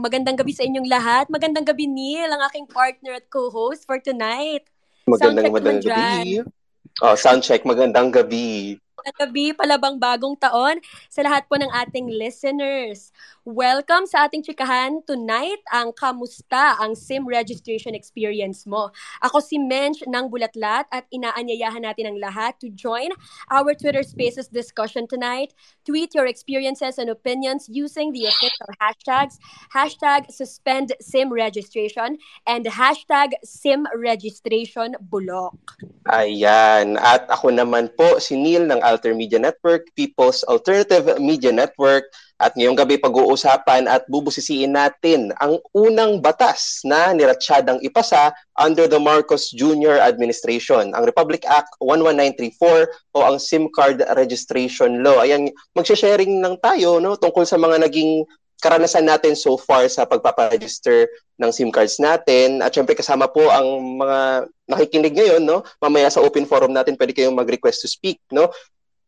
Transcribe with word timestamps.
magandang 0.00 0.36
gabi 0.40 0.52
sa 0.56 0.64
inyong 0.64 0.88
lahat. 0.88 1.28
Magandang 1.28 1.68
gabi, 1.68 1.84
Neil, 1.84 2.32
ang 2.32 2.42
aking 2.48 2.66
partner 2.66 3.20
at 3.20 3.28
co-host 3.28 3.84
for 3.84 4.00
tonight. 4.00 4.64
Magandang, 5.04 5.52
magandang 5.52 5.84
gabi. 5.84 6.40
Oh, 7.04 7.14
sound 7.16 7.44
check, 7.44 7.64
magandang 7.64 8.12
gabi 8.12 8.80
gabi, 9.16 9.56
palabang 9.56 9.96
bagong 9.96 10.36
taon 10.36 10.78
sa 11.08 11.24
lahat 11.24 11.48
po 11.48 11.56
ng 11.56 11.70
ating 11.72 12.12
listeners. 12.12 13.12
Welcome 13.48 14.04
sa 14.04 14.28
ating 14.28 14.44
chikahan 14.44 15.00
tonight 15.08 15.64
ang 15.72 15.96
Kamusta 15.96 16.76
ang 16.78 16.92
SIM 16.92 17.24
registration 17.24 17.96
experience 17.96 18.68
mo. 18.68 18.92
Ako 19.24 19.40
si 19.40 19.56
Mench 19.56 20.04
ng 20.04 20.28
Bulatlat 20.28 20.86
at 20.92 21.08
inaanyayahan 21.08 21.82
natin 21.82 22.12
ang 22.12 22.18
lahat 22.20 22.60
to 22.60 22.68
join 22.76 23.08
our 23.48 23.72
Twitter 23.72 24.04
Spaces 24.04 24.52
discussion 24.52 25.08
tonight. 25.08 25.56
Tweet 25.88 26.12
your 26.12 26.28
experiences 26.28 27.00
and 27.00 27.08
opinions 27.08 27.66
using 27.72 28.12
the 28.12 28.28
official 28.28 28.70
hashtags 28.78 29.40
hashtag 29.72 30.30
suspend 30.30 30.92
SIM 31.00 31.32
registration 31.32 32.18
and 32.46 32.66
hashtag 32.66 33.32
SIM 33.42 33.86
registration 33.96 34.94
bulok. 35.08 35.56
Ayan. 36.10 36.98
At 36.98 37.30
ako 37.30 37.54
naman 37.54 37.92
po 37.94 38.18
si 38.18 38.34
Neil 38.34 38.66
ng 38.66 38.82
Alter 38.90 39.14
Media 39.14 39.38
Network, 39.38 39.86
People's 39.94 40.42
Alternative 40.50 41.16
Media 41.22 41.54
Network. 41.54 42.10
At 42.40 42.56
ngayong 42.56 42.80
gabi 42.80 42.96
pag-uusapan 42.96 43.84
at 43.84 44.08
bubusisiin 44.08 44.72
natin 44.72 45.28
ang 45.44 45.60
unang 45.76 46.24
batas 46.24 46.80
na 46.88 47.12
niratsyadang 47.12 47.84
ipasa 47.84 48.32
under 48.56 48.88
the 48.88 48.96
Marcos 48.96 49.52
Jr. 49.52 50.00
administration, 50.00 50.96
ang 50.96 51.04
Republic 51.04 51.44
Act 51.44 51.68
11934 51.84 52.88
o 53.12 53.18
ang 53.20 53.36
SIM 53.36 53.68
card 53.76 54.00
registration 54.16 55.04
law. 55.04 55.20
Ayan, 55.20 55.52
magsha-sharing 55.76 56.40
lang 56.40 56.56
tayo 56.64 56.96
no 56.96 57.12
tungkol 57.12 57.44
sa 57.44 57.60
mga 57.60 57.84
naging 57.84 58.24
karanasan 58.60 59.08
natin 59.08 59.32
so 59.36 59.56
far 59.56 59.88
sa 59.88 60.04
pagpaparegister 60.04 61.08
ng 61.40 61.50
SIM 61.50 61.72
cards 61.72 61.96
natin. 61.96 62.60
At 62.60 62.76
syempre 62.76 62.92
kasama 62.92 63.26
po 63.28 63.48
ang 63.48 63.66
mga 64.00 64.20
nakikinig 64.68 65.16
ngayon, 65.16 65.42
no? 65.42 65.64
Mamaya 65.80 66.12
sa 66.12 66.20
open 66.20 66.44
forum 66.44 66.70
natin 66.70 66.94
pwede 66.94 67.16
kayong 67.16 67.34
mag-request 67.34 67.82
to 67.82 67.88
speak, 67.88 68.20
no? 68.30 68.52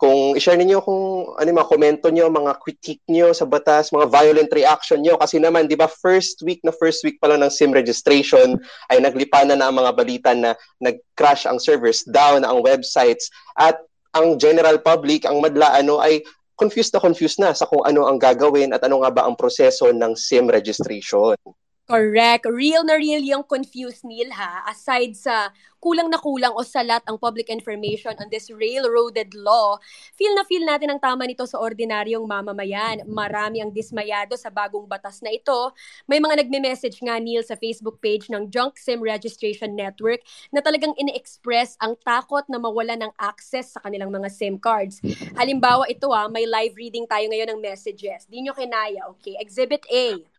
Kung 0.03 0.35
i-share 0.35 0.59
niyo 0.59 0.83
kung 0.83 1.31
ano 1.39 1.47
mga 1.55 1.71
komento 1.71 2.11
niyo, 2.11 2.27
mga 2.27 2.59
critique 2.59 3.07
niyo 3.07 3.31
sa 3.31 3.47
batas, 3.47 3.95
mga 3.95 4.11
violent 4.11 4.51
reaction 4.51 4.99
niyo 4.99 5.15
kasi 5.15 5.39
naman 5.39 5.71
'di 5.71 5.79
ba 5.79 5.87
first 5.87 6.43
week 6.43 6.59
na 6.67 6.75
first 6.75 7.07
week 7.07 7.23
pa 7.23 7.31
lang 7.31 7.47
ng 7.47 7.55
SIM 7.55 7.71
registration 7.71 8.59
ay 8.91 8.99
naglipanan 8.99 9.63
na 9.63 9.71
ang 9.71 9.79
mga 9.79 9.95
balita 9.95 10.35
na 10.35 10.59
nag-crash 10.83 11.47
ang 11.47 11.63
servers 11.63 12.03
down 12.11 12.43
ang 12.43 12.67
websites 12.67 13.31
at 13.55 13.79
ang 14.19 14.43
general 14.43 14.83
public, 14.83 15.23
ang 15.23 15.39
madla 15.39 15.71
ano 15.71 16.03
ay 16.03 16.27
confused 16.59 16.91
na 16.91 17.01
confused 17.01 17.39
na 17.39 17.55
sa 17.55 17.71
kung 17.71 17.87
ano 17.87 18.11
ang 18.11 18.19
gagawin 18.19 18.75
at 18.75 18.83
ano 18.83 19.07
nga 19.07 19.15
ba 19.15 19.23
ang 19.23 19.39
proseso 19.39 19.87
ng 19.95 20.19
SIM 20.19 20.51
registration. 20.51 21.39
Correct. 21.83 22.47
Real 22.47 22.87
na 22.87 22.95
real 22.95 23.19
yung 23.27 23.43
confused 23.43 24.07
Neil 24.07 24.31
ha. 24.31 24.63
Aside 24.71 25.19
sa 25.19 25.51
kulang 25.83 26.07
na 26.07 26.23
kulang 26.23 26.55
o 26.55 26.63
salat 26.63 27.03
ang 27.11 27.19
public 27.19 27.51
information 27.51 28.15
on 28.23 28.31
this 28.31 28.55
railroaded 28.55 29.35
law, 29.35 29.83
feel 30.15 30.31
na 30.39 30.47
feel 30.47 30.63
natin 30.63 30.95
ang 30.95 31.03
tama 31.03 31.27
nito 31.27 31.43
sa 31.43 31.59
ordinaryong 31.59 32.23
mamamayan. 32.23 33.03
Marami 33.11 33.59
ang 33.59 33.75
dismayado 33.75 34.39
sa 34.39 34.47
bagong 34.47 34.87
batas 34.87 35.27
na 35.27 35.35
ito. 35.35 35.75
May 36.07 36.23
mga 36.23 36.47
nagme-message 36.47 37.03
nga 37.03 37.19
Neil 37.19 37.43
sa 37.43 37.59
Facebook 37.59 37.99
page 37.99 38.31
ng 38.31 38.47
Junk 38.47 38.79
SIM 38.79 39.03
Registration 39.03 39.75
Network 39.75 40.23
na 40.55 40.63
talagang 40.63 40.95
ini-express 40.95 41.75
ang 41.83 41.99
takot 42.07 42.47
na 42.47 42.63
mawala 42.63 42.95
ng 42.95 43.11
access 43.19 43.75
sa 43.75 43.83
kanilang 43.83 44.15
mga 44.15 44.31
SIM 44.31 44.55
cards. 44.55 45.03
Halimbawa 45.35 45.91
ito 45.91 46.15
ha, 46.15 46.31
may 46.31 46.47
live 46.47 46.79
reading 46.79 47.11
tayo 47.11 47.27
ngayon 47.27 47.59
ng 47.59 47.61
messages. 47.61 48.31
Di 48.31 48.39
nyo 48.39 48.55
kinaya, 48.55 49.11
okay? 49.11 49.35
Exhibit 49.43 49.83
A 49.91 50.32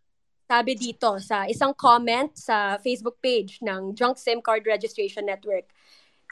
sabi 0.44 0.76
dito 0.76 1.16
sa 1.20 1.48
isang 1.48 1.72
comment 1.72 2.28
sa 2.36 2.76
Facebook 2.84 3.16
page 3.18 3.58
ng 3.64 3.96
Junk 3.96 4.20
SIM 4.20 4.44
Card 4.44 4.64
Registration 4.68 5.24
Network. 5.24 5.68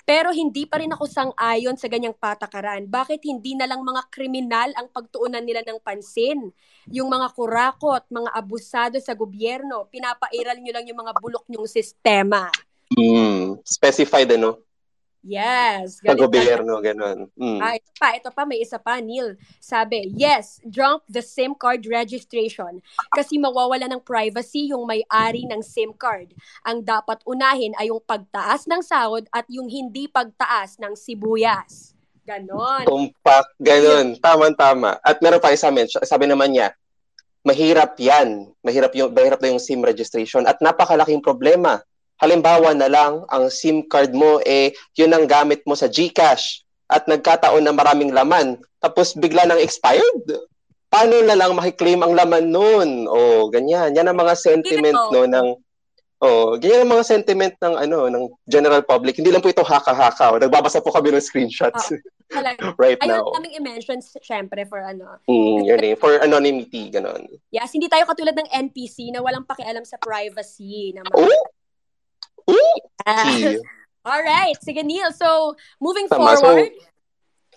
Pero 0.03 0.35
hindi 0.35 0.67
pa 0.67 0.83
rin 0.83 0.91
ako 0.91 1.07
sang-ayon 1.07 1.79
sa 1.79 1.87
ganyang 1.87 2.15
patakaran. 2.19 2.91
Bakit 2.91 3.23
hindi 3.23 3.55
na 3.55 3.71
lang 3.71 3.87
mga 3.87 4.11
kriminal 4.11 4.75
ang 4.75 4.91
pagtuunan 4.91 5.47
nila 5.47 5.63
ng 5.63 5.79
pansin? 5.79 6.51
Yung 6.91 7.07
mga 7.07 7.31
kurakot, 7.31 8.03
mga 8.11 8.31
abusado 8.35 8.99
sa 8.99 9.15
gobyerno, 9.15 9.87
pinapairal 9.87 10.59
nyo 10.59 10.73
lang 10.75 10.87
yung 10.91 11.01
mga 11.07 11.15
bulok 11.23 11.47
nyong 11.47 11.71
sistema. 11.71 12.51
Mm, 12.99 13.63
specified 13.63 14.27
ano? 14.35 14.59
Yes. 15.23 16.03
Sa 16.03 16.19
gobyerno, 16.19 16.83
ganun. 16.83 17.31
Mm. 17.39 17.61
Ah, 17.63 17.79
ito 17.79 17.91
pa, 17.95 18.09
ito 18.19 18.31
pa, 18.35 18.43
may 18.43 18.59
isa 18.59 18.75
pa, 18.75 18.99
Neil. 18.99 19.39
Sabi, 19.63 20.11
yes, 20.19 20.59
junk 20.67 21.07
the 21.07 21.23
SIM 21.23 21.55
card 21.55 21.87
registration 21.87 22.83
kasi 23.15 23.39
mawawala 23.39 23.87
ng 23.87 24.03
privacy 24.03 24.75
yung 24.75 24.83
may-ari 24.83 25.47
ng 25.47 25.63
SIM 25.63 25.95
card. 25.95 26.35
Ang 26.67 26.83
dapat 26.83 27.23
unahin 27.23 27.71
ay 27.79 27.95
yung 27.95 28.03
pagtaas 28.03 28.67
ng 28.67 28.83
sahod 28.83 29.31
at 29.31 29.47
yung 29.47 29.71
hindi 29.71 30.11
pagtaas 30.11 30.83
ng 30.83 30.99
sibuyas. 30.99 31.95
Ganon. 32.27 32.87
Compact, 32.87 33.55
ganon. 33.63 34.19
Tama-tama. 34.19 34.99
At 35.07 35.23
meron 35.23 35.43
pa 35.43 35.55
isa, 35.55 35.71
sabi 36.03 36.27
naman 36.27 36.51
niya, 36.51 36.75
mahirap 37.47 37.95
yan. 37.99 38.51
Mahirap 38.63 38.91
yung, 38.99 39.15
mahirap 39.15 39.39
na 39.39 39.55
yung 39.55 39.63
SIM 39.63 39.87
registration 39.87 40.47
at 40.51 40.59
napakalaking 40.59 41.23
problema 41.23 41.79
halimbawa 42.23 42.71
na 42.73 42.87
lang, 42.87 43.27
ang 43.35 43.51
SIM 43.51 43.83
card 43.91 44.15
mo, 44.15 44.39
eh, 44.47 44.71
yun 44.95 45.11
ang 45.11 45.27
gamit 45.27 45.67
mo 45.67 45.75
sa 45.75 45.91
GCash 45.91 46.63
at 46.87 47.11
nagkataon 47.11 47.67
na 47.67 47.75
maraming 47.75 48.15
laman, 48.15 48.63
tapos 48.79 49.19
bigla 49.19 49.43
nang 49.45 49.59
expired. 49.59 50.23
Paano 50.87 51.25
na 51.25 51.35
lang 51.35 51.59
makiklaim 51.59 52.05
ang 52.05 52.15
laman 52.15 52.53
nun? 52.53 53.11
O, 53.11 53.49
ganyan. 53.49 53.97
Yan 53.97 54.13
ang 54.13 54.19
mga 54.21 54.37
sentiment 54.37 54.99
no, 55.11 55.25
ng 55.25 55.49
Oh, 56.23 56.55
ganyan 56.55 56.87
ang 56.87 56.95
mga 56.95 57.19
sentiment 57.19 57.51
ng 57.59 57.75
ano 57.83 58.07
ng 58.07 58.31
general 58.47 58.87
public. 58.87 59.19
Hindi 59.19 59.35
lang 59.35 59.43
po 59.43 59.51
ito 59.51 59.67
haka-haka. 59.67 60.31
Oh. 60.31 60.39
Nagbabasa 60.39 60.79
po 60.79 60.95
kami 60.95 61.11
ng 61.11 61.19
screenshots. 61.19 61.91
Oh, 61.91 62.79
right 62.79 62.95
Ayaw 63.03 63.11
now. 63.11 63.27
Ayaw 63.27 63.35
naming 63.43 63.59
i-mention 63.59 63.99
syempre 64.23 64.63
for 64.71 64.79
ano. 64.79 65.19
Mm, 65.27 65.67
yun 65.67 65.83
eh, 65.83 65.95
for 65.99 66.23
anonymity 66.23 66.95
ganun. 66.95 67.27
Yes, 67.51 67.75
hindi 67.75 67.91
tayo 67.91 68.07
katulad 68.07 68.39
ng 68.39 68.55
NPC 68.55 69.11
na 69.11 69.19
walang 69.19 69.43
pakialam 69.43 69.83
sa 69.83 69.99
privacy 69.99 70.95
ng 70.95 71.11
mga 71.11 71.27
oh? 71.27 71.43
Ooh, 72.51 72.77
All 74.03 74.23
right. 74.23 74.59
Sige, 74.59 74.83
Neil. 74.83 75.15
So, 75.15 75.55
moving 75.79 76.11
tama. 76.11 76.35
forward. 76.35 76.75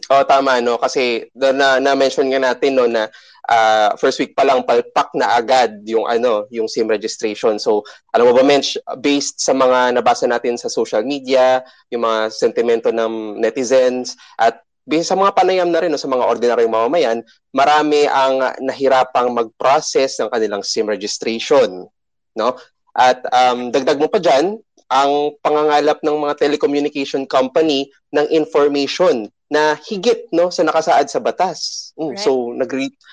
So, 0.06 0.22
oh, 0.22 0.23
tama, 0.28 0.62
no? 0.62 0.78
Kasi 0.78 1.25
na, 1.34 1.81
na-mention 1.81 2.29
nga 2.29 2.53
natin, 2.53 2.78
no, 2.78 2.85
na 2.85 3.09
uh, 3.50 3.97
first 3.97 4.22
week 4.22 4.38
pa 4.38 4.46
lang 4.46 4.62
palpak 4.62 5.09
na 5.18 5.34
agad 5.34 5.81
yung 5.88 6.06
ano, 6.06 6.46
yung 6.53 6.69
SIM 6.69 6.85
registration. 6.85 7.57
So, 7.57 7.81
alam 8.13 8.29
mo 8.29 8.34
ba, 8.38 8.46
Mensch, 8.46 8.78
based 9.01 9.41
sa 9.41 9.57
mga 9.57 9.97
nabasa 9.97 10.29
natin 10.29 10.59
sa 10.59 10.69
social 10.69 11.02
media, 11.02 11.66
yung 11.90 12.06
mga 12.06 12.29
sentimento 12.29 12.94
ng 12.94 13.41
netizens, 13.41 14.13
at 14.38 14.62
based 14.85 15.09
sa 15.09 15.17
mga 15.17 15.34
panayam 15.34 15.69
na 15.73 15.81
rin 15.81 15.90
no, 15.90 15.97
sa 15.97 16.12
mga 16.12 16.28
ordinaryong 16.28 16.75
mamamayan, 16.75 17.17
marami 17.50 18.06
ang 18.06 18.53
nahirapang 18.62 19.34
mag-process 19.34 20.22
ng 20.22 20.29
kanilang 20.29 20.62
SIM 20.62 20.85
registration. 20.85 21.90
No? 22.38 22.59
At 22.94 23.25
um, 23.34 23.73
dagdag 23.73 23.97
mo 23.97 24.12
pa 24.12 24.22
dyan, 24.22 24.62
ang 24.90 25.34
pangangalap 25.41 25.97
ng 26.06 26.18
mga 26.22 26.35
telecommunication 26.38 27.25
company 27.25 27.90
ng 28.13 28.28
information 28.29 29.25
na 29.50 29.78
higit 29.78 30.25
no 30.34 30.50
sa 30.50 30.66
nakasaad 30.66 31.09
sa 31.09 31.22
batas. 31.22 31.91
Mm, 31.97 32.13
right. 32.13 32.22
So 32.22 32.53
nag 32.53 32.72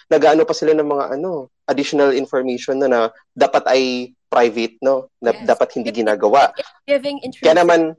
nagaano 0.09 0.43
pa 0.49 0.56
sila 0.56 0.72
ng 0.77 0.88
mga 0.88 1.05
ano 1.21 1.53
additional 1.69 2.12
information 2.12 2.81
na, 2.81 2.88
na 2.88 3.00
dapat 3.33 3.65
ay 3.69 3.83
private 4.33 4.81
no 4.81 5.12
na 5.21 5.37
yes. 5.37 5.44
dapat 5.44 5.69
hindi 5.77 5.93
ginagawa. 5.93 6.53
Giving 6.88 7.21
Kaya 7.41 7.60
naman 7.65 7.97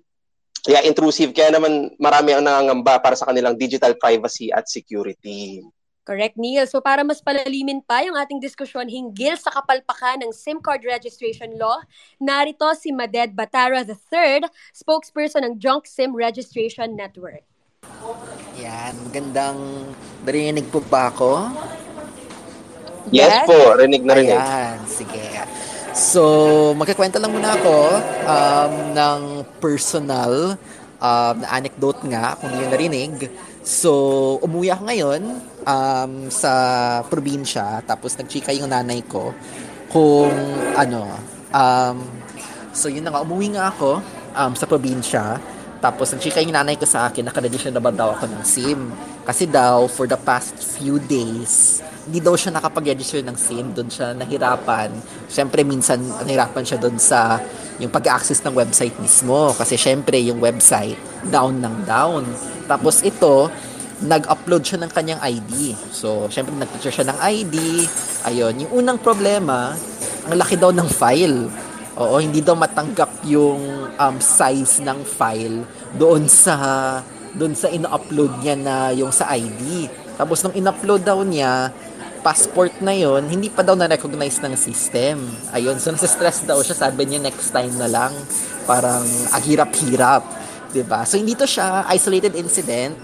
yeah, 0.65 0.81
intrusive 0.85 1.35
kaya 1.35 1.53
naman 1.53 1.93
marami 2.01 2.33
ang 2.33 2.45
nangangamba 2.45 3.01
para 3.03 3.17
sa 3.17 3.29
kanilang 3.29 3.59
digital 3.59 3.93
privacy 3.97 4.49
at 4.49 4.65
security. 4.65 5.61
Correct, 6.03 6.35
Neil. 6.35 6.67
So 6.67 6.83
para 6.83 6.99
mas 7.07 7.23
palalimin 7.23 7.79
pa 7.79 8.03
yung 8.03 8.19
ating 8.19 8.43
diskusyon 8.43 8.91
hinggil 8.91 9.39
sa 9.39 9.55
kapalpakan 9.55 10.19
ng 10.27 10.35
SIM 10.35 10.59
card 10.59 10.83
registration 10.83 11.55
law, 11.55 11.79
narito 12.19 12.67
si 12.75 12.91
Maded 12.91 13.31
Batara 13.31 13.87
III, 13.87 14.43
spokesperson 14.75 15.47
ng 15.47 15.55
Junk 15.63 15.87
SIM 15.87 16.11
Registration 16.11 16.91
Network. 16.91 17.47
Yan, 18.59 18.95
gandang 19.15 19.59
narinig 20.27 20.67
po 20.67 20.83
ba 20.91 21.07
ako? 21.07 21.47
Yes, 23.07 23.47
yes 23.47 23.47
po, 23.47 23.79
rinig 23.79 24.03
na 24.03 24.13
rinig. 24.19 24.35
Ayan, 24.35 24.83
sige. 24.87 25.23
So, 25.95 26.21
magkikwento 26.75 27.15
lang 27.15 27.31
muna 27.31 27.55
ako 27.55 27.75
um, 28.27 28.73
ng 28.91 29.21
personal 29.63 30.59
um, 30.99 31.35
na 31.39 31.47
anecdote 31.53 32.03
nga, 32.11 32.35
kung 32.39 32.51
hindi 32.51 32.67
narinig. 32.67 33.13
So, 33.63 33.91
umuwi 34.43 34.71
ako 34.75 34.83
ngayon 34.91 35.21
um, 35.63 36.27
sa 36.29 36.51
probinsya, 37.07 37.81
tapos 37.83 38.15
nagchika 38.15 38.51
yung 38.55 38.69
nanay 38.69 39.03
ko 39.03 39.33
kung 39.89 40.31
ano, 40.77 41.05
um, 41.53 41.97
so 42.73 42.89
yun 42.89 43.05
na 43.05 43.13
nga, 43.13 43.21
umuwi 43.21 43.53
nga 43.53 43.69
ako 43.69 44.01
um, 44.33 44.53
sa 44.57 44.65
probinsya, 44.65 45.37
tapos 45.83 46.15
nagchika 46.15 46.39
yung 46.39 46.55
nanay 46.55 46.79
ko 46.79 46.87
sa 46.87 47.11
akin, 47.11 47.27
nakaregister 47.27 47.67
na 47.67 47.83
ba 47.83 47.91
daw 47.91 48.15
ako 48.15 48.31
ng 48.31 48.43
SIM. 48.47 48.87
Kasi 49.27 49.51
daw, 49.51 49.83
for 49.91 50.07
the 50.07 50.15
past 50.15 50.55
few 50.55 50.95
days, 50.95 51.83
hindi 52.07 52.23
daw 52.23 52.39
siya 52.39 52.55
nakapag-register 52.55 53.19
ng 53.19 53.35
SIM, 53.35 53.75
doon 53.75 53.91
siya 53.91 54.15
nahirapan. 54.15 54.95
Siyempre, 55.27 55.67
minsan 55.67 55.99
nahirapan 55.99 56.63
siya 56.63 56.79
doon 56.79 56.95
sa 56.95 57.35
yung 57.83 57.91
pag-access 57.91 58.39
ng 58.47 58.55
website 58.55 58.95
mismo. 58.95 59.51
Kasi 59.51 59.75
syempre, 59.75 60.23
yung 60.23 60.39
website, 60.39 60.95
down 61.27 61.59
ng 61.59 61.83
down. 61.83 62.23
Tapos 62.63 63.03
ito, 63.03 63.51
nag-upload 64.01 64.63
siya 64.65 64.81
ng 64.81 64.91
kanyang 64.91 65.21
ID. 65.21 65.77
So, 65.93 66.25
syempre, 66.31 66.55
nag-picture 66.57 66.93
siya 66.93 67.13
ng 67.13 67.19
ID. 67.21 67.55
Ayun, 68.25 68.53
yung 68.65 68.71
unang 68.83 68.97
problema, 68.97 69.77
ang 70.25 70.35
laki 70.39 70.57
daw 70.57 70.73
ng 70.73 70.89
file. 70.89 71.51
Oo, 71.93 72.17
hindi 72.17 72.41
daw 72.41 72.57
matanggap 72.57 73.21
yung 73.29 73.93
um, 73.93 74.15
size 74.17 74.81
ng 74.81 75.05
file 75.05 75.61
doon 75.93 76.25
sa 76.25 76.57
doon 77.33 77.53
sa 77.53 77.69
ina-upload 77.69 78.41
niya 78.41 78.55
na 78.57 78.75
yung 78.93 79.13
sa 79.13 79.29
ID. 79.29 79.89
Tapos 80.17 80.41
nung 80.41 80.53
in-upload 80.53 81.01
daw 81.05 81.21
niya, 81.21 81.69
passport 82.25 82.77
na 82.79 82.93
yon 82.93 83.25
hindi 83.29 83.49
pa 83.49 83.61
daw 83.65 83.73
na-recognize 83.77 84.41
ng 84.41 84.53
system. 84.57 85.21
Ayun, 85.53 85.77
so 85.77 85.93
nasa-stress 85.93 86.45
daw 86.45 86.61
siya, 86.61 86.77
sabi 86.77 87.05
niya 87.09 87.19
next 87.21 87.49
time 87.49 87.73
na 87.77 87.89
lang. 87.89 88.13
Parang 88.65 89.05
ahirap-hirap. 89.33 90.43
'di 90.73 90.83
ba? 90.89 91.05
So 91.05 91.21
hindi 91.21 91.37
to 91.37 91.45
siya 91.45 91.85
isolated 91.93 92.33
incident. 92.33 92.97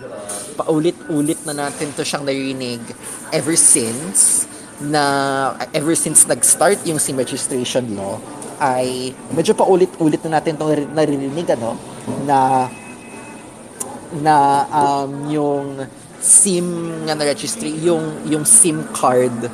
Paulit-ulit 0.60 1.40
na 1.48 1.56
natin 1.56 1.96
to 1.96 2.04
siyang 2.04 2.28
narinig 2.28 2.84
ever 3.32 3.56
since 3.56 4.44
na 4.84 5.04
ever 5.72 5.96
since 5.96 6.28
nag-start 6.28 6.84
yung 6.84 7.00
SIM 7.00 7.16
registration 7.20 7.96
law 7.96 8.20
ay 8.60 9.16
medyo 9.32 9.56
paulit-ulit 9.56 10.20
na 10.28 10.40
natin 10.40 10.60
itong 10.60 10.92
naririnig 10.92 11.48
ano 11.56 11.80
na 12.28 12.68
na 14.20 14.36
um, 14.68 15.12
yung 15.32 15.66
SIM 16.20 16.68
nga 17.08 17.16
na 17.16 17.24
registry 17.28 17.72
yung 17.80 18.28
yung 18.28 18.44
SIM 18.44 18.84
card 18.92 19.48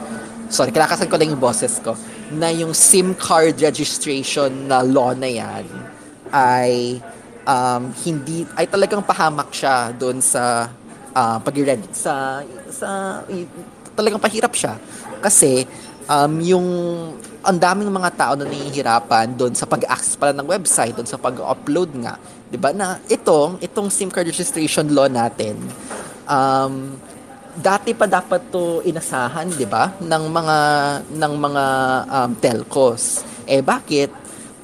sorry 0.50 0.74
kinakasan 0.74 1.10
ko 1.10 1.18
lang 1.18 1.34
yung 1.34 1.42
boses 1.42 1.78
ko 1.82 1.94
na 2.34 2.50
yung 2.50 2.74
SIM 2.74 3.14
card 3.14 3.62
registration 3.62 4.66
na 4.66 4.82
law 4.82 5.14
na 5.14 5.30
yan 5.30 5.66
ay 6.34 7.02
um, 7.46 7.94
hindi 8.02 8.46
ay 8.58 8.66
talagang 8.66 9.06
pahamak 9.06 9.54
siya 9.54 9.94
doon 9.94 10.18
sa 10.22 10.70
uh, 11.16 11.38
pag 11.40 11.56
sa 11.96 12.44
sa 12.68 13.24
talagang 13.96 14.20
pahirap 14.20 14.52
siya 14.52 14.76
kasi 15.24 15.64
um, 16.12 16.34
yung 16.44 16.68
ang 17.46 17.58
daming 17.62 17.94
mga 17.94 18.12
tao 18.18 18.34
na 18.34 18.46
nahihirapan 18.46 19.38
doon 19.38 19.54
sa 19.54 19.70
pag-access 19.70 20.18
pala 20.18 20.34
ng 20.34 20.50
website, 20.50 20.98
doon 20.98 21.06
sa 21.06 21.22
pag-upload 21.22 21.94
nga. 22.02 22.18
'Di 22.50 22.58
ba? 22.58 22.74
Na 22.74 22.98
itong 23.08 23.62
itong 23.62 23.88
SIM 23.88 24.10
card 24.10 24.28
registration 24.28 24.90
law 24.92 25.06
natin 25.06 25.56
um, 26.26 26.98
dati 27.56 27.96
pa 27.96 28.10
dapat 28.10 28.52
to 28.52 28.84
inasahan, 28.84 29.48
'di 29.48 29.68
ba? 29.70 29.94
ng 30.02 30.24
mga 30.28 30.58
ng 31.16 31.34
mga 31.40 31.66
um, 32.10 32.32
telcos. 32.42 33.24
Eh 33.46 33.62
bakit 33.62 34.12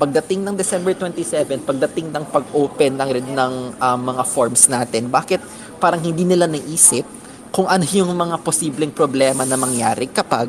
pagdating 0.02 0.42
ng 0.42 0.58
December 0.58 0.98
27, 0.98 1.62
pagdating 1.62 2.10
ng 2.10 2.26
pag-open 2.34 2.98
ng 2.98 3.10
ng 3.38 3.54
um, 3.78 4.00
mga 4.02 4.24
forms 4.26 4.66
natin, 4.66 5.06
bakit 5.08 5.40
parang 5.82 6.06
hindi 6.06 6.22
nila 6.22 6.46
naisip 6.46 7.04
kung 7.50 7.66
ano 7.66 7.84
yung 7.84 8.14
mga 8.14 8.38
posibleng 8.46 8.94
problema 8.94 9.44
na 9.44 9.58
mangyari 9.58 10.08
kapag 10.08 10.48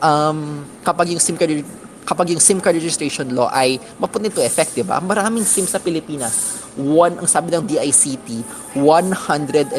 um, 0.00 0.64
kapag 0.86 1.12
yung 1.12 1.20
SIM 1.20 1.36
card 1.36 1.66
kapag 2.08 2.32
yung 2.32 2.40
SIM 2.40 2.56
card 2.56 2.72
registration 2.80 3.28
law 3.36 3.52
ay 3.52 3.76
maput 4.00 4.24
into 4.24 4.40
effect, 4.40 4.72
di 4.72 4.80
ba? 4.80 4.96
Maraming 4.96 5.44
SIM 5.44 5.68
sa 5.68 5.76
Pilipinas. 5.76 6.64
One, 6.72 7.20
ang 7.20 7.28
sabi 7.28 7.52
ng 7.52 7.68
DICT, 7.68 8.28
169 8.80 9.76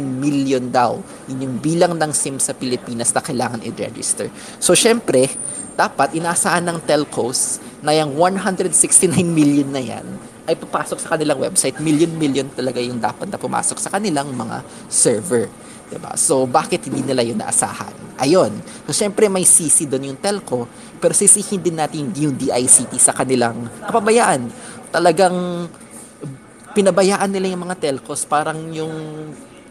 million 0.00 0.64
daw. 0.72 0.96
Yun 1.28 1.44
yung 1.44 1.56
bilang 1.60 1.92
ng 2.00 2.08
SIM 2.16 2.40
sa 2.40 2.56
Pilipinas 2.56 3.12
na 3.12 3.20
kailangan 3.20 3.60
i-register. 3.68 4.32
So, 4.56 4.72
syempre, 4.72 5.28
dapat 5.76 6.16
inaasahan 6.16 6.64
ng 6.72 6.88
telcos 6.88 7.60
na 7.84 7.92
yung 7.92 8.16
169 8.16 9.12
million 9.20 9.68
na 9.68 9.84
yan 9.84 10.31
ay 10.46 10.54
papasok 10.58 10.98
sa 10.98 11.14
kanilang 11.14 11.38
website. 11.38 11.78
Million-million 11.78 12.50
talaga 12.50 12.82
yung 12.82 12.98
dapat 12.98 13.30
na 13.30 13.38
pumasok 13.38 13.78
sa 13.78 13.90
kanilang 13.94 14.30
mga 14.34 14.66
server. 14.90 15.46
Diba? 15.92 16.16
So, 16.16 16.48
bakit 16.48 16.88
hindi 16.88 17.04
nila 17.04 17.20
yun 17.20 17.36
naasahan? 17.36 18.16
Ayun. 18.16 18.50
So, 18.88 18.96
syempre 18.96 19.28
may 19.28 19.44
CC 19.44 19.84
doon 19.84 20.14
yung 20.14 20.20
telco, 20.20 20.64
pero 20.98 21.12
sisihin 21.12 21.60
din 21.60 21.76
natin 21.76 22.08
yung 22.16 22.32
DICT 22.32 22.96
sa 22.96 23.12
kanilang 23.12 23.68
kapabayaan. 23.84 24.48
Talagang 24.88 25.68
pinabayaan 26.72 27.28
nila 27.28 27.52
yung 27.52 27.68
mga 27.68 27.76
telcos, 27.76 28.24
parang 28.24 28.72
yung 28.72 28.94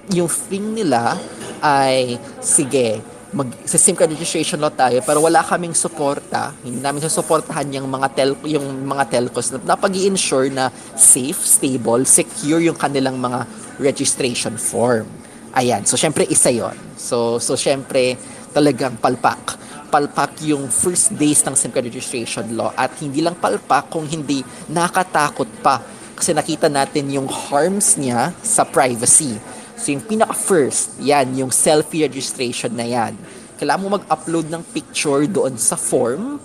yung 0.09 0.29
thing 0.29 0.75
nila 0.75 1.17
ay, 1.61 2.17
sige, 2.41 2.99
mag 3.31 3.47
SIM 3.63 3.95
card 3.95 4.11
registration 4.11 4.59
law 4.59 4.71
tayo 4.71 4.99
pero 5.07 5.23
wala 5.23 5.39
kaming 5.39 5.71
suporta 5.71 6.51
hindi 6.67 6.83
namin 6.83 6.99
susuportahan 6.99 7.63
yung 7.79 7.87
mga 7.87 8.07
tel 8.11 8.35
yung 8.43 8.83
mga 8.83 9.07
telcos 9.07 9.55
na 9.55 9.63
napag 9.71 9.95
ensure 9.95 10.51
na 10.51 10.67
safe, 10.99 11.39
stable, 11.39 12.03
secure 12.03 12.59
yung 12.59 12.75
kanilang 12.75 13.15
mga 13.15 13.47
registration 13.79 14.59
form. 14.59 15.07
Ayan, 15.55 15.87
so 15.87 15.95
syempre 15.95 16.27
isa 16.27 16.51
'yon. 16.51 16.75
So 16.99 17.39
so 17.39 17.55
syempre 17.55 18.19
talagang 18.51 18.99
palpak. 18.99 19.55
Palpak 19.91 20.43
yung 20.47 20.67
first 20.67 21.15
days 21.15 21.43
ng 21.47 21.55
SIM 21.55 21.71
card 21.71 21.87
registration 21.87 22.51
law 22.55 22.75
at 22.75 22.91
hindi 22.99 23.23
lang 23.23 23.39
palpak 23.39 23.91
kung 23.91 24.07
hindi 24.07 24.43
nakatakot 24.71 25.47
pa 25.63 25.79
kasi 26.15 26.35
nakita 26.35 26.67
natin 26.69 27.09
yung 27.15 27.27
harms 27.31 27.95
niya 27.95 28.35
sa 28.43 28.67
privacy. 28.67 29.39
So 29.81 29.89
yung 29.89 30.05
pinaka 30.05 30.37
first, 30.37 31.01
yan, 31.01 31.33
yung 31.33 31.49
selfie 31.49 32.05
registration 32.05 32.69
na 32.77 32.85
yan. 32.85 33.17
Kailangan 33.57 33.81
mo 33.81 33.97
mag-upload 33.97 34.45
ng 34.53 34.61
picture 34.69 35.25
doon 35.25 35.57
sa 35.57 35.73
form, 35.73 36.37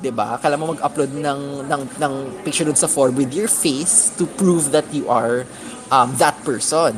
'di 0.00 0.08
ba? 0.08 0.40
Kailangan 0.40 0.60
mo 0.64 0.72
mag-upload 0.72 1.12
ng 1.12 1.40
ng 1.68 1.82
ng 2.00 2.14
picture 2.48 2.64
doon 2.64 2.80
sa 2.80 2.88
form 2.88 3.12
with 3.12 3.28
your 3.36 3.48
face 3.48 4.08
to 4.16 4.24
prove 4.40 4.72
that 4.72 4.88
you 4.88 5.04
are 5.12 5.44
um, 5.92 6.16
that 6.16 6.32
person. 6.48 6.96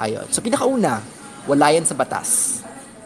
Ayun. 0.00 0.24
So 0.32 0.40
pinakauna, 0.40 1.04
wala 1.44 1.66
yan 1.68 1.84
sa 1.84 1.92
batas. 1.92 2.60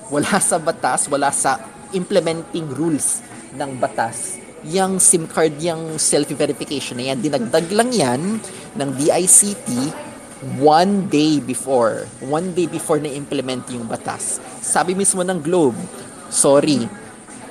Wala 0.06 0.38
sa 0.38 0.62
batas, 0.62 1.10
wala 1.10 1.34
sa 1.34 1.58
implementing 1.90 2.70
rules 2.70 3.26
ng 3.58 3.74
batas. 3.82 4.38
Yang 4.62 5.02
SIM 5.02 5.24
card, 5.26 5.58
yung 5.58 5.98
selfie 5.98 6.38
verification 6.38 6.94
na 6.94 7.10
yan, 7.10 7.18
dinagdag 7.18 7.66
lang 7.74 7.90
yan 7.90 8.22
ng 8.78 8.88
DICT 8.98 9.66
one 10.60 11.08
day 11.12 11.40
before. 11.40 12.08
One 12.24 12.56
day 12.56 12.64
before 12.64 13.00
na 13.00 13.12
implement 13.12 13.68
yung 13.68 13.84
batas. 13.84 14.40
Sabi 14.64 14.96
mismo 14.96 15.20
ng 15.20 15.40
Globe, 15.40 15.76
sorry, 16.32 16.88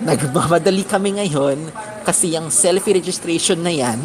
nagmamadali 0.01 0.85
kami 0.85 1.21
ngayon 1.21 1.69
kasi 2.03 2.33
yung 2.33 2.49
selfie 2.49 2.97
registration 2.97 3.61
na 3.61 3.73
yan, 3.73 3.99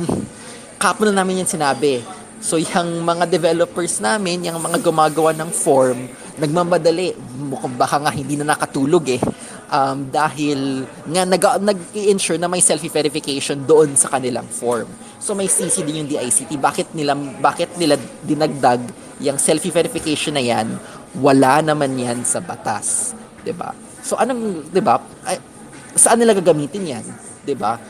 kapon 0.77 1.13
na 1.13 1.25
namin 1.25 1.45
yan 1.45 1.49
sinabi 1.49 2.05
So, 2.45 2.61
yung 2.61 3.09
mga 3.09 3.25
developers 3.25 4.05
namin, 4.05 4.45
yung 4.45 4.61
mga 4.61 4.85
gumagawa 4.85 5.33
ng 5.33 5.49
form, 5.49 6.13
nagmamadali. 6.37 7.17
Mukhang 7.41 7.73
baka 7.81 7.97
nga 8.05 8.13
hindi 8.13 8.37
na 8.37 8.53
nakatulog 8.53 9.17
eh. 9.17 9.23
Um, 9.73 10.13
dahil 10.13 10.85
nga 11.09 11.25
nag, 11.25 11.41
nag-ensure 11.41 12.37
na 12.37 12.53
may 12.53 12.61
selfie 12.61 12.93
verification 12.93 13.65
doon 13.65 13.97
sa 13.97 14.13
kanilang 14.13 14.45
form. 14.45 14.85
So 15.25 15.33
may 15.33 15.49
CC 15.49 15.81
din 15.89 16.05
yung 16.05 16.11
DICT. 16.13 16.61
Bakit 16.61 16.93
nila 16.93 17.17
bakit 17.41 17.73
nila 17.81 17.97
dinagdag 18.21 18.85
yung 19.25 19.41
selfie 19.41 19.73
verification 19.73 20.37
na 20.37 20.45
yan? 20.45 20.77
Wala 21.17 21.65
naman 21.65 21.97
yan 21.97 22.29
sa 22.29 22.45
batas, 22.45 23.17
'di 23.41 23.57
ba? 23.57 23.73
So 24.05 24.21
anong 24.21 24.69
'di 24.69 24.85
ba? 24.85 25.01
Saan 25.97 26.21
nila 26.21 26.37
gagamitin 26.37 26.85
'yan? 26.85 27.07
'Di 27.41 27.57
ba? 27.57 27.81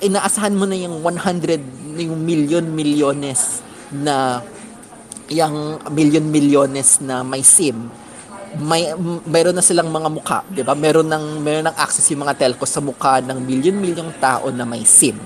Inaasahan 0.00 0.56
mo 0.56 0.64
na 0.64 0.72
yung 0.80 1.04
100 1.04 2.00
yung 2.00 2.16
million 2.16 2.64
milyones 2.64 3.60
na 3.92 4.40
yung 5.30 5.84
million-milyones 5.92 6.98
na 7.04 7.22
may 7.22 7.44
SIM, 7.44 7.86
may 8.58 8.90
meron 9.28 9.54
na 9.54 9.62
silang 9.62 9.92
mga 9.92 10.08
muka, 10.08 10.38
'di 10.48 10.64
ba? 10.64 10.72
Meron 10.72 11.06
nang 11.06 11.44
meron 11.44 11.68
nang 11.68 11.76
access 11.76 12.08
yung 12.08 12.24
mga 12.24 12.40
telco 12.40 12.64
sa 12.64 12.80
mukha 12.80 13.20
ng 13.20 13.36
milyon-milyong 13.36 14.16
tao 14.16 14.48
na 14.48 14.64
may 14.64 14.82
SIM. 14.88 15.20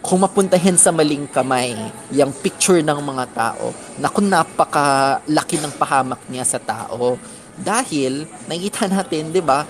Kung 0.00 0.24
mapuntahin 0.24 0.80
sa 0.80 0.88
maling 0.90 1.28
kamay 1.28 1.76
yung 2.16 2.32
picture 2.32 2.80
ng 2.80 3.00
mga 3.04 3.24
tao, 3.36 3.76
naku 4.00 4.24
napakalaki 4.24 5.60
ng 5.60 5.76
pahamak 5.76 6.24
niya 6.32 6.44
sa 6.48 6.56
tao. 6.56 7.20
Dahil 7.60 8.24
nakita 8.48 8.88
natin, 8.88 9.28
'di 9.28 9.44
ba? 9.44 9.68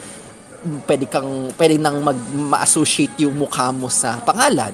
Pwede 0.86 1.10
kang 1.10 1.50
pwede 1.58 1.80
nang 1.82 1.98
mag 1.98 2.18
ma-associate 2.30 3.26
yung 3.26 3.42
mukha 3.42 3.74
mo 3.74 3.90
sa 3.90 4.22
pangalan 4.22 4.70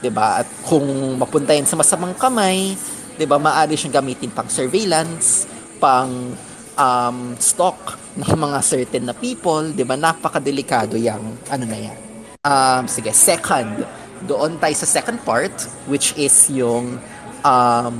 'di 0.00 0.10
ba? 0.10 0.42
At 0.42 0.48
kung 0.64 0.88
mapuntahin 1.20 1.68
sa 1.68 1.76
masamang 1.76 2.16
kamay, 2.16 2.74
'di 3.16 3.24
ba, 3.28 3.36
maaari 3.36 3.76
siyang 3.76 4.00
gamitin 4.00 4.32
pang 4.32 4.48
surveillance, 4.48 5.44
pang 5.76 6.34
um, 6.74 7.18
stock 7.36 8.00
ng 8.16 8.32
mga 8.36 8.58
certain 8.64 9.04
na 9.08 9.14
people, 9.14 9.64
'di 9.70 9.84
ba? 9.84 9.94
Napakadelikado 9.94 10.96
'yang 10.96 11.20
ano 11.52 11.64
na 11.68 11.78
'yan. 11.78 11.98
Um, 12.40 12.88
sige, 12.88 13.12
second, 13.12 13.84
doon 14.24 14.60
tayo 14.60 14.74
sa 14.76 14.88
second 14.88 15.20
part 15.24 15.52
which 15.88 16.12
is 16.16 16.48
yung 16.52 17.00
um, 17.44 17.96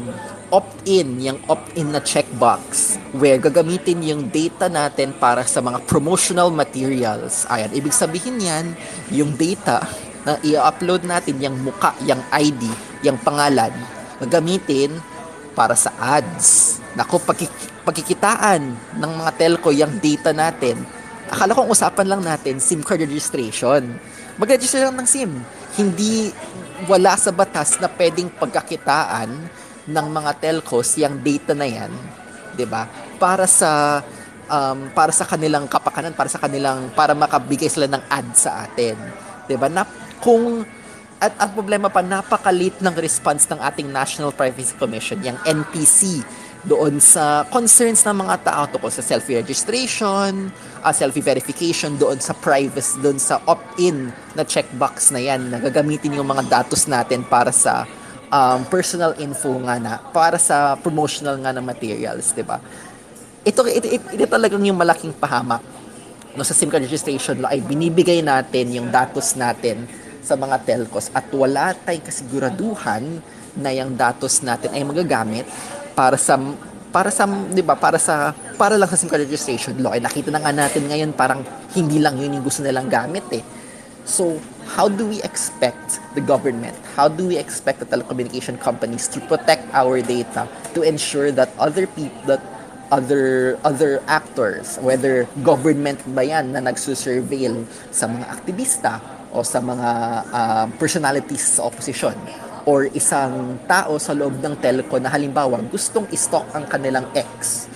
opt-in, 0.50 1.22
yung 1.22 1.38
opt-in 1.46 1.94
na 1.94 2.02
checkbox 2.02 2.98
where 3.14 3.38
gagamitin 3.38 4.02
yung 4.02 4.22
data 4.28 4.66
natin 4.66 5.14
para 5.16 5.46
sa 5.46 5.62
mga 5.62 5.86
promotional 5.86 6.50
materials. 6.50 7.46
Ayan, 7.46 7.70
ibig 7.70 7.94
sabihin 7.94 8.42
yan, 8.42 8.66
yung 9.14 9.34
data 9.38 9.82
na 10.26 10.36
i-upload 10.42 11.06
natin, 11.06 11.38
yung 11.40 11.56
muka, 11.62 11.94
yung 12.04 12.20
ID, 12.34 12.66
yung 13.06 13.16
pangalan, 13.22 13.72
gagamitin 14.20 14.92
para 15.54 15.78
sa 15.78 15.94
ads. 15.96 16.78
Nako, 16.98 17.22
pagkik- 17.22 17.86
pagkikitaan 17.86 18.62
ng 18.98 19.12
mga 19.22 19.30
telco 19.38 19.70
yung 19.70 20.02
data 20.02 20.34
natin. 20.34 20.76
Akala 21.30 21.54
ko 21.54 21.70
usapan 21.70 22.10
lang 22.10 22.22
natin, 22.26 22.58
SIM 22.58 22.82
card 22.82 23.06
registration. 23.06 23.96
Mag-register 24.34 24.82
lang 24.82 24.98
ng 24.98 25.06
SIM. 25.06 25.30
Hindi 25.80 26.28
wala 26.84 27.16
sa 27.16 27.32
batas 27.32 27.80
na 27.80 27.88
pwedeng 27.88 28.28
pagkakitaan 28.37 29.30
ng 29.88 30.06
mga 30.12 30.32
telcos 30.37 30.92
yung 31.00 31.25
data 31.25 31.56
na 31.56 31.64
yan, 31.64 31.88
'di 32.52 32.68
ba? 32.68 32.84
Para 33.16 33.49
sa 33.49 34.04
um, 34.44 34.92
para 34.92 35.08
sa 35.08 35.25
kanilang 35.25 35.64
kapakanan, 35.64 36.12
para 36.12 36.28
sa 36.28 36.37
kanilang 36.37 36.92
para 36.92 37.16
makabigay 37.16 37.72
sila 37.72 37.88
ng 37.88 38.04
ad 38.12 38.28
sa 38.37 38.68
atin, 38.68 38.96
'di 39.49 39.56
ba? 39.56 39.72
Na 39.72 39.88
kung 40.20 40.68
at 41.20 41.37
ang 41.37 41.52
problema 41.52 41.92
pa 41.92 42.00
napakalit 42.00 42.80
ng 42.80 42.96
response 42.96 43.44
ng 43.49 43.60
ating 43.60 43.88
National 43.92 44.32
Privacy 44.32 44.72
Commission, 44.76 45.20
yung 45.20 45.37
NPC 45.44 46.25
doon 46.60 47.00
sa 47.00 47.48
concerns 47.48 48.04
ng 48.04 48.16
mga 48.20 48.36
tao 48.44 48.62
tungkol 48.68 48.92
sa 48.92 49.00
selfie 49.00 49.40
registration, 49.40 50.52
uh, 50.84 50.92
selfie 50.92 51.24
verification 51.24 51.96
doon 51.96 52.20
sa 52.20 52.36
privacy, 52.36 53.00
doon 53.00 53.16
sa 53.16 53.40
opt-in 53.48 54.12
na 54.36 54.44
checkbox 54.44 55.08
na 55.08 55.20
yan, 55.24 55.48
na 55.48 55.56
gagamitin 55.56 56.20
yung 56.20 56.28
mga 56.28 56.60
datos 56.60 56.84
natin 56.84 57.24
para 57.24 57.48
sa 57.48 57.88
um, 58.28 58.60
personal 58.68 59.16
info 59.16 59.56
nga 59.64 59.80
na 59.80 59.92
para 60.12 60.36
sa 60.36 60.76
promotional 60.76 61.40
nga 61.40 61.56
na 61.56 61.64
materials, 61.64 62.36
'di 62.36 62.44
ba? 62.44 62.60
Ito, 63.40 63.64
ito, 63.64 63.88
ito, 63.88 64.06
ito 64.12 64.24
talagang 64.28 64.60
yung 64.60 64.76
malaking 64.76 65.16
pahamak 65.16 65.64
no 66.36 66.46
sa 66.46 66.54
SIM 66.54 66.70
card 66.70 66.86
registration 66.86 67.42
law 67.42 67.50
ay 67.50 67.58
binibigay 67.58 68.22
natin 68.22 68.70
yung 68.70 68.86
datos 68.92 69.34
natin 69.34 69.88
sa 70.20 70.38
mga 70.38 70.62
telcos 70.62 71.10
at 71.10 71.26
wala 71.34 71.74
tayong 71.74 72.06
kasiguraduhan 72.06 73.02
na 73.58 73.74
yung 73.74 73.98
datos 73.98 74.44
natin 74.44 74.70
ay 74.70 74.86
magagamit 74.86 75.48
para 76.00 76.16
sa 76.16 76.40
para 76.88 77.12
sa 77.12 77.28
'di 77.28 77.61
ba 77.61 77.76
para 77.76 78.00
sa 78.00 78.33
para 78.57 78.80
lang 78.80 78.88
sa 78.88 78.97
SIM 78.97 79.12
card 79.12 79.28
registration. 79.28 79.76
Law 79.85 79.92
ay 79.92 80.00
nakita 80.00 80.33
na 80.33 80.40
nga 80.40 80.49
natin 80.49 80.88
ngayon 80.88 81.12
parang 81.12 81.45
hindi 81.76 82.00
lang 82.00 82.16
yun 82.16 82.40
yung 82.40 82.45
gusto 82.49 82.64
nilang 82.64 82.88
gamit 82.88 83.28
eh. 83.37 83.45
So, 84.09 84.40
how 84.75 84.88
do 84.88 85.04
we 85.07 85.21
expect 85.21 86.00
the 86.16 86.25
government, 86.25 86.73
how 86.97 87.07
do 87.07 87.28
we 87.28 87.37
expect 87.37 87.85
the 87.85 87.87
telecommunication 87.87 88.57
companies 88.57 89.07
to 89.12 89.21
protect 89.28 89.69
our 89.76 90.00
data 90.00 90.49
to 90.73 90.80
ensure 90.80 91.30
that 91.37 91.52
other 91.61 91.85
people, 91.85 92.16
that 92.25 92.40
other 92.88 93.54
other 93.61 94.00
actors, 94.09 94.80
whether 94.80 95.28
government 95.45 96.00
ba 96.16 96.25
yan 96.25 96.57
na 96.57 96.64
nagsusurveil 96.64 97.69
sa 97.92 98.09
mga 98.09 98.26
aktivista 98.26 98.92
o 99.30 99.45
sa 99.47 99.62
mga 99.62 99.88
uh, 100.33 100.66
personalities 100.80 101.61
sa 101.61 101.71
opposition 101.71 102.16
or 102.70 102.86
isang 102.94 103.58
tao 103.66 103.98
sa 103.98 104.14
loob 104.14 104.38
ng 104.38 104.54
telco 104.62 105.02
na 105.02 105.10
halimbawa 105.10 105.58
gustong 105.66 106.06
i-stalk 106.14 106.46
ang 106.54 106.70
kanilang 106.70 107.10
ex 107.18 107.66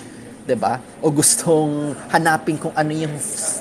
'di 0.46 0.54
ba? 0.54 0.78
O 1.02 1.10
gustong 1.10 1.98
hanapin 2.14 2.54
kung 2.60 2.70
ano 2.78 2.94
yung 2.94 3.16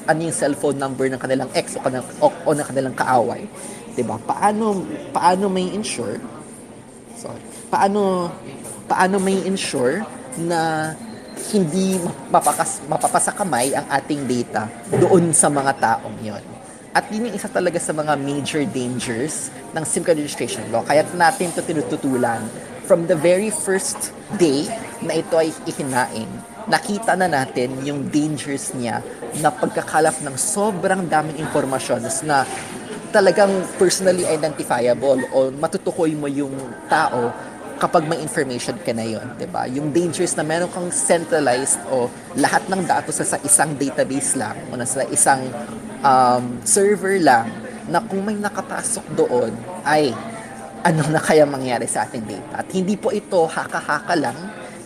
ano 0.06 0.20
yung 0.22 0.36
cellphone 0.36 0.78
number 0.78 1.10
ng 1.10 1.18
kanilang 1.18 1.50
ex 1.58 1.74
o, 1.74 1.82
kanilang, 1.82 2.06
o, 2.22 2.28
o 2.30 2.50
ng 2.54 2.68
kanilang 2.70 2.94
kaaway, 2.94 3.50
'di 3.98 4.04
ba? 4.06 4.22
Paano 4.22 4.86
paano 5.10 5.50
may 5.50 5.74
ensure 5.74 6.22
Sorry. 7.24 7.40
Paano 7.72 8.28
paano 8.84 9.16
may 9.24 9.40
ensure 9.48 10.04
na 10.44 10.92
hindi 11.56 11.98
mapakas, 12.28 12.84
mapapasa 12.86 13.32
kamay 13.32 13.72
ang 13.72 13.88
ating 13.90 14.28
data 14.28 14.68
doon 14.92 15.32
sa 15.32 15.48
mga 15.48 15.72
taong 15.80 16.18
yon. 16.20 16.44
At 16.94 17.10
yun 17.10 17.30
yung 17.30 17.36
isa 17.36 17.50
talaga 17.50 17.82
sa 17.82 17.92
mga 17.92 18.14
major 18.22 18.64
dangers 18.70 19.50
ng 19.74 19.82
SIM 19.82 20.06
card 20.06 20.22
registration 20.22 20.62
law. 20.70 20.86
Kaya 20.86 21.02
natin 21.18 21.50
ito 21.50 21.66
tinututulan 21.66 22.46
from 22.86 23.10
the 23.10 23.18
very 23.18 23.50
first 23.50 24.14
day 24.38 24.70
na 25.02 25.18
ito 25.18 25.34
ay 25.34 25.50
ihinain 25.66 26.30
nakita 26.68 27.16
na 27.20 27.28
natin 27.28 27.76
yung 27.84 28.08
dangers 28.08 28.72
niya 28.76 29.04
na 29.44 29.52
pagkakalap 29.52 30.16
ng 30.24 30.36
sobrang 30.40 31.04
daming 31.12 31.44
informasyon 31.44 32.08
na 32.24 32.48
talagang 33.12 33.52
personally 33.78 34.26
identifiable 34.26 35.22
o 35.36 35.52
matutukoy 35.54 36.16
mo 36.16 36.26
yung 36.26 36.56
tao 36.88 37.30
kapag 37.84 38.08
may 38.08 38.24
information 38.24 38.80
ka 38.80 38.96
na 38.96 39.04
yon, 39.04 39.36
'di 39.36 39.48
ba? 39.52 39.68
Yung 39.68 39.92
dangers 39.92 40.40
na 40.40 40.48
meron 40.48 40.72
kang 40.72 40.88
centralized 40.88 41.84
o 41.92 42.08
lahat 42.40 42.64
ng 42.72 42.80
datos 42.88 43.20
sa 43.20 43.36
isang 43.44 43.76
database 43.76 44.40
lang 44.40 44.56
o 44.72 44.80
sa 44.88 45.04
isang 45.12 45.52
um, 46.00 46.64
server 46.64 47.20
lang 47.20 47.52
na 47.92 48.00
kung 48.00 48.24
may 48.24 48.40
nakapasok 48.40 49.04
doon 49.20 49.52
ay 49.84 50.16
ano 50.80 51.04
na 51.12 51.20
kaya 51.20 51.44
mangyari 51.44 51.84
sa 51.84 52.08
ating 52.08 52.24
data. 52.24 52.64
At 52.64 52.72
hindi 52.72 52.96
po 52.96 53.12
ito 53.12 53.44
haka-haka 53.44 54.16
lang, 54.16 54.38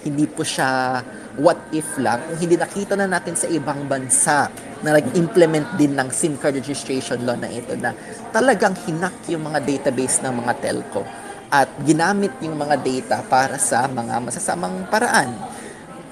hindi 0.01 0.25
po 0.25 0.41
siya 0.41 1.01
what 1.37 1.69
if 1.69 1.85
lang 2.01 2.17
kung 2.25 2.41
hindi 2.41 2.57
nakita 2.57 2.97
na 2.97 3.05
natin 3.05 3.37
sa 3.37 3.45
ibang 3.45 3.85
bansa 3.85 4.49
na 4.81 4.97
nag-implement 4.97 5.77
din 5.77 5.93
ng 5.93 6.09
SIM 6.09 6.33
card 6.41 6.57
registration 6.57 7.21
law 7.21 7.37
na 7.37 7.45
ito 7.45 7.77
na 7.77 7.93
talagang 8.33 8.73
hinak 8.89 9.13
yung 9.29 9.45
mga 9.45 9.61
database 9.61 10.17
ng 10.25 10.33
mga 10.33 10.53
telco 10.65 11.26
at 11.47 11.71
ginamit 11.83 12.35
yung 12.43 12.59
mga 12.59 12.75
data 12.79 13.17
para 13.23 13.55
sa 13.55 13.87
mga 13.87 14.19
masasamang 14.19 14.87
paraan. 14.91 15.31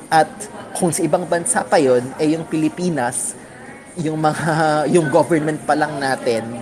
At 0.08 0.32
kung 0.76 0.96
sa 0.96 1.04
ibang 1.04 1.28
bansa 1.28 1.64
pa 1.68 1.76
yon 1.80 2.04
eh 2.20 2.36
yung 2.36 2.48
Pilipinas, 2.48 3.36
yung 4.00 4.20
mga 4.20 4.48
yung 4.96 5.08
government 5.12 5.64
pa 5.64 5.76
lang 5.76 6.00
natin 6.00 6.62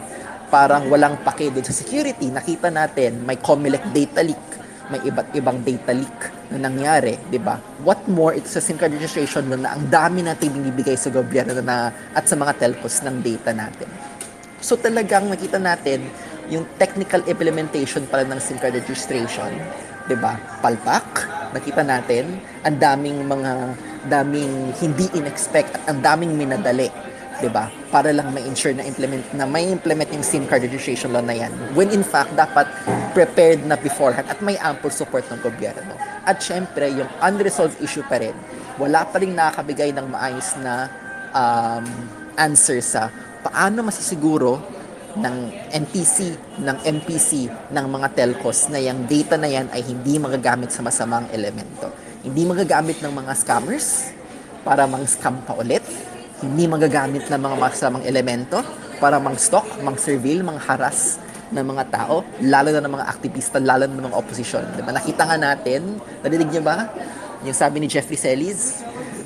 parang 0.53 0.85
walang 0.85 1.17
pake 1.25 1.49
doon 1.49 1.65
sa 1.65 1.73
security. 1.73 2.29
Nakita 2.29 2.69
natin 2.69 3.25
may 3.25 3.41
COMELEC 3.41 3.89
data 3.89 4.21
leak 4.21 4.53
may 4.91 4.99
iba't 5.09 5.31
ibang 5.33 5.63
data 5.63 5.95
leak 5.95 6.19
na 6.51 6.67
nangyari, 6.67 7.15
'di 7.31 7.39
ba? 7.39 7.55
What 7.81 8.03
more 8.11 8.35
ito 8.35 8.51
sa 8.51 8.59
SIM 8.59 8.75
card 8.75 8.91
registration 8.91 9.47
na, 9.47 9.79
ang 9.79 9.87
dami 9.87 10.21
natin 10.21 10.51
binibigay 10.51 10.99
sa 10.99 11.07
gobyerno 11.07 11.55
na 11.63 11.89
at 12.11 12.27
sa 12.27 12.35
mga 12.35 12.59
telcos 12.59 12.99
ng 13.01 13.23
data 13.23 13.55
natin. 13.55 13.87
So 14.59 14.75
talagang 14.75 15.31
makita 15.31 15.59
natin 15.59 16.03
yung 16.51 16.67
technical 16.79 17.23
implementation 17.29 18.03
pala 18.07 18.27
ng 18.27 18.39
SIM 18.39 18.59
card 18.59 18.75
registration, 18.75 19.51
'di 20.07 20.17
ba? 20.19 20.35
Palpak, 20.59 21.27
nakita 21.55 21.83
natin 21.83 22.39
ang 22.63 22.75
daming 22.79 23.23
mga 23.23 23.51
daming 24.11 24.75
hindi 24.83 25.07
inexpect 25.15 25.79
at 25.79 25.83
ang 25.87 26.03
daming 26.03 26.35
minadali 26.35 26.91
'di 27.39 27.49
ba? 27.51 27.71
Para 27.91 28.11
lang 28.15 28.31
ma-ensure 28.31 28.75
na 28.75 28.87
implement 28.87 29.23
na 29.35 29.47
may 29.47 29.67
implement 29.67 30.09
yung 30.11 30.25
SIM 30.25 30.43
card 30.47 30.63
registration 30.63 31.11
law 31.11 31.23
na 31.23 31.35
yan. 31.35 31.51
When 31.75 31.91
in 31.91 32.03
fact 32.03 32.35
dapat 32.35 32.67
prepared 33.13 33.61
na 33.63 33.77
beforehand 33.77 34.27
at 34.27 34.41
may 34.41 34.57
ample 34.59 34.89
support 34.89 35.23
ng 35.29 35.39
gobyerno. 35.39 35.93
At 36.25 36.41
syempre, 36.41 36.89
yung 36.89 37.07
unresolved 37.21 37.77
issue 37.83 38.01
pa 38.09 38.17
rin. 38.17 38.33
Wala 38.81 39.05
pa 39.05 39.21
rin 39.21 39.37
nakakabigay 39.37 39.93
ng 39.93 40.09
maayos 40.09 40.57
na 40.63 40.89
um, 41.29 41.85
answer 42.39 42.81
sa 42.81 43.13
paano 43.45 43.85
masisiguro 43.85 44.57
ng 45.13 45.35
NTC, 45.69 46.17
ng 46.61 46.77
MPC, 46.81 47.29
ng 47.69 47.85
mga 47.85 48.07
telcos 48.17 48.69
na 48.73 48.81
yung 48.81 49.05
data 49.05 49.37
na 49.37 49.49
yan 49.49 49.69
ay 49.69 49.85
hindi 49.85 50.17
magagamit 50.17 50.73
sa 50.73 50.81
masamang 50.81 51.29
elemento. 51.29 51.89
Hindi 52.25 52.47
magagamit 52.47 53.03
ng 53.03 53.13
mga 53.13 53.31
scammers 53.37 54.15
para 54.63 54.87
mang-scam 54.87 55.43
pa 55.43 55.53
ulit 55.59 55.83
hindi 56.43 56.67
magagamit 56.67 57.31
ng 57.31 57.39
mga 57.39 57.55
masamang 57.55 58.03
elemento 58.03 58.59
para 58.99 59.15
mang-stalk, 59.15 59.79
mang-surveil, 59.79 60.43
mang-harass 60.43 61.15
ng 61.55 61.63
mga 61.63 61.83
tao, 61.87 62.27
lalo 62.43 62.69
na 62.75 62.83
ng 62.83 62.93
mga 62.99 63.05
aktivista, 63.07 63.63
lalo 63.63 63.87
na 63.87 63.95
ng 63.95 64.05
mga 64.11 64.17
opposition. 64.19 64.63
Diba? 64.75 64.91
Nakita 64.91 65.23
nga 65.23 65.39
natin, 65.39 66.03
narinig 66.19 66.51
niyo 66.51 66.63
ba? 66.65 66.91
Yung 67.47 67.55
sabi 67.55 67.79
ni 67.79 67.87
Jeffrey 67.87 68.19
Celis 68.19 68.83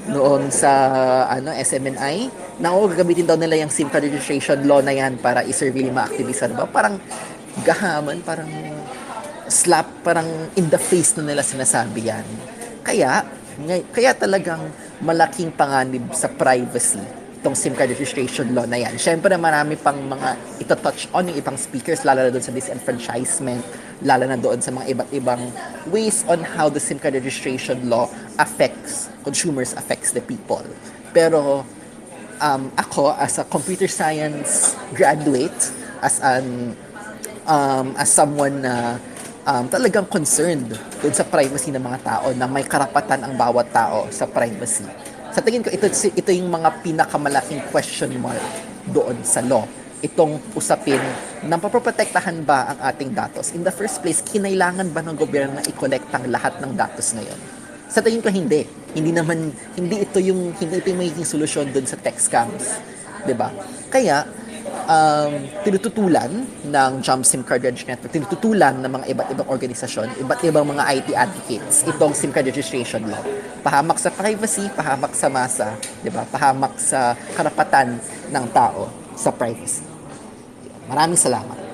noon 0.08 0.50
sa 0.50 0.72
ano 1.28 1.52
SMNI, 1.52 2.16
na 2.64 2.74
oh, 2.74 2.90
gagamitin 2.90 3.28
daw 3.28 3.38
nila 3.38 3.60
yung 3.62 3.72
SIM 3.72 3.92
card 3.92 4.08
registration 4.08 4.64
law 4.66 4.82
na 4.82 4.96
yan 4.96 5.20
para 5.20 5.44
i-surveil 5.44 5.92
yung 5.92 5.98
mga 5.98 6.10
aktivista. 6.10 6.50
Diba? 6.50 6.66
Parang 6.66 6.98
gahaman, 7.62 8.24
parang 8.24 8.50
slap, 9.48 9.88
parang 10.04 10.28
in 10.56 10.68
the 10.72 10.80
face 10.80 11.16
na 11.20 11.24
nila 11.24 11.44
sinasabi 11.44 12.08
yan. 12.08 12.26
Kaya, 12.84 13.24
kaya 13.92 14.12
talagang 14.16 14.64
malaking 15.04 15.52
panganib 15.54 16.12
sa 16.16 16.32
privacy 16.32 17.28
itong 17.38 17.54
SIM 17.54 17.78
card 17.78 17.94
registration 17.94 18.52
law 18.52 18.66
na 18.66 18.82
yan. 18.82 18.98
Siyempre, 18.98 19.32
marami 19.38 19.78
pang 19.78 19.96
mga 19.96 20.36
ito-touch 20.60 21.08
on 21.16 21.30
yung 21.30 21.38
ibang 21.38 21.56
speakers, 21.56 22.02
lalo 22.02 22.26
na 22.26 22.34
doon 22.34 22.44
sa 22.44 22.52
disenfranchisement, 22.52 23.62
lalo 24.04 24.26
na 24.26 24.36
doon 24.36 24.60
sa 24.60 24.74
mga 24.74 24.86
iba't 24.92 25.10
ibang 25.16 25.42
ways 25.88 26.28
on 26.28 26.42
how 26.44 26.68
the 26.68 26.82
SIM 26.82 26.98
card 27.00 27.16
registration 27.16 27.88
law 27.88 28.10
affects 28.38 29.10
consumers, 29.26 29.74
affects 29.74 30.14
the 30.14 30.22
people. 30.22 30.64
Pero 31.14 31.66
um, 32.42 32.72
ako, 32.78 33.14
as 33.18 33.38
a 33.42 33.46
computer 33.46 33.90
science 33.90 34.78
graduate, 34.94 35.58
as 36.02 36.22
an 36.22 36.78
um, 37.50 37.98
as 37.98 38.10
someone 38.10 38.62
na 38.62 39.02
um, 39.48 39.66
talagang 39.72 40.06
concerned 40.12 40.76
dun 41.02 41.14
sa 41.16 41.24
privacy 41.26 41.72
ng 41.72 41.82
mga 41.82 42.00
tao 42.04 42.28
na 42.36 42.46
may 42.46 42.68
karapatan 42.68 43.24
ang 43.24 43.34
bawat 43.40 43.72
tao 43.72 44.12
sa 44.12 44.28
privacy. 44.28 44.86
Sa 45.32 45.40
tingin 45.40 45.62
ko, 45.62 45.70
ito, 45.70 45.88
ito 45.88 46.30
yung 46.34 46.50
mga 46.50 46.82
pinakamalaking 46.82 47.62
question 47.70 48.12
mark 48.20 48.42
doon 48.90 49.22
sa 49.24 49.40
law. 49.40 49.64
Itong 49.98 50.38
usapin 50.54 51.02
na 51.42 51.58
paproprotektahan 51.58 52.46
ba 52.46 52.74
ang 52.74 52.80
ating 52.86 53.18
datos? 53.18 53.50
In 53.54 53.66
the 53.66 53.74
first 53.74 54.02
place, 54.06 54.22
kinailangan 54.22 54.94
ba 54.94 55.02
ng 55.02 55.18
gobyerno 55.18 55.58
na 55.58 55.66
i-collect 55.66 56.10
ang 56.14 56.30
lahat 56.30 56.62
ng 56.62 56.72
datos 56.78 57.18
ngayon? 57.18 57.57
Sa 57.88 58.04
tingin 58.04 58.20
ko, 58.20 58.30
hindi. 58.30 58.68
Hindi 58.94 59.12
naman, 59.16 59.52
hindi 59.80 60.04
ito 60.04 60.20
yung, 60.20 60.52
hindi 60.60 60.76
ito 60.78 60.88
yung 60.92 61.00
magiging 61.00 61.28
solusyon 61.28 61.72
doon 61.72 61.88
sa 61.88 61.96
tech 61.96 62.20
scams. 62.20 62.98
'di 63.28 63.36
ba? 63.36 63.52
Kaya, 63.92 64.24
um, 64.88 65.32
tinututulan 65.68 66.32
ng 66.64 66.92
Jump 67.04 67.28
SIM 67.28 67.44
Card 67.44 67.68
Network, 67.68 68.12
tinututulan 68.12 68.80
ng 68.80 68.92
mga 68.92 69.06
iba't 69.12 69.28
ibang 69.36 69.50
organisasyon, 69.52 70.08
iba't 70.24 70.42
ibang 70.48 70.64
mga 70.64 70.84
IT 70.96 71.10
advocates, 71.12 71.84
itong 71.84 72.16
SIM 72.16 72.32
Card 72.32 72.48
Registration 72.48 73.04
Law. 73.12 73.22
Pahamak 73.60 74.00
sa 74.00 74.08
privacy, 74.16 74.72
pahamak 74.72 75.12
sa 75.12 75.28
masa, 75.28 75.76
di 76.00 76.08
ba? 76.08 76.24
Pahamak 76.24 76.80
sa 76.80 77.20
karapatan 77.36 78.00
ng 78.32 78.46
tao 78.56 78.88
sa 79.20 79.36
privacy. 79.36 79.84
Maraming 80.88 81.20
salamat. 81.20 81.67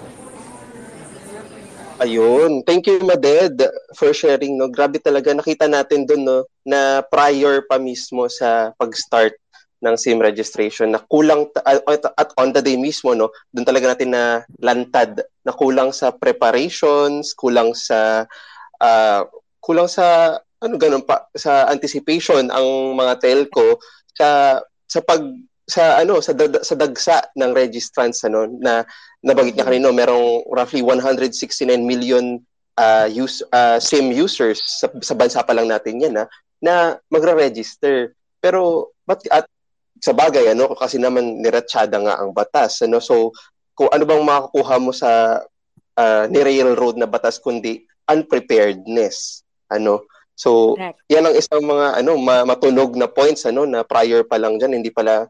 Ayun. 2.02 2.66
Thank 2.66 2.90
you, 2.90 2.98
Maded, 3.06 3.62
for 3.94 4.10
sharing. 4.18 4.58
No? 4.58 4.66
Grabe 4.66 4.98
talaga. 4.98 5.30
Nakita 5.30 5.70
natin 5.70 6.10
doon 6.10 6.22
no, 6.26 6.38
na 6.66 7.06
prior 7.06 7.62
pa 7.70 7.78
mismo 7.78 8.26
sa 8.32 8.74
pag-start 8.82 9.38
ng 9.84 10.00
SIM 10.00 10.24
registration 10.24 10.96
na 10.96 11.04
kulang 11.12 11.52
at 11.68 12.30
on 12.40 12.56
the 12.56 12.64
day 12.64 12.80
mismo 12.80 13.12
no 13.12 13.28
doon 13.52 13.68
talaga 13.68 13.92
natin 13.92 14.16
na 14.16 14.40
lantad 14.64 15.28
na 15.44 15.52
kulang 15.52 15.92
sa 15.92 16.16
preparations 16.16 17.36
kulang 17.36 17.76
sa 17.76 18.24
uh, 18.80 19.22
kulang 19.60 19.92
sa 19.92 20.40
ano 20.64 20.80
ganun 20.80 21.04
pa 21.04 21.28
sa 21.36 21.68
anticipation 21.68 22.48
ang 22.48 22.96
mga 22.96 23.20
telco 23.20 23.84
sa 24.16 24.64
sa 24.88 25.04
pag 25.04 25.20
sa 25.64 26.04
ano 26.04 26.20
sa 26.20 26.36
sa 26.60 26.76
dagsa 26.76 27.24
ng 27.40 27.52
registrants 27.56 28.28
ano 28.28 28.48
na 28.60 28.84
nabanggit 29.24 29.56
niya 29.56 29.68
kanino 29.68 29.96
merong 29.96 30.44
roughly 30.52 30.84
169 30.84 31.80
million 31.80 32.44
uh, 32.76 33.08
use 33.08 33.40
uh, 33.56 33.80
SIM 33.80 34.12
users 34.12 34.60
sa, 34.60 34.92
sa 35.00 35.16
bansa 35.16 35.40
pa 35.40 35.56
lang 35.56 35.72
natin 35.72 36.04
yan 36.04 36.14
na 36.20 36.26
na 36.60 37.00
magre-register 37.08 38.12
pero 38.44 38.92
but 39.08 39.24
at 39.32 39.48
sa 40.04 40.12
bagay 40.12 40.52
ano 40.52 40.76
kasi 40.76 41.00
naman 41.00 41.40
niratsyada 41.40 41.96
nga 41.96 42.20
ang 42.20 42.36
batas 42.36 42.84
ano 42.84 43.00
so 43.00 43.32
kung 43.72 43.88
ano 43.88 44.04
bang 44.04 44.24
makukuha 44.24 44.76
mo 44.84 44.92
sa 44.92 45.40
uh, 45.96 46.24
ni-railroad 46.28 47.00
na 47.00 47.08
batas 47.08 47.40
kundi 47.40 47.88
unpreparedness 48.12 49.48
ano 49.72 50.04
so 50.36 50.76
Correct. 50.76 51.00
yan 51.08 51.24
ang 51.24 51.36
isang 51.40 51.64
mga 51.64 52.04
ano 52.04 52.20
matunog 52.20 53.00
na 53.00 53.08
points 53.08 53.48
ano 53.48 53.64
na 53.64 53.88
prior 53.88 54.28
pa 54.28 54.36
lang 54.36 54.60
diyan 54.60 54.84
hindi 54.84 54.92
pala 54.92 55.24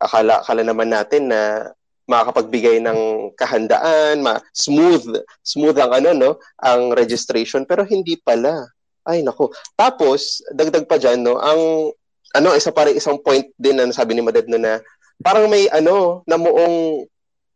akala 0.00 0.40
akala 0.40 0.62
naman 0.64 0.88
natin 0.88 1.28
na 1.28 1.70
makakapagbigay 2.10 2.82
ng 2.82 3.30
kahandaan, 3.38 4.18
ma 4.18 4.42
smooth, 4.50 5.22
smooth 5.46 5.78
ang 5.78 5.94
ano 5.94 6.10
no, 6.10 6.30
ang 6.58 6.90
registration 6.96 7.62
pero 7.62 7.86
hindi 7.86 8.18
pala. 8.18 8.66
Ay 9.06 9.22
nako. 9.22 9.54
Tapos 9.78 10.42
dagdag 10.50 10.90
pa 10.90 10.98
diyan 10.98 11.22
no, 11.22 11.38
ang 11.38 11.92
ano, 12.34 12.54
isa 12.54 12.74
pa 12.74 12.86
rin 12.86 12.98
isang 12.98 13.18
point 13.18 13.46
din 13.58 13.78
na 13.78 13.86
nasabi 13.86 14.14
ni 14.14 14.22
Madad 14.22 14.46
no 14.50 14.58
na 14.58 14.82
parang 15.22 15.46
may 15.46 15.70
ano, 15.70 16.24
namuong 16.26 17.06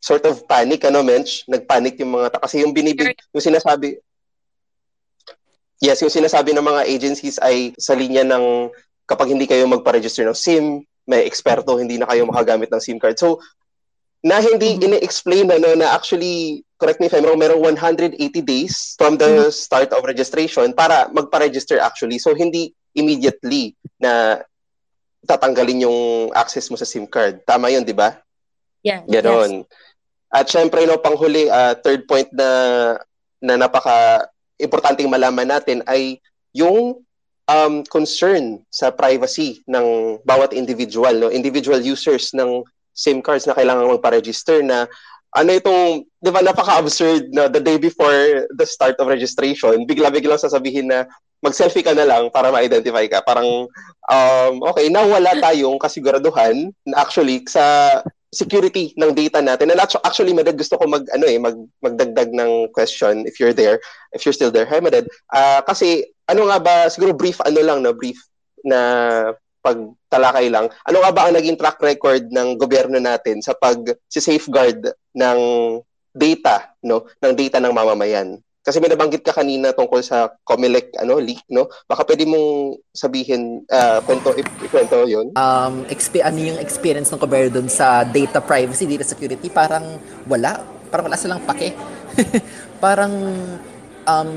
sort 0.04 0.22
of 0.28 0.44
panic, 0.44 0.84
ano, 0.84 1.00
Mench? 1.00 1.48
Nagpanic 1.48 1.96
yung 1.96 2.12
mga, 2.12 2.36
kasi 2.36 2.60
yung 2.60 2.76
binibig, 2.76 3.16
yung 3.32 3.40
sinasabi, 3.40 3.96
yes, 5.80 6.04
yung 6.04 6.12
sinasabi 6.12 6.52
ng 6.52 6.60
mga 6.60 6.82
agencies 6.84 7.40
ay 7.40 7.72
sa 7.80 7.96
linya 7.96 8.20
ng 8.20 8.68
kapag 9.08 9.32
hindi 9.32 9.48
kayo 9.48 9.64
magpa-register 9.64 10.28
ng 10.28 10.36
SIM, 10.36 10.84
may 11.04 11.28
eksperto, 11.28 11.76
hindi 11.76 12.00
na 12.00 12.08
kayo 12.08 12.24
makagamit 12.24 12.72
ng 12.72 12.80
SIM 12.80 12.98
card. 12.98 13.20
So, 13.20 13.40
na 14.24 14.40
hindi 14.40 14.76
mm-hmm. 14.76 14.86
ini-explain 14.88 15.46
ano, 15.52 15.76
na 15.76 15.92
actually, 15.92 16.64
correct 16.80 16.98
me 16.98 17.12
if 17.12 17.14
I'm 17.14 17.28
wrong, 17.28 17.40
merong 17.40 17.60
180 17.76 18.16
days 18.40 18.96
from 18.96 19.20
the 19.20 19.48
mm-hmm. 19.48 19.52
start 19.52 19.92
of 19.92 20.04
registration 20.08 20.72
para 20.72 21.12
magpa-register 21.12 21.76
actually. 21.76 22.16
So, 22.16 22.32
hindi 22.32 22.72
immediately 22.96 23.76
na 24.00 24.40
tatanggalin 25.28 25.84
yung 25.84 26.00
access 26.32 26.68
mo 26.72 26.76
sa 26.80 26.88
SIM 26.88 27.04
card. 27.04 27.44
Tama 27.44 27.68
yun, 27.68 27.84
di 27.84 27.96
ba? 27.96 28.16
Yeah. 28.84 29.04
Ganon. 29.04 29.64
Yes. 29.64 29.68
At 30.34 30.46
syempre, 30.50 30.84
no, 30.84 31.00
panghuli, 31.00 31.48
uh, 31.48 31.76
third 31.80 32.08
point 32.08 32.28
na, 32.32 32.48
na 33.40 33.54
napaka 33.60 34.28
importanteng 34.60 35.10
malaman 35.10 35.48
natin 35.48 35.80
ay 35.86 36.18
yung 36.54 37.02
um, 37.48 37.84
concern 37.88 38.60
sa 38.72 38.92
privacy 38.92 39.60
ng 39.68 40.18
bawat 40.24 40.52
individual, 40.56 41.12
no? 41.12 41.28
individual 41.32 41.80
users 41.80 42.32
ng 42.32 42.64
SIM 42.94 43.20
cards 43.20 43.44
na 43.44 43.56
kailangan 43.58 43.90
magpa-register 43.90 44.62
na 44.62 44.86
ano 45.34 45.50
itong, 45.50 46.06
di 46.22 46.30
ba, 46.30 46.38
napaka-absurd 46.38 47.34
na 47.34 47.50
the 47.50 47.58
day 47.58 47.74
before 47.74 48.46
the 48.54 48.62
start 48.62 48.94
of 49.02 49.10
registration, 49.10 49.82
bigla-biglang 49.82 50.38
sasabihin 50.38 50.86
na 50.86 51.10
mag-selfie 51.42 51.82
ka 51.82 51.90
na 51.90 52.06
lang 52.06 52.30
para 52.30 52.54
ma-identify 52.54 53.02
ka. 53.10 53.18
Parang, 53.26 53.66
um, 54.08 54.54
okay, 54.70 54.86
nawala 54.88 55.34
tayong 55.42 55.76
kasiguraduhan 55.76 56.70
na 56.86 57.02
actually 57.02 57.42
sa 57.50 57.98
security 58.34 58.92
ng 58.98 59.14
data 59.14 59.38
natin. 59.38 59.70
And 59.70 59.80
actually, 59.80 60.34
Madad, 60.34 60.58
gusto 60.58 60.76
ko 60.76 60.84
mag, 60.90 61.06
ano 61.14 61.24
eh, 61.24 61.38
mag, 61.38 61.56
magdagdag 61.80 62.34
ng 62.34 62.74
question 62.74 63.24
if 63.24 63.38
you're 63.38 63.54
there, 63.54 63.78
if 64.12 64.26
you're 64.26 64.36
still 64.36 64.50
there. 64.50 64.66
Hi, 64.66 64.82
Madad. 64.82 65.06
Uh, 65.30 65.62
kasi, 65.62 66.04
ano 66.26 66.50
nga 66.50 66.58
ba, 66.58 66.74
siguro 66.90 67.14
brief, 67.14 67.38
ano 67.40 67.60
lang, 67.62 67.80
no, 67.80 67.94
brief 67.94 68.18
na 68.66 68.78
pagtalakay 69.64 70.52
lang. 70.52 70.68
Ano 70.84 71.00
nga 71.00 71.12
ba 71.14 71.30
ang 71.30 71.34
naging 71.38 71.56
track 71.56 71.80
record 71.80 72.28
ng 72.28 72.60
gobyerno 72.60 73.00
natin 73.00 73.40
sa 73.40 73.56
pag 73.56 73.80
safeguard 74.12 74.92
ng 75.16 75.40
data, 76.12 76.74
no, 76.84 77.08
ng 77.24 77.32
data 77.32 77.56
ng 77.64 77.72
mamamayan? 77.72 78.42
Kasi 78.64 78.80
may 78.80 78.88
nabanggit 78.88 79.20
ka 79.20 79.36
kanina 79.36 79.76
tungkol 79.76 80.00
sa 80.00 80.32
Comelec 80.40 80.96
ano 80.96 81.20
leak, 81.20 81.44
no? 81.52 81.68
Baka 81.84 82.08
pwede 82.08 82.24
mong 82.24 82.80
sabihin 82.96 83.60
uh, 83.68 84.00
kwento 84.08 84.32
ikwento 84.40 85.04
'yon. 85.04 85.36
Um 85.36 85.84
exp- 85.92 86.24
ano 86.24 86.40
yung 86.40 86.56
experience 86.56 87.12
ng 87.12 87.20
gobyerno 87.20 87.60
doon 87.60 87.68
sa 87.68 88.08
data 88.08 88.40
privacy, 88.40 88.88
data 88.88 89.04
security, 89.04 89.52
parang 89.52 90.00
wala, 90.24 90.64
parang 90.88 91.12
wala 91.12 91.20
silang 91.20 91.44
pake. 91.44 91.76
parang 92.84 93.12
um 94.08 94.30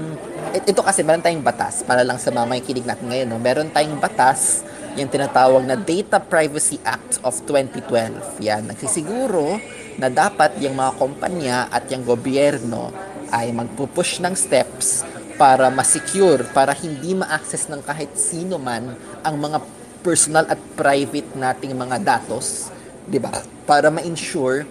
ito 0.52 0.84
kasi 0.84 1.08
meron 1.08 1.24
tayong 1.24 1.44
batas 1.44 1.88
para 1.88 2.04
lang 2.04 2.20
sa 2.20 2.28
mga 2.28 2.52
makikinig 2.52 2.84
natin 2.84 3.08
ngayon, 3.08 3.28
no? 3.32 3.40
Meron 3.40 3.72
tayong 3.72 3.96
batas 3.96 4.68
yung 5.00 5.08
tinatawag 5.08 5.64
na 5.64 5.80
Data 5.80 6.20
Privacy 6.20 6.84
Act 6.84 7.24
of 7.24 7.38
2012. 7.48 8.44
Yan, 8.44 8.68
nagsisiguro 8.68 9.62
na 9.96 10.12
dapat 10.12 10.58
yung 10.60 10.76
mga 10.76 10.92
kumpanya 11.00 11.58
at 11.72 11.88
yung 11.94 12.04
gobyerno 12.04 12.92
ay 13.32 13.52
magpupush 13.52 14.20
ng 14.24 14.34
steps 14.34 15.04
para 15.38 15.70
ma-secure, 15.70 16.44
para 16.50 16.74
hindi 16.74 17.14
ma-access 17.14 17.70
ng 17.70 17.82
kahit 17.86 18.18
sino 18.18 18.58
man 18.58 18.98
ang 19.22 19.36
mga 19.38 19.62
personal 20.02 20.46
at 20.50 20.58
private 20.74 21.38
nating 21.38 21.78
mga 21.78 22.02
datos, 22.02 22.74
'di 23.06 23.22
ba? 23.22 23.34
Para 23.68 23.94
ma-ensure 23.94 24.66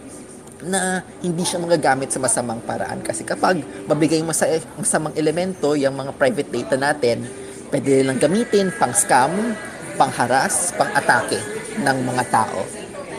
na 0.65 1.05
hindi 1.21 1.45
siya 1.45 1.61
magagamit 1.61 2.09
sa 2.11 2.19
masamang 2.19 2.65
paraan 2.65 3.05
kasi 3.05 3.23
kapag 3.23 3.61
mabigay 3.85 4.25
mo 4.25 4.33
sa 4.33 4.49
masamang 4.81 5.13
elemento 5.15 5.77
yung 5.77 5.95
mga 5.95 6.17
private 6.17 6.51
data 6.51 6.75
natin, 6.81 7.29
pwede 7.69 8.03
nilang 8.03 8.19
gamitin 8.19 8.73
pang 8.75 8.97
scam, 8.97 9.53
pang 10.01 10.11
harass, 10.11 10.73
pang 10.75 10.89
atake 10.97 11.39
ng 11.77 11.99
mga 12.03 12.25
tao. 12.33 12.65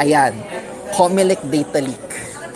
Ayan, 0.02 0.34
Comelec 0.98 1.46
data 1.46 1.78
leak 1.78 2.08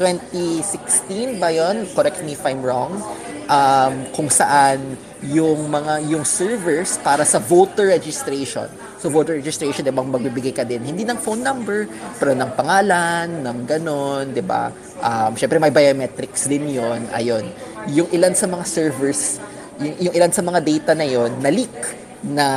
2016 0.02 1.38
ba 1.38 1.54
yon? 1.54 1.86
Correct 1.94 2.26
me 2.26 2.34
if 2.34 2.42
I'm 2.42 2.66
wrong. 2.66 2.98
Um, 3.46 4.10
kung 4.16 4.32
saan 4.34 4.98
yung 5.22 5.70
mga 5.70 6.02
yung 6.10 6.26
servers 6.26 6.98
para 6.98 7.22
sa 7.22 7.38
voter 7.38 7.94
registration. 7.94 8.66
So 8.98 9.14
voter 9.14 9.38
registration, 9.38 9.86
'di 9.86 9.94
ba, 9.94 10.02
magbibigay 10.02 10.54
ka 10.58 10.66
din 10.66 10.82
hindi 10.82 11.06
ng 11.06 11.22
phone 11.22 11.46
number, 11.46 11.86
pero 12.18 12.34
ng 12.34 12.52
pangalan, 12.58 13.46
ng 13.46 13.58
ganon, 13.70 14.34
'di 14.34 14.42
ba? 14.42 14.74
Um, 14.98 15.38
syempre 15.38 15.62
may 15.62 15.70
biometrics 15.70 16.50
din 16.50 16.74
'yon. 16.74 17.06
Ayun. 17.14 17.46
Yung 17.94 18.10
ilan 18.10 18.34
sa 18.34 18.50
mga 18.50 18.66
servers, 18.66 19.38
yung, 19.78 20.10
yung 20.10 20.14
ilan 20.18 20.34
sa 20.34 20.42
mga 20.42 20.60
data 20.66 20.92
na 20.98 21.06
'yon 21.06 21.30
na 21.38 21.50
leak 21.54 21.78
na 22.22 22.48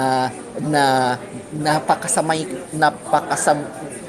na 0.60 1.16
napakasamay 1.56 2.44
napakasam 2.76 3.64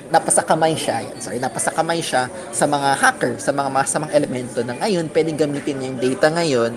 napasakamay 0.10 0.74
siya, 0.78 1.06
yan, 1.06 1.18
sorry, 1.18 1.40
napasakamay 1.42 2.00
siya 2.02 2.30
sa 2.54 2.66
mga 2.70 2.90
hacker, 2.98 3.34
sa 3.42 3.52
mga 3.52 3.70
masamang 3.74 4.12
elemento 4.14 4.62
na 4.62 4.78
ngayon, 4.78 5.10
pwedeng 5.10 5.40
gamitin 5.40 5.76
niya 5.82 5.88
yung 5.90 6.02
data 6.02 6.28
ngayon 6.34 6.74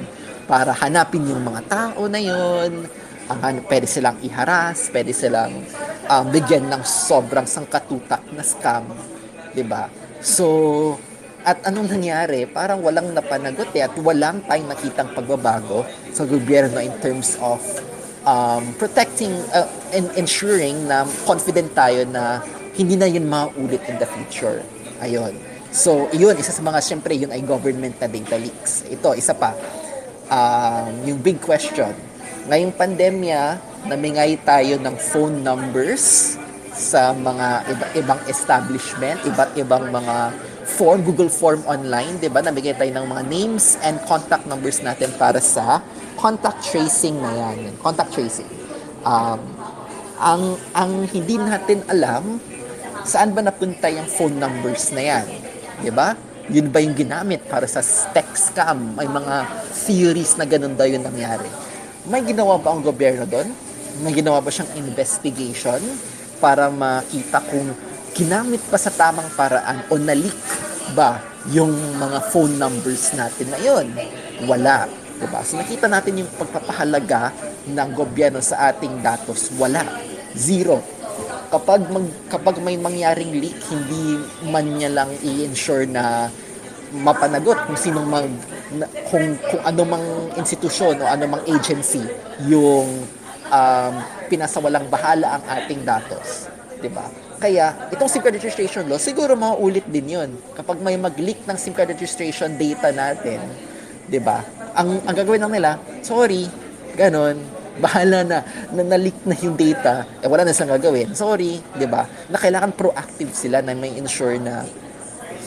para 0.49 0.73
hanapin 0.73 1.29
yung 1.29 1.45
mga 1.45 1.61
tao 1.69 2.09
na 2.09 2.21
yon 2.21 2.89
ang 3.29 3.41
ano, 3.45 3.61
pwede 3.69 3.85
silang 3.85 4.17
iharas, 4.25 4.89
pwede 4.89 5.13
silang 5.13 5.53
um, 6.09 6.25
bigyan 6.33 6.65
ng 6.73 6.81
sobrang 6.81 7.45
sangkatutak 7.45 8.25
na 8.33 8.41
scam, 8.41 8.89
'di 9.53 9.65
ba? 9.69 9.93
So, 10.25 10.97
At 11.47 11.65
anong 11.65 11.89
nangyari? 11.89 12.45
Parang 12.51 12.83
walang 12.83 13.15
napanagot 13.15 13.71
eh, 13.73 13.87
at 13.87 13.95
walang 14.03 14.43
tayong 14.45 14.69
nakitang 14.69 15.17
pagbabago 15.17 15.87
sa 16.13 16.27
gobyerno 16.27 16.77
in 16.83 16.93
terms 17.01 17.41
of 17.41 17.63
um, 18.29 18.75
protecting 18.77 19.33
uh, 19.57 19.65
and 19.97 20.13
ensuring 20.19 20.77
na 20.85 21.09
confident 21.25 21.73
tayo 21.73 22.03
na 22.05 22.43
hindi 22.79 22.95
na 22.95 23.11
yun 23.11 23.27
maulit 23.27 23.83
in 23.91 23.99
the 23.99 24.07
future. 24.07 24.63
Ayun. 25.03 25.35
So, 25.75 26.07
yun, 26.15 26.39
isa 26.39 26.55
sa 26.55 26.63
mga, 26.63 26.79
syempre, 26.81 27.13
yun 27.19 27.29
ay 27.35 27.43
government 27.43 27.99
na 27.99 28.09
data 28.09 28.39
leaks. 28.39 28.87
Ito, 28.89 29.19
isa 29.19 29.35
pa, 29.35 29.53
um, 30.31 31.05
yung 31.05 31.19
big 31.21 31.43
question. 31.43 31.93
Ngayong 32.49 32.73
pandemya, 32.73 33.61
namingay 33.85 34.41
tayo 34.47 34.81
ng 34.81 34.97
phone 34.97 35.45
numbers 35.45 36.39
sa 36.73 37.13
mga 37.13 37.69
iba, 37.69 37.87
ibang 37.99 38.21
establishment, 38.31 39.19
iba't 39.27 39.53
ibang 39.59 39.91
mga 39.91 40.33
form, 40.65 41.03
Google 41.03 41.29
form 41.29 41.61
online, 41.67 42.17
di 42.23 42.31
ba? 42.31 42.41
Nabigay 42.41 42.79
tayo 42.79 42.95
ng 42.95 43.07
mga 43.11 43.23
names 43.27 43.77
and 43.83 43.99
contact 44.07 44.47
numbers 44.47 44.81
natin 44.81 45.11
para 45.19 45.43
sa 45.43 45.83
contact 46.17 46.65
tracing 46.65 47.19
na 47.19 47.31
yan. 47.35 47.75
Contact 47.83 48.15
tracing. 48.15 48.49
Um, 49.03 49.43
ang, 50.19 50.43
ang 50.73 50.93
hindi 51.11 51.37
natin 51.37 51.85
alam, 51.91 52.41
saan 53.09 53.33
ba 53.33 53.41
napunta 53.41 53.89
yung 53.89 54.07
phone 54.07 54.37
numbers 54.37 54.93
na 54.93 55.03
yan? 55.03 55.27
Di 55.81 55.89
ba? 55.89 56.13
Yun 56.53 56.69
ba 56.69 56.79
yung 56.85 56.93
ginamit 56.93 57.49
para 57.49 57.65
sa 57.65 57.81
text 58.13 58.53
scam? 58.53 58.93
May 58.95 59.09
mga 59.09 59.49
theories 59.89 60.37
na 60.37 60.45
ganun 60.45 60.77
daw 60.77 60.85
yung 60.85 61.05
nangyari. 61.05 61.49
May 62.09 62.25
ginawa 62.25 62.61
ba 62.61 62.77
ang 62.77 62.85
gobyerno 62.85 63.25
doon? 63.25 63.49
May 64.05 64.13
ginawa 64.13 64.45
ba 64.45 64.53
siyang 64.53 64.71
investigation? 64.77 65.81
para 66.39 66.71
makita 66.71 67.43
kung 67.51 67.75
ginamit 68.15 68.63
pa 68.67 68.79
sa 68.79 68.91
tamang 68.91 69.27
paraan 69.35 69.87
o 69.91 69.99
nalik 69.99 70.35
ba 70.95 71.23
yung 71.51 71.71
mga 71.99 72.19
phone 72.35 72.59
numbers 72.59 73.15
natin 73.15 73.47
ngayon. 73.55 73.87
Wala. 74.47 74.91
Diba? 75.19 75.43
So 75.43 75.59
nakita 75.59 75.91
natin 75.91 76.23
yung 76.25 76.31
pagpapahalaga 76.39 77.35
ng 77.67 77.91
gobyerno 77.95 78.39
sa 78.43 78.71
ating 78.71 79.03
datos. 79.03 79.51
Wala. 79.59 79.83
Zero. 80.35 80.83
Kapag, 81.49 81.81
mag, 81.89 82.07
kapag 82.29 82.61
may 82.61 82.77
mangyaring 82.77 83.33
leak, 83.41 83.57
hindi 83.73 84.21
man 84.49 84.69
niya 84.77 84.93
lang 84.93 85.11
i-ensure 85.25 85.89
na 85.89 86.29
mapanagot 86.93 87.69
kung 87.69 87.77
sino 87.77 88.01
mang 88.05 88.29
na, 88.73 88.89
kung 89.09 89.37
kung 89.49 89.63
ano 89.65 89.81
mang 89.85 90.07
institusyon 90.37 90.97
o 91.01 91.05
ano 91.05 91.25
mang 91.29 91.45
agency 91.45 92.01
yung 92.49 93.05
um, 93.49 93.95
pinasawalang 94.29 94.89
bahala 94.89 95.41
ang 95.41 95.45
ating 95.49 95.85
datos. 95.85 96.49
'di 96.81 96.89
ba? 96.93 97.05
Kaya, 97.39 97.91
itong 97.95 98.11
SIM 98.11 98.23
card 98.23 98.35
registration 98.35 98.83
law, 98.91 98.99
siguro 98.99 99.35
mauulit 99.39 99.87
din 99.87 100.17
'yon. 100.17 100.31
Kapag 100.55 100.81
may 100.83 100.97
mag-leak 100.99 101.45
ng 101.45 101.59
SIM 101.59 101.75
card 101.75 101.91
registration 101.93 102.57
data 102.57 102.93
natin, 102.93 103.41
'di 104.09 104.21
ba? 104.23 104.43
Ang 104.79 105.03
ang 105.05 105.15
gagawin 105.17 105.43
lang 105.45 105.53
nila, 105.53 105.71
sorry, 106.01 106.47
ganon, 106.97 107.37
bahala 107.79 108.27
na, 108.27 108.39
na 108.75 108.83
na-leak 108.83 109.23
na 109.25 109.35
yung 109.39 109.55
data, 109.55 110.05
eh 110.21 110.29
wala 110.29 110.45
na 110.45 110.53
silang 110.53 110.79
gagawin. 110.79 111.15
Sorry, 111.15 111.63
'di 111.79 111.87
ba? 111.87 112.07
Na 112.29 112.39
kailangan 112.39 112.75
proactive 112.75 113.33
sila 113.33 113.63
na 113.63 113.75
may 113.75 113.95
ensure 113.95 114.37
na 114.39 114.67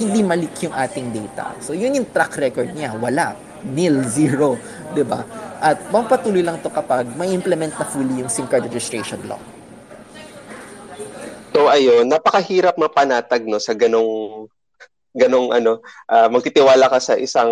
hindi 0.01 0.25
malik 0.25 0.55
yung 0.65 0.73
ating 0.73 1.13
data. 1.13 1.53
So, 1.61 1.77
yun 1.77 1.93
yung 1.93 2.09
track 2.09 2.39
record 2.41 2.73
niya. 2.73 2.97
Wala. 2.97 3.37
Nil, 3.61 4.01
zero. 4.09 4.57
'di 4.91 5.03
ba? 5.07 5.23
At 5.61 5.79
mapatuloy 5.89 6.43
lang 6.43 6.59
to 6.59 6.69
kapag 6.71 7.07
may 7.15 7.31
implement 7.31 7.73
na 7.77 7.85
fully 7.87 8.19
yung 8.19 8.31
SIM 8.31 8.49
card 8.49 8.67
registration 8.67 9.21
law. 9.25 9.39
So 11.51 11.67
ayun, 11.67 12.07
napakahirap 12.07 12.79
mapanatag 12.79 13.43
no 13.43 13.59
sa 13.59 13.75
ganong 13.75 14.47
ganong 15.11 15.51
ano, 15.51 15.83
uh, 16.07 16.27
magtitiwala 16.31 16.87
ka 16.87 16.99
sa 17.03 17.19
isang 17.19 17.51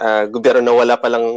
uh, 0.00 0.24
gobyerno 0.32 0.64
na 0.64 0.72
wala 0.72 0.94
palang 0.96 1.28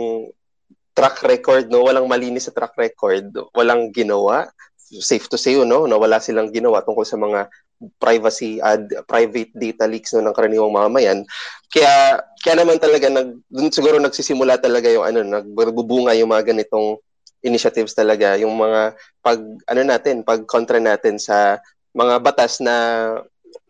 track 0.95 1.21
record, 1.27 1.67
no, 1.67 1.83
walang 1.83 2.07
malinis 2.07 2.47
sa 2.47 2.55
track 2.55 2.73
record, 2.79 3.29
walang 3.51 3.91
ginawa. 3.91 4.47
Safe 4.79 5.27
to 5.27 5.35
say, 5.35 5.59
no, 5.59 5.85
na 5.85 5.99
wala 5.99 6.23
silang 6.23 6.55
ginawa 6.55 6.79
tungkol 6.81 7.03
sa 7.03 7.19
mga 7.19 7.51
privacy 7.99 8.63
ad 8.63 8.87
private 9.03 9.51
data 9.51 9.83
leaks 9.83 10.15
no 10.15 10.23
ng 10.23 10.35
karaniwang 10.35 10.71
mamamayan. 10.71 11.27
Kaya 11.67 12.23
kaya 12.39 12.63
naman 12.63 12.79
talaga 12.79 13.11
nag 13.11 13.35
dun 13.51 13.67
siguro 13.67 13.99
nagsisimula 13.99 14.59
talaga 14.63 14.87
yung 14.87 15.03
ano 15.03 15.19
nagbubunga 15.27 16.15
yung 16.15 16.31
mga 16.31 16.55
ganitong 16.55 16.95
initiatives 17.43 17.91
talaga. 17.91 18.39
Yung 18.39 18.55
mga 18.55 18.95
pag 19.19 19.39
ano 19.67 19.81
natin 19.83 20.23
pag 20.23 20.47
kontra 20.47 20.79
natin 20.79 21.19
sa 21.19 21.59
mga 21.91 22.23
batas 22.23 22.63
na 22.63 22.75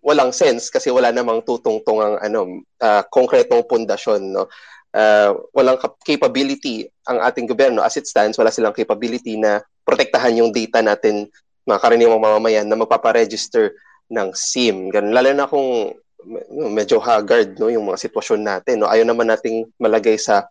walang 0.05 0.29
sense 0.29 0.69
kasi 0.69 0.93
wala 0.93 1.09
namang 1.09 1.41
tutungtong 1.41 1.99
ang 2.01 2.15
ano 2.21 2.61
uh, 2.81 3.01
konkretong 3.09 3.65
pundasyon 3.65 4.21
no 4.33 4.45
uh, 4.95 5.35
walang 5.51 5.77
capability 6.01 6.87
ang 7.05 7.19
ating 7.21 7.45
gobyerno. 7.45 7.83
As 7.83 7.99
it 7.99 8.07
stands 8.07 8.39
wala 8.39 8.49
silang 8.49 8.73
capability 8.73 9.35
na 9.35 9.59
protektahan 9.83 10.39
yung 10.39 10.55
data 10.55 10.79
natin 10.79 11.27
mga 11.67 11.81
karaniwang 11.81 12.21
mamamayan 12.21 12.65
na 12.65 12.79
magpapa-register 12.79 13.75
ng 14.09 14.31
SIM. 14.33 14.89
Ganun. 14.93 15.13
Lalo 15.13 15.29
na 15.35 15.49
kung 15.49 15.93
medyo 16.73 16.97
haggard 16.97 17.53
no 17.61 17.69
yung 17.69 17.85
mga 17.85 18.01
sitwasyon 18.07 18.41
natin 18.41 18.81
no. 18.81 18.89
Ayaw 18.89 19.05
naman 19.05 19.29
nating 19.29 19.69
malagay 19.77 20.17
sa 20.17 20.47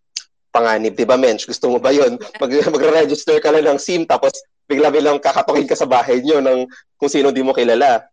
panganib. 0.54 0.94
'di 0.94 1.06
ba 1.08 1.18
mensch? 1.18 1.48
Gusto 1.48 1.70
mo 1.72 1.78
ba 1.82 1.90
yon 1.90 2.20
mag 2.42 2.50
magre-register 2.50 3.40
ka 3.42 3.50
lang 3.50 3.74
ng 3.74 3.80
SIM 3.80 4.06
tapos 4.06 4.34
bigla-biglang 4.70 5.20
kakatungin 5.20 5.68
ka 5.68 5.76
sa 5.76 5.88
bahay 5.88 6.22
niyo 6.24 6.40
ng 6.40 6.64
kung 6.96 7.10
sino 7.10 7.28
di 7.34 7.44
mo 7.44 7.52
kilala 7.52 8.06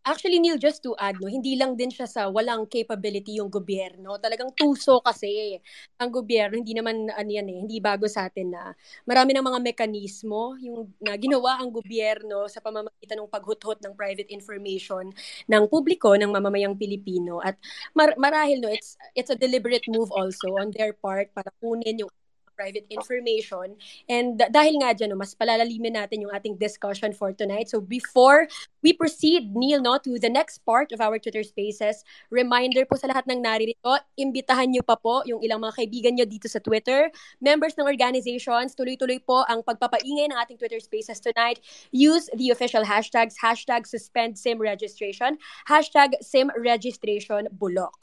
Actually, 0.00 0.40
Neil, 0.40 0.56
just 0.56 0.80
to 0.80 0.96
add, 0.96 1.20
no, 1.20 1.28
hindi 1.28 1.60
lang 1.60 1.76
din 1.76 1.92
siya 1.92 2.08
sa 2.08 2.32
walang 2.32 2.64
capability 2.64 3.36
yung 3.36 3.52
gobyerno. 3.52 4.16
Talagang 4.16 4.48
tuso 4.56 4.96
kasi 5.04 5.60
ang 6.00 6.08
gobyerno, 6.08 6.56
hindi 6.56 6.72
naman 6.72 7.12
ano 7.12 7.28
yan 7.28 7.44
eh, 7.52 7.56
hindi 7.60 7.84
bago 7.84 8.08
sa 8.08 8.24
atin 8.32 8.48
na 8.48 8.72
marami 9.04 9.36
ng 9.36 9.44
mga 9.44 9.60
mekanismo 9.60 10.56
yung 10.64 10.88
na 11.04 11.20
ginawa 11.20 11.60
ang 11.60 11.68
gobyerno 11.68 12.48
sa 12.48 12.64
pamamagitan 12.64 13.20
ng 13.20 13.28
paghuthot 13.28 13.76
ng 13.84 13.92
private 13.92 14.32
information 14.32 15.12
ng 15.44 15.62
publiko 15.68 16.16
ng 16.16 16.32
mamamayang 16.32 16.80
Pilipino. 16.80 17.44
At 17.44 17.60
mar- 17.92 18.16
marahil 18.16 18.56
no, 18.64 18.72
it's 18.72 18.96
it's 19.12 19.28
a 19.28 19.36
deliberate 19.36 19.84
move 19.84 20.08
also 20.16 20.56
on 20.56 20.72
their 20.72 20.96
part 20.96 21.28
para 21.36 21.52
kunin 21.60 22.00
yung 22.08 22.12
private 22.60 22.84
information. 22.92 23.72
And 24.04 24.36
dahil 24.36 24.76
nga 24.84 24.92
dyan, 24.92 25.16
no, 25.16 25.16
mas 25.16 25.32
palalalimin 25.32 25.96
natin 25.96 26.28
yung 26.28 26.32
ating 26.36 26.60
discussion 26.60 27.16
for 27.16 27.32
tonight. 27.32 27.72
So 27.72 27.80
before 27.80 28.44
we 28.84 28.92
proceed, 28.92 29.56
Neil, 29.56 29.80
no, 29.80 29.96
to 30.04 30.20
the 30.20 30.28
next 30.28 30.60
part 30.68 30.92
of 30.92 31.00
our 31.00 31.16
Twitter 31.16 31.40
Spaces, 31.40 32.04
reminder 32.28 32.84
po 32.84 33.00
sa 33.00 33.08
lahat 33.08 33.24
ng 33.24 33.40
naririto, 33.40 33.96
imbitahan 34.20 34.68
nyo 34.68 34.84
pa 34.84 35.00
po 35.00 35.24
yung 35.24 35.40
ilang 35.40 35.64
mga 35.64 35.80
kaibigan 35.80 36.12
nyo 36.20 36.28
dito 36.28 36.52
sa 36.52 36.60
Twitter, 36.60 37.08
members 37.40 37.72
ng 37.80 37.88
organizations, 37.88 38.76
tuloy-tuloy 38.76 39.24
po 39.24 39.48
ang 39.48 39.64
pagpapaingay 39.64 40.28
ng 40.28 40.38
ating 40.44 40.60
Twitter 40.60 40.82
Spaces 40.84 41.16
tonight. 41.16 41.64
Use 41.96 42.28
the 42.36 42.52
official 42.52 42.84
hashtags, 42.84 43.40
hashtag 43.40 43.88
suspend 43.88 44.36
SIM 44.36 44.60
registration, 44.60 45.40
hashtag 45.64 46.12
SIM 46.20 46.52
registration 46.60 47.48
bulok. 47.56 47.96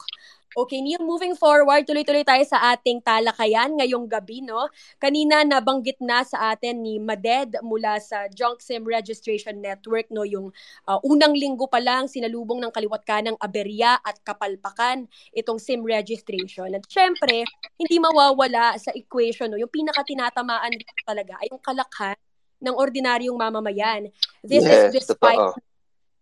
Okay, 0.56 0.80
Neil, 0.80 1.04
moving 1.04 1.36
forward, 1.36 1.84
tuloy-tuloy 1.84 2.24
tayo 2.24 2.40
sa 2.48 2.72
ating 2.72 3.04
talakayan 3.04 3.76
ngayong 3.76 4.08
gabi, 4.08 4.40
no? 4.40 4.72
Kanina 4.96 5.44
nabanggit 5.44 6.00
na 6.00 6.24
sa 6.24 6.56
atin 6.56 6.80
ni 6.80 6.96
Maded 6.96 7.60
mula 7.60 8.00
sa 8.00 8.24
Junk 8.32 8.64
SIM 8.64 8.88
Registration 8.88 9.60
Network, 9.60 10.08
no? 10.08 10.24
Yung 10.24 10.48
uh, 10.88 10.98
unang 11.04 11.36
linggo 11.36 11.68
pa 11.68 11.84
lang, 11.84 12.08
sinalubong 12.08 12.64
ng 12.64 12.72
kaliwat 12.72 13.04
ka 13.04 13.20
ng 13.20 13.36
aberya 13.36 14.00
at 14.00 14.16
kapalpakan 14.24 15.04
itong 15.36 15.60
SIM 15.60 15.84
registration. 15.84 16.72
At 16.72 16.88
syempre, 16.88 17.44
hindi 17.76 17.96
mawawala 18.00 18.80
sa 18.80 18.88
equation, 18.96 19.52
no? 19.52 19.60
Yung 19.60 19.70
pinaka-tinatamaan 19.70 20.72
talaga 21.04 21.36
ay 21.44 21.52
yung 21.52 21.60
kalakhan 21.60 22.16
ng 22.64 22.72
ordinaryong 22.72 23.36
mamamayan. 23.36 24.08
This 24.40 24.64
yes, 24.64 24.96
is 24.96 25.04
despite 25.04 25.36
totoo 25.36 25.67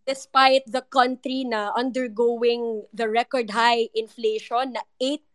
despite 0.07 0.63
the 0.71 0.83
country 0.87 1.45
na 1.45 1.75
undergoing 1.75 2.87
the 2.95 3.11
record 3.11 3.51
high 3.51 3.91
inflation 3.95 4.79
na 4.79 4.83
8.1%, 5.03 5.26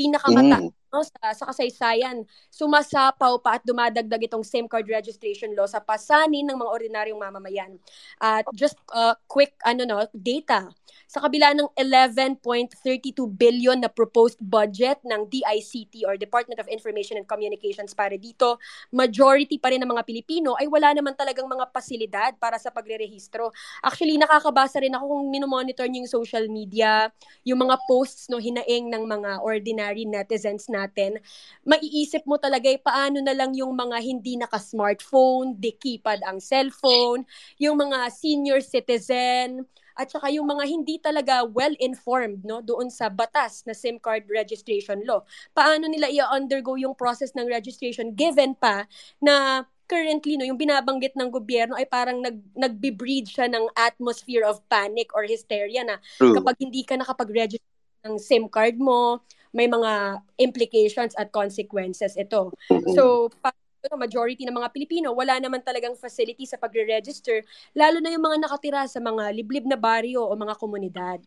pinakamata 0.00 0.64
mm. 0.64 0.70
no, 0.90 1.04
sa, 1.04 1.36
sa 1.36 1.44
kasaysayan, 1.52 2.24
sumasapaw 2.48 3.38
pa 3.38 3.60
at 3.60 3.62
dumadagdag 3.62 4.26
itong 4.26 4.42
SIM 4.42 4.64
card 4.66 4.88
registration 4.88 5.52
law 5.54 5.68
sa 5.68 5.78
pasanin 5.78 6.48
ng 6.48 6.56
mga 6.56 6.70
ordinaryong 6.72 7.20
mamamayan. 7.20 7.76
At 8.16 8.48
uh, 8.48 8.52
just 8.56 8.80
uh, 8.90 9.14
quick 9.30 9.54
ano 9.62 9.84
no, 9.86 10.02
data 10.16 10.72
sa 11.10 11.18
kabila 11.22 11.54
ng 11.54 11.66
11.32 11.74 13.14
billion 13.34 13.78
na 13.78 13.90
proposed 13.90 14.38
budget 14.38 15.02
ng 15.02 15.26
DICT 15.26 16.06
or 16.06 16.14
Department 16.14 16.62
of 16.62 16.70
Information 16.70 17.18
and 17.18 17.26
Communications 17.26 17.94
para 17.94 18.14
dito, 18.14 18.58
majority 18.94 19.58
pa 19.58 19.74
rin 19.74 19.82
ng 19.82 19.90
mga 19.90 20.06
Pilipino 20.06 20.54
ay 20.58 20.70
wala 20.70 20.94
naman 20.94 21.14
talagang 21.18 21.46
mga 21.50 21.66
pasilidad 21.74 22.32
para 22.38 22.58
sa 22.62 22.70
pagrerehistro. 22.70 23.50
Actually, 23.82 24.18
nakakabasa 24.18 24.82
rin 24.82 24.94
ako 24.94 25.18
kung 25.18 25.24
minomonitor 25.34 25.86
niyo 25.90 26.06
yung 26.06 26.12
social 26.22 26.46
media, 26.46 27.10
yung 27.42 27.62
mga 27.62 27.74
posts 27.90 28.19
requests, 28.20 28.28
no, 28.28 28.36
hinaing 28.38 28.92
ng 28.92 29.04
mga 29.08 29.40
ordinary 29.40 30.04
netizens 30.04 30.68
natin, 30.68 31.16
maiisip 31.64 32.26
mo 32.28 32.36
talaga 32.36 32.68
eh, 32.68 32.76
paano 32.76 33.24
na 33.24 33.32
lang 33.32 33.56
yung 33.56 33.72
mga 33.72 33.96
hindi 34.04 34.36
naka-smartphone, 34.36 35.56
di 35.56 35.72
keypad 35.72 36.20
ang 36.28 36.40
cellphone, 36.40 37.24
yung 37.56 37.80
mga 37.80 38.10
senior 38.12 38.60
citizen, 38.60 39.64
at 39.96 40.08
saka 40.08 40.32
yung 40.32 40.48
mga 40.48 40.64
hindi 40.64 40.96
talaga 40.96 41.44
well-informed 41.44 42.40
no 42.48 42.64
doon 42.64 42.88
sa 42.88 43.12
batas 43.12 43.68
na 43.68 43.76
SIM 43.76 44.00
card 44.00 44.24
registration 44.32 45.04
law. 45.04 45.20
Paano 45.52 45.84
nila 45.92 46.08
i-undergo 46.08 46.72
yung 46.80 46.96
process 46.96 47.36
ng 47.36 47.44
registration 47.44 48.16
given 48.16 48.56
pa 48.56 48.88
na 49.20 49.66
currently 49.90 50.38
no 50.38 50.46
yung 50.46 50.56
binabanggit 50.56 51.18
ng 51.18 51.28
gobyerno 51.34 51.74
ay 51.74 51.84
parang 51.84 52.22
nag 52.22 52.38
nagbe-breed 52.54 53.26
siya 53.26 53.50
ng 53.50 53.66
atmosphere 53.74 54.46
of 54.46 54.62
panic 54.70 55.10
or 55.12 55.26
hysteria 55.26 55.82
na 55.82 55.98
True. 56.16 56.38
kapag 56.38 56.56
hindi 56.62 56.86
ka 56.86 56.94
nakapag-register 56.94 57.79
ng 58.04 58.16
SIM 58.16 58.48
card 58.48 58.80
mo, 58.80 59.20
may 59.50 59.66
mga 59.66 60.22
implications 60.38 61.12
at 61.18 61.28
consequences 61.34 62.14
ito. 62.16 62.54
So, 62.94 63.28
pa- 63.42 63.56
majority 63.96 64.44
ng 64.44 64.52
mga 64.52 64.76
Pilipino, 64.76 65.16
wala 65.16 65.40
naman 65.40 65.64
talagang 65.64 65.96
facility 65.96 66.44
sa 66.44 66.60
pagre-register, 66.60 67.40
lalo 67.72 67.96
na 67.98 68.12
yung 68.12 68.20
mga 68.20 68.44
nakatira 68.44 68.84
sa 68.84 69.00
mga 69.00 69.32
liblib 69.32 69.64
na 69.64 69.80
baryo 69.80 70.20
o 70.20 70.36
mga 70.36 70.52
komunidad. 70.60 71.18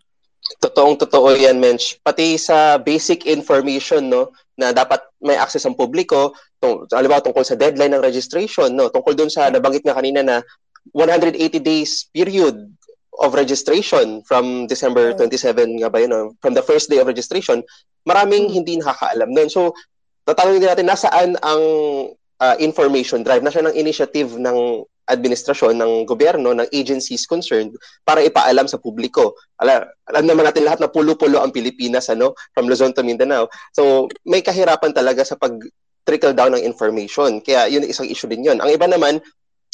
Totoong 0.62 1.02
totoo 1.02 1.34
yan, 1.34 1.58
Mensch. 1.58 1.98
Pati 2.06 2.38
sa 2.38 2.78
basic 2.78 3.26
information, 3.26 4.06
no, 4.06 4.30
na 4.54 4.70
dapat 4.70 5.02
may 5.18 5.34
access 5.34 5.66
ang 5.66 5.74
publiko, 5.74 6.38
tung, 6.62 6.86
halimbawa 6.94 7.26
tungkol 7.26 7.42
sa 7.42 7.58
deadline 7.58 7.98
ng 7.98 8.06
registration, 8.06 8.70
no, 8.70 8.94
tungkol 8.94 9.18
dun 9.18 9.34
sa 9.34 9.50
nabanggit 9.50 9.82
nga 9.82 9.98
kanina 9.98 10.22
na 10.22 10.46
180 10.94 11.58
days 11.58 12.06
period 12.14 12.70
of 13.22 13.38
registration 13.38 14.26
from 14.26 14.66
December 14.66 15.14
27 15.14 15.82
nga 15.82 15.90
ba 15.90 16.02
yun, 16.02 16.10
no? 16.10 16.34
from 16.42 16.58
the 16.58 16.66
first 16.66 16.90
day 16.90 16.98
of 16.98 17.06
registration, 17.06 17.62
maraming 18.10 18.50
hindi 18.50 18.80
nakakaalam 18.80 19.30
nun. 19.30 19.50
So, 19.52 19.78
tatanungin 20.26 20.62
din 20.64 20.72
natin, 20.72 20.88
nasaan 20.90 21.30
ang 21.44 21.62
uh, 22.42 22.56
information 22.58 23.22
drive 23.22 23.46
na 23.46 23.54
siya 23.54 23.70
ng 23.70 23.76
initiative 23.78 24.34
ng 24.40 24.88
administrasyon, 25.04 25.76
ng 25.76 25.94
gobyerno, 26.08 26.56
ng 26.56 26.72
agencies 26.72 27.28
concerned 27.28 27.76
para 28.08 28.24
ipaalam 28.24 28.72
sa 28.72 28.80
publiko. 28.80 29.36
Alam, 29.60 29.84
alam 30.08 30.24
naman 30.24 30.48
natin 30.48 30.64
lahat 30.64 30.80
na 30.80 30.88
pulo-pulo 30.88 31.44
ang 31.44 31.52
Pilipinas 31.52 32.08
ano, 32.08 32.32
from 32.56 32.72
Luzon 32.72 32.96
to 32.96 33.04
Mindanao. 33.04 33.52
So, 33.76 34.08
may 34.24 34.40
kahirapan 34.40 34.96
talaga 34.96 35.28
sa 35.28 35.36
pag 35.36 35.60
trickle 36.08 36.36
down 36.36 36.56
ng 36.56 36.64
information. 36.64 37.40
Kaya 37.44 37.68
yun 37.68 37.84
isang 37.88 38.08
issue 38.08 38.28
din 38.32 38.48
yun. 38.48 38.60
Ang 38.60 38.72
iba 38.72 38.88
naman, 38.88 39.20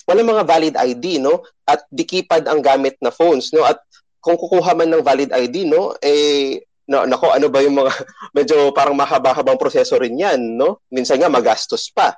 wala 0.09 0.25
mga 0.25 0.43
valid 0.49 0.75
ID, 0.75 1.21
no? 1.21 1.45
At 1.69 1.85
dikipad 1.93 2.49
ang 2.49 2.65
gamit 2.65 2.97
na 2.97 3.13
phones, 3.13 3.53
no? 3.53 3.61
At 3.61 3.77
kung 4.17 4.33
kukuha 4.33 4.73
man 4.73 4.89
ng 4.89 5.05
valid 5.05 5.29
ID, 5.29 5.69
no? 5.69 5.93
Eh, 6.01 6.65
no, 6.89 7.05
nako, 7.05 7.29
ano 7.29 7.53
ba 7.53 7.61
yung 7.61 7.77
mga, 7.77 7.93
medyo 8.37 8.73
parang 8.73 8.97
mahaba-habang 8.97 9.61
proseso 9.61 10.01
rin 10.01 10.17
yan, 10.17 10.41
no? 10.57 10.81
Minsan 10.89 11.21
nga 11.21 11.29
magastos 11.29 11.93
pa. 11.93 12.17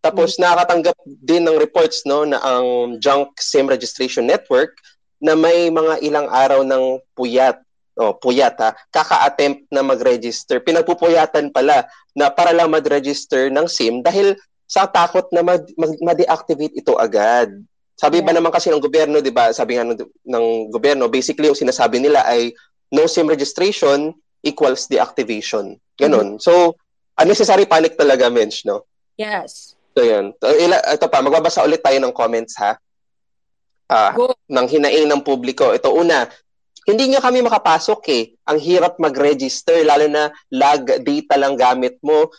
Tapos 0.00 0.36
mm-hmm. 0.36 0.42
nakakatanggap 0.44 0.96
din 1.04 1.44
ng 1.44 1.60
reports 1.60 2.08
no 2.08 2.24
na 2.24 2.40
ang 2.40 2.96
junk 2.98 3.36
SIM 3.36 3.68
registration 3.68 4.24
network 4.24 4.80
na 5.20 5.36
may 5.36 5.68
mga 5.68 6.00
ilang 6.00 6.28
araw 6.32 6.64
ng 6.64 6.96
puyat 7.12 7.60
o 8.00 8.16
puyat 8.16 8.56
ha, 8.64 8.72
kaka-attempt 8.88 9.68
na 9.68 9.84
mag-register. 9.84 10.64
Pinagpupuyatan 10.64 11.52
pala 11.52 11.84
na 12.16 12.32
para 12.32 12.56
lang 12.56 12.72
mag-register 12.72 13.52
ng 13.52 13.68
SIM 13.68 14.00
dahil 14.00 14.32
sa 14.70 14.86
takot 14.86 15.26
na 15.34 15.42
ma-deactivate 15.98 16.78
ito 16.78 16.94
agad. 16.94 17.50
Sabi 17.98 18.22
yeah. 18.22 18.26
ba 18.30 18.32
naman 18.38 18.54
kasi 18.54 18.70
ng 18.70 18.78
gobyerno, 18.78 19.18
'di 19.18 19.34
ba? 19.34 19.50
Sabi 19.50 19.74
nga 19.74 19.82
ng, 19.82 19.98
ng 19.98 20.44
gobyerno, 20.70 21.10
basically 21.10 21.50
yung 21.50 21.58
sinasabi 21.58 21.98
nila 21.98 22.22
ay 22.22 22.54
no 22.94 23.10
SIM 23.10 23.26
registration 23.26 24.14
equals 24.46 24.86
deactivation. 24.86 25.74
Ganon. 25.98 26.38
Mm-hmm. 26.38 26.42
So, 26.46 26.78
unnecessary 27.20 27.68
panic 27.68 27.98
talaga, 27.98 28.32
Mensch, 28.32 28.64
no? 28.64 28.88
Yes. 29.20 29.76
So 29.92 30.00
yun. 30.00 30.32
Ila, 30.40 30.80
ito 30.96 31.06
pa, 31.12 31.20
magbabasa 31.20 31.66
ulit 31.66 31.84
tayo 31.84 32.00
ng 32.00 32.14
comments 32.14 32.56
ha. 32.56 32.78
Uh, 33.90 34.32
ng 34.48 34.66
hinaing 34.70 35.10
ng 35.10 35.20
publiko. 35.20 35.74
Ito 35.74 35.92
una, 35.92 36.24
hindi 36.88 37.12
nga 37.12 37.20
kami 37.20 37.44
makapasok 37.44 38.00
eh. 38.14 38.24
Ang 38.48 38.58
hirap 38.62 38.96
mag-register, 38.96 39.82
lalo 39.84 40.08
na 40.08 40.32
lag 40.48 40.86
data 41.04 41.34
lang 41.36 41.58
gamit 41.58 42.00
mo. 42.00 42.32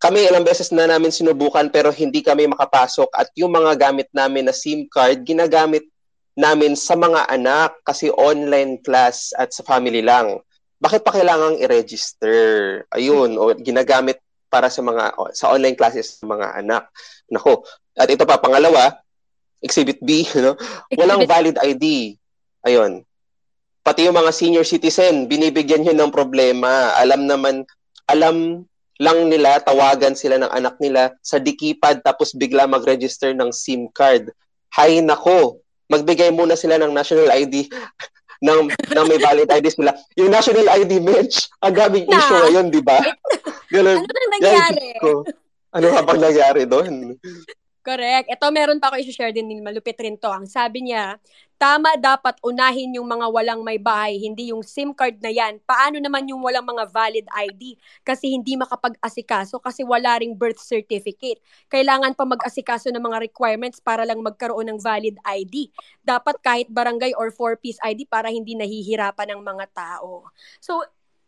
Kami 0.00 0.24
ilang 0.24 0.48
beses 0.48 0.72
na 0.72 0.88
namin 0.88 1.12
sinubukan 1.12 1.68
pero 1.68 1.92
hindi 1.92 2.24
kami 2.24 2.48
makapasok 2.48 3.12
at 3.12 3.28
yung 3.36 3.52
mga 3.52 3.76
gamit 3.76 4.08
namin 4.16 4.48
na 4.48 4.54
SIM 4.56 4.88
card, 4.88 5.28
ginagamit 5.28 5.84
namin 6.32 6.72
sa 6.72 6.96
mga 6.96 7.28
anak 7.28 7.76
kasi 7.84 8.08
online 8.16 8.80
class 8.80 9.36
at 9.36 9.52
sa 9.52 9.60
family 9.60 10.00
lang. 10.00 10.40
Bakit 10.80 11.04
pa 11.04 11.12
kailangang 11.12 11.60
i-register? 11.60 12.40
Ayun, 12.96 13.36
o 13.36 13.52
ginagamit 13.60 14.24
para 14.48 14.72
sa 14.72 14.80
mga 14.80 15.12
sa 15.36 15.52
online 15.52 15.76
classes 15.76 16.16
ng 16.24 16.32
mga 16.32 16.64
anak. 16.64 16.88
Nako. 17.28 17.60
At 17.92 18.08
ito 18.08 18.24
pa 18.24 18.40
pangalawa, 18.40 18.96
exhibit 19.60 20.00
B, 20.00 20.24
no? 20.40 20.56
Walang 20.96 21.28
valid 21.28 21.60
ID. 21.60 22.16
Ayun. 22.64 23.04
Pati 23.84 24.08
yung 24.08 24.16
mga 24.16 24.32
senior 24.32 24.64
citizen, 24.64 25.28
binibigyan 25.28 25.84
niyo 25.84 25.92
ng 25.92 26.08
problema. 26.08 26.96
Alam 26.96 27.28
naman, 27.28 27.68
alam 28.08 28.64
lang 29.00 29.32
nila, 29.32 29.56
tawagan 29.64 30.12
sila 30.12 30.36
ng 30.36 30.52
anak 30.52 30.76
nila 30.76 31.16
sa 31.24 31.40
dikipad 31.40 32.04
tapos 32.04 32.36
bigla 32.36 32.68
mag-register 32.68 33.32
ng 33.32 33.48
SIM 33.48 33.88
card. 33.96 34.28
Hay 34.76 35.00
nako, 35.00 35.64
magbigay 35.88 36.28
muna 36.28 36.52
sila 36.52 36.76
ng 36.76 36.92
national 36.92 37.32
ID 37.32 37.66
ng, 38.46 38.68
ng 38.68 39.06
may 39.08 39.20
valid 39.20 39.48
ID 39.48 39.66
sila. 39.72 39.96
Yung 40.20 40.28
national 40.28 40.68
ID 40.68 41.00
match, 41.00 41.48
ang 41.64 41.72
gaming 41.72 42.04
na. 42.08 42.20
issue 42.20 42.38
ngayon, 42.44 42.66
di 42.68 42.82
ba? 42.84 43.00
Ganun. 43.74 44.04
Ano 44.04 44.12
nang 44.12 44.32
nangyari? 44.36 44.88
Ko, 45.00 45.24
ano 45.72 45.86
nga 45.88 46.02
bang 46.04 46.20
nangyari 46.20 46.62
doon? 46.68 46.92
Correct. 47.80 48.28
Ito 48.28 48.52
meron 48.52 48.80
pa 48.80 48.92
ako 48.92 49.00
i-share 49.00 49.32
din 49.32 49.48
ni 49.48 49.56
malupit 49.64 49.96
rin 49.96 50.20
to. 50.20 50.28
Ang 50.28 50.44
sabi 50.44 50.84
niya, 50.88 51.16
tama 51.60 51.92
dapat 52.00 52.40
unahin 52.40 52.96
yung 52.96 53.04
mga 53.04 53.28
walang 53.28 53.60
may 53.60 53.76
bahay, 53.76 54.16
hindi 54.16 54.48
yung 54.48 54.64
SIM 54.64 54.96
card 54.96 55.20
na 55.20 55.28
yan. 55.28 55.60
Paano 55.68 56.00
naman 56.00 56.24
yung 56.24 56.40
walang 56.40 56.64
mga 56.64 56.88
valid 56.88 57.28
ID? 57.28 57.76
Kasi 58.00 58.32
hindi 58.32 58.56
makapag-asikaso 58.56 59.60
kasi 59.60 59.84
wala 59.84 60.16
ring 60.24 60.32
birth 60.32 60.56
certificate. 60.56 61.36
Kailangan 61.68 62.16
pa 62.16 62.24
mag-asikaso 62.24 62.88
ng 62.88 63.04
mga 63.04 63.28
requirements 63.28 63.76
para 63.76 64.08
lang 64.08 64.24
magkaroon 64.24 64.72
ng 64.72 64.80
valid 64.80 65.20
ID. 65.20 65.68
Dapat 66.00 66.40
kahit 66.40 66.72
barangay 66.72 67.12
or 67.12 67.28
four-piece 67.28 67.76
ID 67.84 68.08
para 68.08 68.32
hindi 68.32 68.56
nahihirapan 68.56 69.36
ng 69.36 69.44
mga 69.44 69.68
tao. 69.76 70.32
So, 70.64 70.80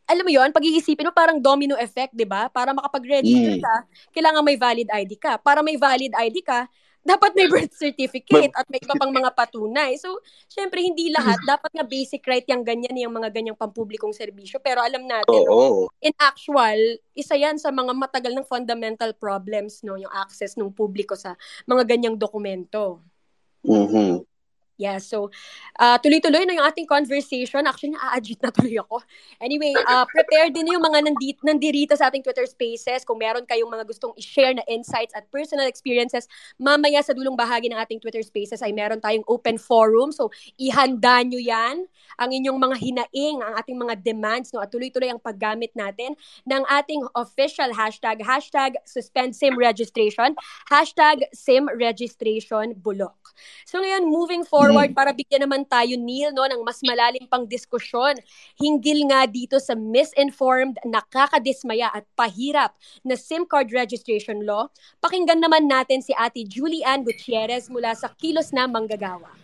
alam 0.09 0.25
mo 0.25 0.33
yon 0.33 0.49
pag-iisipin 0.49 1.09
mo 1.09 1.13
parang 1.15 1.39
domino 1.41 1.77
effect, 1.77 2.17
'di 2.17 2.27
ba? 2.27 2.49
Para 2.49 2.73
makapag-register 2.73 3.61
mm. 3.61 3.63
ka, 3.63 3.77
kailangan 4.17 4.43
may 4.45 4.57
valid 4.57 4.89
ID 4.89 5.13
ka. 5.21 5.37
Para 5.41 5.61
may 5.61 5.77
valid 5.77 6.13
ID 6.13 6.41
ka, 6.41 6.67
dapat 7.03 7.35
may 7.35 7.51
birth 7.51 7.75
certificate 7.75 8.55
at 8.55 8.67
may 8.71 8.79
iba 8.79 8.95
pang 8.95 9.11
mga 9.11 9.35
patunay. 9.35 9.99
So, 9.99 10.23
syempre 10.47 10.81
hindi 10.81 11.11
lahat, 11.11 11.43
dapat 11.43 11.71
nga 11.75 11.83
basic 11.87 12.23
right 12.25 12.47
yung 12.47 12.63
ganyan, 12.63 12.95
yung 12.95 13.15
mga 13.15 13.35
ganyang 13.35 13.59
pampublikong 13.59 14.15
serbisyo. 14.15 14.63
Pero 14.63 14.81
alam 14.81 15.03
natin, 15.05 15.43
oh, 15.51 15.87
oh. 15.87 15.95
in 15.99 16.15
actual, 16.23 16.79
isa 17.13 17.35
yan 17.35 17.59
sa 17.59 17.75
mga 17.75 17.93
matagal 17.93 18.33
ng 18.33 18.47
fundamental 18.47 19.11
problems, 19.19 19.83
no, 19.83 19.99
yung 19.99 20.11
access 20.15 20.55
ng 20.55 20.71
publiko 20.71 21.19
sa 21.19 21.35
mga 21.67 21.83
ganyang 21.85 22.17
dokumento. 22.17 23.03
Mm-hmm. 23.67 24.32
Yeah, 24.81 24.99
so 24.99 25.29
uh, 25.77 26.01
tuloy-tuloy 26.01 26.49
na 26.49 26.57
yung 26.57 26.67
ating 26.67 26.89
conversation. 26.89 27.69
Actually, 27.69 27.93
na-agit 27.93 28.41
na 28.41 28.49
tuloy 28.51 28.81
ako. 28.81 29.05
Anyway, 29.39 29.77
uh, 29.77 30.09
prepare 30.17 30.49
din 30.49 30.65
yung 30.73 30.81
mga 30.81 31.07
nandit, 31.07 31.39
nandirito 31.45 31.93
sa 31.93 32.09
ating 32.09 32.25
Twitter 32.25 32.49
Spaces. 32.49 33.05
Kung 33.05 33.21
meron 33.21 33.45
kayong 33.45 33.69
mga 33.69 33.85
gustong 33.85 34.17
i-share 34.17 34.57
na 34.57 34.65
insights 34.67 35.13
at 35.13 35.29
personal 35.29 35.69
experiences, 35.69 36.25
mamaya 36.57 37.05
sa 37.05 37.13
dulong 37.13 37.37
bahagi 37.37 37.69
ng 37.71 37.79
ating 37.79 38.01
Twitter 38.01 38.25
Spaces 38.25 38.65
ay 38.65 38.73
meron 38.73 38.99
tayong 38.99 39.23
open 39.29 39.61
forum. 39.61 40.11
So, 40.11 40.35
ihanda 40.57 41.21
nyo 41.21 41.39
yan, 41.39 41.87
ang 42.17 42.31
inyong 42.33 42.59
mga 42.59 42.77
hinaing, 42.81 43.45
ang 43.45 43.55
ating 43.61 43.77
mga 43.77 43.95
demands, 44.01 44.51
no, 44.57 44.65
at 44.65 44.73
tuloy-tuloy 44.73 45.13
ang 45.13 45.21
paggamit 45.21 45.71
natin 45.77 46.17
ng 46.49 46.63
ating 46.67 47.05
official 47.13 47.71
hashtag, 47.77 48.25
hashtag 48.25 48.81
suspend 48.89 49.37
SIM 49.37 49.55
registration, 49.61 50.33
hashtag 50.73 51.29
SIM 51.37 51.69
registration 51.77 52.73
bulok. 52.81 53.37
So 53.65 53.81
ngayon, 53.81 54.09
moving 54.09 54.45
forward, 54.45 54.62
forward 54.63 54.91
para 54.95 55.11
bigyan 55.11 55.43
naman 55.43 55.67
tayo, 55.67 55.99
Neil, 55.99 56.31
no, 56.31 56.47
ng 56.47 56.63
mas 56.63 56.79
malalim 56.87 57.27
pang 57.27 57.43
diskusyon 57.43 58.15
hinggil 58.55 59.03
nga 59.11 59.27
dito 59.27 59.59
sa 59.59 59.75
misinformed, 59.75 60.79
nakakadismaya 60.87 61.91
at 61.91 62.07
pahirap 62.15 62.71
na 63.03 63.19
SIM 63.19 63.43
card 63.43 63.75
registration 63.75 64.47
law. 64.47 64.71
Pakinggan 65.03 65.43
naman 65.43 65.67
natin 65.67 65.99
si 65.99 66.15
Ate 66.15 66.47
Julian 66.47 67.03
Gutierrez 67.03 67.67
mula 67.67 67.91
sa 67.99 68.15
Kilos 68.15 68.55
na 68.55 68.71
Manggagawa. 68.71 69.42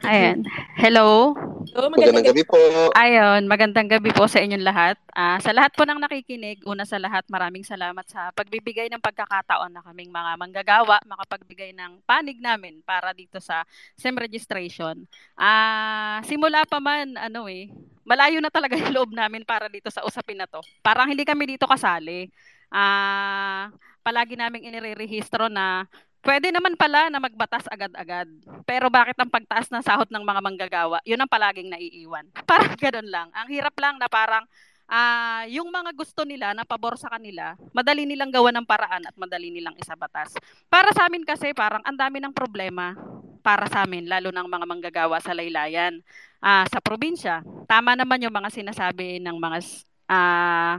Ayan. 0.00 0.48
Hello. 0.80 1.36
Hello, 1.76 1.92
magandang, 1.92 2.16
magandang 2.16 2.28
gabi 2.32 2.44
po. 2.48 2.56
Ayun, 2.96 3.42
magandang 3.44 3.88
gabi 3.92 4.10
po 4.16 4.24
sa 4.24 4.40
inyong 4.40 4.64
lahat. 4.64 4.96
Uh, 5.12 5.36
sa 5.44 5.52
lahat 5.52 5.76
po 5.76 5.84
ng 5.84 6.00
nakikinig, 6.00 6.64
una 6.64 6.88
sa 6.88 6.96
lahat, 6.96 7.28
maraming 7.28 7.60
salamat 7.60 8.00
sa 8.08 8.32
pagbibigay 8.32 8.88
ng 8.88 9.04
pagkakataon 9.04 9.68
na 9.68 9.84
kaming 9.84 10.08
mga 10.08 10.32
manggagawa, 10.40 10.96
makapagbigay 11.04 11.76
ng 11.76 12.00
panig 12.08 12.40
namin 12.40 12.80
para 12.80 13.12
dito 13.12 13.36
sa 13.36 13.68
SIM 13.92 14.16
registration. 14.16 15.04
Uh, 15.36 16.24
simula 16.24 16.64
pa 16.64 16.80
man, 16.80 17.12
ano 17.20 17.44
eh, 17.44 17.68
malayo 18.08 18.40
na 18.40 18.48
talaga 18.48 18.72
yung 18.80 18.96
loob 18.96 19.10
namin 19.12 19.44
para 19.44 19.68
dito 19.68 19.92
sa 19.92 20.08
usapin 20.08 20.40
na 20.40 20.48
to. 20.48 20.64
Parang 20.80 21.04
hindi 21.04 21.28
kami 21.28 21.52
dito 21.52 21.68
kasali. 21.68 22.32
Ah, 22.72 23.68
palagi 24.00 24.40
naming 24.40 24.64
inirerehistro 24.72 25.52
na 25.52 25.84
pwede 26.22 26.54
naman 26.54 26.78
pala 26.78 27.10
na 27.10 27.18
magbatas 27.18 27.66
agad-agad. 27.68 28.30
Pero 28.64 28.88
bakit 28.88 29.18
ang 29.18 29.28
pagtaas 29.28 29.68
ng 29.68 29.82
sahod 29.82 30.08
ng 30.08 30.22
mga 30.22 30.40
manggagawa? 30.40 30.98
Yun 31.02 31.20
ang 31.20 31.30
palaging 31.30 31.68
naiiwan. 31.68 32.30
Parang 32.50 32.78
ganoon 32.78 33.08
lang. 33.10 33.28
Ang 33.34 33.48
hirap 33.50 33.74
lang 33.76 33.98
na 33.98 34.06
parang 34.06 34.46
uh, 34.86 35.44
yung 35.50 35.68
mga 35.68 35.90
gusto 35.92 36.22
nila 36.22 36.54
na 36.54 36.62
pabor 36.62 36.94
sa 36.96 37.10
kanila, 37.10 37.58
madali 37.74 38.06
nilang 38.06 38.30
gawa 38.30 38.54
ng 38.54 38.66
paraan 38.66 39.02
at 39.04 39.14
madali 39.18 39.50
nilang 39.50 39.74
isabatas. 39.76 40.32
Para 40.70 40.94
sa 40.94 41.10
amin 41.10 41.26
kasi 41.26 41.52
parang 41.52 41.82
ang 41.82 41.98
dami 41.98 42.22
ng 42.22 42.32
problema 42.32 42.94
para 43.42 43.66
sa 43.66 43.82
amin, 43.82 44.06
lalo 44.06 44.30
ng 44.30 44.46
mga 44.46 44.66
manggagawa 44.70 45.18
sa 45.18 45.34
laylayan 45.34 45.98
uh, 46.38 46.64
sa 46.70 46.78
probinsya. 46.78 47.42
Tama 47.66 47.98
naman 47.98 48.22
yung 48.22 48.34
mga 48.34 48.54
sinasabi 48.54 49.18
ng 49.18 49.34
mga 49.34 49.58
uh, 50.06 50.76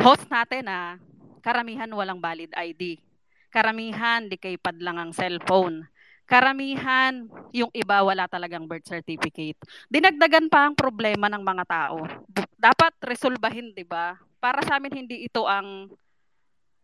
host 0.00 0.24
natin 0.32 0.64
na 0.64 0.96
karamihan 1.44 1.88
walang 1.92 2.20
valid 2.20 2.48
ID. 2.56 3.09
Karamihan 3.50 4.30
di 4.30 4.38
kay 4.38 4.56
lang 4.78 4.96
ang 4.96 5.10
cellphone. 5.10 5.84
Karamihan, 6.30 7.26
yung 7.50 7.74
iba 7.74 8.06
wala 8.06 8.30
talagang 8.30 8.70
birth 8.70 8.86
certificate. 8.86 9.58
Dinagdagan 9.90 10.46
pa 10.46 10.70
ang 10.70 10.78
problema 10.78 11.26
ng 11.26 11.42
mga 11.42 11.64
tao. 11.66 12.06
Dapat 12.54 13.02
resolbahin, 13.02 13.74
'di 13.74 13.82
ba? 13.82 14.14
Para 14.38 14.62
sa 14.62 14.78
amin 14.78 14.94
hindi 14.94 15.26
ito 15.26 15.50
ang 15.50 15.90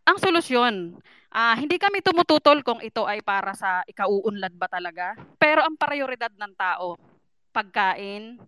ang 0.06 0.18
solusyon. 0.18 0.98
Uh, 1.30 1.54
hindi 1.58 1.78
kami 1.78 2.02
tumututol 2.02 2.62
kung 2.62 2.82
ito 2.82 3.06
ay 3.06 3.22
para 3.22 3.54
sa 3.54 3.86
ikauunlad 3.86 4.54
ba 4.54 4.66
talaga. 4.66 5.14
Pero 5.38 5.62
ang 5.62 5.78
prioridad 5.78 6.30
ng 6.34 6.54
tao, 6.58 6.98
pagkain, 7.50 8.38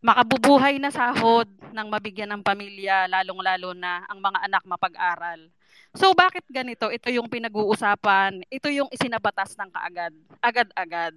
makabubuhay 0.00 0.80
na 0.80 0.88
sahod 0.88 1.48
ng 1.72 1.88
mabigyan 1.88 2.32
ng 2.36 2.42
pamilya, 2.44 3.08
lalong-lalo 3.08 3.76
na 3.76 4.04
ang 4.08 4.20
mga 4.20 4.38
anak 4.48 4.62
mapag-aral. 4.64 5.40
So 5.90 6.14
bakit 6.14 6.46
ganito? 6.46 6.86
Ito 6.86 7.10
yung 7.10 7.26
pinag-uusapan, 7.26 8.46
ito 8.46 8.70
yung 8.70 8.86
isinabatas 8.94 9.58
ng 9.58 9.70
kaagad, 9.74 10.14
agad-agad. 10.38 11.14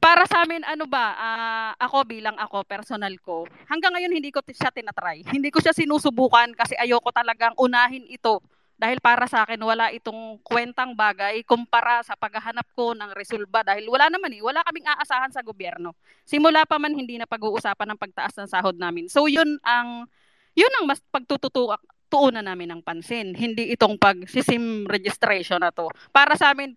Para 0.00 0.24
sa 0.24 0.44
amin, 0.44 0.64
ano 0.64 0.88
ba, 0.88 1.12
uh, 1.12 1.72
ako 1.76 2.08
bilang 2.08 2.36
ako, 2.36 2.64
personal 2.64 3.12
ko, 3.20 3.44
hanggang 3.68 3.92
ngayon 3.96 4.16
hindi 4.16 4.32
ko 4.32 4.40
siya 4.44 4.72
tinatry. 4.72 5.24
Hindi 5.28 5.52
ko 5.52 5.60
siya 5.60 5.76
sinusubukan 5.76 6.52
kasi 6.56 6.76
ayoko 6.76 7.12
talagang 7.12 7.52
unahin 7.60 8.04
ito. 8.08 8.40
Dahil 8.80 8.96
para 9.04 9.28
sa 9.28 9.44
akin, 9.44 9.60
wala 9.60 9.92
itong 9.92 10.40
kwentang 10.40 10.96
bagay 10.96 11.44
kumpara 11.44 12.00
sa 12.00 12.16
paghahanap 12.16 12.64
ko 12.72 12.96
ng 12.96 13.12
resolba. 13.12 13.60
Dahil 13.60 13.84
wala 13.92 14.08
naman 14.08 14.32
eh, 14.32 14.40
wala 14.40 14.64
kaming 14.64 14.88
aasahan 14.88 15.28
sa 15.28 15.44
gobyerno. 15.44 15.92
Simula 16.24 16.64
pa 16.64 16.80
man 16.80 16.96
hindi 16.96 17.20
na 17.20 17.28
pag-uusapan 17.28 17.92
ng 17.92 18.00
pagtaas 18.00 18.32
ng 18.40 18.48
sahod 18.48 18.80
namin. 18.80 19.04
So 19.12 19.28
yun 19.28 19.60
ang 19.60 20.08
yun 20.56 20.72
ang 20.80 20.88
mas 20.88 21.04
pagtututuak 21.12 21.84
tuunan 22.10 22.42
namin 22.42 22.74
ng 22.74 22.82
pansin. 22.82 23.32
Hindi 23.32 23.70
itong 23.72 23.96
pag-sim 23.96 24.84
registration 24.90 25.62
na 25.62 25.70
to. 25.70 25.86
Para 26.10 26.34
sa 26.34 26.50
amin, 26.50 26.74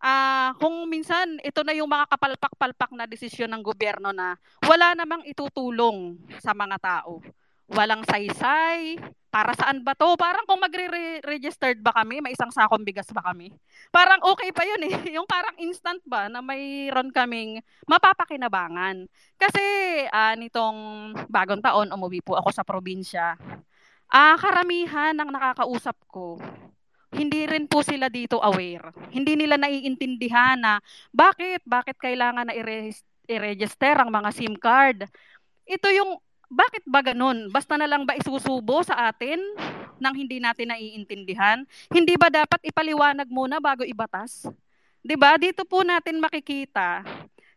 uh, 0.00 0.56
kung 0.56 0.88
minsan 0.88 1.36
ito 1.44 1.60
na 1.60 1.76
yung 1.76 1.92
mga 1.92 2.08
kapalpak-palpak 2.08 2.90
na 2.96 3.04
desisyon 3.04 3.52
ng 3.52 3.62
gobyerno 3.62 4.10
na 4.10 4.40
wala 4.64 4.96
namang 4.96 5.22
itutulong 5.28 6.16
sa 6.40 6.56
mga 6.56 6.80
tao. 6.80 7.20
Walang 7.70 8.02
saysay, 8.02 8.98
para 9.30 9.54
saan 9.54 9.86
ba 9.86 9.94
to? 9.94 10.18
Parang 10.18 10.42
kung 10.42 10.58
magre-registered 10.58 11.78
ba 11.78 11.94
kami, 11.94 12.18
may 12.18 12.34
isang 12.34 12.50
sakong 12.50 12.82
bigas 12.82 13.06
ba 13.14 13.22
kami? 13.30 13.54
Parang 13.94 14.18
okay 14.26 14.50
pa 14.50 14.66
yun 14.66 14.82
eh. 14.90 14.94
Yung 15.16 15.24
parang 15.24 15.54
instant 15.62 16.02
ba 16.02 16.26
na 16.26 16.42
mayroon 16.42 17.14
kaming 17.14 17.62
mapapakinabangan. 17.86 19.06
Kasi 19.38 19.62
uh, 20.10 20.34
nitong 20.34 20.78
bagong 21.30 21.62
taon, 21.62 21.94
umuwi 21.94 22.26
po 22.26 22.34
ako 22.34 22.50
sa 22.50 22.66
probinsya. 22.66 23.38
Ah, 24.10 24.34
karamihan 24.34 25.14
ng 25.14 25.30
nakakausap 25.30 25.94
ko, 26.10 26.34
hindi 27.14 27.46
rin 27.46 27.70
po 27.70 27.82
sila 27.86 28.10
dito 28.10 28.42
aware. 28.42 28.90
Hindi 29.14 29.38
nila 29.38 29.54
naiintindihan 29.54 30.58
na 30.58 30.82
bakit, 31.14 31.62
bakit 31.62 31.94
kailangan 31.94 32.50
na 32.50 32.54
i-register 33.30 33.94
ang 34.02 34.10
mga 34.10 34.30
SIM 34.34 34.58
card. 34.58 35.06
Ito 35.62 35.94
yung, 35.94 36.18
bakit 36.50 36.82
ba 36.90 37.06
ganun? 37.06 37.54
Basta 37.54 37.78
na 37.78 37.86
lang 37.86 38.02
ba 38.02 38.18
isusubo 38.18 38.82
sa 38.82 39.14
atin 39.14 39.38
nang 40.02 40.18
hindi 40.18 40.42
natin 40.42 40.74
naiintindihan? 40.74 41.62
Hindi 41.86 42.18
ba 42.18 42.26
dapat 42.26 42.66
ipaliwanag 42.66 43.30
muna 43.30 43.62
bago 43.62 43.86
ibatas? 43.86 44.50
'Di 45.00 45.16
ba? 45.16 45.38
Dito 45.40 45.64
po 45.64 45.80
natin 45.86 46.20
makikita 46.20 47.06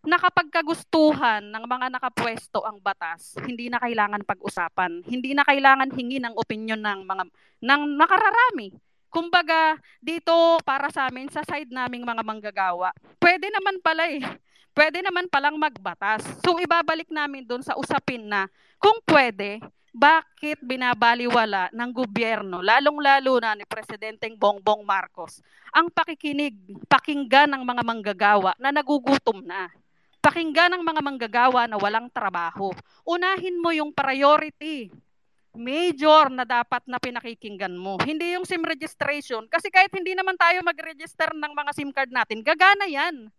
na 0.03 0.19
kapag 0.19 0.51
kagustuhan 0.51 1.39
ng 1.47 1.63
mga 1.63 1.87
nakapwesto 1.95 2.59
ang 2.67 2.75
batas, 2.83 3.39
hindi 3.47 3.71
na 3.71 3.79
kailangan 3.79 4.27
pag-usapan, 4.27 4.99
hindi 5.07 5.31
na 5.31 5.47
kailangan 5.47 5.95
hingi 5.95 6.19
ng 6.19 6.35
opinion 6.35 6.83
ng 6.83 7.07
mga 7.07 7.23
ng 7.63 7.81
nakararami. 7.95 8.75
Kumbaga, 9.07 9.79
dito 10.03 10.59
para 10.67 10.91
sa 10.91 11.07
amin 11.07 11.31
sa 11.31 11.39
side 11.47 11.71
naming 11.71 12.03
mga 12.03 12.19
manggagawa, 12.19 12.91
pwede 13.23 13.47
naman 13.47 13.79
pala 13.79 14.11
eh. 14.11 14.19
Pwede 14.73 15.05
naman 15.05 15.29
palang 15.29 15.53
magbatas. 15.55 16.25
So 16.41 16.57
ibabalik 16.57 17.13
namin 17.13 17.45
doon 17.45 17.61
sa 17.61 17.77
usapin 17.77 18.25
na 18.25 18.49
kung 18.81 18.97
pwede, 19.05 19.61
bakit 19.93 20.57
binabaliwala 20.65 21.69
ng 21.69 21.89
gobyerno, 21.93 22.65
lalong-lalo 22.65 23.37
na 23.37 23.53
ni 23.53 23.61
Presidenteng 23.69 24.33
Bongbong 24.33 24.81
Marcos, 24.81 25.45
ang 25.69 25.93
pakikinig, 25.93 26.57
pakinggan 26.89 27.53
ng 27.53 27.61
mga 27.61 27.83
manggagawa 27.85 28.57
na 28.57 28.73
nagugutom 28.73 29.45
na 29.45 29.69
pakinggan 30.23 30.79
ng 30.79 30.83
mga 30.87 31.01
manggagawa 31.03 31.67
na 31.67 31.75
walang 31.75 32.07
trabaho. 32.07 32.71
Unahin 33.03 33.59
mo 33.59 33.75
yung 33.75 33.91
priority 33.91 34.87
major 35.53 36.33
na 36.33 36.47
dapat 36.47 36.81
na 36.89 36.97
pinakikinggan 36.97 37.77
mo. 37.77 38.01
Hindi 38.01 38.33
yung 38.33 38.47
SIM 38.47 38.65
registration. 38.65 39.45
Kasi 39.45 39.69
kahit 39.69 39.93
hindi 39.93 40.17
naman 40.17 40.33
tayo 40.33 40.65
mag-register 40.65 41.29
ng 41.29 41.53
mga 41.53 41.71
SIM 41.77 41.93
card 41.93 42.09
natin, 42.09 42.41
gagana 42.41 42.89
yan. 42.89 43.29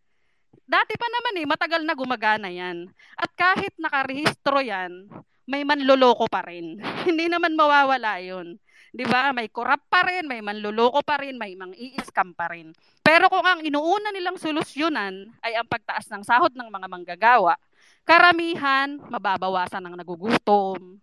Dati 0.64 0.94
pa 0.94 1.08
naman 1.10 1.42
eh, 1.42 1.46
matagal 1.50 1.82
na 1.82 1.98
gumagana 1.98 2.48
yan. 2.48 2.86
At 3.18 3.34
kahit 3.34 3.74
nakarehistro 3.76 4.62
yan, 4.62 5.10
may 5.44 5.66
manloloko 5.66 6.30
pa 6.30 6.46
rin. 6.46 6.78
hindi 7.08 7.26
naman 7.26 7.58
mawawala 7.58 8.22
yun. 8.22 8.56
'Di 8.94 9.04
ba? 9.10 9.34
May 9.34 9.50
corrupt 9.50 9.90
pa 9.90 10.06
rin, 10.06 10.30
may 10.30 10.38
manluloko 10.38 11.02
pa 11.02 11.18
rin, 11.18 11.34
may 11.34 11.58
mang 11.58 11.74
i-scam 11.74 12.30
pa 12.32 12.46
rin. 12.54 12.70
Pero 13.02 13.26
kung 13.26 13.42
ang 13.42 13.60
inuuna 13.60 14.14
nilang 14.14 14.38
solusyonan 14.38 15.34
ay 15.42 15.58
ang 15.58 15.66
pagtaas 15.66 16.06
ng 16.14 16.22
sahod 16.22 16.54
ng 16.54 16.70
mga 16.70 16.86
manggagawa, 16.86 17.58
karamihan 18.06 19.02
mababawasan 19.10 19.82
ng 19.82 19.98
nagugutom. 19.98 21.02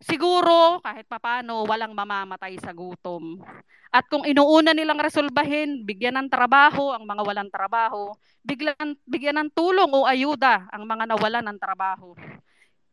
Siguro 0.00 0.80
kahit 0.80 1.04
papano 1.04 1.68
walang 1.68 1.92
mamamatay 1.92 2.56
sa 2.56 2.72
gutom. 2.72 3.36
At 3.92 4.08
kung 4.08 4.24
inuuna 4.24 4.72
nilang 4.72 4.96
resolbahin, 4.96 5.84
bigyan 5.84 6.16
ng 6.16 6.32
trabaho 6.32 6.96
ang 6.96 7.04
mga 7.04 7.20
walang 7.26 7.50
trabaho, 7.52 8.16
bigyan, 8.40 8.96
bigyan 9.04 9.36
ng 9.44 9.50
tulong 9.52 9.92
o 9.92 10.08
ayuda 10.08 10.72
ang 10.72 10.88
mga 10.88 11.04
nawalan 11.04 11.44
ng 11.52 11.58
trabaho. 11.60 12.16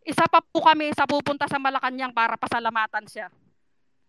Isa 0.03 0.27
pa 0.27 0.43
po 0.43 0.59
kami 0.59 0.91
sa 0.91 1.07
pupunta 1.07 1.47
sa 1.47 1.61
Malacanang 1.61 2.11
para 2.11 2.35
pasalamatan 2.35 3.07
siya 3.07 3.31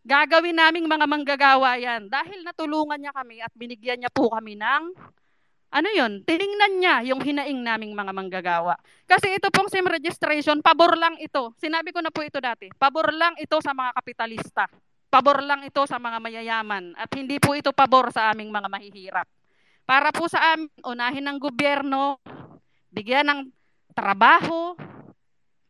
Gagawin 0.07 0.57
naming 0.57 0.87
mga 0.87 1.07
manggagawa 1.07 1.79
yan 1.79 2.07
dahil 2.07 2.43
natulungan 2.47 2.99
niya 2.99 3.13
kami 3.13 3.43
at 3.43 3.53
binigyan 3.53 3.99
niya 4.03 4.13
po 4.13 4.31
kami 4.31 4.55
ng 4.55 4.95
ano 5.69 5.89
yun, 5.93 6.25
tiningnan 6.25 6.81
niya 6.81 6.97
yung 7.13 7.21
hinaing 7.21 7.61
naming 7.61 7.93
mga 7.93 8.13
manggagawa. 8.17 8.75
Kasi 9.05 9.37
ito 9.37 9.53
pong 9.53 9.69
SIM 9.69 9.85
registration, 9.85 10.65
pabor 10.65 10.97
lang 10.97 11.21
ito. 11.21 11.53
Sinabi 11.61 11.93
ko 11.93 12.01
na 12.01 12.09
po 12.09 12.25
ito 12.25 12.41
dati. 12.41 12.73
Pabor 12.73 13.13
lang 13.13 13.37
ito 13.37 13.61
sa 13.61 13.77
mga 13.77 13.93
kapitalista. 14.01 14.65
Pabor 15.13 15.45
lang 15.45 15.61
ito 15.69 15.85
sa 15.85 16.01
mga 16.01 16.25
mayayaman. 16.25 16.97
At 16.97 17.13
hindi 17.13 17.37
po 17.37 17.53
ito 17.53 17.77
pabor 17.77 18.09
sa 18.17 18.33
aming 18.33 18.49
mga 18.49 18.69
mahihirap. 18.73 19.29
Para 19.85 20.09
po 20.09 20.25
sa 20.29 20.57
amin, 20.57 20.73
unahin 20.85 21.25
ng 21.29 21.39
gobyerno, 21.41 22.17
bigyan 22.93 23.29
ng 23.29 23.41
trabaho, 23.93 24.73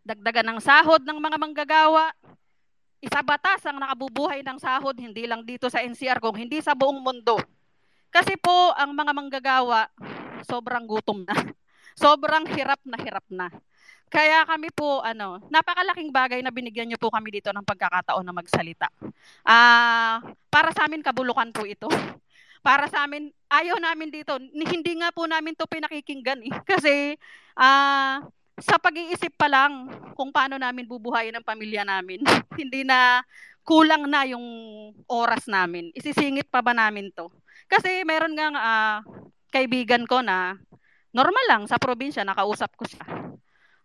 dagdagan 0.07 0.47
ng 0.55 0.61
sahod 0.63 1.03
ng 1.03 1.19
mga 1.19 1.39
manggagawa, 1.43 2.15
isa 2.99 3.21
batas 3.23 3.63
ang 3.67 3.79
nakabubuhay 3.79 4.43
ng 4.43 4.59
sahod, 4.59 4.99
hindi 4.99 5.27
lang 5.27 5.47
dito 5.47 5.71
sa 5.71 5.83
NCR, 5.83 6.19
kung 6.19 6.35
hindi 6.35 6.59
sa 6.59 6.75
buong 6.75 6.99
mundo. 6.99 7.39
Kasi 8.11 8.35
po, 8.41 8.75
ang 8.75 8.97
mga 8.97 9.13
manggagawa, 9.15 9.87
sobrang 10.43 10.89
gutom 10.89 11.23
na. 11.23 11.35
sobrang 11.99 12.47
hirap 12.55 12.79
na 12.87 12.97
hirap 13.03 13.27
na. 13.27 13.51
Kaya 14.09 14.47
kami 14.49 14.73
po, 14.73 15.05
ano, 15.05 15.43
napakalaking 15.53 16.09
bagay 16.09 16.41
na 16.41 16.49
binigyan 16.49 16.89
niyo 16.89 16.97
po 16.97 17.13
kami 17.13 17.29
dito 17.29 17.53
ng 17.53 17.67
pagkakataon 17.67 18.25
na 18.25 18.33
magsalita. 18.33 18.89
Ah, 19.45 20.25
uh, 20.25 20.33
para 20.49 20.73
sa 20.73 20.89
amin 20.89 21.05
kabulukan 21.05 21.53
po 21.53 21.69
ito. 21.69 21.91
Para 22.59 22.91
sa 22.91 23.07
amin, 23.07 23.31
ayaw 23.47 23.79
namin 23.79 24.11
dito. 24.11 24.35
Hindi 24.51 24.99
nga 24.99 25.15
po 25.15 25.31
namin 25.31 25.55
to 25.55 25.71
pinakikinggan 25.71 26.43
eh. 26.43 26.53
Kasi 26.67 27.15
ah 27.55 28.19
uh, 28.19 28.27
sa 28.59 28.77
pag-iisip 28.79 29.35
pa 29.39 29.47
lang 29.47 29.91
kung 30.19 30.35
paano 30.35 30.59
namin 30.59 30.87
bubuhayin 30.87 31.35
ang 31.35 31.47
pamilya 31.47 31.87
namin, 31.87 32.23
hindi 32.61 32.83
na 32.83 33.23
kulang 33.63 34.09
na 34.09 34.25
yung 34.25 34.47
oras 35.07 35.45
namin. 35.47 35.93
Isisingit 35.93 36.49
pa 36.49 36.65
ba 36.65 36.73
namin 36.73 37.13
to? 37.13 37.29
Kasi 37.69 38.03
meron 38.09 38.33
nga 38.33 38.49
uh, 38.51 38.99
kaibigan 39.53 40.09
ko 40.09 40.25
na 40.25 40.57
normal 41.13 41.45
lang 41.49 41.63
sa 41.69 41.77
probinsya, 41.77 42.25
nakausap 42.25 42.73
ko 42.75 42.89
siya. 42.89 43.28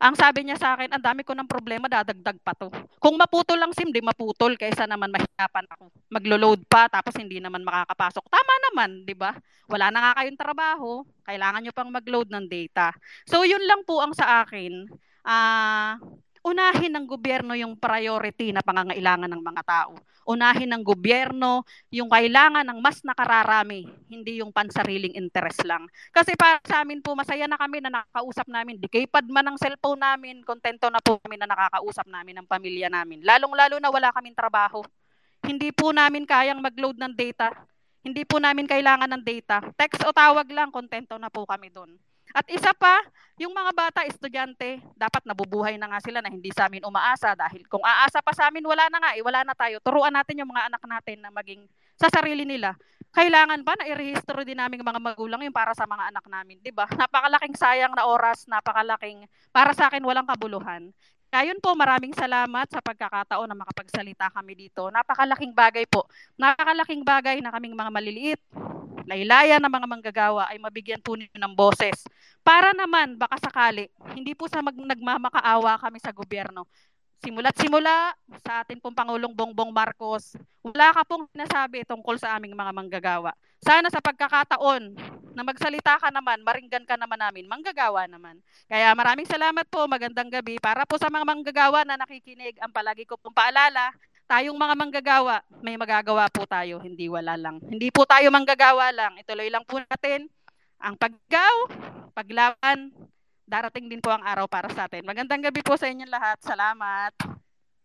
Ang 0.01 0.15
sabi 0.17 0.43
niya 0.43 0.57
sa 0.59 0.75
akin, 0.75 0.91
ang 0.91 1.03
dami 1.03 1.21
ko 1.21 1.31
ng 1.33 1.47
problema, 1.47 1.85
dadagdag 1.87 2.37
pa 2.41 2.53
to. 2.57 2.67
Kung 2.97 3.15
maputol 3.15 3.59
lang 3.59 3.71
SIM, 3.71 3.93
di 3.93 4.03
maputol 4.03 4.57
kaysa 4.57 4.89
naman 4.89 5.13
mahirapan 5.13 5.65
ako. 5.69 5.93
Maglo-load 6.11 6.65
pa 6.67 6.89
tapos 6.89 7.15
hindi 7.17 7.39
naman 7.39 7.61
makakapasok. 7.63 8.25
Tama 8.27 8.53
naman, 8.71 8.89
di 9.07 9.15
ba? 9.15 9.31
Wala 9.71 9.93
na 9.93 9.99
nga 10.03 10.23
kayong 10.23 10.39
trabaho, 10.39 11.07
kailangan 11.23 11.61
nyo 11.63 11.73
pang 11.73 11.91
mag-load 11.91 12.27
ng 12.33 12.45
data. 12.49 12.91
So 13.23 13.47
yun 13.47 13.63
lang 13.63 13.87
po 13.87 14.03
ang 14.03 14.11
sa 14.11 14.43
akin. 14.43 14.91
Ah, 15.23 15.95
uh, 16.01 16.23
unahin 16.43 16.91
ng 16.91 17.07
gobyerno 17.07 17.55
yung 17.55 17.79
priority 17.79 18.51
na 18.51 18.59
pangangailangan 18.59 19.31
ng 19.31 19.43
mga 19.43 19.63
tao. 19.63 19.95
Unahin 20.27 20.71
ng 20.75 20.83
gobyerno 20.83 21.63
yung 21.87 22.11
kailangan 22.11 22.67
ng 22.67 22.79
mas 22.83 22.99
nakararami, 23.03 23.87
hindi 24.11 24.43
yung 24.43 24.51
pansariling 24.51 25.15
interest 25.15 25.63
lang. 25.63 25.87
Kasi 26.11 26.35
para 26.35 26.59
sa 26.67 26.83
amin 26.83 26.99
po, 26.99 27.15
masaya 27.15 27.47
na 27.47 27.55
kami 27.55 27.79
na 27.79 27.91
nakakausap 27.91 28.47
namin. 28.51 28.79
Di 28.79 28.91
kaypad 28.91 29.27
man 29.31 29.51
ang 29.51 29.57
cellphone 29.59 30.03
namin, 30.03 30.43
kontento 30.43 30.91
na 30.91 30.99
po 30.99 31.19
kami 31.23 31.39
na 31.39 31.47
nakakausap 31.47 32.07
namin 32.11 32.43
ng 32.43 32.47
pamilya 32.47 32.91
namin. 32.91 33.23
Lalong-lalo 33.23 33.79
na 33.79 33.91
wala 33.91 34.11
kaming 34.11 34.35
trabaho. 34.35 34.83
Hindi 35.43 35.71
po 35.75 35.91
namin 35.91 36.23
kayang 36.23 36.59
mag-load 36.59 36.99
ng 36.99 37.15
data. 37.15 37.51
Hindi 38.03 38.27
po 38.27 38.39
namin 38.39 38.67
kailangan 38.67 39.11
ng 39.15 39.23
data. 39.23 39.63
Text 39.79 40.03
o 40.03 40.11
tawag 40.11 40.47
lang, 40.51 40.71
kontento 40.71 41.15
na 41.15 41.31
po 41.31 41.47
kami 41.47 41.71
doon. 41.71 41.95
At 42.33 42.49
isa 42.49 42.73
pa, 42.73 42.97
yung 43.37 43.53
mga 43.53 43.71
bata, 43.77 43.99
estudyante, 44.09 44.81
dapat 44.97 45.21
nabubuhay 45.25 45.77
na 45.77 45.85
nga 45.89 46.01
sila 46.01 46.17
na 46.21 46.33
hindi 46.33 46.49
sa 46.49 46.65
amin 46.65 46.81
umaasa 46.81 47.37
dahil 47.37 47.61
kung 47.69 47.85
aasa 47.85 48.25
pa 48.25 48.33
sa 48.33 48.49
amin, 48.49 48.65
wala 48.65 48.89
na 48.89 48.97
nga, 48.97 49.11
eh, 49.13 49.21
wala 49.21 49.45
na 49.45 49.53
tayo. 49.53 49.77
Turuan 49.81 50.13
natin 50.13 50.41
yung 50.41 50.49
mga 50.49 50.69
anak 50.69 50.81
natin 50.85 51.21
na 51.21 51.29
maging 51.29 51.65
sa 51.93 52.09
sarili 52.09 52.45
nila. 52.45 52.73
Kailangan 53.13 53.61
ba 53.61 53.77
na 53.77 53.85
irehistro 53.85 54.41
din 54.41 54.57
namin 54.57 54.81
mga 54.81 54.97
magulang 54.97 55.45
yung 55.45 55.53
para 55.53 55.77
sa 55.77 55.85
mga 55.85 56.09
anak 56.09 56.25
namin, 56.25 56.57
'di 56.57 56.73
ba? 56.73 56.89
Napakalaking 56.97 57.53
sayang 57.53 57.93
na 57.93 58.09
oras, 58.09 58.49
napakalaking 58.49 59.29
para 59.53 59.69
sa 59.77 59.93
akin 59.93 60.01
walang 60.01 60.25
kabuluhan. 60.25 60.89
Kaya 61.33 61.53
po, 61.57 61.73
maraming 61.73 62.13
salamat 62.13 62.69
sa 62.69 62.77
pagkakataon 62.77 63.49
na 63.49 63.57
makapagsalita 63.57 64.29
kami 64.29 64.53
dito. 64.53 64.93
Napakalaking 64.93 65.49
bagay 65.49 65.89
po. 65.89 66.05
Napakalaking 66.37 67.01
bagay 67.01 67.41
na 67.41 67.49
kaming 67.49 67.73
mga 67.73 67.89
maliliit, 67.89 68.41
laylayan 69.09 69.61
ng 69.61 69.73
mga 69.73 69.87
manggagawa 69.89 70.49
ay 70.49 70.57
mabigyan 70.61 71.01
po 71.01 71.17
ninyo 71.17 71.37
ng 71.37 71.53
boses. 71.53 72.05
Para 72.45 72.71
naman, 72.75 73.15
baka 73.15 73.39
sakali, 73.39 73.89
hindi 74.13 74.33
po 74.37 74.45
sa 74.51 74.59
mag- 74.59 74.75
nagmamakaawa 74.75 75.79
kami 75.79 75.97
sa 75.99 76.13
gobyerno. 76.13 76.67
Simula't 77.23 77.55
simula 77.55 78.11
sa 78.43 78.67
atin 78.67 78.83
pong 78.83 78.91
Pangulong 78.91 79.31
Bongbong 79.31 79.71
Marcos, 79.71 80.35
wala 80.59 80.91
ka 80.91 81.07
pong 81.07 81.23
nasabi 81.31 81.87
tungkol 81.87 82.19
sa 82.19 82.35
aming 82.35 82.51
mga 82.51 82.75
manggagawa. 82.75 83.31
Sana 83.63 83.87
sa 83.87 84.03
pagkakataon 84.03 84.91
na 85.31 85.41
magsalita 85.47 86.03
ka 86.03 86.11
naman, 86.11 86.43
maringgan 86.43 86.83
ka 86.83 86.99
naman 86.99 87.15
namin, 87.15 87.47
manggagawa 87.47 88.11
naman. 88.11 88.43
Kaya 88.67 88.91
maraming 88.91 89.23
salamat 89.23 89.63
po, 89.71 89.87
magandang 89.87 90.27
gabi. 90.27 90.59
Para 90.59 90.83
po 90.83 90.99
sa 90.99 91.07
mga 91.07 91.23
manggagawa 91.23 91.87
na 91.87 91.95
nakikinig, 91.95 92.59
ang 92.59 92.75
palagi 92.75 93.07
ko 93.07 93.15
pong 93.15 93.31
paalala, 93.31 93.95
tayong 94.25 94.55
mga 94.57 94.75
manggagawa, 94.75 95.35
may 95.59 95.75
magagawa 95.75 96.27
po 96.31 96.47
tayo, 96.47 96.79
hindi 96.81 97.07
wala 97.11 97.35
lang. 97.35 97.59
Hindi 97.63 97.91
po 97.91 98.07
tayo 98.07 98.31
manggagawa 98.31 98.89
lang, 98.95 99.19
ituloy 99.19 99.47
lang 99.51 99.63
po 99.67 99.79
natin 99.79 100.31
ang 100.83 100.99
paggaw, 100.99 101.55
paglaban, 102.11 102.91
darating 103.47 103.87
din 103.87 104.03
po 104.03 104.11
ang 104.11 104.23
araw 104.23 104.51
para 104.51 104.67
sa 104.71 104.91
atin. 104.91 105.07
Magandang 105.07 105.39
gabi 105.39 105.63
po 105.63 105.79
sa 105.79 105.87
inyong 105.87 106.11
lahat. 106.11 106.37
Salamat. 106.43 107.42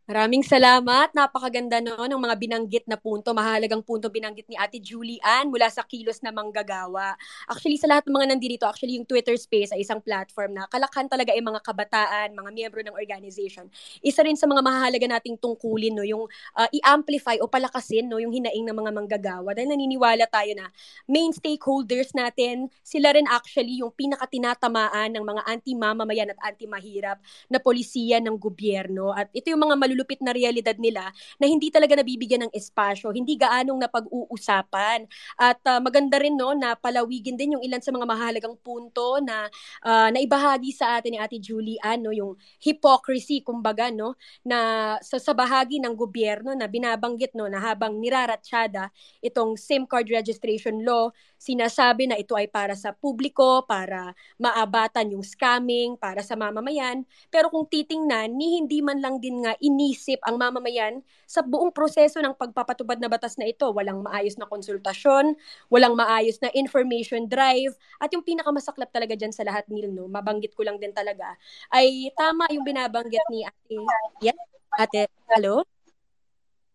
Maraming 0.09 0.41
salamat. 0.41 1.13
Napakaganda 1.13 1.85
no 1.85 2.01
ng 2.01 2.17
mga 2.17 2.37
binanggit 2.41 2.89
na 2.89 2.97
punto. 2.97 3.29
Mahalagang 3.37 3.85
punto 3.85 4.09
binanggit 4.09 4.49
ni 4.49 4.57
Ate 4.57 4.81
Julie 4.81 5.21
Ann 5.21 5.53
mula 5.53 5.69
sa 5.69 5.85
kilos 5.85 6.25
na 6.25 6.33
manggagawa. 6.33 7.13
Actually, 7.45 7.77
sa 7.77 7.85
lahat 7.85 8.09
ng 8.09 8.17
mga 8.17 8.29
nandito, 8.33 8.65
actually 8.65 8.97
yung 8.97 9.05
Twitter 9.05 9.37
Space 9.37 9.69
ay 9.69 9.85
isang 9.85 10.01
platform 10.01 10.57
na 10.57 10.65
kalakhan 10.73 11.13
talaga 11.13 11.37
ay 11.37 11.45
mga 11.45 11.61
kabataan, 11.61 12.33
mga 12.33 12.51
miyembro 12.57 12.81
ng 12.89 12.97
organization. 12.97 13.69
Isa 14.01 14.25
rin 14.25 14.33
sa 14.33 14.49
mga 14.49 14.65
mahalaga 14.65 15.05
nating 15.05 15.37
tungkulin 15.37 15.93
no, 15.93 16.01
yung 16.09 16.25
uh, 16.57 16.69
i-amplify 16.73 17.37
o 17.45 17.45
palakasin 17.45 18.09
no, 18.09 18.17
yung 18.17 18.33
hinaing 18.33 18.65
ng 18.65 18.77
mga 18.81 18.97
manggagawa. 18.97 19.53
Dahil 19.53 19.77
naniniwala 19.77 20.25
tayo 20.33 20.57
na 20.57 20.73
main 21.05 21.37
stakeholders 21.37 22.17
natin, 22.17 22.73
sila 22.81 23.13
rin 23.13 23.29
actually 23.29 23.85
yung 23.85 23.93
pinakatinatamaan 23.93 25.13
ng 25.21 25.25
mga 25.37 25.43
anti-mamamayan 25.53 26.33
at 26.33 26.41
anti-mahirap 26.49 27.21
na 27.53 27.61
polisiya 27.61 28.25
ng 28.25 28.41
gobyerno. 28.41 29.13
At 29.13 29.29
ito 29.37 29.53
yung 29.53 29.69
mga 29.69 29.77
malulungkot 29.77 29.98
malulupit 29.99 30.23
na 30.23 30.31
realidad 30.31 30.79
nila 30.79 31.11
na 31.43 31.51
hindi 31.51 31.75
talaga 31.75 31.99
nabibigyan 31.99 32.47
ng 32.47 32.55
espasyo, 32.55 33.11
hindi 33.11 33.35
gaanong 33.35 33.83
napag-uusapan. 33.83 35.11
At 35.35 35.59
uh, 35.67 35.83
maganda 35.83 36.23
rin 36.23 36.39
no 36.39 36.55
na 36.55 36.79
palawigin 36.79 37.35
din 37.35 37.59
yung 37.59 37.65
ilan 37.67 37.83
sa 37.83 37.91
mga 37.91 38.07
mahalagang 38.07 38.55
punto 38.63 39.19
na 39.19 39.51
uh, 39.83 40.09
naibahagi 40.15 40.71
sa 40.71 41.03
atin 41.03 41.17
ni 41.17 41.19
Ate 41.19 41.43
Julie 41.43 41.83
ano 41.83 42.15
yung 42.15 42.39
hypocrisy 42.63 43.43
kumbaga 43.43 43.91
no 43.91 44.15
na 44.47 44.95
sa, 45.03 45.19
sa 45.19 45.35
bahagi 45.35 45.83
ng 45.83 45.99
gobyerno 45.99 46.55
na 46.55 46.71
binabanggit 46.71 47.35
no 47.35 47.51
na 47.51 47.59
habang 47.59 47.99
niraratsyada 47.99 48.95
itong 49.19 49.59
SIM 49.59 49.83
card 49.83 50.07
registration 50.15 50.87
law, 50.87 51.11
sinasabi 51.39 52.07
na 52.07 52.19
ito 52.19 52.39
ay 52.39 52.47
para 52.47 52.75
sa 52.75 52.95
publiko, 52.95 53.67
para 53.67 54.15
maabatan 54.39 55.15
yung 55.19 55.25
scamming, 55.25 55.99
para 55.99 56.23
sa 56.23 56.35
mamamayan. 56.35 57.07
Pero 57.31 57.49
kung 57.49 57.67
titingnan, 57.67 58.35
ni 58.35 58.59
hindi 58.63 58.79
man 58.83 58.99
lang 58.99 59.23
din 59.23 59.47
nga 59.47 59.55
ini 59.63 59.88
iniisip 59.89 60.21
ang 60.29 60.37
mamamayan 60.37 61.01
sa 61.25 61.41
buong 61.41 61.73
proseso 61.73 62.21
ng 62.21 62.37
pagpapatubad 62.37 63.01
na 63.01 63.09
batas 63.09 63.41
na 63.41 63.49
ito. 63.49 63.65
Walang 63.73 64.05
maayos 64.05 64.37
na 64.37 64.45
konsultasyon, 64.45 65.33
walang 65.73 65.97
maayos 65.97 66.37
na 66.45 66.53
information 66.53 67.25
drive, 67.25 67.73
at 67.97 68.13
yung 68.13 68.21
pinakamasaklap 68.21 68.93
talaga 68.93 69.17
dyan 69.17 69.33
sa 69.33 69.49
lahat, 69.49 69.65
Neil, 69.73 69.89
no, 69.89 70.05
mabanggit 70.13 70.53
ko 70.53 70.69
lang 70.69 70.77
din 70.77 70.93
talaga, 70.93 71.33
ay 71.73 72.13
tama 72.13 72.45
yung 72.53 72.69
binabanggit 72.69 73.25
ni 73.33 73.49
Ate, 73.49 73.77
yes? 74.21 74.37
Ate, 74.77 75.09
hello? 75.33 75.65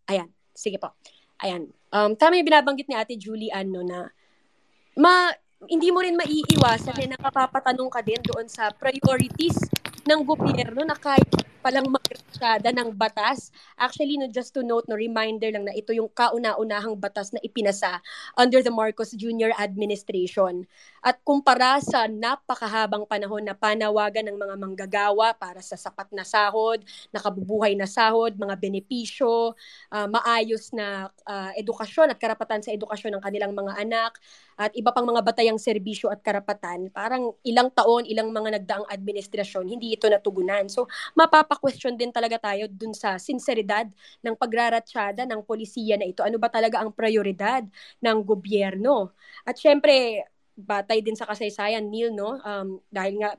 Ayan, 0.09 0.33
sige 0.57 0.81
po. 0.81 0.97
Ayan. 1.45 1.69
Um, 1.93 2.17
tama 2.17 2.41
yung 2.41 2.49
binabanggit 2.49 2.89
ni 2.89 2.97
Ate 2.97 3.13
Julie 3.13 3.53
ano 3.53 3.85
na 3.85 4.09
ma 4.97 5.29
hindi 5.63 5.89
mo 5.95 6.03
rin 6.03 6.19
maiiwasan 6.19 6.99
na 6.99 7.15
nakapapatanong 7.15 7.87
ka 7.87 8.03
din 8.03 8.19
doon 8.19 8.51
sa 8.51 8.67
priorities 8.75 9.55
ng 10.03 10.21
gobyerno 10.27 10.83
na 10.83 10.95
kahit 10.95 11.43
palang 11.63 11.87
magkakada 11.87 12.75
ng 12.75 12.91
batas. 12.91 13.47
Actually, 13.79 14.19
no, 14.19 14.27
just 14.27 14.51
to 14.51 14.59
note, 14.59 14.83
no, 14.91 14.99
reminder 14.99 15.47
lang 15.47 15.63
na 15.63 15.71
ito 15.71 15.95
yung 15.95 16.11
kauna-unahang 16.11 16.99
batas 16.99 17.31
na 17.31 17.39
ipinasa 17.39 18.03
under 18.35 18.59
the 18.59 18.67
Marcos 18.67 19.15
Jr. 19.15 19.55
administration. 19.55 20.67
At 20.99 21.23
kumpara 21.23 21.79
sa 21.79 22.11
napakahabang 22.11 23.07
panahon 23.07 23.47
na 23.47 23.55
panawagan 23.55 24.27
ng 24.27 24.35
mga 24.35 24.55
manggagawa 24.59 25.31
para 25.39 25.63
sa 25.63 25.79
sapat 25.79 26.11
na 26.11 26.27
sahod, 26.27 26.83
nakabubuhay 27.15 27.79
na 27.79 27.87
sahod, 27.87 28.35
mga 28.35 28.59
benepisyo, 28.59 29.55
uh, 29.95 30.07
maayos 30.11 30.75
na 30.75 31.07
uh, 31.23 31.51
edukasyon 31.55 32.11
at 32.11 32.19
karapatan 32.19 32.59
sa 32.59 32.75
edukasyon 32.75 33.15
ng 33.15 33.23
kanilang 33.23 33.55
mga 33.55 33.79
anak, 33.79 34.19
at 34.59 34.75
iba 34.75 34.91
pang 34.91 35.07
mga 35.07 35.23
batayang 35.23 35.57
serbisyo 35.57 36.11
at 36.11 36.19
karapatan, 36.19 36.91
parang 36.91 37.33
ilang 37.47 37.71
taon, 37.71 38.03
ilang 38.05 38.29
mga 38.29 38.59
nagdaang 38.59 38.85
administrasyon, 38.91 39.65
hindi 39.65 39.92
ito 39.93 40.09
natugunan. 40.09 40.65
So, 40.67 40.89
mapapa-question 41.13 41.93
din 41.93 42.09
talaga 42.09 42.41
tayo 42.41 42.65
dun 42.67 42.97
sa 42.97 43.21
sinseridad 43.21 43.85
ng 44.25 44.35
pagraratsyada 44.35 45.29
ng 45.29 45.45
polisiya 45.45 45.95
na 45.95 46.09
ito. 46.09 46.25
Ano 46.25 46.41
ba 46.41 46.49
talaga 46.49 46.81
ang 46.81 46.89
prioridad 46.91 47.63
ng 48.01 48.17
gobyerno? 48.25 49.13
At 49.45 49.61
syempre, 49.61 50.25
batay 50.57 51.01
din 51.05 51.17
sa 51.17 51.29
kasaysayan, 51.29 51.85
Neil, 51.89 52.13
no? 52.13 52.37
Um, 52.41 52.81
dahil 52.89 53.21
nga 53.21 53.37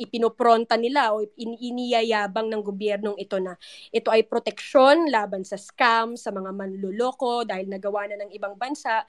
ipinopronta 0.00 0.80
nila 0.80 1.12
o 1.12 1.20
iniyayabang 1.36 2.48
ng 2.48 2.64
gobyernong 2.64 3.20
ito 3.20 3.36
na 3.36 3.52
ito 3.92 4.08
ay 4.08 4.24
proteksyon 4.24 5.12
laban 5.12 5.44
sa 5.44 5.60
scam, 5.60 6.16
sa 6.16 6.32
mga 6.32 6.56
manluloko 6.56 7.44
dahil 7.44 7.68
nagawa 7.68 8.08
na 8.08 8.24
ng 8.24 8.32
ibang 8.32 8.56
bansa 8.56 9.04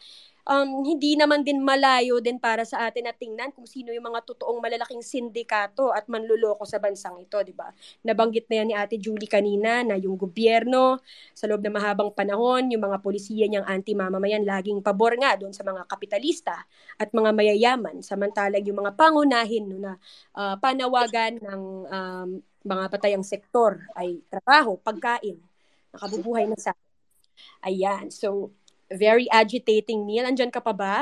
um, 0.48 0.82
hindi 0.86 1.14
naman 1.18 1.46
din 1.46 1.62
malayo 1.62 2.18
din 2.24 2.42
para 2.42 2.66
sa 2.66 2.89
atin 2.89 3.10
na 3.10 3.14
tingnan 3.14 3.54
kung 3.54 3.66
sino 3.70 3.94
yung 3.94 4.06
mga 4.10 4.26
totoong 4.26 4.62
malalaking 4.62 5.04
sindikato 5.06 5.94
at 5.94 6.08
manluloko 6.10 6.66
sa 6.66 6.82
bansang 6.82 7.22
ito, 7.22 7.38
di 7.46 7.54
ba? 7.54 7.70
Nabanggit 8.06 8.50
na 8.50 8.56
yan 8.62 8.68
ni 8.72 8.76
Ate 8.78 8.98
Julie 8.98 9.30
kanina 9.30 9.86
na 9.86 9.98
yung 9.98 10.18
gobyerno 10.18 11.02
sa 11.34 11.46
loob 11.46 11.62
ng 11.62 11.76
mahabang 11.76 12.12
panahon, 12.14 12.72
yung 12.74 12.82
mga 12.82 12.98
polisiya 13.04 13.46
niyang 13.50 13.68
anti-mamamayan 13.68 14.46
laging 14.46 14.82
pabor 14.82 15.18
nga 15.18 15.38
doon 15.38 15.54
sa 15.54 15.62
mga 15.66 15.86
kapitalista 15.86 16.66
at 16.98 17.10
mga 17.14 17.30
mayayaman, 17.34 18.02
samantalang 18.02 18.66
yung 18.66 18.82
mga 18.82 18.94
pangunahin 18.98 19.66
no, 19.70 19.78
na 19.82 19.94
uh, 20.38 20.56
panawagan 20.58 21.38
ng 21.42 21.62
um, 21.89 22.30
mga 22.62 22.84
patayang 22.94 23.26
sektor 23.26 23.82
ay 23.98 24.22
trabaho, 24.30 24.78
pagkain, 24.78 25.42
nakabubuhay 25.94 26.46
na 26.46 26.58
sa 26.58 26.78
Ayan. 27.62 28.10
So, 28.10 28.54
very 28.96 29.28
agitating, 29.32 30.04
Neil. 30.08 30.28
Andyan 30.28 30.52
ka 30.52 30.60
pa 30.60 30.74
ba? 30.76 30.96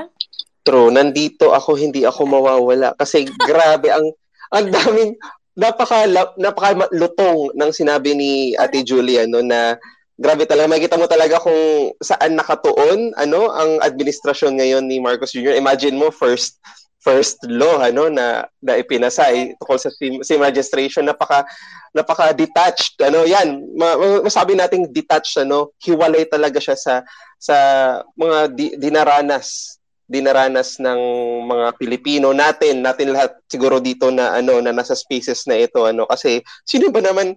True. 0.64 0.94
Nandito 0.94 1.52
ako, 1.56 1.76
hindi 1.80 2.06
ako 2.06 2.22
mawawala. 2.30 2.94
Kasi 2.98 3.26
grabe, 3.48 3.90
ang 3.90 4.06
ang 4.50 4.66
daming, 4.70 5.14
napaka, 5.54 6.10
napaka 6.38 6.90
lutong 6.90 7.54
ng 7.54 7.72
sinabi 7.74 8.18
ni 8.18 8.32
Ate 8.58 8.82
Julia, 8.82 9.30
no, 9.30 9.46
na 9.46 9.78
grabe 10.18 10.50
talaga. 10.50 10.68
Makikita 10.70 10.98
mo 11.00 11.06
talaga 11.06 11.38
kung 11.40 11.94
saan 12.02 12.36
nakatuon 12.36 13.14
ano 13.16 13.50
ang 13.54 13.80
administrasyon 13.80 14.58
ngayon 14.60 14.84
ni 14.90 14.98
Marcos 15.00 15.32
Jr. 15.32 15.56
Imagine 15.56 15.96
mo, 15.96 16.10
first 16.10 16.58
first 17.10 17.41
law 17.49 17.82
ano 17.82 18.05
na 18.05 18.45
na 18.62 18.78
ipinasa 18.78 19.34
ay 19.34 19.57
tungkol 19.57 19.82
sa 19.82 19.89
SIM, 19.89 20.22
SIM 20.22 20.45
registration. 20.45 21.10
Napaka 21.10 21.41
napaka 21.89 22.30
detached 22.38 23.01
ano 23.01 23.26
yan. 23.26 23.66
Ma, 23.74 23.97
masabi 24.22 24.53
nating 24.53 24.93
detached 24.93 25.41
ano 25.41 25.74
hiwalay 25.82 26.30
talaga 26.30 26.62
siya 26.62 26.78
sa 26.78 26.93
sa 27.41 27.57
mga 28.14 28.39
di, 28.53 28.66
dinaranas 28.78 29.82
dinaranas 30.10 30.82
ng 30.82 31.01
mga 31.49 31.68
Pilipino 31.78 32.34
natin 32.34 32.82
natin 32.86 33.14
lahat 33.14 33.38
siguro 33.49 33.78
dito 33.82 34.10
na 34.14 34.38
ano 34.38 34.62
na 34.62 34.70
nasa 34.70 34.93
spaces 34.93 35.49
na 35.49 35.57
ito 35.57 35.82
ano. 35.82 36.05
Kasi 36.05 36.45
sino 36.62 36.93
ba 36.93 37.01
naman 37.01 37.34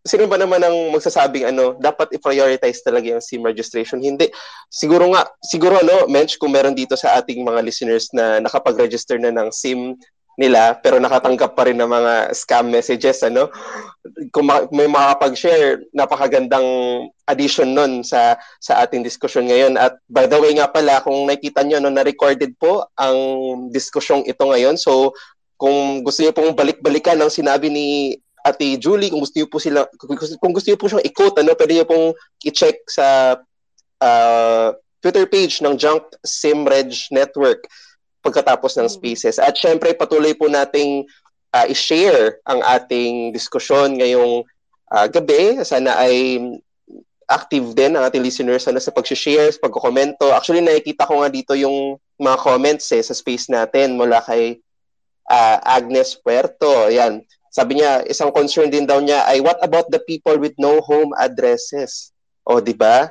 sino 0.00 0.24
ba 0.24 0.40
naman 0.40 0.60
ang 0.64 0.76
magsasabing 0.96 1.52
ano, 1.52 1.76
dapat 1.76 2.12
i-prioritize 2.16 2.80
talaga 2.80 3.12
yung 3.12 3.24
SIM 3.24 3.44
registration? 3.44 4.00
Hindi. 4.00 4.32
Siguro 4.72 5.12
nga, 5.12 5.28
siguro 5.44 5.76
ano, 5.76 6.08
Mench, 6.08 6.40
kung 6.40 6.56
meron 6.56 6.76
dito 6.76 6.96
sa 6.96 7.20
ating 7.20 7.44
mga 7.44 7.60
listeners 7.60 8.08
na 8.16 8.40
nakapag-register 8.40 9.20
na 9.20 9.32
ng 9.32 9.52
SIM 9.52 9.96
nila 10.40 10.72
pero 10.80 10.96
nakatanggap 10.96 11.52
pa 11.52 11.68
rin 11.68 11.76
ng 11.76 11.90
mga 11.90 12.12
scam 12.32 12.72
messages 12.72 13.20
ano 13.20 13.52
kung 14.32 14.48
ma- 14.48 14.64
may 14.72 14.88
makapag-share 14.88 15.84
napakagandang 15.92 16.64
addition 17.28 17.76
nun 17.76 18.00
sa 18.00 18.40
sa 18.56 18.80
ating 18.80 19.04
diskusyon 19.04 19.52
ngayon 19.52 19.76
at 19.76 20.00
by 20.08 20.24
the 20.24 20.40
way 20.40 20.56
nga 20.56 20.70
pala 20.72 21.04
kung 21.04 21.28
nakita 21.28 21.60
niyo 21.60 21.76
no 21.76 21.92
na 21.92 22.00
recorded 22.00 22.56
po 22.56 22.88
ang 22.96 23.18
diskusyong 23.68 24.24
ito 24.24 24.40
ngayon 24.40 24.80
so 24.80 25.12
kung 25.60 26.00
gusto 26.00 26.24
niyo 26.24 26.32
pong 26.32 26.56
balik-balikan 26.56 27.20
ang 27.20 27.28
sinabi 27.28 27.68
ni 27.68 28.16
Ate 28.46 28.80
Julie, 28.80 29.12
kung 29.12 29.20
gusto 29.20 29.36
niyo 29.36 29.48
po 29.48 29.58
sila 29.60 29.84
kung 30.40 30.52
gusto 30.52 30.66
niyo 30.68 30.78
po 30.80 30.88
siyang 30.88 31.04
i-quote 31.04 31.40
ano, 31.40 31.52
pwede 31.56 31.72
niyo 31.76 31.86
pong 31.86 32.16
i-check 32.44 32.80
sa 32.88 33.36
uh, 34.00 34.68
Twitter 35.00 35.24
page 35.28 35.64
ng 35.64 35.76
Junk 35.76 36.04
Simreg 36.24 36.92
Network 37.12 37.64
pagkatapos 38.20 38.76
ng 38.76 38.88
hmm. 38.88 38.96
spaces. 39.00 39.36
At 39.40 39.56
syempre 39.56 39.96
patuloy 39.96 40.36
po 40.36 40.48
nating 40.48 41.08
uh, 41.56 41.66
i-share 41.68 42.40
ang 42.44 42.60
ating 42.64 43.32
diskusyon 43.32 43.96
ngayong 44.00 44.44
uh, 44.92 45.06
gabi. 45.08 45.60
Sana 45.64 45.96
ay 46.00 46.40
active 47.30 47.78
din 47.78 47.94
ang 47.94 48.04
ating 48.10 48.26
listeners 48.26 48.66
ano, 48.66 48.82
sa 48.82 48.90
pag-share, 48.90 49.54
sa 49.54 49.62
pagko-komento. 49.62 50.34
Actually, 50.34 50.66
nakikita 50.66 51.06
ko 51.06 51.22
nga 51.22 51.30
dito 51.30 51.54
yung 51.54 51.94
mga 52.18 52.36
comments 52.42 52.90
eh, 52.90 53.00
sa 53.00 53.14
space 53.14 53.46
natin 53.48 53.94
mula 53.94 54.18
kay 54.26 54.58
uh, 55.30 55.56
Agnes 55.62 56.18
Puerto. 56.18 56.90
Yan. 56.90 57.22
Sabi 57.50 57.82
niya, 57.82 58.06
isang 58.06 58.30
concern 58.30 58.70
din 58.70 58.86
daw 58.86 59.02
niya 59.02 59.26
ay 59.26 59.42
what 59.42 59.58
about 59.58 59.90
the 59.90 59.98
people 59.98 60.38
with 60.38 60.54
no 60.54 60.78
home 60.86 61.10
addresses? 61.18 62.14
O, 62.46 62.62
di 62.62 62.72
ba? 62.72 63.10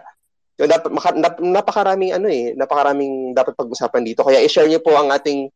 Yung 0.55 0.71
maka, 0.95 1.11
nap, 1.11 1.35
napakaraming 1.43 2.15
ano 2.15 2.31
eh, 2.31 2.55
napakaraming 2.55 3.35
dapat 3.35 3.55
pag-usapan 3.55 4.03
dito. 4.03 4.23
Kaya 4.23 4.39
i-share 4.39 4.71
niyo 4.71 4.79
po 4.79 4.95
ang 4.95 5.11
ating 5.11 5.51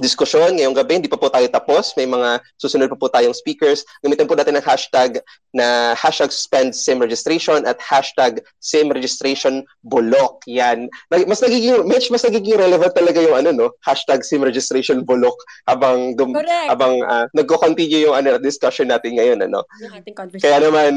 diskusyon 0.00 0.56
ngayong 0.56 0.74
gabi. 0.74 0.98
Hindi 0.98 1.12
pa 1.12 1.20
po 1.20 1.28
tayo 1.28 1.46
tapos. 1.52 1.92
May 1.94 2.08
mga 2.08 2.40
susunod 2.56 2.88
pa 2.90 2.98
po 2.98 3.06
tayong 3.12 3.36
speakers. 3.36 3.84
Gamitin 4.00 4.26
po 4.26 4.34
natin 4.34 4.56
ang 4.56 4.64
hashtag 4.64 5.20
na 5.52 5.92
hashtag 5.94 6.32
suspend 6.32 6.72
SIM 6.72 6.98
registration 6.98 7.68
at 7.68 7.76
hashtag 7.78 8.40
SIM 8.58 8.88
registration 8.90 9.62
bulok. 9.84 10.40
Yan. 10.48 10.88
Mas 11.12 11.44
nagiging, 11.44 11.84
Mitch, 11.84 12.08
mas 12.08 12.24
nagiging 12.24 12.56
relevant 12.56 12.96
talaga 12.96 13.20
yung 13.20 13.36
ano, 13.36 13.50
no? 13.52 13.68
Hashtag 13.84 14.24
SIM 14.24 14.40
registration 14.40 15.04
bulok 15.04 15.36
habang, 15.68 16.16
dum, 16.16 16.32
habang 16.66 17.04
uh, 17.04 17.28
nagko-continue 17.36 18.08
yung 18.08 18.16
ano, 18.16 18.40
discussion 18.40 18.88
natin 18.88 19.20
ngayon. 19.20 19.44
Ano? 19.44 19.62
Yung 19.84 19.94
ating 19.94 20.16
conversation. 20.16 20.44
Kaya 20.48 20.58
naman, 20.64 20.92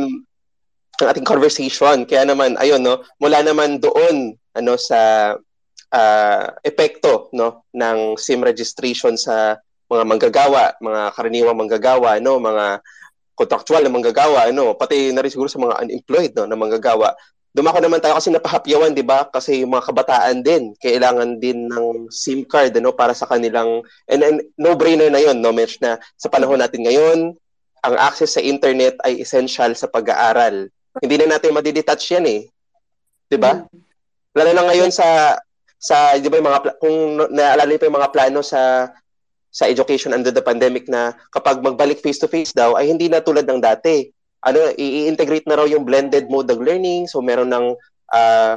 ang 1.01 1.09
ating 1.09 1.27
conversation. 1.27 1.97
Kaya 2.05 2.23
naman, 2.23 2.55
ayun, 2.61 2.79
no? 2.79 3.01
Mula 3.17 3.41
naman 3.41 3.81
doon, 3.81 4.37
ano, 4.53 4.73
sa 4.77 5.33
uh, 5.93 6.45
epekto 6.65 7.29
no 7.37 7.69
ng 7.71 8.17
SIM 8.17 8.41
registration 8.41 9.13
sa 9.13 9.61
mga 9.87 10.03
manggagawa, 10.09 10.63
mga 10.81 11.01
karaniwang 11.13 11.59
manggagawa, 11.59 12.17
no, 12.17 12.41
mga 12.41 12.81
contractual 13.37 13.85
na 13.85 13.93
manggagawa, 13.93 14.49
no, 14.49 14.73
pati 14.73 15.13
na 15.13 15.21
rin 15.21 15.29
siguro 15.29 15.49
sa 15.49 15.61
mga 15.61 15.85
unemployed 15.85 16.33
no 16.33 16.49
na 16.49 16.57
manggagawa. 16.57 17.13
Dumako 17.53 17.85
naman 17.85 18.01
tayo 18.01 18.17
kasi 18.17 18.33
napahapyawan, 18.33 18.97
'di 18.97 19.05
ba? 19.05 19.29
Kasi 19.29 19.61
yung 19.61 19.77
mga 19.77 19.85
kabataan 19.93 20.41
din 20.41 20.73
kailangan 20.81 21.37
din 21.37 21.69
ng 21.69 22.09
SIM 22.09 22.41
card 22.49 22.73
ano 22.73 22.89
para 22.89 23.13
sa 23.13 23.29
kanilang 23.29 23.85
and, 24.09 24.25
and 24.25 24.37
no-brainer 24.57 25.13
na 25.13 25.21
'yon, 25.21 25.37
no, 25.37 25.53
Mitch, 25.53 25.77
na 25.77 26.01
sa 26.17 26.33
panahon 26.33 26.57
natin 26.57 26.81
ngayon, 26.81 27.37
ang 27.85 27.95
access 28.01 28.33
sa 28.33 28.41
internet 28.41 28.97
ay 29.05 29.21
essential 29.21 29.69
sa 29.77 29.85
pag-aaral. 29.85 30.65
Hindi 30.97 31.15
na 31.21 31.37
natin 31.37 31.53
madidetach 31.53 32.01
'yan 32.09 32.25
eh. 32.25 32.41
'Di 33.29 33.37
ba? 33.37 33.61
Mm. 33.61 33.81
Lalo 34.33 34.49
na 34.57 34.63
ngayon 34.73 34.89
sa 34.89 35.37
sa 35.83 36.15
di 36.15 36.31
ba 36.31 36.39
yung 36.39 36.47
mga 36.47 36.79
kung 36.79 36.97
naalala 37.35 37.67
niyo 37.67 37.79
pa 37.83 37.87
yung 37.91 37.99
mga 37.99 38.13
plano 38.15 38.39
sa 38.39 38.87
sa 39.51 39.67
education 39.67 40.15
under 40.15 40.31
the 40.31 40.39
pandemic 40.39 40.87
na 40.87 41.11
kapag 41.35 41.59
magbalik 41.59 41.99
face 41.99 42.17
to 42.17 42.31
face 42.31 42.55
daw 42.55 42.79
ay 42.79 42.87
hindi 42.87 43.11
na 43.11 43.19
tulad 43.19 43.43
ng 43.43 43.59
dati. 43.59 44.07
Ano, 44.43 44.59
i-integrate 44.75 45.47
na 45.47 45.55
raw 45.59 45.67
yung 45.67 45.87
blended 45.87 46.27
mode 46.27 46.51
of 46.51 46.59
learning. 46.59 47.07
So 47.07 47.23
meron 47.23 47.51
ng 47.51 47.75
uh, 48.11 48.53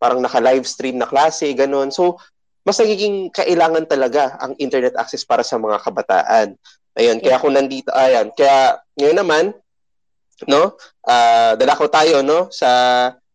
parang 0.00 0.20
naka-live 0.20 0.68
stream 0.68 1.00
na 1.00 1.08
klase, 1.08 1.52
ganun. 1.52 1.92
So 1.92 2.16
mas 2.64 2.80
nagiging 2.80 3.28
kailangan 3.32 3.84
talaga 3.84 4.40
ang 4.40 4.56
internet 4.56 4.96
access 4.96 5.24
para 5.24 5.44
sa 5.44 5.60
mga 5.60 5.84
kabataan. 5.84 6.56
Ayun, 6.96 7.22
kaya 7.22 7.38
kung 7.38 7.54
nandito 7.54 7.92
ayan, 7.92 8.32
kaya 8.34 8.80
ngayon 8.96 9.18
naman 9.20 9.44
no, 10.48 10.74
uh, 11.04 11.52
dala 11.60 11.76
ko 11.76 11.86
tayo 11.92 12.24
no 12.24 12.48
sa 12.48 12.68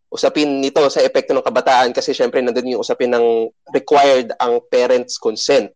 usapin 0.09 0.61
nito 0.61 0.81
sa 0.87 1.01
epekto 1.01 1.33
ng 1.33 1.45
kabataan 1.45 1.91
kasi 1.91 2.13
syempre 2.13 2.39
nandoon 2.39 2.77
yung 2.77 2.83
usapin 2.83 3.11
ng 3.11 3.49
required 3.73 4.31
ang 4.37 4.61
parents 4.69 5.17
consent 5.17 5.73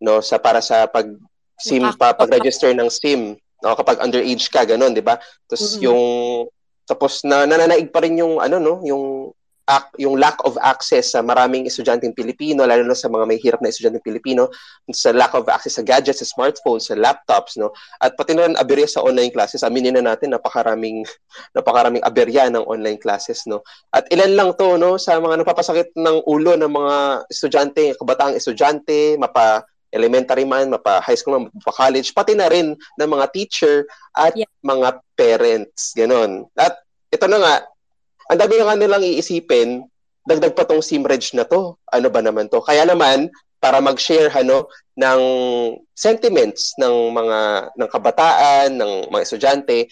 no 0.00 0.20
sa 0.20 0.40
para 0.40 0.60
sa 0.60 0.86
pag 0.86 1.08
SIM 1.60 1.84
pa 1.96 2.16
pag-register 2.16 2.72
ng 2.72 2.88
SIM 2.88 3.36
no 3.36 3.76
kapag 3.76 4.00
underage 4.00 4.48
ka 4.48 4.64
ganun 4.64 4.96
di 4.96 5.04
ba 5.04 5.20
tapos 5.48 5.76
mm-hmm. 5.76 5.84
yung 5.84 6.02
tapos 6.88 7.22
na 7.22 7.44
nananaig 7.44 7.92
pa 7.92 8.00
rin 8.04 8.20
yung 8.20 8.40
ano 8.40 8.56
no 8.56 8.80
yung 8.84 9.34
yung 10.00 10.18
lack 10.18 10.38
of 10.42 10.58
access 10.60 11.14
sa 11.14 11.22
maraming 11.22 11.66
estudyanteng 11.68 12.16
Pilipino, 12.16 12.66
lalo 12.66 12.82
na 12.82 12.96
sa 12.96 13.06
mga 13.06 13.24
may 13.28 13.38
hirap 13.38 13.60
na 13.62 13.70
estudyanteng 13.70 14.02
Pilipino, 14.02 14.50
sa 14.90 15.14
lack 15.14 15.36
of 15.36 15.46
access 15.46 15.78
sa 15.78 15.84
gadgets, 15.86 16.22
sa 16.22 16.26
smartphones, 16.26 16.90
sa 16.90 16.98
laptops, 16.98 17.54
no? 17.60 17.70
At 18.02 18.18
pati 18.18 18.34
na 18.34 18.50
rin 18.50 18.58
aberya 18.58 18.88
sa 18.90 19.04
online 19.04 19.30
classes, 19.30 19.62
aminin 19.62 19.94
na 19.98 20.14
natin, 20.14 20.34
napakaraming, 20.34 21.06
napakaraming 21.56 22.02
aberya 22.02 22.50
ng 22.50 22.66
online 22.66 22.98
classes, 22.98 23.46
no? 23.46 23.62
At 23.94 24.10
ilan 24.10 24.34
lang 24.34 24.50
to, 24.58 24.74
no, 24.80 24.98
sa 24.98 25.22
mga 25.22 25.46
napapasakit 25.46 25.94
ng 25.94 26.26
ulo 26.26 26.58
ng 26.58 26.72
mga 26.72 26.96
estudyante, 27.30 27.94
kabataang 28.00 28.34
estudyante, 28.34 29.14
mapa 29.20 29.62
elementary 29.90 30.46
man, 30.46 30.70
mapa 30.70 31.02
high 31.02 31.18
school 31.18 31.38
man, 31.38 31.50
mapa 31.50 31.74
college, 31.74 32.14
pati 32.14 32.34
na 32.34 32.46
rin 32.46 32.74
ng 32.74 33.10
mga 33.10 33.26
teacher 33.34 33.86
at 34.14 34.34
yeah. 34.34 34.46
mga 34.62 35.02
parents, 35.18 35.94
ganon. 35.94 36.46
At 36.54 36.78
ito 37.10 37.26
na 37.26 37.38
nga, 37.42 37.54
ang 38.30 38.38
dami 38.38 38.62
na 38.62 38.78
nilang 38.78 39.02
iisipin, 39.02 39.82
dagdag 40.22 40.54
pa 40.54 40.62
tong 40.62 40.78
SIMREG 40.78 41.34
na 41.34 41.42
to. 41.42 41.74
Ano 41.90 42.06
ba 42.14 42.22
naman 42.22 42.46
to? 42.46 42.62
Kaya 42.62 42.86
naman, 42.86 43.26
para 43.58 43.82
mag-share 43.82 44.30
ano 44.38 44.70
ng 44.94 45.20
sentiments 45.98 46.78
ng 46.78 47.10
mga 47.10 47.38
ng 47.74 47.88
kabataan, 47.90 48.78
ng 48.78 49.10
mga 49.10 49.24
estudyante, 49.26 49.90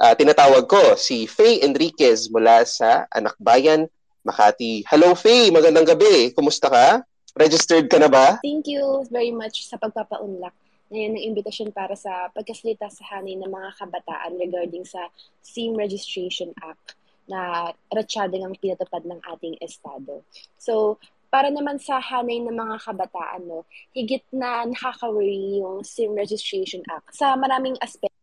uh, 0.00 0.16
tinatawag 0.16 0.64
ko 0.64 0.96
si 0.96 1.28
Faye 1.28 1.60
Enriquez 1.60 2.32
mula 2.32 2.64
sa 2.64 3.04
Anak 3.12 3.36
Bayan, 3.36 3.84
Makati. 4.24 4.88
Hello 4.88 5.12
Faye, 5.12 5.52
magandang 5.52 5.84
gabi. 5.84 6.32
Kumusta 6.32 6.72
ka? 6.72 7.04
Registered 7.36 7.92
ka 7.92 8.00
na 8.00 8.08
ba? 8.08 8.40
Thank 8.40 8.64
you 8.64 9.04
very 9.12 9.30
much 9.30 9.68
sa 9.68 9.76
pagpapaunlak 9.76 10.56
ngayon 10.88 11.20
ng 11.20 11.24
imbitasyon 11.34 11.70
para 11.74 11.92
sa 11.98 12.32
pagkasalita 12.32 12.88
sa 12.88 13.02
hanay 13.12 13.36
ng 13.36 13.50
mga 13.50 13.70
kabataan 13.76 14.40
regarding 14.40 14.86
sa 14.88 15.10
SIM 15.44 15.76
Registration 15.76 16.54
Act 16.64 16.96
na 17.28 17.72
ratsyadang 17.92 18.44
ang 18.44 18.56
pinatupad 18.58 19.02
ng 19.04 19.20
ating 19.36 19.56
estado. 19.64 20.24
So, 20.60 20.98
para 21.34 21.50
naman 21.50 21.82
sa 21.82 21.98
hanay 21.98 22.38
ng 22.46 22.54
mga 22.54 22.76
kabataan, 22.86 23.42
no, 23.50 23.66
higit 23.90 24.22
na 24.30 24.62
nakaka-worry 24.70 25.58
yung 25.58 25.82
SIM 25.82 26.14
Registration 26.14 26.86
Act 26.86 27.10
sa 27.10 27.34
maraming 27.34 27.74
aspect 27.82 28.14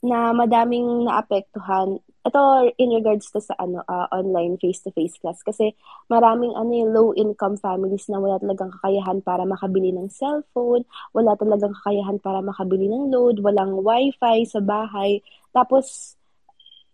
na 0.00 0.32
madaming 0.32 1.10
naapektuhan. 1.10 2.00
Ito 2.20 2.70
in 2.76 2.92
regards 2.94 3.32
to 3.32 3.40
sa 3.40 3.56
ano 3.56 3.80
uh, 3.84 4.06
online 4.12 4.60
face-to-face 4.60 5.16
class 5.20 5.40
kasi 5.40 5.72
maraming 6.12 6.52
ano 6.52 6.72
yung 6.72 6.92
low 6.92 7.08
income 7.16 7.56
families 7.56 8.08
na 8.12 8.20
wala 8.20 8.36
talagang 8.40 8.72
kakayahan 8.76 9.24
para 9.24 9.44
makabili 9.48 9.92
ng 9.92 10.08
cellphone, 10.12 10.84
wala 11.16 11.32
talagang 11.36 11.72
kakayahan 11.80 12.20
para 12.20 12.44
makabili 12.44 12.88
ng 12.92 13.08
load, 13.12 13.40
walang 13.40 13.80
wifi 13.80 14.44
sa 14.44 14.60
bahay. 14.60 15.24
Tapos 15.52 16.16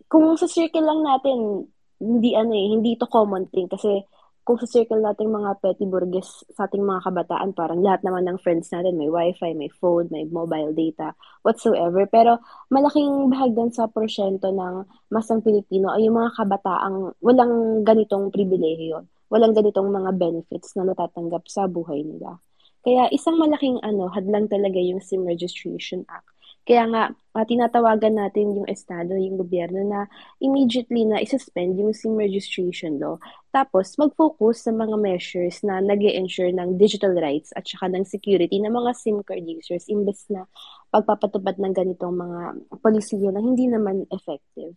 kung 0.06 0.38
sa 0.38 0.46
circle 0.46 0.86
lang 0.86 1.00
natin, 1.02 1.66
hindi 2.02 2.36
ano 2.36 2.52
eh, 2.52 2.66
hindi 2.76 2.94
ito 2.94 3.08
common 3.08 3.48
thing 3.50 3.66
kasi 3.66 4.04
kung 4.46 4.62
sa 4.62 4.70
circle 4.70 5.02
natin 5.02 5.34
mga 5.34 5.58
petty 5.58 5.90
burgess 5.90 6.46
sa 6.54 6.70
ating 6.70 6.86
mga 6.86 7.02
kabataan, 7.02 7.50
parang 7.50 7.82
lahat 7.82 8.06
naman 8.06 8.30
ng 8.30 8.38
friends 8.38 8.70
natin 8.70 8.94
may 8.94 9.10
wifi, 9.10 9.58
may 9.58 9.66
phone, 9.66 10.06
may 10.14 10.22
mobile 10.22 10.70
data, 10.70 11.18
whatsoever. 11.42 12.06
Pero 12.06 12.38
malaking 12.70 13.26
bahagdan 13.26 13.74
sa 13.74 13.90
porsyento 13.90 14.54
ng 14.54 14.86
masang 15.10 15.42
Pilipino 15.42 15.90
ay 15.90 16.06
yung 16.06 16.22
mga 16.22 16.38
kabataang 16.38 17.18
walang 17.18 17.82
ganitong 17.82 18.30
pribilehiyo, 18.30 19.02
walang 19.34 19.50
ganitong 19.50 19.90
mga 19.90 20.14
benefits 20.14 20.78
na 20.78 20.86
natatanggap 20.86 21.42
sa 21.50 21.66
buhay 21.66 22.06
nila. 22.06 22.38
Kaya 22.86 23.10
isang 23.10 23.42
malaking 23.42 23.82
ano, 23.82 24.06
hadlang 24.14 24.46
talaga 24.46 24.78
yung 24.78 25.02
SIM 25.02 25.26
Registration 25.26 26.06
Act. 26.06 26.30
Kaya 26.66 26.82
nga, 26.90 27.04
uh, 27.14 27.46
tinatawagan 27.46 28.18
natin 28.18 28.58
yung 28.58 28.66
Estado, 28.66 29.14
yung 29.14 29.38
gobyerno 29.38 29.86
na 29.86 30.10
immediately 30.42 31.06
na 31.06 31.22
isuspend 31.22 31.78
yung 31.78 31.94
SIM 31.94 32.18
registration 32.18 32.98
law. 32.98 33.22
Tapos, 33.54 33.94
mag-focus 33.94 34.66
sa 34.66 34.74
mga 34.74 34.98
measures 34.98 35.62
na 35.62 35.78
nag 35.78 36.02
ensure 36.02 36.50
ng 36.50 36.74
digital 36.74 37.14
rights 37.14 37.54
at 37.54 37.62
saka 37.62 37.86
ng 37.86 38.02
security 38.02 38.58
ng 38.58 38.74
mga 38.74 38.90
SIM 38.98 39.22
card 39.22 39.46
users 39.46 39.86
imbes 39.86 40.26
na 40.26 40.50
pagpapatupad 40.90 41.54
ng 41.54 41.70
ganitong 41.70 42.18
mga 42.18 42.40
polisiya 42.82 43.30
na 43.30 43.38
hindi 43.38 43.70
naman 43.70 44.02
effective. 44.10 44.74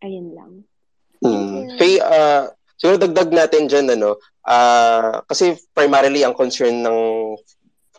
Ayun 0.00 0.32
lang. 0.32 0.52
Hmm. 1.20 1.76
Faye, 1.76 2.00
uh, 2.00 2.48
siguro 2.80 2.96
dagdag 3.04 3.34
natin 3.34 3.68
dyan, 3.68 3.92
ano, 4.00 4.16
uh, 4.48 5.20
kasi 5.28 5.60
primarily 5.76 6.24
ang 6.24 6.32
concern 6.32 6.80
ng 6.80 6.98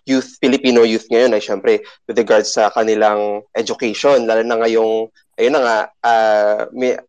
youth, 0.10 0.42
Filipino 0.42 0.82
youth 0.82 1.06
ngayon 1.14 1.38
ay 1.38 1.42
syempre 1.42 1.86
with 2.10 2.18
regards 2.18 2.50
sa 2.50 2.74
kanilang 2.74 3.46
education, 3.54 4.26
lalo 4.26 4.42
na 4.42 4.58
ngayong, 4.58 5.06
ayun 5.38 5.54
na 5.54 5.62
nga, 5.62 5.78
uh, 6.04 6.60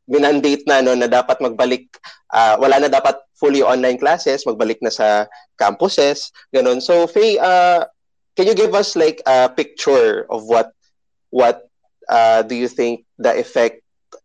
minandate 0.05 0.69
na 0.69 0.85
no, 0.85 0.93
na 0.93 1.09
dapat 1.09 1.41
magbalik, 1.41 1.89
uh, 2.37 2.61
wala 2.61 2.77
na 2.77 2.93
dapat 2.93 3.17
fully 3.41 3.65
online 3.65 3.97
classes, 3.97 4.45
magbalik 4.45 4.77
na 4.85 4.93
sa 4.93 5.25
campuses, 5.57 6.29
ganun. 6.53 6.85
So, 6.85 7.09
Faye, 7.09 7.41
uh, 7.41 7.89
can 8.37 8.47
you 8.47 8.55
give 8.55 8.77
us 8.77 8.95
like 8.95 9.25
a 9.25 9.49
picture 9.49 10.29
of 10.29 10.45
what, 10.45 10.77
what 11.33 11.65
uh, 12.13 12.45
do 12.45 12.55
you 12.55 12.69
think 12.69 13.09
the 13.17 13.33
effect 13.33 13.81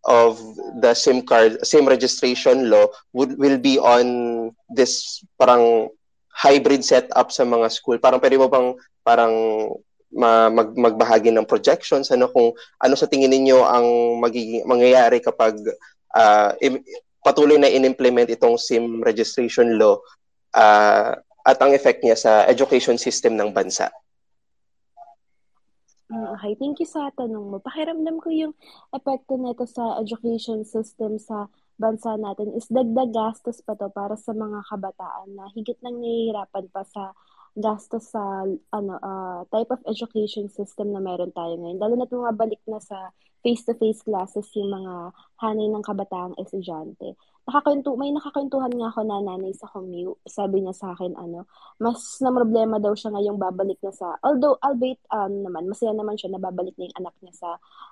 of 0.06 0.38
the 0.82 0.94
SIM 0.94 1.26
card, 1.26 1.66
SIM 1.66 1.88
registration 1.88 2.70
law 2.70 2.88
would 3.14 3.38
will 3.38 3.58
be 3.58 3.78
on 3.78 4.54
this 4.70 5.24
parang 5.38 5.90
hybrid 6.36 6.84
setup 6.84 7.32
sa 7.32 7.48
mga 7.48 7.68
school? 7.72 7.98
Parang 7.98 8.20
pwede 8.20 8.36
mo 8.36 8.52
bang 8.52 8.76
parang 9.02 9.34
ma- 10.12 10.52
mag 10.52 10.76
magbahagi 10.76 11.32
ng 11.32 11.48
projections 11.48 12.12
ano 12.12 12.32
kung 12.32 12.52
ano 12.80 12.94
sa 12.96 13.08
tingin 13.08 13.32
ninyo 13.32 13.64
ang 13.64 13.88
magiging 14.20 14.64
mangyayari 14.68 15.20
kapag 15.24 15.60
uh, 16.16 16.52
im- 16.64 16.84
patuloy 17.26 17.58
na 17.58 17.72
inimplement 17.72 18.30
itong 18.30 18.56
SIM 18.56 19.02
registration 19.02 19.76
law 19.76 19.98
uh, 20.54 21.18
at 21.46 21.58
ang 21.62 21.74
effect 21.74 22.02
niya 22.02 22.18
sa 22.18 22.32
education 22.46 22.98
system 22.98 23.38
ng 23.38 23.54
bansa. 23.54 23.90
Mm, 26.06 26.38
okay, 26.38 26.54
thank 26.62 26.78
you 26.78 26.86
sa 26.86 27.10
tanong 27.18 27.50
mo. 27.50 27.58
Pakiramdam 27.58 28.22
ko 28.22 28.30
yung 28.30 28.54
epekto 28.94 29.42
nito 29.42 29.66
sa 29.66 29.98
education 29.98 30.62
system 30.62 31.18
sa 31.18 31.50
bansa 31.76 32.16
natin 32.16 32.56
is 32.56 32.68
dagdag 32.72 33.12
gastos 33.12 33.60
pa 33.64 33.76
to 33.76 33.92
para 33.92 34.16
sa 34.16 34.32
mga 34.32 34.64
kabataan 34.72 35.36
na 35.36 35.52
higit 35.52 35.76
nang 35.84 36.00
nahihirapan 36.00 36.66
pa 36.72 36.88
sa 36.88 37.12
gastos 37.56 38.12
sa 38.12 38.44
ano 38.76 38.94
uh, 39.00 39.48
type 39.52 39.72
of 39.72 39.80
education 39.88 40.52
system 40.52 40.92
na 40.92 41.00
meron 41.00 41.32
tayo 41.32 41.56
ngayon. 41.56 41.80
Lalo 41.80 41.94
na 41.96 42.08
bumabalik 42.08 42.60
na 42.68 42.80
sa 42.84 43.12
face-to-face 43.44 44.04
classes 44.04 44.48
yung 44.58 44.72
mga 44.74 45.16
hanay 45.40 45.68
ng 45.72 45.84
kabataang 45.86 46.36
estudyante. 46.42 47.16
Nakakwento, 47.46 47.94
may 47.94 48.10
nakakwentuhan 48.10 48.74
nga 48.74 48.90
ako 48.90 49.06
na 49.06 49.22
nanay 49.22 49.54
sa 49.54 49.70
commute. 49.70 50.18
Sabi 50.26 50.66
niya 50.66 50.74
sa 50.74 50.98
akin, 50.98 51.14
ano, 51.14 51.46
mas 51.78 52.02
na 52.18 52.34
problema 52.34 52.82
daw 52.82 52.98
siya 52.98 53.14
ngayong 53.14 53.38
babalik 53.38 53.78
na 53.86 53.94
sa, 53.94 54.18
although, 54.26 54.58
albeit, 54.66 54.98
um, 55.14 55.46
naman, 55.46 55.70
masaya 55.70 55.94
naman 55.94 56.18
siya 56.18 56.34
na 56.34 56.42
babalik 56.42 56.74
na 56.74 56.90
yung 56.90 56.98
anak 57.06 57.14
niya 57.22 57.34
sa 57.38 57.50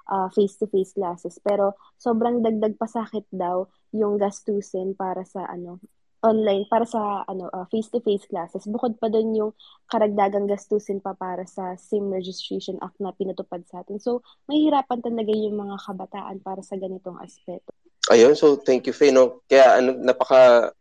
uh, 0.09 0.27
face-to-face 0.33 0.97
classes. 0.97 1.37
Pero, 1.45 1.77
sobrang 2.01 2.41
dagdag 2.41 2.81
pasakit 2.81 3.29
daw 3.29 3.69
yung 3.93 4.17
gastusin 4.17 4.97
para 4.97 5.21
sa, 5.21 5.45
ano, 5.45 5.77
online 6.23 6.65
para 6.71 6.87
sa 6.87 7.27
ano 7.27 7.51
uh, 7.51 7.67
face-to-face 7.67 8.31
classes 8.31 8.63
bukod 8.71 8.95
pa 8.95 9.11
doon 9.11 9.35
yung 9.35 9.51
karagdagang 9.91 10.47
gastusin 10.47 11.03
pa 11.03 11.11
para 11.11 11.43
sa 11.43 11.75
SIM 11.75 12.07
registration 12.15 12.79
act 12.79 12.95
na 13.03 13.11
pinatupad 13.11 13.59
sa 13.67 13.83
atin. 13.83 13.99
So, 13.99 14.23
mahihirapan 14.47 15.03
talaga 15.03 15.35
yung 15.35 15.59
mga 15.59 15.75
kabataan 15.83 16.39
para 16.39 16.63
sa 16.63 16.79
ganitong 16.79 17.19
aspeto. 17.19 17.82
Ayun, 18.11 18.35
so 18.35 18.59
thank 18.59 18.83
you 18.83 18.91
Faye. 18.91 19.15
No? 19.15 19.39
Kaya 19.47 19.79
ano, 19.79 19.95
napaka 19.95 20.73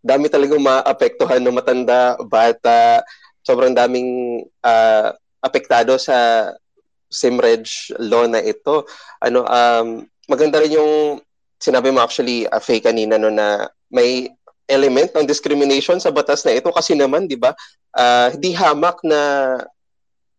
dami 0.00 0.32
talagang 0.32 0.62
maapektuhan 0.62 1.42
ng 1.44 1.52
matanda, 1.52 2.16
bata, 2.24 3.04
sobrang 3.44 3.76
daming 3.76 4.42
uh, 4.64 5.12
apektado 5.42 5.98
sa 6.00 6.48
SIM-reg 7.12 7.68
law 8.00 8.24
na 8.24 8.40
ito. 8.40 8.88
Ano 9.20 9.44
um 9.44 10.08
maganda 10.30 10.62
rin 10.64 10.80
yung 10.80 11.20
sinabi 11.60 11.92
mo 11.92 12.00
actually 12.00 12.48
uh, 12.48 12.62
Faye 12.62 12.80
kanina 12.80 13.20
no 13.20 13.28
na 13.28 13.68
may 13.92 14.32
element 14.64 15.12
ng 15.12 15.28
discrimination 15.28 16.00
sa 16.00 16.08
batas 16.08 16.40
na 16.46 16.56
ito 16.56 16.72
kasi 16.72 16.96
naman, 16.96 17.28
'di 17.28 17.36
ba? 17.36 17.52
Uh, 17.92 18.32
hindi 18.32 18.56
hamak 18.56 18.96
na 19.04 19.20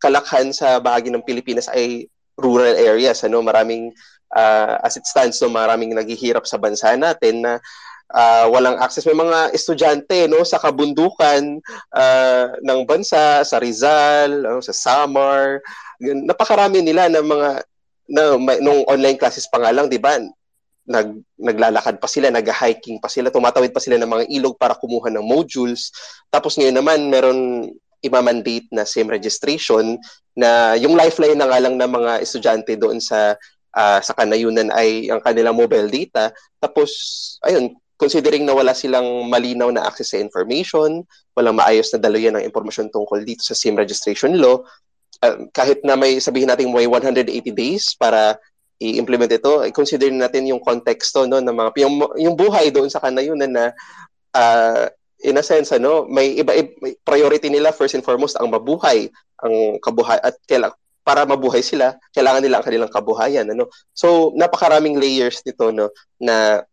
kalakhan 0.01 0.49
sa 0.49 0.81
bahagi 0.81 1.13
ng 1.13 1.21
Pilipinas 1.21 1.69
ay 1.69 2.09
rural 2.36 2.73
areas, 2.73 3.21
ano, 3.21 3.45
maraming 3.45 3.93
uh, 4.36 4.81
as 4.81 4.97
it 4.97 5.05
stands 5.05 5.39
no, 5.39 5.49
maraming 5.49 5.93
naghihirap 5.93 6.43
sa 6.43 6.57
bansa 6.57 6.93
natin 6.97 7.45
na 7.45 7.53
uh, 8.13 8.45
walang 8.49 8.77
access 8.81 9.07
may 9.07 9.17
mga 9.17 9.53
estudyante 9.53 10.27
no 10.27 10.41
sa 10.43 10.59
kabundukan 10.59 11.61
uh, 11.93 12.45
ng 12.61 12.79
bansa 12.84 13.45
sa 13.45 13.57
Rizal, 13.61 14.45
uh, 14.45 14.61
sa 14.61 14.73
Samar, 14.73 15.61
napakarami 16.01 16.81
nila 16.81 17.07
ng 17.09 17.25
mga 17.25 17.49
na 18.03 18.36
nung 18.59 18.84
online 18.91 19.15
classes 19.15 19.47
pa 19.47 19.63
nga 19.63 19.71
lang, 19.71 19.88
'di 19.88 19.97
ba? 19.97 20.19
nag, 20.84 21.15
naglalakad 21.39 21.95
pa 21.99 22.07
sila, 22.11 22.27
nag-hiking 22.27 22.99
pa 22.99 23.07
sila, 23.07 23.31
tumatawid 23.31 23.71
pa 23.71 23.79
sila 23.79 23.95
ng 23.99 24.09
mga 24.09 24.25
ilog 24.36 24.59
para 24.59 24.75
kumuha 24.75 25.07
ng 25.11 25.23
modules. 25.23 25.95
Tapos 26.27 26.59
ngayon 26.59 26.75
naman, 26.75 27.07
meron 27.07 27.71
imamandate 28.03 28.67
na 28.75 28.84
SIM 28.84 29.07
registration 29.07 29.95
na 30.36 30.75
yung 30.75 30.99
lifeline 30.99 31.39
na 31.39 31.47
nga 31.47 31.59
lang 31.63 31.79
ng 31.79 31.88
mga 31.88 32.11
estudyante 32.19 32.75
doon 32.75 32.99
sa 32.99 33.39
uh, 33.74 33.99
sa 33.99 34.13
kanayunan 34.13 34.69
ay 34.74 35.09
ang 35.09 35.21
kanilang 35.21 35.57
mobile 35.57 35.89
data. 35.89 36.32
Tapos, 36.61 36.89
ayun, 37.43 37.74
considering 37.97 38.45
na 38.45 38.57
wala 38.57 38.74
silang 38.74 39.30
malinaw 39.30 39.69
na 39.69 39.86
access 39.86 40.13
sa 40.13 40.21
information, 40.21 41.05
walang 41.38 41.57
maayos 41.57 41.89
na 41.93 42.01
daluyan 42.01 42.36
ng 42.38 42.45
impormasyon 42.47 42.89
tungkol 42.89 43.21
dito 43.21 43.45
sa 43.45 43.57
SIM 43.57 43.78
registration 43.78 44.36
law, 44.38 44.61
uh, 45.24 45.38
kahit 45.53 45.82
na 45.86 45.95
may 45.95 46.17
sabihin 46.17 46.49
natin 46.49 46.69
may 46.74 46.89
180 46.89 47.30
days 47.53 47.93
para 47.95 48.38
i-implement 48.84 49.32
ito, 49.32 49.63
i-consider 49.63 50.11
natin 50.11 50.49
yung 50.49 50.59
konteksto 50.59 51.24
no 51.24 51.39
ng 51.39 51.55
mga 51.55 51.69
yung, 51.88 51.95
yung 52.19 52.36
buhay 52.36 52.67
doon 52.74 52.91
sa 52.91 52.99
kanayunan 52.99 53.47
na 53.47 53.65
uh, 54.36 54.91
in 55.24 55.39
a 55.39 55.43
sense 55.45 55.71
ano, 55.71 56.03
may 56.03 56.36
iba 56.36 56.51
may 56.84 56.99
priority 57.07 57.47
nila 57.47 57.71
first 57.71 57.95
and 57.95 58.03
foremost 58.03 58.36
ang 58.36 58.51
mabuhay, 58.51 59.07
ang 59.39 59.80
kabuhay 59.80 60.19
at 60.19 60.36
kailangan 60.43 60.76
para 61.04 61.28
mabuhay 61.28 61.60
sila, 61.60 61.99
kailangan 62.16 62.41
nila 62.41 62.60
ang 62.60 62.66
kanilang 62.66 62.91
kabuhayan 62.91 63.47
ano. 63.47 63.68
So 63.91 64.32
napakaraming 64.34 64.97
layers 64.97 65.43
nito 65.43 65.70
no 65.70 65.91
na 66.18 66.64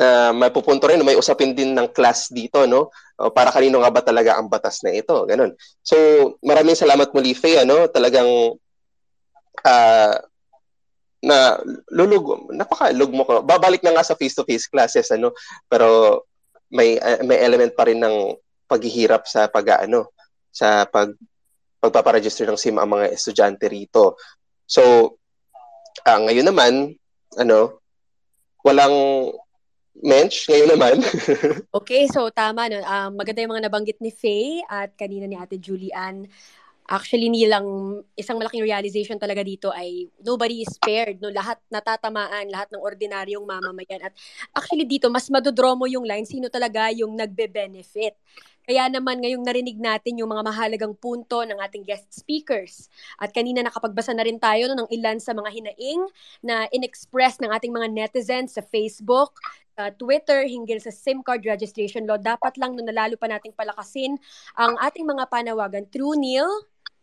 uh, 0.00 0.32
may 0.32 0.48
pupunto 0.48 0.88
rin, 0.88 1.04
may 1.04 1.16
usapin 1.16 1.52
din 1.52 1.76
ng 1.76 1.92
class 1.92 2.32
dito, 2.32 2.64
no? 2.64 2.88
O, 3.20 3.28
para 3.28 3.52
kanino 3.52 3.84
nga 3.84 3.92
ba 3.92 4.00
talaga 4.00 4.40
ang 4.40 4.48
batas 4.48 4.80
na 4.80 4.96
ito, 4.96 5.12
ganun. 5.28 5.52
So, 5.84 5.96
maraming 6.40 6.72
salamat 6.72 7.12
muli, 7.12 7.36
Faye, 7.36 7.60
ano? 7.68 7.84
Talagang 7.92 8.56
uh, 9.64 10.14
na 11.20 11.60
lulug 11.92 12.48
napakalug 12.48 13.12
mo 13.12 13.28
ko 13.28 13.44
babalik 13.44 13.84
na 13.84 13.92
nga 13.92 14.04
sa 14.08 14.16
face 14.16 14.32
to 14.32 14.40
face 14.48 14.64
classes 14.64 15.12
ano 15.12 15.36
pero 15.68 16.24
may 16.72 16.96
uh, 16.96 17.20
may 17.28 17.36
element 17.44 17.76
pa 17.76 17.84
rin 17.84 18.00
ng 18.00 18.32
paghihirap 18.64 19.28
sa 19.28 19.44
pag-ano 19.52 20.08
sa 20.48 20.88
pag 20.88 21.12
pagpaparegister 21.80 22.44
ng 22.46 22.60
SIM 22.60 22.76
ang 22.76 22.92
mga 22.92 23.10
estudyante 23.10 23.66
rito 23.66 24.20
so 24.68 25.16
uh, 26.04 26.20
ngayon 26.28 26.46
naman 26.46 26.72
ano 27.40 27.80
walang 28.62 28.94
mensch 30.00 30.46
ngayon 30.46 30.70
naman 30.76 30.96
okay 31.80 32.06
so 32.06 32.28
tama 32.30 32.68
no 32.68 32.84
um, 32.84 33.16
maganda 33.16 33.42
yung 33.42 33.52
mga 33.56 33.66
nabanggit 33.66 33.98
ni 33.98 34.12
Faye 34.12 34.62
at 34.68 34.92
kanina 34.94 35.24
ni 35.24 35.36
Ate 35.40 35.56
Julian 35.56 36.28
Actually, 36.90 37.30
nilang 37.30 38.02
isang 38.18 38.34
malaking 38.34 38.66
realization 38.66 39.14
talaga 39.14 39.46
dito 39.46 39.70
ay 39.70 40.10
nobody 40.26 40.66
is 40.66 40.74
spared. 40.74 41.22
No? 41.22 41.30
Lahat 41.30 41.54
natatamaan, 41.70 42.50
lahat 42.50 42.66
ng 42.74 42.82
ordinaryong 42.82 43.46
mamamayan. 43.46 44.10
At 44.10 44.12
actually 44.50 44.82
dito, 44.82 45.06
mas 45.06 45.30
madodromo 45.30 45.86
yung 45.86 46.02
line, 46.02 46.26
sino 46.26 46.50
talaga 46.50 46.90
yung 46.90 47.14
nagbe-benefit. 47.14 48.18
Kaya 48.64 48.86
naman 48.92 49.18
ngayong 49.24 49.42
narinig 49.42 49.80
natin 49.80 50.20
yung 50.20 50.30
mga 50.30 50.46
mahalagang 50.46 50.94
punto 50.94 51.42
ng 51.42 51.58
ating 51.58 51.82
guest 51.82 52.06
speakers. 52.12 52.86
At 53.16 53.32
kanina 53.32 53.64
nakapagbasa 53.64 54.12
na 54.12 54.22
rin 54.22 54.38
tayo 54.38 54.70
no, 54.70 54.84
ng 54.84 54.90
ilan 54.94 55.18
sa 55.18 55.32
mga 55.32 55.50
hinaing 55.50 56.02
na 56.44 56.68
inexpress 56.70 57.40
ng 57.40 57.50
ating 57.50 57.72
mga 57.72 57.88
netizens 57.90 58.54
sa 58.54 58.62
Facebook, 58.62 59.34
sa 59.74 59.88
Twitter 59.96 60.44
hinggil 60.44 60.78
sa 60.78 60.92
SIM 60.92 61.24
card 61.24 61.42
registration 61.48 62.04
law. 62.04 62.20
Dapat 62.20 62.60
lang 62.60 62.76
no, 62.76 62.84
nalalo 62.84 63.16
pa 63.16 63.26
nating 63.26 63.56
palakasin 63.56 64.20
ang 64.54 64.76
ating 64.78 65.08
mga 65.08 65.24
panawagan. 65.32 65.88
True, 65.88 66.14
Neil? 66.20 66.48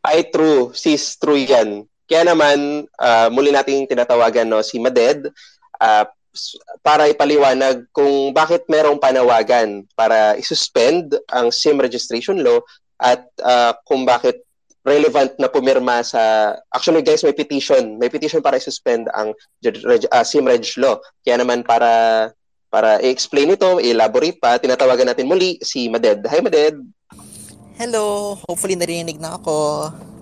Ay, 0.05 0.29
true. 0.29 0.71
Sis, 0.77 1.17
true 1.17 1.41
yan. 1.41 1.89
Kaya 2.07 2.31
naman, 2.31 2.87
uh, 2.95 3.27
muli 3.27 3.51
nating 3.51 3.89
tinatawagan 3.91 4.47
no, 4.47 4.63
si 4.63 4.79
Maded 4.79 5.27
uh, 5.83 6.05
para 6.85 7.09
ipaliwanag 7.09 7.87
kung 7.91 8.31
bakit 8.31 8.63
merong 8.69 9.01
panawagan 9.01 9.83
para 9.97 10.37
isuspend 10.37 11.17
ang 11.31 11.49
SIM 11.49 11.81
registration 11.81 12.39
law 12.41 12.61
at 13.01 13.25
uh, 13.41 13.73
kung 13.85 14.05
bakit 14.05 14.41
relevant 14.87 15.35
na 15.35 15.51
pumirma 15.51 15.99
sa 15.99 16.55
actually 16.71 17.03
guys 17.03 17.19
may 17.19 17.35
petition 17.35 17.99
may 17.99 18.07
petition 18.07 18.39
para 18.39 18.55
i-suspend 18.55 19.11
ang 19.11 19.35
uh, 19.35 20.23
SIM-Reg 20.23 20.63
law. 20.79 20.95
Kaya 21.27 21.43
naman 21.43 21.67
para 21.67 21.91
para 22.71 22.99
i-explain 23.03 23.51
ito 23.51 23.83
i-elaborate 23.83 24.39
pa 24.39 24.55
tinatawagan 24.55 25.11
natin 25.11 25.27
muli 25.27 25.59
si 25.59 25.91
Maded. 25.91 26.23
Hi 26.31 26.39
Maded! 26.39 26.79
Hello! 27.75 28.39
Hopefully 28.47 28.79
narinig 28.79 29.19
na 29.19 29.35
ako 29.35 29.53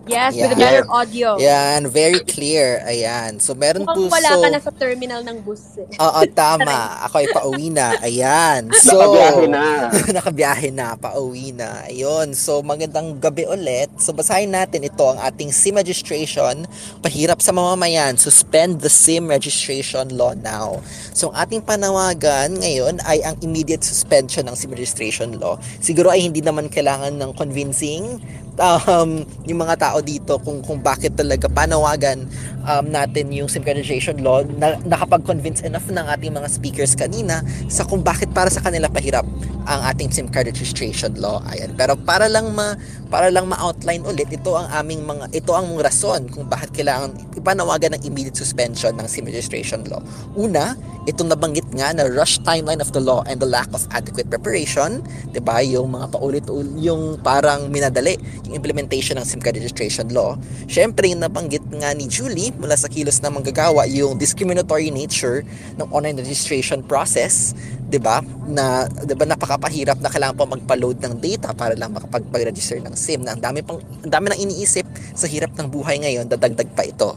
Yes, 0.06 0.38
with 0.38 0.54
a 0.54 0.58
better 0.58 0.86
audio. 0.86 1.42
Yan, 1.42 1.90
very 1.90 2.22
clear. 2.22 2.86
Ayan. 2.86 3.42
So, 3.42 3.58
meron 3.58 3.90
Mukhang 3.90 4.06
po 4.06 4.14
wala 4.14 4.30
so... 4.30 4.42
ka 4.42 4.48
na 4.54 4.60
sa 4.62 4.72
terminal 4.72 5.22
ng 5.26 5.38
bus. 5.42 5.82
Eh. 5.82 5.98
Oo, 5.98 6.22
tama. 6.30 7.02
Ako 7.10 7.26
ay 7.26 7.28
pauwi 7.34 7.68
na. 7.74 7.98
Ayan. 8.06 8.70
So, 8.86 9.02
nakabiyahe 9.02 9.46
na. 9.50 9.66
nakabiyahe 10.22 10.70
na, 10.70 10.88
pauwi 10.94 11.50
na. 11.58 11.90
Ayun. 11.90 12.38
So, 12.38 12.62
magandang 12.62 13.18
gabi 13.18 13.50
ulit. 13.50 13.90
So, 13.98 14.14
basahin 14.14 14.54
natin 14.54 14.86
ito 14.86 15.02
ang 15.02 15.18
ating 15.26 15.50
SIM 15.50 15.82
registration. 15.82 16.70
Pahirap 17.02 17.42
sa 17.42 17.50
mamamayan. 17.50 18.14
Suspend 18.14 18.86
the 18.86 18.92
SIM 18.94 19.26
registration 19.26 20.14
law 20.14 20.38
now. 20.38 20.86
So, 21.18 21.34
ang 21.34 21.50
ating 21.50 21.66
panawagan 21.66 22.62
ngayon 22.62 23.02
ay 23.10 23.26
ang 23.26 23.42
immediate 23.42 23.82
suspension 23.82 24.46
ng 24.46 24.54
SIM 24.54 24.70
registration 24.70 25.42
law. 25.42 25.58
Siguro 25.82 26.14
ay 26.14 26.30
hindi 26.30 26.46
naman 26.46 26.70
kailangan 26.70 27.18
ng 27.18 27.32
convincing 27.34 28.22
um, 28.60 29.24
yung 29.44 29.60
mga 29.60 29.76
tao 29.80 29.98
dito 30.00 30.40
kung 30.42 30.64
kung 30.64 30.80
bakit 30.80 31.16
talaga 31.16 31.48
panawagan 31.52 32.28
um, 32.66 32.86
natin 32.88 33.32
yung 33.32 33.48
SIM 33.52 33.64
registration 33.64 34.20
law 34.24 34.42
na 34.44 34.80
nakapag-convince 34.84 35.64
enough 35.64 35.88
ng 35.88 36.06
ating 36.06 36.34
mga 36.34 36.48
speakers 36.50 36.94
kanina 36.96 37.44
sa 37.68 37.84
kung 37.84 38.02
bakit 38.02 38.32
para 38.32 38.48
sa 38.50 38.64
kanila 38.64 38.88
pahirap 38.88 39.26
ang 39.66 39.82
ating 39.90 40.14
SIM 40.14 40.30
card 40.30 40.46
registration 40.46 41.18
law. 41.18 41.42
Ayan. 41.50 41.74
Pero 41.74 41.98
para 41.98 42.30
lang 42.30 42.54
ma 42.54 42.78
para 43.10 43.34
lang 43.34 43.50
ma-outline 43.50 44.02
ulit 44.06 44.30
ito 44.30 44.54
ang 44.54 44.70
aming 44.74 45.06
mga 45.06 45.32
ito 45.34 45.52
ang 45.54 45.74
rason 45.82 46.30
kung 46.30 46.46
bakit 46.46 46.74
kailangan 46.74 47.14
ipanawagan 47.38 47.98
ng 47.98 48.02
immediate 48.06 48.38
suspension 48.38 48.94
ng 48.98 49.08
SIM 49.10 49.26
registration 49.26 49.82
law. 49.90 50.02
Una, 50.38 50.78
itong 51.10 51.30
nabanggit 51.30 51.66
nga 51.74 51.94
na 51.94 52.06
rush 52.10 52.42
timeline 52.42 52.82
of 52.82 52.94
the 52.94 53.02
law 53.02 53.22
and 53.30 53.42
the 53.42 53.50
lack 53.50 53.70
of 53.74 53.86
adequate 53.94 54.30
preparation, 54.30 55.02
'di 55.34 55.42
ba? 55.42 55.62
Yung 55.66 55.94
mga 55.94 56.14
paulit-ulit 56.14 56.74
yung 56.82 57.18
parang 57.22 57.72
minadali 57.74 58.18
yung 58.46 58.62
implementation 58.62 59.18
ng 59.18 59.26
SIM 59.26 59.42
card 59.42 59.58
registration 59.58 60.08
law. 60.14 60.38
Syempre, 60.70 61.10
yung 61.10 61.22
nabanggit 61.26 61.66
nga 61.76 61.92
ni 61.92 62.06
Julie 62.06 62.54
mula 62.56 62.78
sa 62.78 62.88
kilos 62.88 63.20
na 63.20 63.34
manggagawa 63.34 63.90
yung 63.90 64.16
discriminatory 64.16 64.94
nature 64.94 65.42
ng 65.78 65.88
online 65.90 66.18
registration 66.22 66.86
process 66.86 67.58
'di 67.90 68.00
ba? 68.02 68.22
Na 68.50 68.90
'di 68.90 69.14
ba 69.14 69.26
napakapahirap 69.30 70.02
na 70.02 70.10
kailangan 70.10 70.36
pa 70.36 70.46
magpa-load 70.50 70.98
ng 71.00 71.14
data 71.22 71.54
para 71.54 71.78
lang 71.78 71.94
makapag-register 71.94 72.82
ng 72.82 72.96
SIM. 72.98 73.22
Na 73.24 73.38
ang 73.38 73.42
dami 73.42 73.62
pang 73.62 73.80
ang 73.80 74.12
dami 74.12 74.26
nang 74.34 74.42
iniisip 74.42 74.86
sa 75.14 75.30
hirap 75.30 75.54
ng 75.56 75.70
buhay 75.70 76.02
ngayon, 76.02 76.26
dadagdag 76.28 76.70
pa 76.74 76.84
ito. 76.84 77.16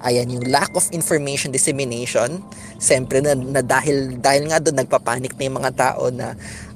Ayan, 0.00 0.32
yung 0.32 0.48
lack 0.48 0.72
of 0.72 0.88
information 0.96 1.52
dissemination, 1.52 2.40
siyempre 2.80 3.20
na, 3.20 3.36
na 3.36 3.60
dahil 3.60 4.16
dahil 4.16 4.48
nga 4.48 4.56
doon 4.56 4.80
nagpapanik 4.80 5.36
na 5.36 5.44
yung 5.44 5.58
mga 5.60 5.72
tao 5.76 6.08
na 6.08 6.32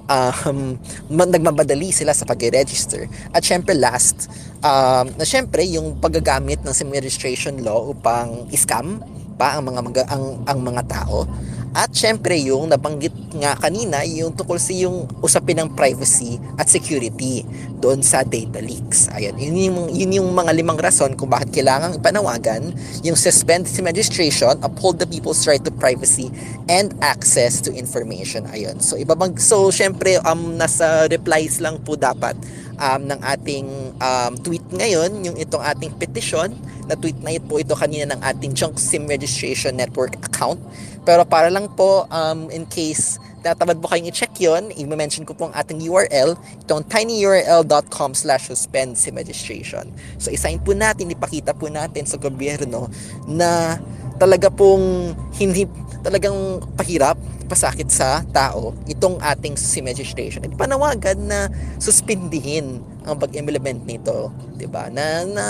um, 0.09 0.77
nagmamadali 1.09 1.91
sila 1.93 2.13
sa 2.13 2.29
pag-register. 2.29 3.09
At 3.33 3.45
syempre 3.45 3.77
last, 3.77 4.29
um, 4.61 5.09
na 5.17 5.25
syempre 5.25 5.65
yung 5.65 6.01
paggagamit 6.01 6.61
ng 6.65 6.75
SIM 6.75 6.91
registration 6.93 7.61
law 7.65 7.93
upang 7.93 8.49
scam 8.53 9.01
pa 9.35 9.59
ang 9.59 9.67
mga 9.67 10.07
ang, 10.09 10.25
ang 10.47 10.59
mga 10.63 10.83
tao 10.87 11.27
at 11.75 11.91
syempre 11.91 12.39
yung 12.39 12.71
nabanggit 12.71 13.13
nga 13.35 13.59
kanina, 13.59 14.07
yung 14.07 14.31
tungkol 14.31 14.63
sa 14.63 14.71
yung 14.71 15.11
usapin 15.19 15.59
ng 15.59 15.75
privacy 15.75 16.39
at 16.55 16.71
security 16.71 17.43
doon 17.83 17.99
sa 18.01 18.23
data 18.23 18.63
leaks. 18.63 19.11
Ayan, 19.11 19.35
yun 19.37 19.55
yung, 19.59 19.79
yun 19.91 20.11
yung 20.23 20.29
mga 20.31 20.55
limang 20.55 20.79
rason 20.79 21.19
kung 21.19 21.29
bakit 21.29 21.51
kailangan 21.51 21.99
ipanawagan 21.99 22.71
yung 23.03 23.19
suspend 23.19 23.67
SIM 23.67 23.91
registration, 23.91 24.55
uphold 24.63 25.03
the 25.03 25.09
people's 25.11 25.43
right 25.51 25.61
to 25.67 25.75
privacy 25.75 26.31
and 26.71 26.95
access 27.03 27.59
to 27.59 27.75
information. 27.75 28.47
Ayun. 28.55 28.79
So 28.79 28.95
ibabang 28.95 29.37
so 29.43 29.69
syempre 29.75 30.23
um 30.23 30.55
nasa 30.55 31.11
replies 31.11 31.59
lang 31.59 31.83
po 31.83 31.99
dapat 31.99 32.39
um, 32.79 33.01
ng 33.07 33.21
ating 33.23 33.67
um, 33.99 34.33
tweet 34.41 34.65
ngayon, 34.71 35.23
yung 35.25 35.37
itong 35.39 35.63
ating 35.63 35.95
petition, 35.99 36.53
na 36.85 36.95
tweet 36.95 37.17
na 37.25 37.33
ito 37.33 37.49
po 37.49 37.57
ito 37.57 37.73
kanina 37.73 38.13
ng 38.13 38.21
ating 38.21 38.53
Junk 38.53 38.77
SIM 38.77 39.09
Registration 39.09 39.73
Network 39.73 40.21
account 40.21 40.61
pero 41.05 41.23
para 41.29 41.53
lang 41.53 41.69
po, 41.77 42.09
um, 42.09 42.49
in 42.49 42.65
case 42.65 43.21
tatamad 43.45 43.77
mo 43.77 43.93
kayong 43.93 44.09
i-check 44.09 44.33
yun, 44.41 44.73
i-mention 44.73 45.29
ko 45.29 45.37
po 45.37 45.53
ang 45.53 45.55
ating 45.61 45.85
URL, 45.85 46.33
itong 46.65 46.81
tinyurl.com 46.89 48.17
slash 48.17 48.49
suspend 48.49 48.97
SIM 48.97 49.21
registration. 49.21 49.85
So, 50.17 50.33
isign 50.33 50.65
po 50.65 50.73
natin, 50.73 51.13
ipakita 51.13 51.53
po 51.53 51.69
natin 51.69 52.09
sa 52.09 52.17
gobyerno 52.17 52.89
na 53.29 53.77
talaga 54.17 54.49
pong 54.49 55.13
hindi 55.37 55.69
talagang 56.01 56.65
pahirap, 56.73 57.21
pasakit 57.45 57.89
sa 57.93 58.25
tao 58.33 58.73
itong 58.89 59.21
ating 59.21 59.55
SIM 59.55 59.87
registration. 59.87 60.45
At 60.45 60.55
panawagan 60.57 61.19
na 61.29 61.53
suspindihin 61.79 62.81
ang 63.05 63.17
pag-implement 63.21 63.85
nito, 63.85 64.33
'di 64.57 64.67
ba? 64.69 64.89
Na 64.89 65.23
na 65.29 65.45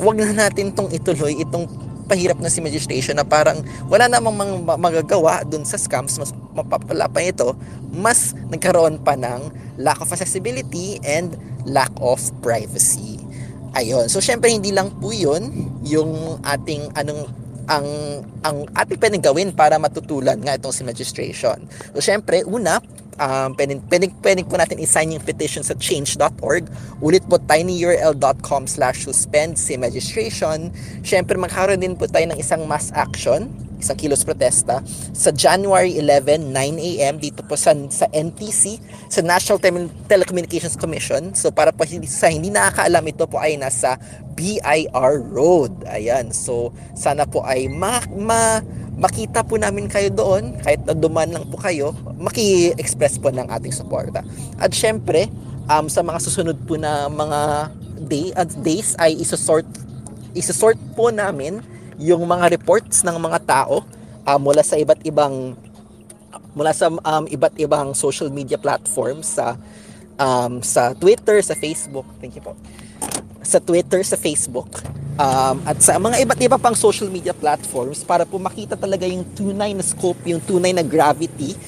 wag 0.00 0.16
na 0.16 0.32
natin 0.32 0.72
tong 0.72 0.88
ituloy 0.88 1.36
itong 1.38 1.68
pahirap 2.08 2.40
na 2.40 2.48
si 2.48 2.64
registration 2.64 3.20
na 3.20 3.26
parang 3.28 3.60
wala 3.92 4.08
namang 4.08 4.64
mga 4.64 4.80
magagawa 4.80 5.44
dun 5.44 5.68
sa 5.68 5.76
scams, 5.76 6.16
mas 6.16 6.32
mapapala 6.56 7.04
pa 7.04 7.20
ito, 7.20 7.52
mas 7.92 8.32
nagkaroon 8.48 8.96
pa 9.04 9.12
ng 9.14 9.52
lack 9.76 10.00
of 10.00 10.08
accessibility 10.08 10.96
and 11.04 11.36
lack 11.68 11.92
of 12.00 12.18
privacy. 12.40 13.20
Ayun. 13.76 14.08
So, 14.08 14.24
syempre, 14.24 14.48
hindi 14.48 14.72
lang 14.72 14.96
po 14.96 15.12
yun 15.12 15.52
yung 15.84 16.40
ating 16.40 16.88
anong 16.96 17.28
ang 17.68 17.86
ang 18.42 18.56
ating 18.72 18.98
pwedeng 18.98 19.22
gawin 19.22 19.48
para 19.52 19.76
matutulan 19.76 20.40
nga 20.40 20.56
itong 20.56 20.72
si 20.72 20.82
registration. 20.82 21.68
So, 21.92 22.00
syempre, 22.00 22.42
una, 22.48 22.80
um, 23.20 23.52
pwedeng, 23.54 23.84
pwedeng, 23.92 24.12
pwedeng 24.24 24.46
po 24.48 24.56
natin 24.56 24.80
i-sign 24.80 25.12
yung 25.12 25.22
petition 25.22 25.60
sa 25.60 25.76
change.org. 25.76 26.64
Ulit 27.04 27.22
po 27.28 27.36
tinyurl.com 27.36 28.64
slash 28.64 29.04
suspend 29.04 29.60
SIM 29.60 29.84
registration. 29.84 30.72
Siyempre, 31.04 31.36
magkaroon 31.36 31.84
din 31.84 31.94
po 31.94 32.08
tayo 32.08 32.24
ng 32.32 32.38
isang 32.40 32.64
mass 32.64 32.88
action 32.96 33.67
isang 33.78 33.98
kilos 33.98 34.26
protesta 34.26 34.82
sa 35.14 35.30
January 35.30 35.96
11, 36.02 36.50
9 36.50 36.78
a.m. 36.78 37.14
dito 37.22 37.46
po 37.46 37.54
sa, 37.54 37.72
sa 37.88 38.10
NTC, 38.10 38.82
sa 39.06 39.22
National 39.22 39.58
Tele- 39.62 39.90
Telecommunications 40.10 40.74
Commission. 40.74 41.32
So 41.34 41.54
para 41.54 41.70
po 41.70 41.86
sa 42.06 42.28
hindi 42.28 42.50
nakakaalam, 42.50 43.04
ito 43.06 43.24
po 43.30 43.38
ay 43.38 43.54
nasa 43.56 43.96
BIR 44.34 45.22
Road. 45.30 45.86
Ayan. 45.86 46.34
So 46.34 46.74
sana 46.98 47.24
po 47.24 47.46
ay 47.46 47.70
ma, 47.70 48.02
ma 48.14 48.60
makita 48.98 49.46
po 49.46 49.54
namin 49.54 49.86
kayo 49.86 50.10
doon, 50.10 50.58
kahit 50.58 50.82
na 50.82 50.92
duman 50.92 51.30
lang 51.30 51.46
po 51.46 51.54
kayo, 51.54 51.94
maki-express 52.18 53.22
po 53.22 53.30
ng 53.30 53.46
ating 53.46 53.70
suporta. 53.70 54.26
At 54.58 54.74
syempre, 54.74 55.30
um, 55.70 55.86
sa 55.86 56.02
mga 56.02 56.18
susunod 56.18 56.58
po 56.66 56.74
na 56.74 57.06
mga 57.06 57.70
day, 58.10 58.34
uh, 58.34 58.48
days 58.66 58.98
ay 58.98 59.14
isosort, 59.22 59.66
isosort 60.34 60.76
po 60.98 61.14
namin 61.14 61.62
yung 61.98 62.22
mga 62.24 62.54
reports 62.54 63.02
ng 63.02 63.18
mga 63.18 63.38
tao 63.44 63.82
uh, 64.22 64.38
mula 64.38 64.62
sa 64.62 64.78
iba't 64.78 65.02
ibang 65.02 65.58
mula 66.54 66.70
sa 66.74 66.90
um, 66.90 67.24
iba't 67.26 67.54
ibang 67.58 67.94
social 67.94 68.30
media 68.30 68.58
platforms 68.58 69.38
sa 69.38 69.58
um, 70.18 70.62
sa 70.62 70.94
Twitter, 70.94 71.42
sa 71.42 71.54
Facebook. 71.54 72.06
Thank 72.22 72.38
you 72.38 72.42
po. 72.42 72.54
Sa 73.42 73.62
Twitter, 73.62 74.02
sa 74.02 74.18
Facebook, 74.18 74.68
um, 75.18 75.56
at 75.66 75.78
sa 75.82 75.96
mga 75.96 76.22
iba't 76.26 76.40
iba 76.42 76.56
pang 76.58 76.74
social 76.74 77.10
media 77.10 77.34
platforms 77.34 78.06
para 78.06 78.22
po 78.26 78.38
makita 78.38 78.78
talaga 78.78 79.06
yung 79.06 79.24
tunay 79.34 79.74
na 79.74 79.82
scope, 79.82 80.22
yung 80.26 80.42
tunay 80.42 80.74
na 80.74 80.84
gravity 80.86 81.58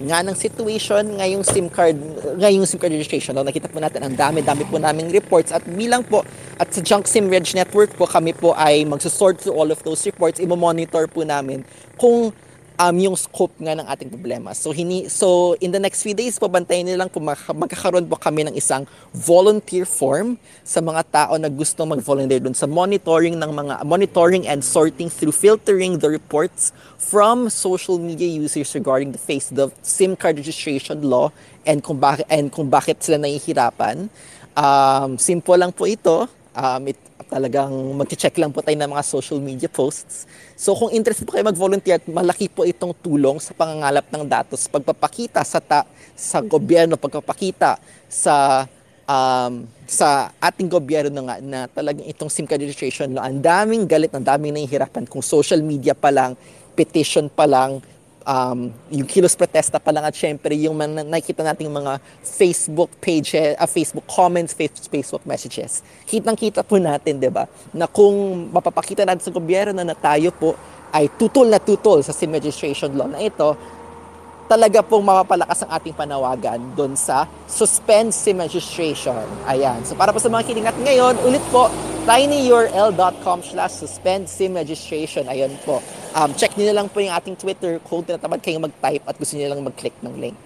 nga 0.00 0.24
ng 0.24 0.32
situation 0.32 1.20
ngayong 1.20 1.44
SIM 1.44 1.68
card 1.68 1.92
ngayong 2.40 2.64
SIM 2.64 2.80
card 2.80 2.96
registration. 2.96 3.36
No, 3.36 3.44
nakita 3.44 3.68
po 3.68 3.84
natin 3.84 4.00
ang 4.00 4.16
dami-dami 4.16 4.64
po 4.64 4.80
naming 4.80 5.12
reports. 5.12 5.52
At 5.52 5.60
bilang 5.68 6.08
po 6.08 6.24
at 6.56 6.72
sa 6.72 6.80
Junk 6.80 7.04
SIM 7.04 7.28
Reg 7.28 7.44
Network 7.52 7.92
po 8.00 8.08
kami 8.08 8.32
po 8.32 8.56
ay 8.56 8.88
magsosort 8.88 9.44
through 9.44 9.52
all 9.52 9.68
of 9.68 9.80
those 9.84 10.00
reports. 10.08 10.40
I-monitor 10.40 11.04
po 11.04 11.20
namin 11.20 11.68
kung 12.00 12.32
um, 12.80 12.96
yung 12.96 13.16
scope 13.16 13.52
nga 13.60 13.76
ng 13.76 13.84
ating 13.84 14.08
problema. 14.08 14.56
So, 14.56 14.72
hini, 14.72 15.12
so 15.12 15.52
in 15.60 15.68
the 15.68 15.82
next 15.82 16.00
few 16.00 16.16
days 16.16 16.40
po, 16.40 16.48
bantayan 16.48 16.88
nyo 16.88 17.04
lang 17.04 17.10
kung 17.12 17.28
magkakaroon 17.28 18.08
po 18.08 18.16
kami 18.16 18.48
ng 18.48 18.56
isang 18.56 18.88
volunteer 19.12 19.84
form 19.84 20.40
sa 20.64 20.80
mga 20.80 21.04
tao 21.12 21.36
na 21.36 21.52
gusto 21.52 21.84
mag-volunteer 21.84 22.40
dun 22.40 22.56
sa 22.56 22.64
monitoring 22.64 23.36
ng 23.36 23.50
mga, 23.52 23.74
monitoring 23.84 24.48
and 24.48 24.64
sorting 24.64 25.12
through 25.12 25.36
filtering 25.36 26.00
the 26.00 26.08
reports 26.08 26.72
from 26.96 27.52
social 27.52 28.00
media 28.00 28.26
users 28.26 28.72
regarding 28.72 29.12
the 29.12 29.20
face 29.20 29.52
the 29.52 29.68
SIM 29.84 30.16
card 30.16 30.40
registration 30.40 31.04
law 31.04 31.28
and 31.68 31.84
kung 31.84 32.00
bakit, 32.00 32.24
and 32.32 32.48
kung 32.48 32.72
bakit 32.72 33.04
sila 33.04 33.20
nahihirapan. 33.20 34.08
Um, 34.56 35.20
simple 35.20 35.60
lang 35.60 35.76
po 35.76 35.84
ito. 35.84 36.24
Um, 36.56 36.88
it, 36.88 37.09
talagang 37.30 37.70
mag-check 37.94 38.34
lang 38.42 38.50
po 38.50 38.58
tayo 38.58 38.74
ng 38.74 38.90
mga 38.90 39.04
social 39.06 39.38
media 39.38 39.70
posts. 39.70 40.26
So 40.58 40.74
kung 40.74 40.90
interested 40.90 41.22
po 41.22 41.38
kayo 41.38 41.46
mag-volunteer, 41.46 42.02
malaki 42.10 42.50
po 42.50 42.66
itong 42.66 42.90
tulong 42.98 43.38
sa 43.38 43.54
pangangalap 43.54 44.10
ng 44.10 44.26
datos, 44.26 44.66
pagpapakita 44.66 45.46
sa 45.46 45.62
ta- 45.62 45.86
sa 46.18 46.42
gobyerno, 46.42 46.98
pagpapakita 46.98 47.78
sa 48.10 48.66
um, 49.06 49.64
sa 49.86 50.34
ating 50.38 50.66
gobyerno 50.70 51.26
nga 51.26 51.38
na 51.38 51.70
talagang 51.70 52.06
itong 52.10 52.30
SIM 52.30 52.46
card 52.46 52.62
registration 52.62 53.14
law, 53.14 53.26
ang 53.26 53.42
daming 53.42 53.86
galit, 53.86 54.10
ang 54.14 54.26
daming 54.26 54.54
nahihirapan 54.58 55.06
kung 55.06 55.22
social 55.22 55.62
media 55.62 55.94
pa 55.94 56.10
lang, 56.10 56.34
petition 56.74 57.26
pa 57.30 57.46
lang, 57.46 57.82
um, 58.24 58.72
yung 58.92 59.08
kilos 59.08 59.36
protesta 59.36 59.80
pa 59.80 59.90
lang 59.92 60.04
at 60.04 60.14
syempre 60.16 60.52
yung 60.56 60.76
man, 60.76 60.92
nakikita 61.08 61.44
nating 61.44 61.70
mga 61.70 62.00
Facebook 62.24 62.90
page, 63.00 63.36
uh, 63.36 63.68
Facebook 63.68 64.06
comments, 64.08 64.56
Facebook 64.88 65.24
messages. 65.24 65.84
Kitang-kita 66.04 66.64
po 66.64 66.76
natin, 66.76 67.20
'di 67.20 67.30
ba? 67.32 67.46
Na 67.72 67.88
kung 67.88 68.48
mapapakita 68.52 69.06
natin 69.06 69.24
sa 69.24 69.32
gobyerno 69.32 69.80
na 69.80 69.96
tayo 69.96 70.32
po 70.34 70.56
ay 70.90 71.06
tutol 71.14 71.46
na 71.46 71.62
tutol 71.62 72.02
sa 72.02 72.10
SIM 72.10 72.34
registration 72.34 72.90
law 72.98 73.06
na 73.06 73.22
ito, 73.22 73.54
talaga 74.50 74.82
pong 74.82 75.06
mapapalakas 75.06 75.62
ang 75.62 75.70
ating 75.78 75.94
panawagan 75.94 76.58
doon 76.74 76.98
sa 76.98 77.30
suspend 77.46 78.10
SIM 78.10 78.42
registration. 78.42 79.22
Ayan. 79.46 79.78
So 79.86 79.94
para 79.94 80.10
po 80.10 80.18
sa 80.18 80.26
mga 80.26 80.50
kiling 80.50 80.66
natin 80.66 80.82
ngayon, 80.82 81.14
ulit 81.22 81.44
po, 81.54 81.70
tinyurl.com 82.02 83.46
slash 83.46 83.78
suspend 83.78 84.26
SIM 84.26 84.58
registration. 84.58 85.30
Ayan 85.30 85.54
po. 85.62 85.78
Um, 86.18 86.34
check 86.34 86.58
niyo 86.58 86.74
lang 86.74 86.90
po 86.90 86.98
yung 86.98 87.14
ating 87.14 87.38
Twitter 87.38 87.78
kung 87.86 88.02
tinatamad 88.02 88.42
kayong 88.42 88.66
mag-type 88.66 89.06
at 89.06 89.14
gusto 89.14 89.38
niyo 89.38 89.54
lang 89.54 89.62
mag-click 89.62 89.94
ng 90.02 90.18
link. 90.18 90.40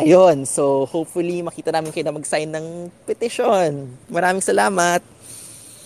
Ayun. 0.00 0.48
So 0.48 0.88
hopefully 0.88 1.44
makita 1.44 1.68
namin 1.68 1.92
kayo 1.92 2.08
na 2.08 2.16
mag-sign 2.16 2.48
ng 2.48 2.88
petition. 3.04 3.92
Maraming 4.08 4.40
salamat. 4.40 5.13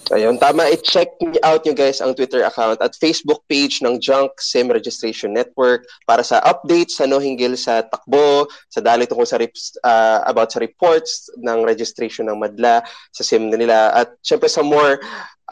Ayun, 0.09 0.41
tama. 0.41 0.65
I-check 0.73 1.21
out 1.45 1.69
nyo 1.69 1.77
guys 1.77 2.01
ang 2.01 2.17
Twitter 2.17 2.41
account 2.41 2.81
at 2.81 2.97
Facebook 2.97 3.45
page 3.45 3.85
ng 3.85 4.01
Junk 4.01 4.41
SIM 4.41 4.73
Registration 4.73 5.37
Network 5.37 5.85
para 6.09 6.25
sa 6.25 6.41
updates 6.49 6.97
ano 7.05 7.21
hinggil 7.21 7.61
sa 7.61 7.85
takbo, 7.85 8.49
sa 8.73 8.81
dali 8.81 9.05
tungkol 9.05 9.29
sa 9.29 9.37
rips, 9.37 9.77
uh, 9.85 10.25
about 10.25 10.49
sa 10.49 10.65
reports 10.65 11.29
ng 11.37 11.61
registration 11.61 12.33
ng 12.33 12.41
madla 12.41 12.81
sa 13.13 13.21
SIM 13.21 13.53
nila 13.53 13.93
at 13.93 14.17
syempre 14.25 14.49
sa 14.49 14.65
more 14.65 14.97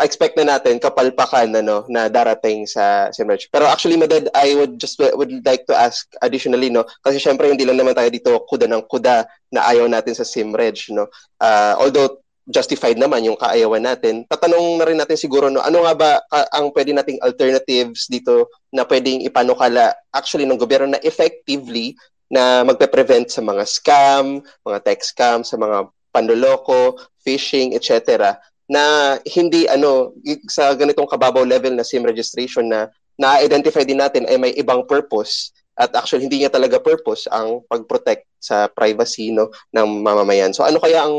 expect 0.01 0.37
na 0.37 0.57
natin 0.57 0.77
kapalpakan 0.77 1.49
ano 1.57 1.89
na 1.89 2.09
darating 2.13 2.69
sa 2.69 3.09
SIMReg. 3.13 3.49
Pero 3.49 3.65
actually 3.65 3.97
Madad, 3.97 4.29
I 4.37 4.53
would 4.53 4.77
just 4.77 5.01
would 5.01 5.33
like 5.45 5.65
to 5.69 5.75
ask 5.77 6.05
additionally 6.21 6.69
no 6.69 6.85
kasi 7.01 7.17
syempre 7.17 7.49
hindi 7.49 7.65
lang 7.65 7.81
naman 7.81 7.97
tayo 7.97 8.13
dito 8.13 8.33
kuda 8.45 8.69
ng 8.69 8.85
kuda 8.93 9.25
na 9.57 9.61
ayaw 9.69 9.89
natin 9.89 10.13
sa 10.13 10.29
SIMReg 10.29 10.93
no. 10.93 11.09
Uh, 11.41 11.77
although 11.81 12.21
justified 12.47 12.94
naman 12.94 13.26
yung 13.26 13.34
kaayawan 13.34 13.82
natin. 13.82 14.22
Tatanong 14.30 14.78
na 14.78 14.86
rin 14.86 14.99
natin 14.99 15.18
siguro 15.18 15.51
no, 15.51 15.61
ano 15.61 15.82
nga 15.82 15.94
ba 15.99 16.11
ang 16.55 16.70
pwede 16.70 16.94
nating 16.94 17.18
alternatives 17.18 18.07
dito 18.07 18.47
na 18.70 18.86
pwedeng 18.86 19.26
ipanukala 19.26 19.90
actually 20.14 20.47
ng 20.47 20.59
gobyerno 20.59 20.94
na 20.94 21.03
effectively 21.03 21.99
na 22.30 22.62
magpe-prevent 22.62 23.30
sa 23.30 23.42
mga 23.42 23.66
scam, 23.66 24.42
mga 24.62 24.78
text 24.82 25.14
scam, 25.14 25.42
sa 25.42 25.59
mga 25.59 25.90
panloloko, 26.14 26.99
phishing, 27.22 27.74
etc. 27.74 28.34
na 28.66 29.14
hindi 29.26 29.66
ano 29.70 30.14
sa 30.51 30.74
ganitong 30.74 31.07
kababaw 31.07 31.47
level 31.47 31.74
na 31.74 31.86
SIM 31.86 32.03
registration 32.03 32.66
na 32.66 32.90
na-identify 33.18 33.82
din 33.82 33.99
natin 34.03 34.26
ay 34.26 34.36
may 34.38 34.53
ibang 34.59 34.86
purpose 34.86 35.55
at 35.76 35.92
actually 35.94 36.24
hindi 36.24 36.42
niya 36.42 36.51
talaga 36.51 36.80
purpose 36.80 37.28
ang 37.28 37.61
pag-protect 37.68 38.24
sa 38.40 38.66
privacy 38.70 39.30
no 39.30 39.53
ng 39.76 40.03
mamamayan. 40.03 40.51
So 40.57 40.64
ano 40.64 40.80
kaya 40.80 41.05
ang 41.05 41.14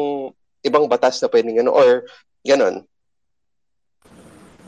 ibang 0.67 0.85
batas 0.85 1.23
na 1.23 1.31
pwedeng 1.31 1.63
ano 1.63 1.71
or 1.71 2.03
ganon? 2.43 2.83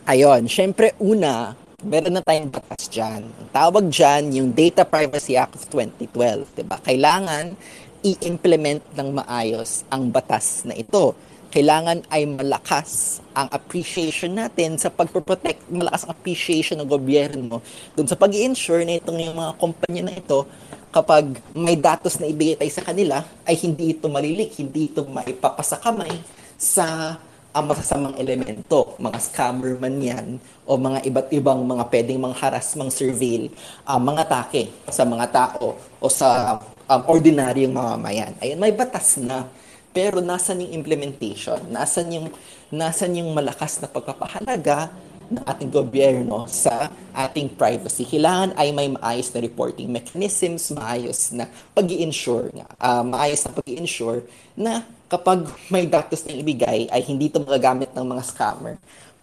Ayon, 0.10 0.50
syempre 0.50 0.98
una, 0.98 1.54
meron 1.86 2.18
na 2.18 2.24
tayong 2.26 2.50
batas 2.50 2.90
dyan. 2.90 3.30
Tawag 3.54 3.88
dyan 3.94 4.34
yung 4.34 4.50
Data 4.52 4.84
Privacy 4.84 5.38
Act 5.38 5.56
of 5.56 5.64
2012. 5.72 6.60
Diba? 6.60 6.82
Kailangan 6.82 7.56
i-implement 8.04 8.84
ng 8.96 9.10
maayos 9.16 9.84
ang 9.92 10.08
batas 10.12 10.64
na 10.64 10.76
ito. 10.76 11.16
Kailangan 11.50 12.06
ay 12.14 12.30
malakas 12.30 13.22
ang 13.34 13.50
appreciation 13.50 14.38
natin 14.38 14.78
sa 14.78 14.94
pagproprotect, 14.94 15.66
malakas 15.74 16.06
ang 16.06 16.14
appreciation 16.14 16.78
ng 16.78 16.86
gobyerno 16.86 17.66
dun 17.98 18.06
sa 18.06 18.14
pag 18.14 18.30
ensure 18.38 18.86
na 18.86 19.02
itong 19.02 19.18
yung 19.18 19.34
mga 19.34 19.58
kumpanya 19.58 20.02
na 20.06 20.14
ito 20.14 20.46
kapag 20.90 21.38
may 21.54 21.78
datos 21.78 22.18
na 22.18 22.26
ibigay 22.26 22.58
tayo 22.58 22.74
sa 22.74 22.86
kanila, 22.86 23.22
ay 23.46 23.56
hindi 23.62 23.94
ito 23.94 24.10
malilik, 24.10 24.50
hindi 24.58 24.90
ito 24.90 25.06
maipapasakamay 25.06 26.22
sa 26.58 27.18
ang 27.50 27.66
masasamang 27.66 28.14
elemento, 28.22 28.94
mga 29.02 29.18
scammer 29.26 29.74
man 29.82 29.98
yan, 29.98 30.28
o 30.70 30.78
mga 30.78 31.02
iba't 31.10 31.28
ibang 31.34 31.66
mga 31.66 31.84
pwedeng 31.90 32.22
mga 32.22 32.38
haras, 32.46 32.78
mga 32.78 32.94
surveil, 32.94 33.50
uh, 33.90 33.98
mga 33.98 34.24
take 34.30 34.70
sa 34.94 35.02
mga 35.02 35.26
tao 35.34 35.74
o 35.98 36.06
sa 36.14 36.62
um, 36.86 37.02
ordinaryong 37.10 37.74
mamamayan. 37.74 38.38
Ayun, 38.38 38.62
may 38.62 38.70
batas 38.70 39.18
na. 39.18 39.50
Pero 39.90 40.22
nasan 40.22 40.62
yung 40.62 40.78
implementation? 40.78 41.58
Nasan 41.74 42.14
yung, 42.14 42.28
nasan 42.70 43.18
yung 43.18 43.34
malakas 43.34 43.82
na 43.82 43.90
pagpapahalaga 43.90 44.94
ng 45.30 45.44
ating 45.46 45.70
gobyerno 45.70 46.50
sa 46.50 46.90
ating 47.14 47.54
privacy. 47.54 48.06
Kailangan 48.06 48.58
ay 48.58 48.74
may 48.74 48.90
maayos 48.90 49.30
na 49.34 49.40
reporting 49.42 49.90
mechanisms, 49.90 50.74
maayos 50.74 51.30
na 51.34 51.46
pag 51.74 51.86
ensure 51.90 52.50
nga, 52.54 52.68
uh, 52.82 53.04
maayos 53.06 53.46
na 53.46 53.52
pag 53.54 53.68
ensure 53.70 54.26
na 54.58 54.84
kapag 55.10 55.46
may 55.74 55.90
datos 55.90 56.22
na 56.26 56.34
ibigay 56.38 56.86
ay 56.90 57.02
hindi 57.06 57.30
ito 57.30 57.42
magagamit 57.42 57.94
ng 57.94 58.06
mga 58.06 58.24
scammer 58.30 58.76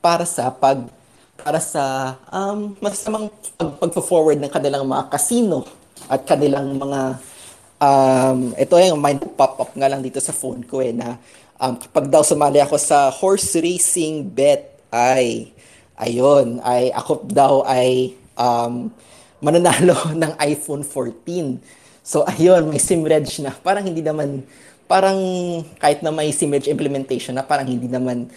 para 0.02 0.26
sa 0.26 0.50
pag 0.50 0.82
para 1.36 1.60
sa 1.60 2.16
um, 2.32 2.74
masamang 2.80 3.30
pag, 3.54 3.92
pag-forward 3.92 4.40
ng 4.40 4.50
kanilang 4.50 4.82
mga 4.88 5.04
casino 5.12 5.62
at 6.10 6.26
kanilang 6.26 6.74
mga 6.74 7.00
um, 7.78 8.38
ito 8.56 8.74
yung 8.78 8.98
mind 8.98 9.22
pop-up 9.36 9.70
nga 9.76 9.88
lang 9.90 10.00
dito 10.00 10.18
sa 10.18 10.34
phone 10.34 10.64
ko 10.64 10.80
eh 10.82 10.90
na 10.90 11.20
um, 11.60 11.76
kapag 11.76 12.08
daw 12.08 12.22
sumali 12.24 12.58
ako 12.60 12.76
sa 12.80 13.12
horse 13.12 13.58
racing 13.60 14.26
bet 14.26 14.80
ay 14.90 15.52
ayun, 15.96 16.60
ay 16.60 16.92
ako 16.92 17.24
daw 17.26 17.64
ay 17.64 18.12
um, 18.36 18.92
mananalo 19.40 19.96
ng 20.22 20.32
iPhone 20.44 20.84
14. 20.84 21.58
So 22.06 22.22
ayun, 22.22 22.70
may 22.70 22.78
SIM-reg 22.78 23.26
na. 23.42 23.50
Parang 23.50 23.82
hindi 23.82 24.04
naman, 24.04 24.46
parang 24.86 25.18
kahit 25.82 26.04
na 26.04 26.14
may 26.14 26.30
SIM-reg 26.30 26.70
implementation 26.70 27.34
na 27.34 27.42
parang 27.42 27.66
hindi 27.66 27.90
naman 27.90 28.30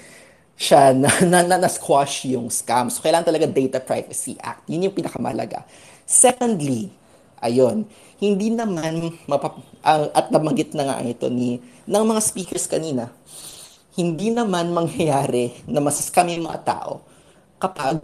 siya 0.58 0.92
na, 0.96 1.12
na, 1.32 1.40
na, 1.46 1.56
na 1.62 1.70
squash 1.70 2.26
yung 2.32 2.50
scam. 2.50 2.90
So 2.90 3.04
kailangan 3.04 3.30
talaga 3.30 3.46
Data 3.46 3.80
Privacy 3.84 4.40
Act. 4.42 4.66
Yun 4.68 4.90
yung 4.90 4.96
pinakamalaga. 4.96 5.64
Secondly, 6.10 6.90
ayun, 7.38 7.86
hindi 8.20 8.50
naman 8.52 9.16
mapap- 9.30 9.64
uh, 9.86 10.10
at 10.12 10.28
nabanggit 10.34 10.74
na 10.74 10.90
nga 10.90 10.96
ito 11.06 11.30
ni 11.30 11.62
ng 11.86 12.04
mga 12.04 12.22
speakers 12.26 12.66
kanina, 12.68 13.14
hindi 13.96 14.32
naman 14.34 14.72
mangyayari 14.74 15.64
na 15.70 15.80
masascam 15.80 16.28
yung 16.28 16.50
mga 16.50 16.62
tao 16.66 17.09
kapag 17.60 18.00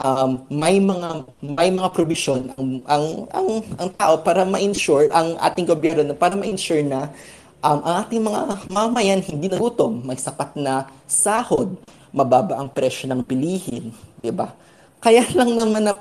um, 0.00 0.42
may 0.48 0.80
mga 0.80 1.08
may 1.44 1.68
mga 1.68 1.88
provision 1.92 2.50
ang 2.56 2.80
ang 2.88 3.04
ang, 3.30 3.48
ang 3.76 3.90
tao 3.94 4.14
para 4.24 4.42
ma-ensure 4.48 5.12
ang 5.12 5.36
ating 5.38 5.68
gobyerno 5.68 6.16
para 6.16 6.34
ma-ensure 6.34 6.82
na 6.82 7.12
um, 7.60 7.80
ang 7.84 7.94
ating 8.04 8.22
mga 8.24 8.40
mamayan 8.72 9.20
hindi 9.20 9.46
nagutom, 9.52 10.00
may 10.04 10.16
sapat 10.16 10.56
na 10.56 10.88
sahod, 11.04 11.76
mababa 12.10 12.58
ang 12.58 12.72
presyo 12.72 13.06
ng 13.12 13.20
bilihin, 13.22 13.92
'di 14.24 14.32
ba? 14.32 14.56
Kaya 15.00 15.24
lang 15.32 15.56
naman 15.56 15.88
na, 15.88 15.96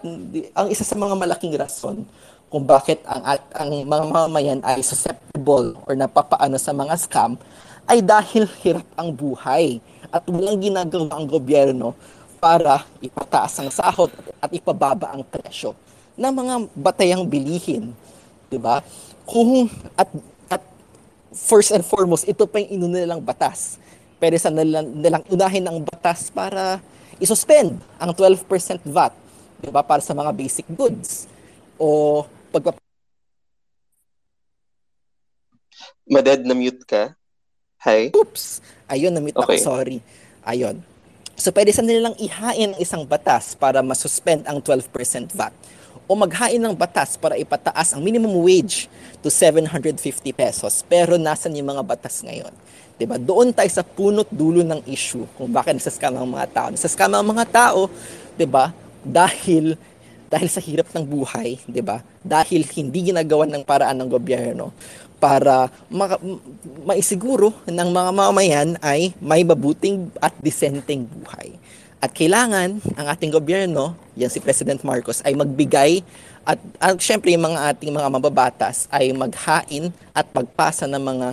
ang 0.55 0.67
isa 0.67 0.83
sa 0.83 0.95
mga 0.99 1.15
malaking 1.15 1.55
rason 1.55 2.03
kung 2.51 2.65
bakit 2.65 2.99
ang 3.05 3.39
ang 3.55 3.71
mga 3.85 4.05
mamayan 4.09 4.59
ay 4.65 4.81
susceptible 4.81 5.77
or 5.85 5.93
napapaano 5.95 6.57
sa 6.59 6.73
mga 6.73 6.97
scam 6.97 7.37
ay 7.85 8.01
dahil 8.03 8.45
hirap 8.61 8.85
ang 8.97 9.13
buhay 9.13 9.79
at 10.09 10.25
walang 10.25 10.57
ginagawa 10.57 11.13
ang 11.13 11.25
gobyerno 11.29 11.93
para 12.39 12.87
ipataas 13.03 13.59
ang 13.59 13.69
sahod 13.69 14.09
at 14.39 14.49
ipababa 14.55 15.11
ang 15.11 15.21
presyo 15.27 15.75
ng 16.15 16.31
mga 16.31 16.55
batayang 16.73 17.23
bilihin. 17.27 17.91
'Di 18.47 18.57
ba? 18.57 18.81
Kung 19.27 19.67
at, 19.93 20.09
at 20.49 20.63
first 21.35 21.75
and 21.75 21.85
foremost, 21.85 22.25
ito 22.25 22.47
pa 22.47 22.63
yung 22.63 22.81
inuna 22.81 23.03
nilang 23.05 23.21
batas. 23.21 23.77
Pero 24.17 24.35
sa 24.39 24.49
nilang, 24.49 24.87
nilang 24.89 25.23
unahin 25.29 25.63
ng 25.67 25.77
batas 25.85 26.31
para 26.31 26.81
isuspend 27.19 27.77
ang 27.99 28.11
12% 28.15 28.41
VAT, 28.87 29.13
'di 29.59 29.69
ba, 29.69 29.83
para 29.83 29.99
sa 29.99 30.15
mga 30.15 30.31
basic 30.33 30.65
goods. 30.71 31.27
O 31.75 32.23
pagpap 32.49 32.79
Madad 36.09 36.41
na 36.41 36.57
mute 36.57 36.81
ka. 36.89 37.13
Hi. 37.85 38.09
Oops. 38.11 38.59
Ayun, 38.89 39.13
na-mute 39.13 39.37
okay. 39.37 39.61
ako, 39.61 39.69
sorry. 39.77 39.97
Ayun. 40.41 40.81
So 41.39 41.55
pwede 41.55 41.71
sa 41.71 41.79
nilang 41.79 42.19
ihain 42.19 42.75
ang 42.75 42.79
isang 42.83 43.07
batas 43.07 43.55
para 43.55 43.79
masuspend 43.79 44.43
ang 44.43 44.59
12% 44.59 44.91
VAT 45.31 45.55
o 46.03 46.11
maghain 46.11 46.59
ng 46.59 46.75
batas 46.75 47.15
para 47.15 47.39
ipataas 47.39 47.95
ang 47.95 48.03
minimum 48.03 48.43
wage 48.43 48.91
to 49.23 49.31
750 49.31 49.95
pesos. 50.35 50.83
Pero 50.83 51.15
nasan 51.15 51.55
yung 51.55 51.71
mga 51.71 51.83
batas 51.87 52.19
ngayon? 52.27 52.51
'Di 52.99 53.07
ba? 53.07 53.15
Doon 53.15 53.55
tayo 53.55 53.71
sa 53.71 53.87
punot 53.87 54.27
dulo 54.27 54.67
ng 54.67 54.83
issue 54.91 55.23
kung 55.39 55.47
bakit 55.47 55.79
nasascam 55.79 56.11
ang 56.11 56.27
mga 56.27 56.47
tao. 56.51 56.67
Nasascam 56.75 57.07
ang 57.15 57.23
mga 57.23 57.45
tao, 57.47 57.87
'di 58.35 58.43
ba? 58.43 58.75
Dahil 58.99 59.79
dahil 60.27 60.47
sa 60.51 60.59
hirap 60.59 60.91
ng 60.91 61.07
buhay, 61.07 61.55
'di 61.71 61.79
ba? 61.79 62.03
Dahil 62.19 62.67
hindi 62.75 63.15
ginagawa 63.15 63.47
ng 63.47 63.63
paraan 63.63 63.95
ng 63.95 64.11
gobyerno 64.11 64.75
para 65.19 65.67
maka- 65.91 66.19
maisiguro 66.87 67.51
ng 67.67 67.89
mga 67.91 68.09
mamamayan 68.15 68.69
ay 68.79 69.11
may 69.19 69.43
mabuting 69.43 70.07
at 70.23 70.33
disenteng 70.39 71.05
buhay. 71.05 71.59
At 71.99 72.15
kailangan 72.15 72.79
ang 72.95 73.07
ating 73.11 73.27
gobyerno, 73.27 73.93
yan 74.15 74.31
si 74.31 74.39
President 74.39 74.79
Marcos, 74.87 75.19
ay 75.27 75.35
magbigay 75.35 75.99
at, 76.47 76.55
at 76.79 76.95
syempre 77.03 77.35
yung 77.35 77.43
mga 77.43 77.75
ating 77.75 77.91
mga 77.91 78.07
mababatas 78.07 78.87
ay 78.87 79.11
maghain 79.11 79.91
at 80.15 80.23
pagpasa 80.31 80.87
ng 80.87 81.03
mga 81.03 81.27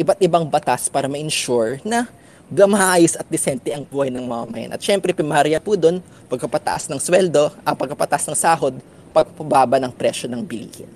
iba't 0.00 0.18
ibang 0.24 0.48
batas 0.48 0.88
para 0.88 1.06
ma-ensure 1.12 1.84
na 1.84 2.08
maayos 2.48 3.12
at 3.20 3.28
disente 3.28 3.68
ang 3.68 3.84
buhay 3.84 4.08
ng 4.08 4.24
mamamayan. 4.24 4.72
At 4.72 4.80
syempre, 4.80 5.12
primarya 5.12 5.60
po 5.60 5.76
doon, 5.76 6.00
pagkapataas 6.32 6.88
ng 6.88 6.96
sweldo, 6.96 7.52
ah, 7.60 7.76
pagkapataas 7.76 8.24
ng 8.32 8.38
sahod, 8.38 8.74
pagpababa 9.12 9.76
ng 9.76 9.92
presyo 9.92 10.30
ng 10.32 10.40
bilihin. 10.40 10.88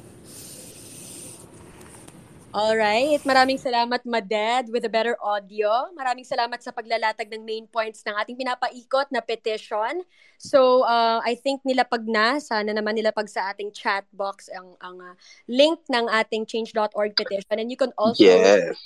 Alright, 2.53 3.24
maraming 3.24 3.57
salamat 3.57 4.05
Maded 4.05 4.68
with 4.68 4.84
a 4.84 4.92
better 4.92 5.16
audio. 5.24 5.88
Maraming 5.96 6.28
salamat 6.28 6.61
sa 6.61 6.68
paglalatag 6.68 7.32
ng 7.32 7.40
main 7.40 7.64
points 7.64 8.05
ng 8.05 8.12
ating 8.12 8.36
pinapaikot 8.36 9.09
na 9.09 9.24
petition. 9.24 10.05
So, 10.36 10.84
uh, 10.84 11.24
I 11.24 11.32
think 11.40 11.64
nilapag 11.64 12.05
na, 12.05 12.36
sana 12.44 12.76
naman 12.76 13.00
nilapag 13.00 13.32
sa 13.32 13.48
ating 13.57 13.72
chat 13.72 14.05
box 14.12 14.53
ang, 14.53 14.76
ang 14.84 15.00
uh, 15.00 15.16
link 15.48 15.80
ng 15.88 16.05
ating 16.12 16.44
change.org 16.44 17.16
petition. 17.16 17.57
And 17.57 17.72
you 17.72 17.80
can 17.80 17.96
also 17.96 18.20
Yes. 18.20 18.76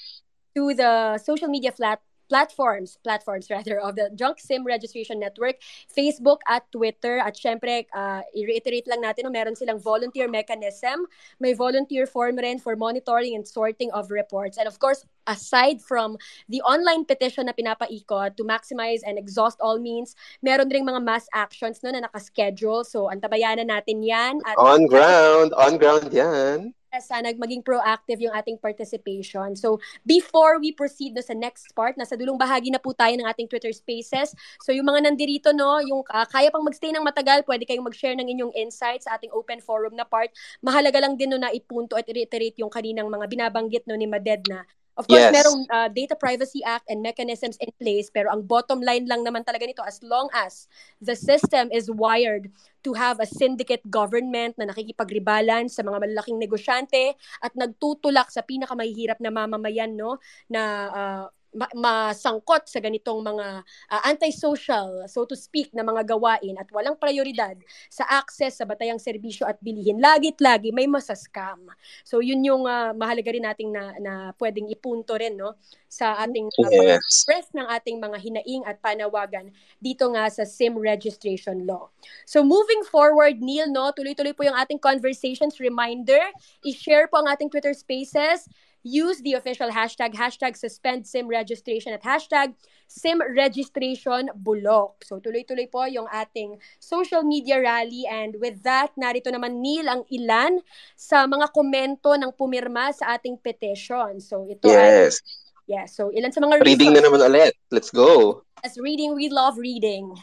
to 0.55 0.71
the 0.71 1.19
social 1.19 1.51
media 1.51 1.75
flat 1.75 1.99
platforms, 2.29 2.99
platforms 3.03 3.51
rather, 3.55 3.81
of 3.81 3.97
the 3.97 4.11
Junk 4.15 4.41
SIM 4.41 4.65
Registration 4.65 5.19
Network, 5.19 5.57
Facebook 5.91 6.39
at 6.49 6.71
Twitter. 6.73 7.19
At 7.19 7.37
syempre, 7.37 7.87
uh, 7.95 8.23
i-reiterate 8.37 8.87
lang 8.87 9.03
natin, 9.03 9.25
no, 9.25 9.31
meron 9.31 9.57
silang 9.57 9.79
volunteer 9.79 10.29
mechanism. 10.29 11.07
May 11.41 11.55
volunteer 11.55 12.07
form 12.07 12.37
rin 12.37 12.59
for 12.59 12.77
monitoring 12.77 13.35
and 13.35 13.47
sorting 13.47 13.91
of 13.93 14.11
reports. 14.11 14.59
And 14.59 14.67
of 14.67 14.79
course, 14.79 15.05
aside 15.27 15.83
from 15.83 16.17
the 16.49 16.63
online 16.63 17.05
petition 17.05 17.47
na 17.47 17.53
pinapaikot 17.53 18.37
to 18.37 18.45
maximize 18.45 19.03
and 19.07 19.19
exhaust 19.19 19.59
all 19.61 19.79
means, 19.79 20.15
meron 20.43 20.71
ring 20.71 20.87
mga 20.87 21.03
mass 21.03 21.27
actions 21.35 21.83
no, 21.83 21.91
na 21.91 22.07
nakaschedule. 22.07 22.87
So, 22.87 23.11
antabayanan 23.11 23.71
natin 23.71 24.07
yan. 24.07 24.41
At 24.47 24.57
On 24.59 24.87
ground, 24.87 25.53
on 25.55 25.79
ground 25.79 26.13
yan. 26.15 26.75
Sana 27.01 27.33
maging 27.33 27.63
proactive 27.65 28.21
yung 28.21 28.35
ating 28.35 28.57
participation. 28.61 29.57
So, 29.57 29.81
before 30.05 30.59
we 30.61 30.73
proceed 30.73 31.17
no, 31.17 31.23
sa 31.25 31.35
next 31.37 31.73
part, 31.77 31.97
nasa 31.97 32.15
dulong 32.15 32.39
bahagi 32.41 32.73
na 32.73 32.81
po 32.81 32.93
tayo 32.93 33.13
ng 33.17 33.27
ating 33.27 33.49
Twitter 33.49 33.73
Spaces. 33.73 34.33
So, 34.63 34.73
yung 34.73 34.89
mga 34.89 35.09
nandirito, 35.09 35.51
no, 35.53 35.81
yung 35.83 36.03
uh, 36.09 36.27
kaya 36.29 36.49
pang 36.49 36.65
magstay 36.65 36.93
ng 36.95 37.05
matagal, 37.05 37.45
pwede 37.45 37.67
kayong 37.69 37.87
mag-share 37.87 38.17
ng 38.17 38.27
inyong 38.27 38.53
insights 38.57 39.09
sa 39.09 39.17
ating 39.19 39.33
open 39.33 39.61
forum 39.61 39.95
na 39.95 40.07
part. 40.07 40.33
Mahalaga 40.65 41.03
lang 41.03 41.19
din 41.19 41.33
no, 41.33 41.41
na 41.41 41.53
ipunto 41.53 41.95
at 41.99 42.09
reiterate 42.09 42.59
yung 42.61 42.73
kaninang 42.73 43.11
mga 43.11 43.27
binabanggit 43.29 43.85
no, 43.85 43.99
ni 43.99 44.09
Maded 44.09 44.47
na 44.49 44.65
Of 44.97 45.05
course, 45.05 45.29
Yes. 45.29 45.33
merong 45.37 45.69
uh, 45.69 45.89
Data 45.93 46.17
Privacy 46.17 46.65
Act 46.65 46.89
and 46.89 47.05
mechanisms 47.05 47.61
in 47.61 47.69
place, 47.77 48.09
pero 48.09 48.33
ang 48.33 48.49
bottom 48.49 48.81
line 48.81 49.05
lang 49.05 49.29
naman 49.29 49.45
talaga 49.45 49.69
nito, 49.69 49.85
as 49.85 50.01
long 50.01 50.33
as 50.33 50.73
the 51.05 51.13
system 51.13 51.69
is 51.69 51.93
wired 51.93 52.49
to 52.81 52.97
have 52.97 53.21
a 53.21 53.29
syndicate 53.29 53.85
government 53.93 54.57
na 54.57 54.73
nakikipagribalan 54.73 55.69
sa 55.69 55.85
mga 55.85 56.01
malalaking 56.01 56.41
negosyante 56.41 57.13
at 57.45 57.53
nagtutulak 57.53 58.33
sa 58.33 58.41
pinakamahihirap 58.41 59.21
na 59.21 59.29
mamamayan 59.29 59.93
no 59.93 60.17
na 60.49 60.63
uh, 60.89 61.25
ma- 61.57 61.73
masangkot 61.73 62.69
sa 62.69 62.79
ganitong 62.85 63.25
mga 63.25 63.65
uh, 63.65 64.03
antisocial, 64.05 65.09
so 65.09 65.25
to 65.25 65.33
speak, 65.33 65.73
na 65.73 65.81
mga 65.81 66.05
gawain 66.05 66.61
at 66.61 66.69
walang 66.69 67.01
prioridad 67.01 67.57
sa 67.89 68.05
access 68.13 68.61
sa 68.61 68.69
batayang 68.69 69.01
serbisyo 69.01 69.49
at 69.49 69.57
bilihin. 69.65 69.97
Lagit-lagi 69.97 70.71
may 70.71 70.85
masaskam. 70.85 71.65
So 72.05 72.21
yun 72.21 72.45
yung 72.45 72.69
uh, 72.69 72.93
mahalaga 72.93 73.33
rin 73.33 73.49
nating 73.49 73.73
na, 73.73 73.97
na 73.97 74.13
pwedeng 74.37 74.69
ipunto 74.69 75.17
rin 75.17 75.35
no 75.41 75.57
sa 75.89 76.21
ating 76.21 76.53
uh, 76.61 76.69
Yes. 76.77 77.01
express 77.01 77.47
ng 77.57 77.65
ating 77.65 77.97
mga 77.97 78.19
hinaing 78.21 78.63
at 78.69 78.77
panawagan 78.85 79.49
dito 79.81 80.05
nga 80.13 80.29
sa 80.29 80.45
SIM 80.45 80.77
registration 80.77 81.65
law. 81.65 81.89
So 82.29 82.45
moving 82.45 82.85
forward, 82.85 83.41
Neil, 83.41 83.73
no, 83.73 83.89
tuloy-tuloy 83.97 84.37
po 84.37 84.45
yung 84.45 84.59
ating 84.59 84.77
conversations. 84.77 85.57
Reminder, 85.57 86.21
i-share 86.69 87.09
po 87.09 87.25
ang 87.25 87.33
ating 87.33 87.49
Twitter 87.49 87.73
spaces. 87.73 88.45
Use 88.87 89.19
the 89.27 89.35
official 89.35 89.67
hashtag, 89.67 90.15
hashtag 90.15 90.55
suspend 90.55 91.03
SIM 91.03 91.27
registration 91.27 91.91
at 91.91 92.07
hashtag 92.07 92.55
SIM 92.87 93.19
registration 93.35 94.31
bulok. 94.39 95.03
So 95.03 95.19
tuloy-tuloy 95.19 95.67
po 95.67 95.91
yung 95.91 96.07
ating 96.07 96.63
social 96.79 97.27
media 97.27 97.59
rally 97.59 98.07
and 98.07 98.39
with 98.39 98.63
that, 98.63 98.95
narito 98.95 99.35
naman 99.35 99.59
Neil 99.59 99.91
ang 99.91 100.07
ilan 100.07 100.63
sa 100.95 101.27
mga 101.27 101.51
komento 101.51 102.15
ng 102.15 102.31
pumirma 102.39 102.95
sa 102.95 103.19
ating 103.19 103.43
petition. 103.43 104.23
So 104.23 104.47
ito 104.47 104.71
ay 104.71 105.11
Yes. 105.11 105.19
Yeah, 105.67 105.91
so 105.91 106.15
ilan 106.15 106.31
sa 106.31 106.39
mga 106.39 106.63
Reading 106.63 106.95
na 106.95 107.03
reasons 107.03 107.11
naman 107.11 107.21
ulit. 107.27 107.59
Let's 107.75 107.91
go. 107.91 108.47
as 108.67 108.79
reading, 108.79 109.15
we 109.15 109.29
love 109.29 109.59
reading. 109.59 110.15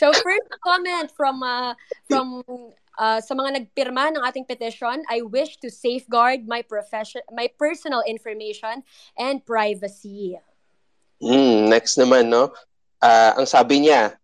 So 0.00 0.12
first 0.12 0.48
comment 0.64 1.12
from 1.12 1.42
uh, 1.42 1.74
from 2.08 2.42
uh, 3.00 3.18
sa 3.24 3.32
mga 3.32 3.64
nagpirma 3.64 4.12
ng 4.12 4.22
ating 4.22 4.44
petition, 4.44 5.00
I 5.08 5.24
wish 5.24 5.56
to 5.64 5.72
safeguard 5.72 6.44
my 6.44 6.60
profession, 6.60 7.24
my 7.32 7.48
personal 7.56 8.04
information 8.04 8.84
and 9.16 9.40
privacy. 9.40 10.36
Mm, 11.24 11.72
next 11.72 11.96
naman, 11.96 12.28
no? 12.28 12.52
Ah, 13.00 13.32
ang 13.40 13.48
sabi 13.48 13.88
niya, 13.88 14.20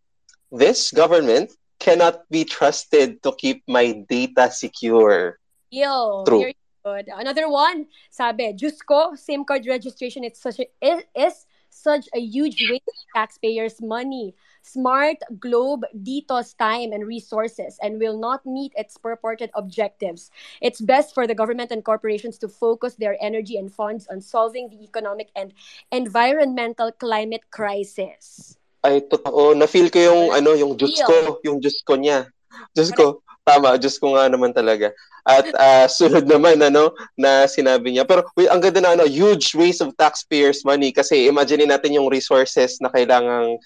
this 0.53 0.93
government 0.93 1.57
cannot 1.81 2.29
be 2.29 2.45
trusted 2.45 3.25
to 3.25 3.33
keep 3.41 3.65
my 3.65 4.05
data 4.09 4.53
secure. 4.53 5.41
Yo, 5.73 6.25
True. 6.29 6.53
very 6.53 6.57
good. 6.85 7.09
Another 7.09 7.49
one, 7.49 7.89
sabi, 8.13 8.53
Diyos 8.53 8.81
ko, 8.85 9.17
SIM 9.17 9.45
card 9.45 9.65
registration 9.65 10.25
is 10.25 10.37
such 10.37 10.61
a, 10.61 10.69
is, 10.81 11.01
is 11.17 11.37
such 11.69 12.09
a 12.15 12.21
huge 12.21 12.57
waste 12.69 12.89
of 12.89 13.01
taxpayers' 13.13 13.81
money. 13.81 14.33
Smart 14.67 15.23
Globe 15.39 15.87
detours 16.03 16.59
time 16.59 16.91
and 16.91 17.07
resources 17.07 17.79
and 17.79 18.03
will 18.03 18.19
not 18.19 18.43
meet 18.43 18.75
its 18.75 18.99
purported 18.99 19.55
objectives. 19.55 20.35
It's 20.59 20.83
best 20.83 21.15
for 21.15 21.31
the 21.31 21.39
government 21.39 21.71
and 21.71 21.87
corporations 21.87 22.35
to 22.43 22.51
focus 22.51 22.99
their 22.99 23.15
energy 23.23 23.57
and 23.63 23.71
funds 23.71 24.11
on 24.11 24.19
solving 24.19 24.67
the 24.67 24.83
economic 24.83 25.31
and 25.39 25.55
environmental 25.95 26.91
climate 26.91 27.47
crisis. 27.55 28.59
Ay, 28.83 29.07
totoo. 29.07 29.55
Na-feel 29.55 29.87
ko 29.87 29.99
yung, 30.03 30.23
ano, 30.35 30.59
yung 30.59 30.75
Diyos 30.75 30.99
ko, 31.07 31.39
yung 31.47 31.63
Diyos 31.63 31.79
ko 31.87 31.95
niya. 31.95 32.27
Diyos 32.75 32.91
ko. 32.91 33.23
Tama, 33.47 33.79
Diyos 33.79 34.03
ko 34.03 34.19
nga 34.19 34.27
naman 34.27 34.51
talaga. 34.51 34.91
At 35.23 35.47
ah, 35.55 35.87
sunod 35.99 36.27
naman, 36.27 36.59
ano, 36.59 36.91
na 37.15 37.47
sinabi 37.47 37.95
niya. 37.95 38.03
Pero, 38.03 38.27
wait, 38.35 38.51
ang 38.51 38.59
ganda 38.59 38.83
na, 38.83 38.99
ano, 38.99 39.07
huge 39.07 39.55
waste 39.55 39.83
of 39.83 39.95
taxpayers' 39.95 40.67
money. 40.67 40.91
Kasi, 40.91 41.31
imagine 41.31 41.71
natin 41.71 41.95
yung 41.95 42.11
resources 42.11 42.83
na 42.83 42.91
kailangang 42.91 43.59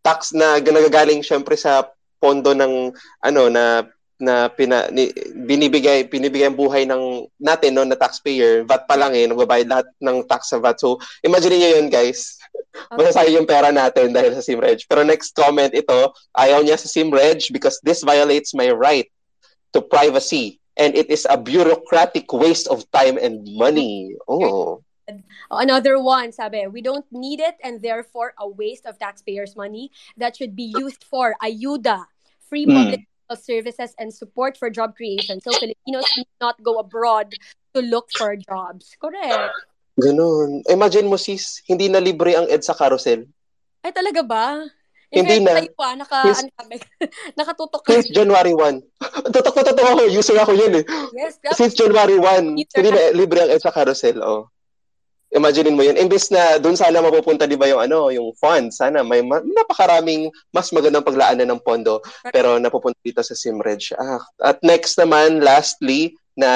i-tax 0.00 0.32
na 0.32 0.56
nagagaling 0.56 1.20
syempre 1.20 1.54
sa 1.60 1.92
pondo 2.16 2.56
ng, 2.56 2.92
ano, 3.20 3.42
na 3.52 3.84
na 4.20 4.52
pina, 4.52 4.84
ni, 4.92 5.08
binibigay 5.48 6.04
binibigay 6.04 6.44
ang 6.44 6.52
buhay 6.52 6.84
ng 6.84 7.24
natin 7.40 7.72
no 7.72 7.88
na 7.88 7.96
taxpayer 7.96 8.68
VAT 8.68 8.84
pa 8.84 8.92
lang 8.92 9.16
eh 9.16 9.24
nagbabayad 9.24 9.64
lahat 9.64 9.88
ng 9.96 10.28
tax 10.28 10.52
sa 10.52 10.60
VAT 10.60 10.76
so 10.76 11.00
imagine 11.24 11.56
niyo 11.56 11.80
yun 11.80 11.88
guys 11.88 12.36
Masasayang 12.94 13.42
yung 13.42 13.48
pera 13.50 13.74
natin 13.74 14.14
dahil 14.14 14.34
sa 14.34 14.42
SIMREG. 14.46 14.86
Pero 14.86 15.02
next 15.02 15.34
comment 15.34 15.70
ito, 15.74 16.14
ayaw 16.38 16.62
niya 16.62 16.78
sa 16.78 16.86
SIMREG 16.86 17.50
because 17.50 17.82
this 17.82 18.06
violates 18.06 18.54
my 18.54 18.70
right 18.70 19.10
to 19.74 19.82
privacy 19.82 20.58
and 20.78 20.94
it 20.94 21.10
is 21.10 21.26
a 21.26 21.38
bureaucratic 21.38 22.30
waste 22.30 22.70
of 22.70 22.86
time 22.94 23.18
and 23.18 23.42
money. 23.58 24.14
Oh. 24.30 24.82
Another 25.50 25.98
one, 25.98 26.30
sabi, 26.30 26.66
we 26.66 26.82
don't 26.82 27.06
need 27.10 27.40
it 27.40 27.56
and 27.64 27.80
therefore 27.82 28.34
a 28.38 28.46
waste 28.48 28.86
of 28.86 28.98
taxpayers' 28.98 29.56
money 29.56 29.90
that 30.16 30.36
should 30.36 30.54
be 30.54 30.70
used 30.76 31.02
for 31.04 31.34
ayuda, 31.42 32.04
free 32.46 32.66
Mm. 32.66 32.74
public 32.76 33.02
services, 33.38 33.94
and 33.98 34.10
support 34.10 34.58
for 34.58 34.70
job 34.70 34.98
creation. 34.98 35.38
So 35.38 35.54
Filipinos 35.54 36.06
need 36.18 36.30
not 36.42 36.58
go 36.62 36.82
abroad 36.82 37.30
to 37.74 37.80
look 37.80 38.10
for 38.18 38.34
jobs. 38.34 38.98
Correct. 38.98 39.54
Ganun. 39.94 40.66
Imagine 40.66 41.06
mo 41.06 41.14
sis, 41.14 41.62
hindi 41.70 41.86
na 41.86 42.02
libre 42.02 42.34
ang 42.34 42.50
EDSA 42.50 42.74
carousel. 42.74 43.26
Ay, 43.86 43.92
talaga 43.94 44.26
ba? 44.26 44.66
Hindi 45.10 45.42
fairness 45.42 45.46
na. 45.46 45.52
Tayo 45.58 45.72
pa, 45.74 45.88
naka, 45.98 46.18
Yes. 46.26 46.38
ano, 46.42 46.50
nakatutok 47.38 47.82
ka. 47.82 47.90
Since 47.98 48.14
January 48.14 48.54
1. 48.54 48.78
Totoo 49.34 49.50
ko, 49.50 49.60
totoo 49.66 49.88
ko. 49.98 50.02
User 50.06 50.38
ako 50.38 50.52
yun 50.54 50.82
eh. 50.82 50.84
Yes. 51.14 51.38
Since 51.58 51.74
January 51.74 52.14
1, 52.18 52.54
User 52.54 52.78
hindi 52.78 52.90
na 52.94 53.02
libre 53.10 53.38
ang 53.42 53.50
EDSA 53.50 53.74
carousel. 53.74 54.22
Oh. 54.22 54.46
Imagine 55.30 55.70
mo 55.78 55.86
yun. 55.86 55.94
Imbes 55.94 56.26
na 56.34 56.58
doon 56.58 56.74
sana 56.74 56.98
mapupunta 56.98 57.46
di 57.46 57.54
ba 57.54 57.70
yung 57.70 57.78
ano, 57.78 58.10
yung 58.10 58.34
funds, 58.34 58.82
sana 58.82 59.06
may 59.06 59.22
ma- 59.22 59.42
napakaraming 59.42 60.26
mas 60.50 60.74
magandang 60.74 61.06
paglaanan 61.06 61.46
ng 61.46 61.62
pondo 61.62 62.02
pero 62.34 62.58
napupunta 62.58 62.98
dito 63.06 63.22
sa 63.22 63.38
SIMREG. 63.38 63.94
Ah, 63.94 64.18
at 64.42 64.58
next 64.66 64.98
naman, 64.98 65.38
lastly, 65.38 66.18
na 66.34 66.50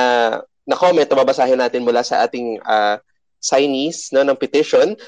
na 0.66 0.74
comment 0.74 1.06
na 1.06 1.20
babasahin 1.22 1.60
natin 1.60 1.86
mula 1.86 2.02
sa 2.02 2.26
ating 2.26 2.58
ah, 2.66 2.98
signees 3.38 4.10
no, 4.10 4.26
ng 4.26 4.34
petition. 4.34 4.98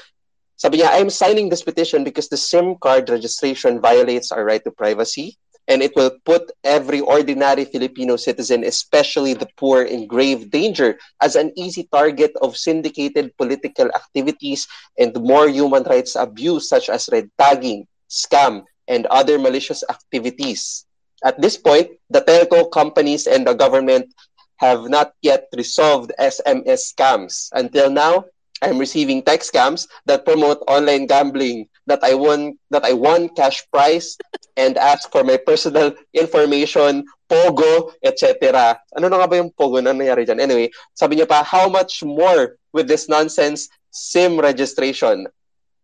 Sabi 0.57 0.81
niya, 0.81 0.95
I'm 0.97 1.11
signing 1.13 1.51
this 1.53 1.61
petition 1.61 2.01
because 2.01 2.31
the 2.31 2.39
SIM 2.39 2.79
card 2.81 3.11
registration 3.13 3.77
violates 3.77 4.33
our 4.33 4.41
right 4.41 4.63
to 4.65 4.73
privacy. 4.73 5.37
And 5.67 5.81
it 5.81 5.93
will 5.95 6.11
put 6.25 6.51
every 6.63 6.99
ordinary 6.99 7.65
Filipino 7.65 8.15
citizen, 8.15 8.63
especially 8.63 9.33
the 9.33 9.47
poor, 9.57 9.83
in 9.83 10.07
grave 10.07 10.49
danger 10.51 10.97
as 11.21 11.35
an 11.35 11.51
easy 11.55 11.87
target 11.91 12.31
of 12.41 12.57
syndicated 12.57 13.35
political 13.37 13.87
activities 13.93 14.67
and 14.97 15.15
more 15.21 15.47
human 15.49 15.83
rights 15.83 16.15
abuse 16.15 16.69
such 16.69 16.89
as 16.89 17.09
red 17.11 17.29
tagging, 17.37 17.85
scam, 18.09 18.63
and 18.87 19.05
other 19.07 19.37
malicious 19.37 19.83
activities. 19.89 20.85
At 21.23 21.41
this 21.41 21.57
point, 21.57 21.91
the 22.09 22.21
telco 22.21 22.69
companies 22.71 23.27
and 23.27 23.45
the 23.45 23.53
government 23.53 24.13
have 24.57 24.89
not 24.89 25.13
yet 25.21 25.47
resolved 25.55 26.11
SMS 26.19 26.93
scams. 26.93 27.49
Until 27.53 27.89
now, 27.89 28.25
I'm 28.61 28.77
receiving 28.79 29.21
text 29.21 29.53
scams 29.53 29.87
that 30.05 30.25
promote 30.25 30.63
online 30.67 31.05
gambling 31.05 31.67
that 31.85 32.03
I 32.03 32.13
won 32.15 32.57
that 32.71 32.85
I 32.85 32.93
won 32.93 33.29
cash 33.29 33.63
prize 33.71 34.17
and 34.57 34.75
ask 34.75 35.07
for 35.13 35.23
my 35.23 35.37
personal 35.37 35.93
information, 36.11 37.05
Pogo, 37.29 37.93
etc. 38.01 38.75
Ano 38.97 39.07
na 39.07 39.21
nga 39.21 39.29
ba 39.29 39.37
yung 39.37 39.53
Pogo 39.53 39.77
na 39.79 39.93
nangyari 39.93 40.25
dyan? 40.25 40.41
Anyway, 40.41 40.73
sabi 40.97 41.21
niya 41.21 41.29
pa, 41.29 41.45
how 41.45 41.69
much 41.69 42.01
more 42.01 42.57
with 42.73 42.89
this 42.89 43.05
nonsense 43.05 43.69
SIM 43.93 44.41
registration? 44.41 45.29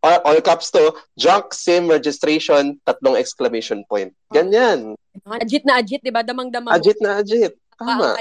All, 0.03 0.19
all 0.27 0.41
caps 0.43 0.67
to, 0.75 0.91
junk 1.15 1.53
SIM 1.53 1.87
registration, 1.87 2.81
tatlong 2.83 3.15
exclamation 3.15 3.85
point. 3.87 4.11
Ganyan. 4.33 4.99
Ajit 5.39 5.63
na 5.63 5.79
ajit, 5.79 6.03
di 6.03 6.11
ba? 6.11 6.25
Damang-damang. 6.25 6.75
Ajit 6.75 6.99
na 6.99 7.23
ajit. 7.23 7.55
Tama. 7.79 8.17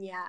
niya 0.00 0.24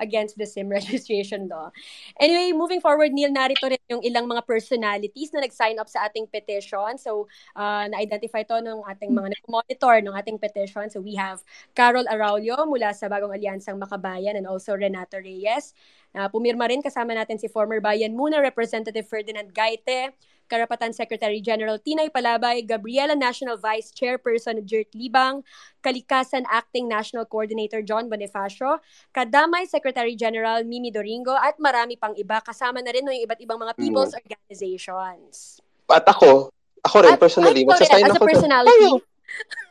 against 0.00 0.38
the 0.38 0.46
SIM 0.46 0.68
registration 0.78 1.46
law. 1.46 1.70
Anyway, 2.18 2.56
moving 2.56 2.80
forward, 2.80 3.12
Neil, 3.12 3.30
narito 3.30 3.68
rin 3.68 3.82
yung 3.90 4.02
ilang 4.02 4.26
mga 4.26 4.46
personalities 4.46 5.30
na 5.34 5.44
nag-sign 5.44 5.78
up 5.78 5.88
sa 5.88 6.06
ating 6.08 6.26
petition. 6.30 6.96
So, 6.98 7.28
uh, 7.54 7.86
na-identify 7.90 8.46
to 8.48 8.62
ng 8.62 8.82
ating 8.88 9.12
mga 9.12 9.34
nag-monitor 9.38 10.00
ng 10.02 10.14
ating 10.14 10.38
petition. 10.38 10.90
So, 10.90 11.00
we 11.00 11.14
have 11.18 11.42
Carol 11.74 12.06
Araulio 12.06 12.56
mula 12.66 12.94
sa 12.94 13.10
Bagong 13.10 13.34
Alyansang 13.34 13.78
Makabayan 13.78 14.38
and 14.38 14.46
also 14.46 14.74
Renato 14.74 15.18
Reyes. 15.18 15.74
Uh, 16.16 16.28
pumirma 16.32 16.66
rin 16.66 16.80
kasama 16.80 17.12
natin 17.12 17.36
si 17.36 17.46
former 17.46 17.78
Bayan 17.84 18.16
Muna 18.16 18.40
Representative 18.40 19.04
Ferdinand 19.04 19.52
Gaite, 19.52 20.16
Karapatan 20.48 20.96
Secretary 20.96 21.44
General 21.44 21.76
Tinay 21.76 22.08
Palabay, 22.08 22.64
Gabriela 22.64 23.12
National 23.12 23.60
Vice 23.60 23.92
Chairperson 23.92 24.64
Jert 24.64 24.88
Libang, 24.96 25.44
Kalikasan 25.84 26.48
Acting 26.48 26.88
National 26.88 27.28
Coordinator 27.28 27.84
John 27.84 28.08
Bonifacio, 28.08 28.80
Kadamay 29.12 29.68
Secretary 29.68 30.16
General 30.16 30.64
Mimi 30.64 30.88
Doringo, 30.88 31.36
at 31.36 31.60
marami 31.60 32.00
pang 32.00 32.16
iba. 32.16 32.40
Kasama 32.40 32.80
na 32.80 32.90
rin 32.90 33.04
no, 33.04 33.12
yung 33.12 33.28
iba't 33.28 33.40
ibang 33.44 33.60
mga 33.60 33.76
people's 33.76 34.16
mm. 34.16 34.18
organizations. 34.24 35.60
At 35.92 36.08
ako, 36.08 36.48
ako 36.80 36.96
rin, 37.04 37.12
at, 37.12 37.20
personally, 37.20 37.62
magsasign 37.68 38.08
ako. 38.08 38.16
As 38.16 38.16
a 38.16 38.24
personality. 38.24 38.90
To, 38.96 39.07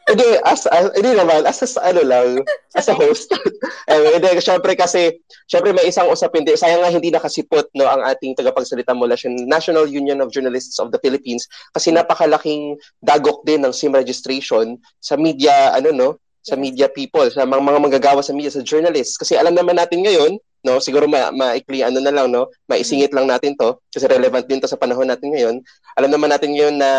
hindi, 0.08 0.28
as, 0.48 0.64
as, 0.72 0.88
hindi 0.96 1.12
naman, 1.20 1.44
as, 1.44 1.60
as 1.60 1.76
ano 1.76 2.00
lang, 2.08 2.40
as 2.80 2.88
a 2.88 2.96
host. 2.96 3.28
eh, 3.92 4.16
hindi, 4.16 4.40
syempre 4.40 4.72
kasi, 4.80 5.20
syempre 5.52 5.76
may 5.76 5.92
isang 5.92 6.08
usapin 6.08 6.48
din. 6.48 6.56
Sayang 6.56 6.80
nga 6.80 6.94
hindi 6.94 7.12
nakasipot 7.12 7.68
no, 7.76 7.84
ang 7.84 8.08
ating 8.08 8.32
tagapagsalita 8.40 8.96
mula 8.96 9.20
sa 9.20 9.28
National 9.28 9.84
Union 9.92 10.24
of 10.24 10.32
Journalists 10.32 10.80
of 10.80 10.96
the 10.96 11.00
Philippines 11.04 11.44
kasi 11.76 11.92
napakalaking 11.92 12.80
dagok 13.04 13.44
din 13.44 13.68
ng 13.68 13.76
SIM 13.76 13.92
registration 13.92 14.80
sa 15.04 15.20
media, 15.20 15.76
ano 15.76 15.92
no, 15.92 16.10
sa 16.40 16.56
media 16.56 16.88
people, 16.88 17.28
sa 17.28 17.44
mga, 17.44 17.60
mga 17.60 17.80
manggagawa 17.84 18.24
sa 18.24 18.32
media, 18.32 18.48
sa 18.48 18.64
journalists. 18.64 19.20
Kasi 19.20 19.36
alam 19.36 19.52
naman 19.52 19.76
natin 19.76 20.08
ngayon, 20.08 20.40
no, 20.64 20.80
siguro 20.80 21.04
ma 21.04 21.36
maikli 21.36 21.84
ano 21.84 22.00
na 22.00 22.16
lang, 22.16 22.32
no, 22.32 22.48
maisingit 22.72 23.12
lang 23.12 23.28
natin 23.28 23.60
to 23.60 23.76
kasi 23.92 24.08
relevant 24.08 24.48
din 24.48 24.64
to 24.64 24.72
sa 24.72 24.80
panahon 24.80 25.12
natin 25.12 25.36
ngayon. 25.36 25.56
Alam 26.00 26.16
naman 26.16 26.32
natin 26.32 26.56
ngayon 26.56 26.80
na 26.80 26.92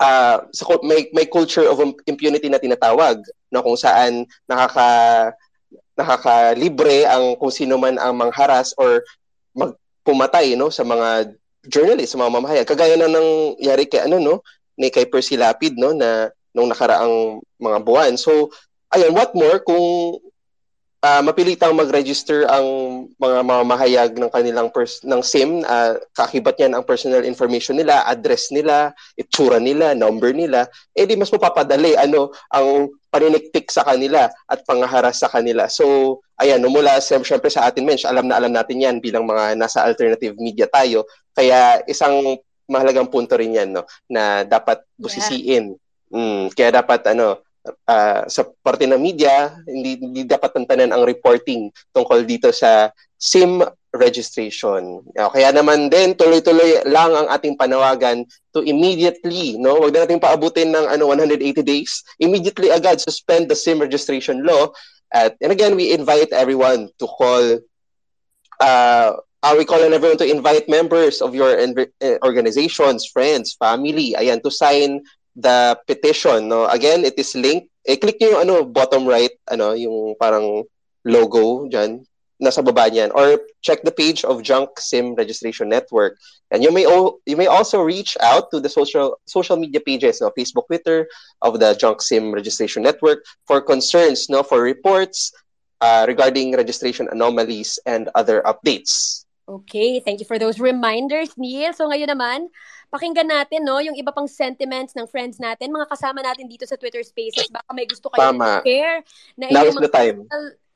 uh, 0.00 0.36
sa, 0.50 0.62
may, 0.82 1.08
may 1.14 1.26
culture 1.26 1.66
of 1.66 1.78
impunity 2.06 2.50
na 2.50 2.60
tinatawag 2.60 3.22
no 3.50 3.62
kung 3.62 3.78
saan 3.78 4.26
nakaka 4.50 5.32
nakakalibre 5.96 7.08
ang 7.08 7.38
kung 7.40 7.52
sino 7.54 7.80
man 7.80 7.96
ang 7.96 8.18
mangharas 8.18 8.76
or 8.76 9.00
magpumatay 9.56 10.52
no 10.58 10.68
sa 10.68 10.84
mga 10.84 11.32
journalists, 11.66 12.14
sa 12.14 12.20
mga 12.20 12.34
mamahayag. 12.36 12.66
Kagaya 12.68 12.94
na 12.94 13.10
ng 13.10 13.58
yari 13.58 13.88
kay 13.88 14.06
ano 14.06 14.20
no 14.20 14.34
ni 14.76 14.92
kay 14.92 15.08
Percy 15.08 15.40
Lapid 15.40 15.80
no 15.80 15.96
na 15.96 16.30
nung 16.52 16.68
nakaraang 16.68 17.40
mga 17.58 17.78
buwan. 17.82 18.12
So 18.20 18.52
ayun, 18.92 19.16
what 19.16 19.32
more 19.32 19.58
kung 19.64 20.20
uh, 21.06 21.22
mapilitang 21.22 21.78
mag-register 21.78 22.42
ang 22.50 22.66
mga 23.14 23.38
mamahayag 23.46 24.10
ng 24.18 24.30
kanilang 24.34 24.68
pers- 24.74 25.06
ng 25.06 25.22
SIM, 25.22 25.62
uh, 25.62 25.94
kakibat 26.18 26.58
niyan 26.58 26.74
ang 26.74 26.84
personal 26.84 27.22
information 27.22 27.78
nila, 27.78 28.02
address 28.10 28.50
nila, 28.50 28.90
itsura 29.14 29.62
nila, 29.62 29.94
number 29.94 30.34
nila, 30.34 30.66
eh 30.98 31.06
di 31.06 31.14
mas 31.14 31.30
mapapadali 31.30 31.94
ano 31.94 32.34
ang 32.50 32.90
paniniktik 33.14 33.70
sa 33.70 33.86
kanila 33.86 34.26
at 34.50 34.66
pangaharas 34.66 35.22
sa 35.22 35.30
kanila. 35.30 35.70
So, 35.70 36.18
ayan, 36.42 36.66
mula 36.66 36.98
siyempre 36.98 37.48
sa 37.48 37.70
atin 37.70 37.86
mensch, 37.86 38.04
alam 38.04 38.26
na 38.26 38.36
alam 38.36 38.52
natin 38.52 38.82
yan 38.82 38.96
bilang 38.98 39.24
mga 39.24 39.54
nasa 39.54 39.86
alternative 39.86 40.34
media 40.36 40.66
tayo. 40.68 41.06
Kaya 41.32 41.80
isang 41.86 42.36
mahalagang 42.66 43.06
punto 43.08 43.38
rin 43.38 43.54
yan 43.54 43.70
no 43.70 43.86
na 44.10 44.42
dapat 44.42 44.82
busisiin. 44.98 45.78
Yeah. 45.78 45.84
Mm, 46.06 46.54
kaya 46.54 46.70
dapat 46.70 47.02
ano 47.14 47.45
uh, 47.88 48.22
sa 48.26 48.42
parte 48.62 48.86
ng 48.86 48.98
media, 48.98 49.54
hindi, 49.66 49.98
hindi 49.98 50.22
dapat 50.22 50.54
tantanan 50.54 50.94
ang 50.94 51.06
reporting 51.06 51.70
tungkol 51.92 52.22
dito 52.24 52.50
sa 52.54 52.90
SIM 53.16 53.64
registration. 53.96 55.00
Uh, 55.16 55.30
kaya 55.32 55.50
naman 55.50 55.88
din 55.88 56.12
tuloy-tuloy 56.14 56.84
lang 56.86 57.16
ang 57.16 57.28
ating 57.32 57.56
panawagan 57.56 58.24
to 58.52 58.60
immediately, 58.62 59.56
no? 59.56 59.80
Wag 59.80 59.96
na 59.96 60.04
nating 60.04 60.22
paabutin 60.22 60.72
ng 60.72 60.86
ano 60.86 61.08
180 61.08 61.64
days. 61.64 62.04
Immediately 62.20 62.70
agad 62.70 63.00
suspend 63.00 63.48
the 63.48 63.56
SIM 63.56 63.80
registration 63.80 64.44
law. 64.44 64.70
At 65.14 65.38
and 65.40 65.54
again, 65.54 65.78
we 65.78 65.94
invite 65.94 66.30
everyone 66.34 66.92
to 67.00 67.06
call 67.08 67.62
uh, 68.60 69.10
uh, 69.42 69.54
we 69.56 69.64
call 69.64 69.82
on 69.82 69.94
everyone 69.94 70.18
to 70.18 70.28
invite 70.28 70.68
members 70.68 71.22
of 71.22 71.34
your 71.34 71.54
eh, 71.56 72.18
organizations, 72.22 73.06
friends, 73.06 73.54
family, 73.54 74.14
ayan, 74.18 74.42
to 74.42 74.50
sign 74.50 75.00
the 75.36 75.78
petition, 75.86 76.48
no? 76.48 76.66
Again, 76.66 77.04
it 77.04 77.14
is 77.20 77.36
linked. 77.36 77.68
Eh, 77.86 77.96
click 77.96 78.18
niyo 78.18 78.34
yung 78.34 78.42
ano, 78.48 78.64
bottom 78.64 79.06
right, 79.06 79.30
ano, 79.46 79.76
yung 79.76 80.16
parang 80.18 80.64
logo 81.04 81.68
dyan, 81.68 82.02
nasa 82.42 82.64
baba 82.64 82.90
niyan. 82.90 83.12
Or 83.14 83.40
check 83.62 83.84
the 83.84 83.92
page 83.92 84.24
of 84.24 84.42
Junk 84.42 84.80
SIM 84.80 85.14
Registration 85.14 85.68
Network. 85.68 86.18
And 86.50 86.62
you 86.62 86.72
may 86.72 86.86
o- 86.86 87.20
you 87.26 87.36
may 87.36 87.46
also 87.46 87.82
reach 87.82 88.16
out 88.20 88.50
to 88.50 88.60
the 88.60 88.68
social 88.68 89.20
social 89.26 89.56
media 89.56 89.80
pages, 89.80 90.20
no, 90.20 90.32
Facebook, 90.32 90.66
Twitter 90.66 91.06
of 91.42 91.60
the 91.60 91.74
Junk 91.74 92.02
SIM 92.02 92.32
Registration 92.32 92.82
Network 92.82 93.22
for 93.46 93.60
concerns, 93.60 94.28
no, 94.28 94.42
for 94.42 94.62
reports 94.62 95.30
uh, 95.80 96.04
regarding 96.08 96.56
registration 96.56 97.08
anomalies 97.12 97.78
and 97.86 98.08
other 98.14 98.42
updates. 98.46 99.25
Okay, 99.46 100.02
thank 100.02 100.18
you 100.18 100.26
for 100.26 100.42
those 100.42 100.58
reminders, 100.58 101.30
Neil. 101.38 101.70
So 101.70 101.86
ngayon 101.86 102.10
naman, 102.10 102.50
pakinggan 102.90 103.30
natin 103.30 103.62
no 103.62 103.78
yung 103.78 103.94
iba 103.94 104.10
pang 104.10 104.26
sentiments 104.26 104.98
ng 104.98 105.06
friends 105.06 105.38
natin, 105.38 105.70
mga 105.70 105.86
kasama 105.86 106.18
natin 106.18 106.50
dito 106.50 106.66
sa 106.66 106.74
Twitter 106.74 107.06
Spaces. 107.06 107.46
Baka 107.54 107.70
may 107.70 107.86
gusto 107.86 108.10
kayo 108.10 108.34
share 108.66 109.06
na 109.38 109.46
Now 109.54 109.70
is 109.70 109.78
the 109.78 109.86
time. 109.86 110.26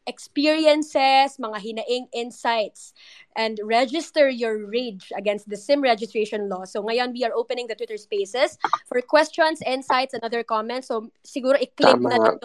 experiences, 0.07 1.35
mga 1.39 1.59
hinaing 1.59 2.07
insights, 2.15 2.95
and 3.35 3.59
register 3.63 4.31
your 4.31 4.67
rage 4.71 5.11
against 5.19 5.51
the 5.51 5.59
SIM 5.59 5.83
registration 5.83 6.47
law. 6.47 6.63
So 6.63 6.83
ngayon, 6.83 7.11
we 7.11 7.27
are 7.27 7.35
opening 7.35 7.67
the 7.67 7.75
Twitter 7.75 7.99
Spaces 7.99 8.55
for 8.87 9.03
questions, 9.03 9.63
insights, 9.67 10.15
and 10.15 10.23
other 10.23 10.47
comments. 10.47 10.89
So 10.89 11.11
siguro 11.27 11.59
i-click 11.59 11.99
Tama. 11.99 12.11
na 12.11 12.39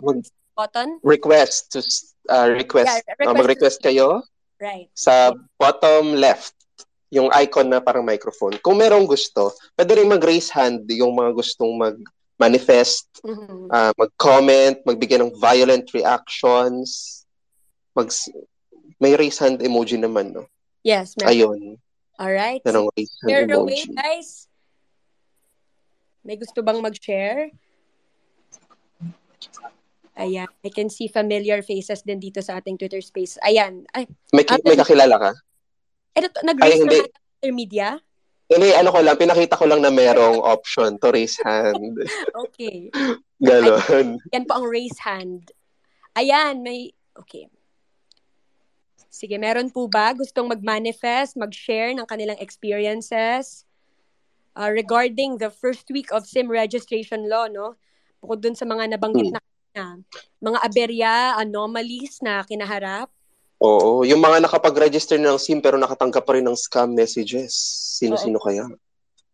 button. 0.57 0.99
Request 1.03 1.73
to 1.77 1.79
uh, 2.33 2.49
request. 2.49 2.89
Yeah, 2.89 3.13
request, 3.13 3.29
uh, 3.29 3.33
mag-request 3.33 3.77
kayo 3.85 4.25
Right. 4.59 4.87
Sa 4.95 5.35
bottom 5.59 6.15
left, 6.15 6.55
yung 7.11 7.31
icon 7.31 7.69
na 7.69 7.79
parang 7.83 8.03
microphone. 8.07 8.55
Kung 8.59 8.79
merong 8.79 9.07
gusto, 9.07 9.55
pwede 9.75 9.99
rin 9.99 10.11
mag-raise 10.11 10.51
hand 10.51 10.87
yung 10.91 11.15
mga 11.15 11.31
gustong 11.35 11.75
mag-manifest, 11.75 13.07
mm-hmm. 13.23 13.71
uh, 13.71 13.91
mag-comment, 13.95 14.79
magbigay 14.83 15.19
ng 15.19 15.31
violent 15.35 15.91
reactions. 15.95 17.23
Mag 17.95 18.11
may 18.99 19.15
raise 19.15 19.39
hand 19.39 19.59
emoji 19.59 19.99
naman, 19.99 20.31
no? 20.31 20.47
Yes. 20.83 21.15
Meron. 21.19 21.29
Ayun. 21.31 21.59
Alright. 22.15 22.61
Merong 22.63 22.87
raise 22.95 23.11
hand 23.23 23.29
Share 23.31 23.45
emoji. 23.47 23.59
Away, 23.59 23.81
guys. 23.91 24.29
May 26.25 26.35
gusto 26.39 26.63
bang 26.65 26.79
mag-share? 26.81 27.51
Ayan. 30.15 30.47
I 30.63 30.71
can 30.71 30.87
see 30.87 31.11
familiar 31.11 31.59
faces 31.59 32.01
din 32.07 32.23
dito 32.23 32.39
sa 32.39 32.59
ating 32.59 32.79
Twitter 32.79 33.03
space. 33.03 33.35
Ayan. 33.43 33.83
Ay, 33.91 34.07
may, 34.31 34.47
ki- 34.47 34.63
may 34.63 34.79
kakilala 34.79 35.15
ka? 35.19 35.31
Ito, 36.15 36.27
nag-raise 36.47 36.87
na 36.87 37.51
media? 37.51 37.99
Hindi, 38.45 38.71
ano 38.77 38.93
ko 38.93 39.01
lang, 39.01 39.17
pinakita 39.19 39.57
ko 39.57 39.65
lang 39.67 39.81
na 39.83 39.91
merong 39.91 40.39
option 40.39 40.95
to 41.01 41.11
raise 41.11 41.35
hand. 41.43 41.97
okay. 42.45 42.93
Ganon. 43.41 44.21
Ay, 44.21 44.37
yan 44.37 44.45
po 44.47 44.61
ang 44.61 44.67
raise 44.69 45.01
hand. 45.03 45.51
Ayan, 46.15 46.63
may, 46.63 46.95
okay. 47.17 47.51
Sige, 49.11 49.35
meron 49.35 49.67
po 49.71 49.91
ba 49.91 50.15
gustong 50.15 50.47
mag-manifest, 50.47 51.35
mag-share 51.35 51.91
ng 51.91 52.07
kanilang 52.07 52.39
experiences 52.39 53.67
uh, 54.55 54.71
regarding 54.71 55.35
the 55.41 55.51
first 55.51 55.87
week 55.91 56.11
of 56.15 56.23
SIM 56.23 56.47
registration 56.47 57.27
law, 57.27 57.47
no? 57.51 57.75
Bukod 58.23 58.45
dun 58.45 58.55
sa 58.55 58.63
mga 58.63 58.95
nabanggit 58.95 59.35
na, 59.35 59.41
na 59.75 59.99
mga 60.39 60.59
aberya, 60.63 61.13
anomalies 61.37 62.23
na 62.23 62.41
kinaharap. 62.47 63.11
Oo, 63.59 64.07
yung 64.07 64.23
mga 64.23 64.47
nakapag-register 64.47 65.19
ng 65.19 65.35
SIM 65.35 65.59
pero 65.59 65.75
nakatanggap 65.75 66.23
pa 66.23 66.39
rin 66.39 66.47
ng 66.47 66.55
scam 66.55 66.95
messages. 66.95 67.51
Sino-sino 67.99 68.39
kaya? 68.39 68.67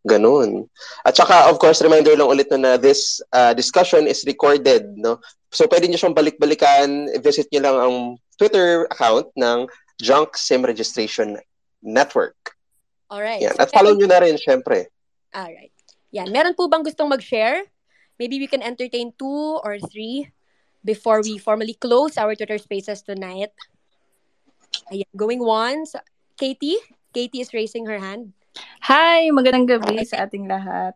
Ganon. 0.01 0.65
At 1.05 1.13
saka, 1.13 1.45
of 1.49 1.61
course, 1.61 1.81
reminder 1.81 2.17
lang 2.17 2.29
ulit 2.29 2.49
na, 2.49 2.57
na 2.57 2.71
this 2.77 3.21
uh, 3.33 3.53
discussion 3.53 4.09
is 4.09 4.25
recorded, 4.25 4.97
no? 4.97 5.21
So, 5.53 5.69
pwede 5.69 5.85
nyo 5.85 5.97
siyang 5.97 6.17
balik-balikan. 6.17 7.21
Visit 7.21 7.53
nyo 7.53 7.61
lang 7.61 7.77
ang 7.77 7.95
Twitter 8.37 8.89
account 8.89 9.29
ng 9.37 9.69
Junk 10.01 10.33
SIM 10.33 10.65
Registration 10.65 11.37
Network. 11.85 12.57
Alright. 13.13 13.45
Yan. 13.45 13.53
So, 13.57 13.61
At 13.61 13.69
follow 13.69 13.93
meron- 13.93 13.99
nyo 14.01 14.07
na 14.09 14.19
rin, 14.25 14.35
syempre. 14.41 14.89
Alright. 15.33 15.73
Yan. 16.13 16.29
Meron 16.33 16.57
po 16.57 16.65
bang 16.65 16.81
gustong 16.81 17.09
mag-share? 17.09 17.67
Maybe 18.21 18.37
we 18.37 18.45
can 18.45 18.61
entertain 18.61 19.17
two 19.17 19.57
or 19.65 19.81
three 19.81 20.29
before 20.85 21.25
we 21.25 21.41
formally 21.41 21.73
close 21.73 22.21
our 22.21 22.37
Twitter 22.37 22.61
spaces 22.61 23.01
tonight. 23.01 23.49
Ayan. 24.93 25.09
Going 25.17 25.41
once. 25.41 25.97
Katie? 26.37 26.77
Katie 27.09 27.41
is 27.41 27.49
raising 27.49 27.89
her 27.89 27.97
hand. 27.97 28.37
Hi! 28.85 29.33
Magandang 29.33 29.65
gabi 29.65 30.05
sa 30.05 30.29
ating 30.29 30.45
lahat. 30.45 30.93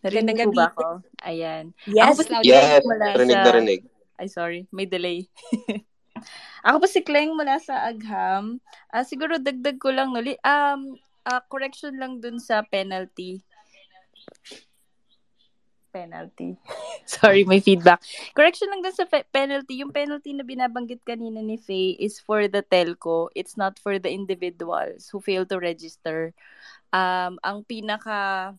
Narinig 0.00 0.40
po 0.48 0.56
ba 0.56 0.72
ako? 0.72 1.04
Ayan. 1.20 1.76
Yes, 1.84 2.16
Ako 2.16 2.16
po 2.16 2.22
si 2.32 2.48
Yes, 2.48 2.80
mula 2.88 3.06
rinig 3.20 3.36
sa... 3.36 3.44
na 3.44 3.52
rinig. 3.52 3.80
Ay, 4.16 4.28
sorry. 4.32 4.60
May 4.72 4.88
delay. 4.88 5.28
ako 6.64 6.80
po 6.80 6.86
si 6.88 7.04
Kleng 7.04 7.36
mula 7.36 7.60
sa 7.60 7.84
Agham. 7.84 8.56
Ah, 8.88 9.04
siguro 9.04 9.36
dagdag 9.36 9.76
ko 9.76 9.92
lang, 9.92 10.16
nuli. 10.16 10.32
Um, 10.40 10.96
ah, 11.28 11.44
correction 11.44 12.00
lang 12.00 12.24
dun 12.24 12.40
sa 12.40 12.64
penalty. 12.64 13.44
Penalty. 15.94 16.58
sorry, 17.06 17.46
may 17.46 17.62
feedback. 17.62 18.02
Correction 18.34 18.66
lang 18.66 18.82
dun 18.82 18.90
sa 18.90 19.06
fe- 19.06 19.30
penalty. 19.30 19.78
Yung 19.78 19.94
penalty 19.94 20.34
na 20.34 20.42
binabanggit 20.42 21.06
kanina 21.06 21.38
ni 21.38 21.54
Faye 21.54 21.94
is 22.02 22.18
for 22.18 22.50
the 22.50 22.66
telco. 22.66 23.30
It's 23.38 23.54
not 23.54 23.78
for 23.78 24.02
the 24.02 24.10
individuals 24.10 25.06
who 25.14 25.22
fail 25.22 25.46
to 25.46 25.62
register. 25.62 26.34
Um, 26.90 27.38
ang 27.46 27.62
pinaka 27.62 28.50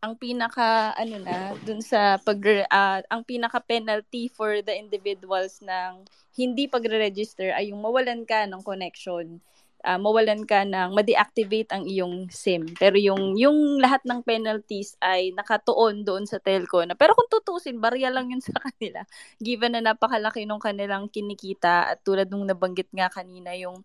ang 0.00 0.16
pinaka 0.16 0.96
ano 0.96 1.20
na 1.20 1.52
dun 1.60 1.84
sa 1.84 2.16
pag 2.16 2.40
ah, 2.72 3.04
ang 3.12 3.20
pinaka 3.20 3.60
penalty 3.60 4.32
for 4.32 4.64
the 4.64 4.72
individuals 4.72 5.60
ng 5.60 6.08
hindi 6.40 6.64
pagre-register 6.64 7.52
ay 7.52 7.68
yung 7.68 7.84
mawalan 7.84 8.24
ka 8.24 8.48
ng 8.48 8.64
connection 8.64 9.44
Ah, 9.80 9.96
mawalan 9.96 10.44
ka 10.44 10.68
ng 10.68 10.92
ma-deactivate 10.92 11.72
ang 11.72 11.88
iyong 11.88 12.28
SIM. 12.28 12.68
Pero 12.76 13.00
yung 13.00 13.32
yung 13.40 13.80
lahat 13.80 14.04
ng 14.04 14.20
penalties 14.20 14.92
ay 15.00 15.32
nakatuon 15.32 16.04
doon 16.04 16.28
sa 16.28 16.36
telco 16.36 16.84
na 16.84 16.92
pero 16.92 17.16
kung 17.16 17.32
tutusin 17.32 17.80
barya 17.80 18.12
lang 18.12 18.28
yun 18.28 18.44
sa 18.44 18.52
kanila. 18.60 19.08
Given 19.40 19.80
na 19.80 19.92
napakalaki 19.92 20.44
nung 20.44 20.60
kanilang 20.60 21.08
kinikita 21.08 21.96
at 21.96 22.04
tulad 22.04 22.28
nung 22.28 22.44
nabanggit 22.44 22.92
nga 22.92 23.08
kanina 23.08 23.56
yung 23.56 23.80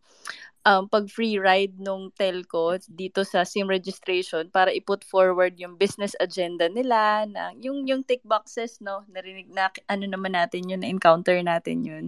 um, 0.65 0.83
pag 0.89 1.05
free 1.07 1.37
ride 1.39 1.77
nung 1.77 2.09
telco 2.11 2.75
dito 2.89 3.21
sa 3.23 3.45
SIM 3.47 3.69
registration 3.69 4.49
para 4.49 4.73
i-put 4.73 5.05
forward 5.05 5.55
yung 5.61 5.77
business 5.77 6.17
agenda 6.19 6.67
nila 6.67 7.23
na 7.29 7.53
yung 7.61 7.85
yung 7.85 8.01
tick 8.01 8.25
boxes 8.25 8.81
no? 8.81 9.05
Narinig 9.07 9.47
na 9.53 9.69
ano 9.87 10.09
naman 10.09 10.33
natin 10.33 10.65
yun 10.67 10.81
na 10.81 10.89
encounter 10.89 11.37
natin 11.45 11.85
yun 11.85 12.05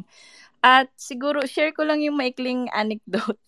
at 0.68 0.92
siguro 1.00 1.48
share 1.48 1.72
ko 1.72 1.88
lang 1.88 2.04
yung 2.04 2.20
maikling 2.20 2.68
anecdote 2.76 3.40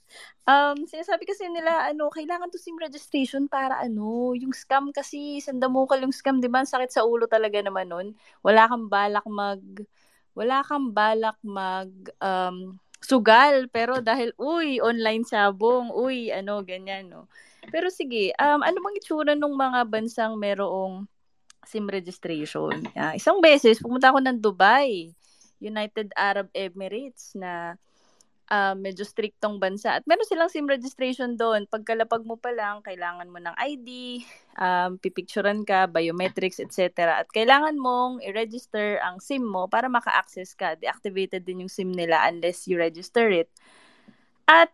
Um, 0.49 0.89
sinasabi 0.89 1.29
kasi 1.29 1.45
nila, 1.45 1.93
ano, 1.93 2.09
kailangan 2.09 2.49
to 2.49 2.57
SIM 2.57 2.73
registration 2.81 3.45
para 3.45 3.77
ano, 3.77 4.33
yung 4.33 4.49
scam 4.49 4.89
kasi, 4.89 5.37
sandamukal 5.45 6.01
yung 6.01 6.09
scam, 6.09 6.41
di 6.41 6.49
ba? 6.49 6.65
Sakit 6.65 6.89
sa 6.89 7.05
ulo 7.05 7.29
talaga 7.29 7.61
naman 7.61 7.85
nun. 7.85 8.17
Wala 8.41 8.65
kang 8.65 8.89
balak 8.89 9.29
mag, 9.29 9.61
wala 10.33 10.65
kang 10.65 10.89
balak 10.89 11.37
mag, 11.45 11.93
um, 12.17 12.81
sugal, 12.97 13.69
pero 13.69 14.01
dahil, 14.01 14.33
uy, 14.41 14.81
online 14.81 15.21
sabong, 15.21 15.93
uy, 15.93 16.33
ano, 16.33 16.65
ganyan, 16.65 17.13
no. 17.13 17.29
Pero 17.69 17.93
sige, 17.93 18.33
um, 18.41 18.65
ano 18.65 18.81
bang 18.81 18.97
itsura 18.97 19.37
ng 19.37 19.53
mga 19.53 19.85
bansang 19.85 20.33
merong 20.33 21.05
SIM 21.61 21.85
registration? 21.85 22.89
Ah, 22.97 23.13
isang 23.13 23.37
beses, 23.37 23.77
pumunta 23.77 24.09
ako 24.09 24.17
ng 24.25 24.41
Dubai, 24.41 25.13
United 25.59 26.11
Arab 26.15 26.47
Emirates 26.55 27.35
na 27.35 27.75
ah, 28.49 28.73
medyo 28.73 29.05
striktong 29.05 29.61
bansa. 29.61 30.01
At 30.01 30.03
meron 30.09 30.25
silang 30.25 30.49
SIM 30.49 30.65
registration 30.65 31.37
doon. 31.37 31.69
Pagkalapag 31.69 32.25
mo 32.25 32.35
pa 32.35 32.49
lang, 32.49 32.81
kailangan 32.81 33.29
mo 33.29 33.37
ng 33.37 33.55
ID, 33.55 34.19
um, 34.57 34.97
pipicturan 34.97 35.61
ka, 35.63 35.85
biometrics, 35.85 36.57
etc. 36.57 37.21
At 37.23 37.29
kailangan 37.29 37.77
mong 37.77 38.25
i-register 38.25 38.97
ang 39.05 39.21
SIM 39.21 39.45
mo 39.45 39.69
para 39.69 39.85
maka-access 39.85 40.57
ka. 40.57 40.75
Deactivated 40.81 41.45
din 41.45 41.63
yung 41.65 41.71
SIM 41.71 41.93
nila 41.93 42.25
unless 42.25 42.65
you 42.65 42.75
register 42.75 43.29
it. 43.29 43.47
At 44.49 44.73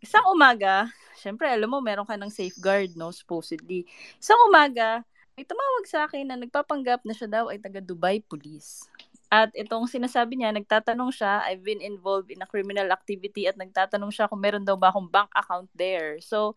isang 0.00 0.24
umaga, 0.32 0.88
syempre 1.20 1.44
alam 1.52 1.68
mo, 1.68 1.84
meron 1.84 2.08
ka 2.08 2.16
ng 2.16 2.32
safeguard, 2.32 2.96
no, 2.96 3.12
supposedly. 3.12 3.84
Isang 4.16 4.40
umaga, 4.48 5.04
may 5.36 5.44
tumawag 5.44 5.84
sa 5.90 6.08
akin 6.08 6.24
na 6.24 6.40
nagpapanggap 6.40 7.04
na 7.04 7.12
siya 7.12 7.28
daw 7.28 7.44
ay 7.52 7.60
taga 7.60 7.84
Dubai 7.84 8.24
Police. 8.24 8.88
At 9.32 9.50
itong 9.56 9.90
sinasabi 9.90 10.38
niya, 10.38 10.54
nagtatanong 10.54 11.10
siya, 11.10 11.42
I've 11.44 11.64
been 11.64 11.82
involved 11.82 12.30
in 12.30 12.40
a 12.44 12.48
criminal 12.48 12.88
activity 12.92 13.48
at 13.50 13.58
nagtatanong 13.58 14.12
siya 14.14 14.28
kung 14.30 14.40
meron 14.40 14.64
daw 14.64 14.76
ba 14.78 14.92
akong 14.92 15.10
bank 15.10 15.30
account 15.34 15.68
there. 15.74 16.20
So, 16.22 16.54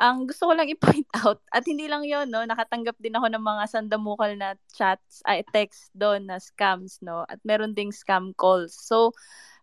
ang 0.00 0.24
gusto 0.24 0.48
ko 0.48 0.52
lang 0.56 0.68
i-point 0.72 1.06
out, 1.22 1.44
at 1.52 1.64
hindi 1.68 1.84
lang 1.86 2.08
yon 2.08 2.32
no, 2.32 2.40
nakatanggap 2.44 2.96
din 2.98 3.14
ako 3.14 3.28
ng 3.30 3.44
mga 3.44 3.64
sandamukal 3.68 4.32
na 4.32 4.56
chats, 4.72 5.20
ay 5.28 5.44
text 5.52 5.92
doon 5.92 6.24
na 6.24 6.40
scams, 6.40 7.04
no, 7.04 7.28
at 7.28 7.38
meron 7.44 7.76
ding 7.76 7.92
scam 7.92 8.32
calls. 8.34 8.72
So, 8.72 9.12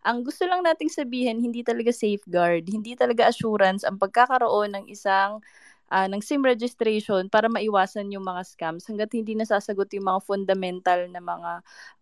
ang 0.06 0.24
gusto 0.24 0.46
lang 0.46 0.64
nating 0.64 0.94
sabihin, 0.94 1.42
hindi 1.42 1.66
talaga 1.66 1.90
safeguard, 1.92 2.70
hindi 2.70 2.94
talaga 2.94 3.28
assurance 3.28 3.84
ang 3.84 3.98
pagkakaroon 3.98 4.78
ng 4.78 4.86
isang 4.88 5.42
ah, 5.88 6.08
ng 6.08 6.22
SIM 6.24 6.44
registration 6.44 7.28
para 7.32 7.48
maiwasan 7.48 8.12
yung 8.12 8.26
mga 8.28 8.44
scams 8.44 8.88
hanggat 8.88 9.12
hindi 9.16 9.36
nasasagot 9.36 9.88
yung 9.96 10.08
mga 10.08 10.22
fundamental 10.24 11.00
na 11.12 11.22
mga 11.24 11.52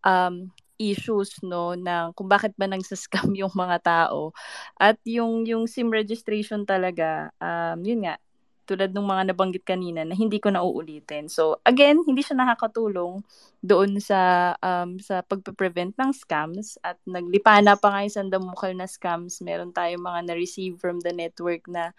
um, 0.05 0.35
issues 0.75 1.39
no 1.39 1.71
ng 1.71 2.11
kung 2.19 2.27
bakit 2.27 2.51
ba 2.59 2.67
nagsascam 2.67 3.31
yung 3.39 3.51
mga 3.55 3.79
tao 3.83 4.35
at 4.75 4.99
yung 5.07 5.47
yung 5.47 5.71
SIM 5.71 5.87
registration 5.87 6.67
talaga 6.67 7.31
um 7.39 7.79
yun 7.79 8.03
nga 8.03 8.19
tulad 8.65 8.91
ng 8.91 9.05
mga 9.05 9.23
nabanggit 9.31 9.63
kanina 9.63 10.01
na 10.01 10.17
hindi 10.17 10.41
ko 10.41 10.49
na 10.49 10.65
uulitin. 10.65 11.29
So 11.29 11.61
again, 11.61 12.01
hindi 12.01 12.25
siya 12.25 12.41
nakakatulong 12.41 13.21
doon 13.61 14.01
sa 14.01 14.53
um 14.59 14.97
sa 14.97 15.21
pagpe-prevent 15.21 15.93
ng 15.95 16.11
scams 16.11 16.81
at 16.81 16.97
naglipana 17.05 17.77
pa 17.77 17.93
nga 17.93 18.03
yung 18.03 18.17
sandamukal 18.17 18.73
na 18.73 18.89
scams. 18.89 19.39
Meron 19.45 19.69
tayong 19.69 20.01
mga 20.01 20.33
na-receive 20.33 20.81
from 20.81 20.97
the 21.05 21.13
network 21.13 21.69
na 21.69 21.93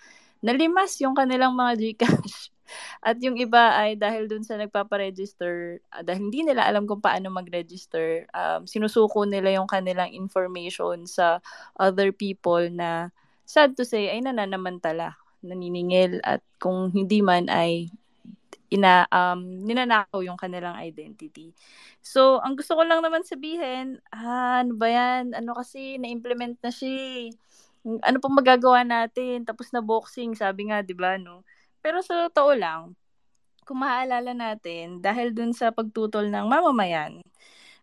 nalimas 0.47 0.94
yung 1.02 1.18
kanilang 1.18 1.59
mga 1.59 1.74
GCash. 1.74 2.55
At 3.06 3.18
yung 3.23 3.39
iba 3.39 3.74
ay 3.78 3.94
dahil 3.98 4.27
dun 4.31 4.43
sa 4.43 4.59
nagpaparegister, 4.59 5.82
uh, 5.90 6.02
dahil 6.02 6.31
hindi 6.31 6.47
nila 6.47 6.66
alam 6.66 6.86
kung 6.86 7.02
paano 7.02 7.31
mag-register, 7.31 8.27
um, 8.35 8.66
sinusuko 8.66 9.27
nila 9.27 9.55
yung 9.59 9.70
kanilang 9.70 10.10
information 10.14 11.06
sa 11.06 11.39
other 11.78 12.10
people 12.10 12.62
na 12.70 13.10
sad 13.47 13.74
to 13.78 13.86
say 13.86 14.10
ay 14.10 14.23
nananamantala, 14.23 15.14
naniningil 15.47 16.18
at 16.27 16.43
kung 16.59 16.90
hindi 16.90 17.23
man 17.23 17.47
ay 17.47 17.90
ina 18.66 19.06
um 19.14 19.62
ninanakaw 19.62 20.27
yung 20.27 20.35
kanilang 20.35 20.74
identity. 20.74 21.55
So, 22.02 22.43
ang 22.43 22.59
gusto 22.59 22.74
ko 22.74 22.82
lang 22.82 23.02
naman 23.02 23.23
sabihin, 23.23 24.02
ah, 24.10 24.62
ano 24.62 24.74
ba 24.74 24.90
yan? 24.90 25.35
Ano 25.39 25.55
kasi 25.55 25.98
na-implement 26.02 26.59
na 26.62 26.70
siya. 26.74 27.31
Ano 28.03 28.17
pong 28.19 28.37
magagawa 28.43 28.83
natin? 28.83 29.47
Tapos 29.47 29.71
na 29.71 29.81
boxing, 29.85 30.35
sabi 30.35 30.71
nga, 30.71 30.83
'di 30.83 30.95
ba, 30.99 31.17
no? 31.17 31.47
Pero 31.79 32.03
sa 32.03 32.27
totoo 32.27 32.53
lang, 32.59 32.99
kung 33.67 33.83
maaalala 33.83 34.35
natin, 34.35 35.03
dahil 35.03 35.35
dun 35.35 35.51
sa 35.55 35.75
pagtutol 35.75 36.31
ng 36.31 36.47
mamamayan, 36.47 37.19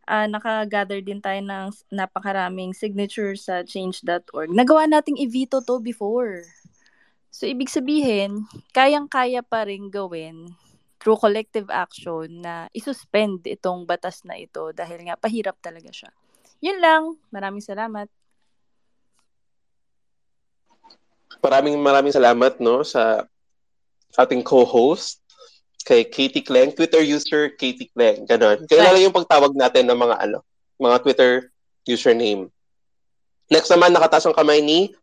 uh, 0.08 0.28
naka-gather 0.28 1.00
din 1.04 1.20
tayo 1.20 1.40
ng 1.44 1.72
napakaraming 1.92 2.72
signatures 2.72 3.48
sa 3.48 3.64
change.org. 3.64 4.52
Nagawa 4.52 4.88
nating 4.88 5.20
i-veto 5.20 5.60
to 5.64 5.84
before. 5.84 6.44
So, 7.34 7.50
ibig 7.50 7.68
sabihin, 7.68 8.48
kayang-kaya 8.72 9.44
pa 9.44 9.68
rin 9.68 9.90
gawin 9.92 10.54
through 11.04 11.20
collective 11.20 11.68
action 11.68 12.46
na 12.46 12.72
isuspend 12.72 13.44
itong 13.44 13.84
batas 13.84 14.24
na 14.24 14.40
ito 14.40 14.72
dahil 14.72 15.04
nga 15.04 15.20
pahirap 15.20 15.60
talaga 15.60 15.92
siya. 15.92 16.12
Yun 16.64 16.80
lang. 16.80 17.04
Maraming 17.28 17.60
salamat. 17.60 18.08
Maraming 21.44 21.76
maraming 21.84 22.16
salamat 22.16 22.64
no 22.64 22.88
sa 22.88 23.28
ating 24.16 24.42
co-host 24.46 25.20
kay 25.84 26.08
Katie 26.08 26.46
Kleng, 26.46 26.72
Twitter 26.72 27.04
user 27.04 27.52
Katie 27.60 27.92
Kleng. 27.92 28.24
Ganon. 28.24 28.64
Kailan 28.72 29.04
yung 29.04 29.16
pagtawag 29.16 29.52
natin 29.52 29.92
ng 29.92 30.00
mga 30.00 30.16
ano, 30.24 30.40
mga 30.80 31.04
Twitter 31.04 31.32
username. 31.84 32.48
Next 33.52 33.68
naman 33.68 33.92
nakataas 33.92 34.24
ang 34.24 34.38
kamay 34.38 34.64
ni 34.64 34.96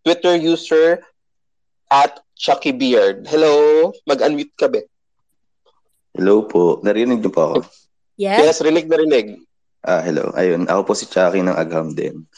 Twitter 0.00 0.40
user 0.40 1.04
at 1.92 2.24
Chucky 2.32 2.72
Beard. 2.72 3.28
Hello, 3.28 3.92
mag-unmute 4.08 4.56
ka 4.56 4.66
be. 4.72 4.88
Hello 6.16 6.48
po. 6.48 6.80
Narinig 6.80 7.20
niyo 7.20 7.30
po 7.30 7.40
ako? 7.44 7.56
Yes? 8.16 8.40
Yes, 8.40 8.58
rinig 8.64 8.88
na 8.88 8.96
rinig. 8.96 9.44
Ah, 9.84 10.00
hello. 10.00 10.32
Ayun, 10.32 10.64
ako 10.64 10.80
po 10.88 10.92
si 10.96 11.04
Chucky 11.04 11.44
ng 11.44 11.52
Agham 11.52 11.92
din. 11.92 12.24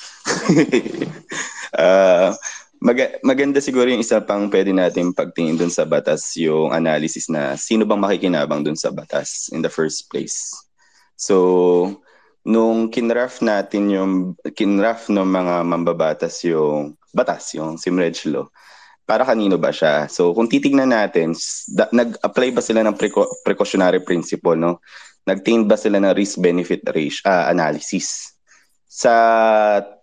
Ah, 1.76 2.32
mag- 2.80 3.20
maganda 3.24 3.58
siguro 3.60 3.88
yung 3.88 4.02
isa 4.02 4.20
pang 4.20 4.48
pwede 4.50 4.72
natin 4.72 5.12
pagtingin 5.14 5.58
dun 5.58 5.72
sa 5.72 5.84
batas, 5.88 6.36
yung 6.36 6.72
analysis 6.72 7.28
na 7.28 7.56
sino 7.56 7.84
bang 7.88 8.00
makikinabang 8.00 8.64
dun 8.64 8.78
sa 8.78 8.92
batas 8.92 9.48
in 9.52 9.62
the 9.62 9.72
first 9.72 10.08
place. 10.12 10.52
So, 11.16 12.02
nung 12.46 12.92
kinraft 12.92 13.42
natin 13.42 13.90
yung 13.90 14.12
kinraft 14.54 15.10
ng 15.10 15.26
mga 15.26 15.54
mambabatas 15.66 16.44
yung 16.46 16.94
batas, 17.10 17.56
yung 17.56 17.80
Simreg 17.80 18.20
Law, 18.28 18.46
para 19.06 19.22
kanino 19.22 19.56
ba 19.56 19.70
siya? 19.70 20.10
So, 20.10 20.34
kung 20.34 20.50
titignan 20.50 20.90
natin, 20.90 21.32
da- 21.72 21.90
nag-apply 21.94 22.50
ba 22.52 22.62
sila 22.62 22.82
ng 22.84 22.98
preco- 22.98 23.30
precautionary 23.46 24.02
principle, 24.02 24.58
no? 24.58 24.82
Nagtingin 25.26 25.66
ba 25.66 25.78
sila 25.78 26.02
ng 26.02 26.14
risk-benefit 26.14 26.82
ratio, 26.90 27.22
ah, 27.26 27.46
analysis? 27.50 28.34
Sa 28.86 29.14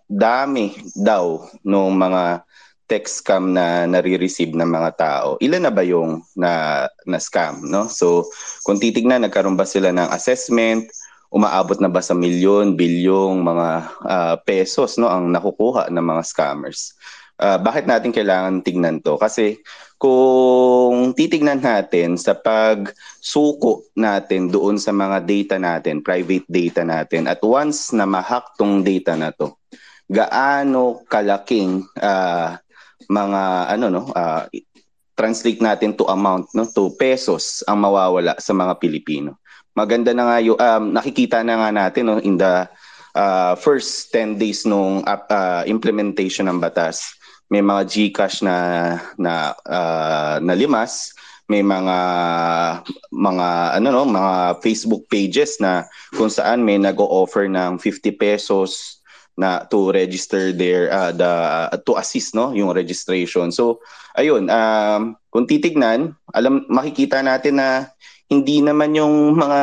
dami 0.08 0.72
daw 0.96 1.48
ng 1.64 1.92
mga 1.96 2.44
text 2.84 3.24
scam 3.24 3.56
na 3.56 3.88
nare-receive 3.88 4.52
ng 4.52 4.68
mga 4.68 4.90
tao, 5.00 5.28
ilan 5.40 5.64
na 5.64 5.72
ba 5.72 5.80
yung 5.80 6.20
na, 6.36 6.84
na 7.08 7.16
scam, 7.16 7.64
no? 7.64 7.88
So, 7.88 8.28
kung 8.64 8.76
titignan, 8.76 9.24
nagkaroon 9.24 9.56
ba 9.56 9.64
sila 9.64 9.88
ng 9.92 10.12
assessment, 10.12 10.88
umaabot 11.34 11.82
na 11.82 11.90
ba 11.90 11.98
sa 11.98 12.14
milyon, 12.14 12.78
bilyong 12.78 13.42
mga 13.42 13.68
ah, 14.06 14.36
pesos 14.46 14.94
no 15.02 15.10
ang 15.10 15.34
nakukuha 15.34 15.90
ng 15.90 16.04
mga 16.06 16.22
scammers. 16.22 16.94
Ah, 17.42 17.58
bakit 17.58 17.90
natin 17.90 18.14
kailangan 18.14 18.62
tignan 18.62 19.02
to? 19.02 19.18
Kasi 19.18 19.58
kung 19.98 21.10
titignan 21.18 21.58
natin 21.58 22.14
sa 22.14 22.38
pagsuko 22.38 23.90
natin 23.98 24.46
doon 24.46 24.78
sa 24.78 24.94
mga 24.94 25.26
data 25.26 25.56
natin, 25.58 26.06
private 26.06 26.46
data 26.46 26.86
natin, 26.86 27.26
at 27.26 27.42
once 27.42 27.90
na 27.90 28.06
mahack 28.06 28.54
tong 28.54 28.86
data 28.86 29.18
na 29.18 29.34
to, 29.34 29.58
gaano 30.06 31.02
kalaking 31.10 31.82
ah, 31.98 32.62
mga 33.10 33.72
ano 33.76 33.86
no 33.90 34.02
ah, 34.14 34.48
translate 35.14 35.62
natin 35.62 35.94
to 35.94 36.06
amount 36.10 36.50
no 36.56 36.66
to 36.66 36.90
pesos 36.98 37.62
ang 37.66 37.82
mawawala 37.82 38.34
sa 38.38 38.52
mga 38.54 38.78
Pilipino. 38.82 39.38
Maganda 39.74 40.14
na 40.14 40.24
nga 40.30 40.38
yung 40.38 40.58
um, 40.58 40.84
nakikita 40.94 41.42
na 41.42 41.58
nga 41.58 41.70
natin 41.70 42.04
no 42.06 42.18
in 42.22 42.38
the 42.38 42.66
uh, 43.14 43.54
first 43.58 44.10
10 44.14 44.38
days 44.38 44.62
nung 44.66 45.02
uh, 45.02 45.20
uh, 45.30 45.62
implementation 45.66 46.46
ng 46.50 46.58
batas. 46.62 47.14
May 47.50 47.62
mga 47.62 47.82
GCash 47.86 48.42
na 48.42 48.56
na 49.18 49.54
uh, 49.66 50.36
na 50.42 50.54
limas 50.54 51.14
may 51.44 51.60
mga 51.60 51.98
mga 53.12 53.48
ano 53.76 53.88
no 53.92 54.08
mga 54.08 54.64
Facebook 54.64 55.04
pages 55.12 55.60
na 55.60 55.84
kung 56.16 56.32
saan 56.32 56.64
may 56.64 56.80
nag-o-offer 56.80 57.52
ng 57.52 57.76
50 57.76 58.16
pesos 58.16 59.00
na 59.34 59.66
to 59.66 59.90
register 59.90 60.54
their 60.54 60.86
uh, 60.94 61.10
the 61.10 61.32
uh, 61.70 61.78
to 61.82 61.98
assist 61.98 62.38
no 62.38 62.54
yung 62.54 62.70
registration 62.70 63.50
so 63.50 63.82
ayun 64.14 64.46
um 64.46 65.18
kung 65.34 65.46
titignan 65.50 66.14
alam 66.30 66.62
makikita 66.70 67.18
natin 67.18 67.58
na 67.58 67.90
hindi 68.32 68.64
naman 68.64 68.96
yung 68.96 69.36
mga 69.36 69.60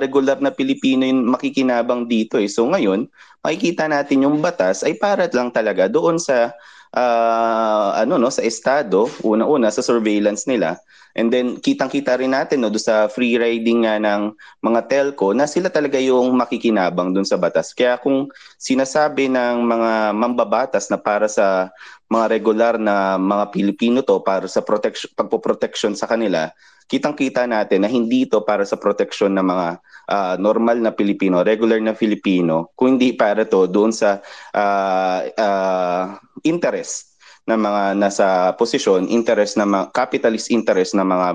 regular 0.00 0.38
na 0.40 0.50
Pilipino 0.50 1.04
yung 1.04 1.28
makikinabang 1.28 2.08
dito 2.08 2.40
eh. 2.40 2.48
So 2.48 2.64
ngayon, 2.64 3.06
makikita 3.44 3.84
natin 3.86 4.24
yung 4.24 4.40
batas 4.40 4.80
ay 4.82 4.96
para 4.96 5.28
lang 5.28 5.52
talaga 5.52 5.86
doon 5.86 6.16
sa 6.16 6.56
uh, 6.96 7.88
ano 7.94 8.16
no 8.16 8.32
sa 8.32 8.40
estado, 8.40 9.12
una-una 9.20 9.68
sa 9.68 9.84
surveillance 9.84 10.48
nila. 10.48 10.80
And 11.18 11.34
then 11.34 11.58
kitang-kita 11.58 12.14
rin 12.14 12.30
natin 12.30 12.62
no 12.62 12.70
do 12.70 12.78
sa 12.78 13.10
free 13.10 13.34
riding 13.34 13.82
nga 13.82 13.98
ng 13.98 14.38
mga 14.62 14.86
telco 14.86 15.34
na 15.34 15.50
sila 15.50 15.66
talaga 15.66 15.98
yung 15.98 16.30
makikinabang 16.38 17.10
doon 17.10 17.26
sa 17.26 17.34
batas. 17.34 17.74
Kaya 17.74 17.98
kung 17.98 18.30
sinasabi 18.54 19.26
ng 19.26 19.66
mga 19.66 20.14
mambabatas 20.14 20.86
na 20.86 20.94
para 20.94 21.26
sa 21.26 21.74
mga 22.06 22.38
regular 22.38 22.74
na 22.78 23.18
mga 23.18 23.50
Pilipino 23.50 24.06
to 24.06 24.22
para 24.22 24.46
sa 24.46 24.62
protection 24.62 25.10
pagpo-protection 25.18 25.98
sa 25.98 26.06
kanila, 26.06 26.54
kitang-kita 26.86 27.50
natin 27.50 27.82
na 27.82 27.90
hindi 27.90 28.24
ito 28.24 28.38
para 28.46 28.62
sa 28.62 28.78
protection 28.78 29.34
ng 29.34 29.42
mga 29.44 29.68
uh, 30.06 30.34
normal 30.38 30.78
na 30.78 30.94
Pilipino, 30.94 31.42
regular 31.42 31.82
na 31.82 31.98
Filipino, 31.98 32.70
kung 32.78 32.94
hindi 32.94 33.12
para 33.12 33.42
to 33.42 33.66
doon 33.66 33.90
sa 33.90 34.22
uh, 34.54 35.20
uh, 35.34 36.04
interest 36.46 37.07
ng 37.48 37.56
mga 37.56 37.82
nasa 37.96 38.52
posisyon, 38.60 39.08
interest 39.08 39.56
ng 39.56 39.64
mga 39.64 39.86
capitalist 39.96 40.52
interest 40.52 40.92
ng 40.92 41.08
mga 41.08 41.28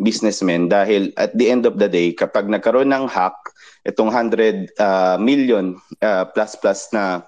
businessmen 0.00 0.64
dahil 0.66 1.12
at 1.20 1.36
the 1.36 1.52
end 1.52 1.68
of 1.68 1.76
the 1.76 1.86
day 1.86 2.16
kapag 2.16 2.48
nagkaroon 2.48 2.88
ng 2.88 3.04
hack 3.04 3.36
itong 3.84 4.08
100 4.08 4.72
uh, 4.80 5.20
million 5.20 5.76
uh, 6.00 6.24
plus 6.32 6.56
plus 6.56 6.88
na 6.96 7.20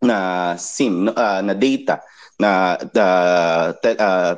na 0.00 0.18
SIM 0.56 1.12
uh, 1.12 1.40
na 1.44 1.52
data 1.52 2.00
na 2.40 2.80
uh, 2.80 3.68
uh, 3.76 4.34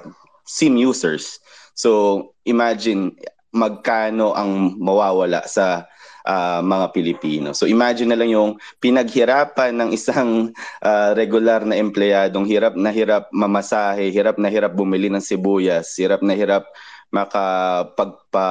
SIM 0.46 0.74
users. 0.74 1.38
So 1.78 2.32
imagine 2.46 3.14
magkano 3.54 4.34
ang 4.34 4.74
mawawala 4.78 5.46
sa 5.46 5.86
uh, 6.26 6.60
mga 6.60 6.86
Pilipino. 6.92 7.54
So 7.54 7.70
imagine 7.70 8.10
na 8.12 8.18
lang 8.18 8.34
yung 8.34 8.58
pinaghirapan 8.82 9.72
ng 9.78 9.90
isang 9.94 10.50
uh, 10.82 11.10
regular 11.14 11.62
na 11.62 11.78
empleyadong 11.78 12.44
hirap 12.44 12.74
na 12.74 12.90
hirap 12.90 13.30
mamasahe, 13.30 14.10
hirap 14.10 14.36
na 14.36 14.50
hirap 14.50 14.74
bumili 14.74 15.06
ng 15.08 15.22
sibuyas, 15.22 15.94
hirap 15.96 16.20
na 16.20 16.34
hirap 16.34 16.66
makapagpa 17.06 18.50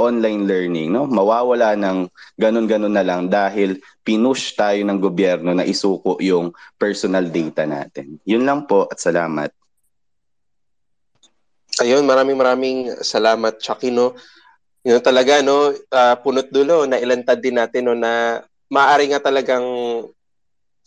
online 0.00 0.48
learning 0.48 0.88
no 0.88 1.04
mawawala 1.04 1.76
ng 1.76 2.08
ganun-ganun 2.40 2.96
na 2.96 3.04
lang 3.04 3.28
dahil 3.28 3.76
pinush 4.00 4.56
tayo 4.56 4.80
ng 4.88 4.96
gobyerno 4.96 5.52
na 5.52 5.68
isuko 5.68 6.16
yung 6.16 6.48
personal 6.80 7.28
data 7.28 7.68
natin 7.68 8.16
yun 8.24 8.48
lang 8.48 8.64
po 8.64 8.88
at 8.88 8.96
salamat 8.96 9.52
Ayun, 11.80 12.04
maraming 12.04 12.36
maraming 12.36 12.78
salamat, 13.00 13.56
Chucky, 13.56 13.88
no? 13.88 14.12
Yun 14.80 15.00
talaga, 15.04 15.44
no? 15.44 15.76
Uh, 15.92 16.16
punot 16.24 16.48
dulo, 16.48 16.88
na 16.88 16.96
ilantad 16.96 17.36
din 17.40 17.60
natin, 17.60 17.90
no, 17.90 17.94
na 17.96 18.40
maaari 18.72 19.12
nga 19.12 19.20
talagang 19.20 19.66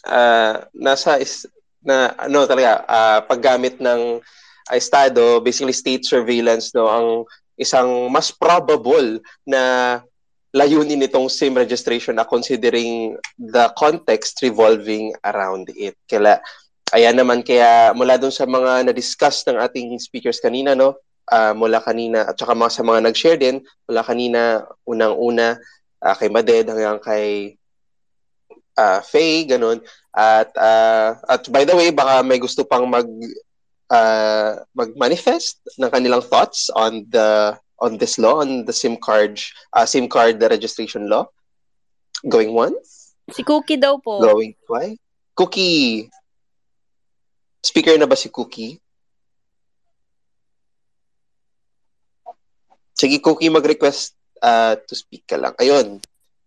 uh, 0.07 0.55
nasa 0.73 1.21
is, 1.21 1.45
na 1.83 2.15
ano 2.15 2.47
talaga 2.47 2.81
uh, 2.87 3.19
paggamit 3.27 3.77
ng 3.77 4.23
uh, 4.23 4.75
estado 4.75 5.43
basically 5.43 5.75
state 5.75 6.07
surveillance 6.07 6.71
no 6.71 6.87
ang 6.87 7.07
isang 7.59 8.07
mas 8.07 8.31
probable 8.31 9.19
na 9.43 9.99
layunin 10.55 10.95
nitong 10.95 11.27
SIM 11.27 11.59
registration 11.59 12.15
na 12.15 12.23
considering 12.23 13.19
the 13.35 13.67
context 13.75 14.39
revolving 14.39 15.11
around 15.27 15.67
it. 15.75 15.99
Kaya 16.07 16.39
Ayan 16.93 17.17
naman, 17.17 17.41
kaya 17.41 17.89
mula 17.97 18.21
dun 18.21 18.29
sa 18.29 18.45
mga 18.45 18.85
na-discuss 18.85 19.41
ng 19.49 19.57
ating 19.57 19.97
speakers 19.97 20.37
kanina, 20.37 20.77
no? 20.77 20.93
Uh, 21.23 21.55
mula 21.55 21.79
kanina, 21.79 22.27
at 22.27 22.35
saka 22.35 22.51
mga 22.51 22.71
sa 22.75 22.83
mga 22.83 22.99
nag-share 23.07 23.39
din, 23.39 23.63
mula 23.87 24.03
kanina, 24.03 24.67
unang-una, 24.83 25.55
uh, 26.03 26.15
kay 26.19 26.27
Maded 26.27 26.67
hanggang 26.67 26.99
kay 26.99 27.55
uh, 28.75 28.99
Faye, 28.99 29.47
ganun. 29.47 29.79
At, 30.11 30.51
uh, 30.59 31.15
at 31.31 31.47
by 31.47 31.63
the 31.63 31.73
way, 31.79 31.95
baka 31.95 32.27
may 32.27 32.43
gusto 32.43 32.67
pang 32.67 32.85
mag 32.91 33.07
uh, 33.87 34.67
mag-manifest 34.75 35.63
ng 35.79 35.89
kanilang 35.89 36.27
thoughts 36.27 36.67
on 36.75 37.07
the 37.07 37.55
on 37.79 37.95
this 37.97 38.19
law, 38.19 38.43
on 38.43 38.67
the 38.67 38.75
SIM 38.75 38.99
card, 38.99 39.39
uh, 39.71 39.87
SIM 39.87 40.11
card 40.11 40.43
the 40.43 40.51
registration 40.51 41.07
law. 41.07 41.23
Going 42.27 42.51
once? 42.51 43.15
Si 43.31 43.47
Cookie 43.47 43.79
daw 43.79 43.95
po. 43.99 44.19
Going 44.19 44.59
twice? 44.67 44.99
Cookie, 45.39 46.11
Speaker 47.63 47.95
na 47.95 48.05
ba 48.05 48.19
si 48.19 48.27
Cookie? 48.27 48.82
Sige, 52.93 53.17
Cookie, 53.19 53.49
mag-request 53.49 54.13
uh, 54.41 54.77
to 54.85 54.93
speak 54.93 55.25
ka 55.25 55.37
lang. 55.37 55.53
Ayun. 55.57 55.97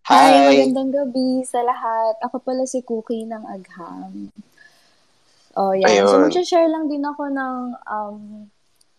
Hi! 0.07 0.31
Hi, 0.31 0.55
magandang 0.55 0.95
gabi 0.95 1.43
sa 1.43 1.67
lahat. 1.67 2.15
Ako 2.23 2.39
pala 2.39 2.63
si 2.63 2.79
Cookie 2.87 3.27
ng 3.27 3.43
Agham. 3.43 4.31
Oh, 5.59 5.75
yan. 5.75 5.89
Ayun. 5.91 6.31
So, 6.31 6.39
mag-share 6.39 6.71
lang 6.71 6.87
din 6.87 7.03
ako 7.03 7.27
ng 7.27 7.57
um, 7.91 8.47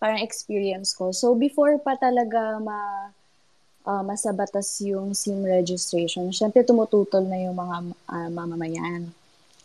parang 0.02 0.20
experience 0.20 0.92
ko. 0.92 1.16
So, 1.16 1.38
before 1.38 1.80
pa 1.80 1.96
talaga 1.96 2.60
ma 2.60 3.14
uh, 3.88 4.04
masabatas 4.04 4.84
yung 4.84 5.16
SIM 5.16 5.48
registration, 5.48 6.28
syempre 6.36 6.68
tumututol 6.68 7.24
na 7.24 7.40
yung 7.40 7.56
mga 7.56 7.78
uh, 8.12 8.30
mamamayan. 8.34 9.08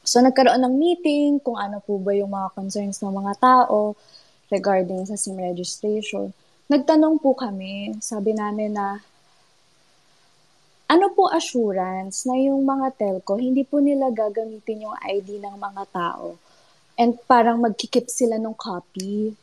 So, 0.07 0.23
nagkaroon 0.23 0.63
ng 0.63 0.75
meeting 0.79 1.43
kung 1.43 1.59
ano 1.59 1.83
po 1.83 1.99
ba 1.99 2.15
yung 2.15 2.31
mga 2.31 2.55
concerns 2.55 3.03
ng 3.03 3.11
mga 3.11 3.35
tao 3.43 3.99
regarding 4.53 5.09
sa 5.09 5.19
SIM 5.19 5.41
registration. 5.41 6.31
Nagtanong 6.73 7.21
po 7.21 7.37
kami, 7.37 8.01
sabi 8.01 8.33
namin 8.33 8.73
na 8.73 8.97
ano 10.89 11.13
po 11.13 11.29
assurance 11.29 12.25
na 12.25 12.41
yung 12.41 12.65
mga 12.65 12.97
telco, 12.97 13.37
hindi 13.37 13.61
po 13.61 13.85
nila 13.85 14.09
gagamitin 14.09 14.89
yung 14.89 14.97
ID 14.97 15.37
ng 15.45 15.53
mga 15.61 15.85
tao 15.93 16.41
and 16.97 17.21
parang 17.29 17.61
magkikip 17.61 18.09
sila 18.09 18.41
ng 18.41 18.57
copy. 18.57 19.37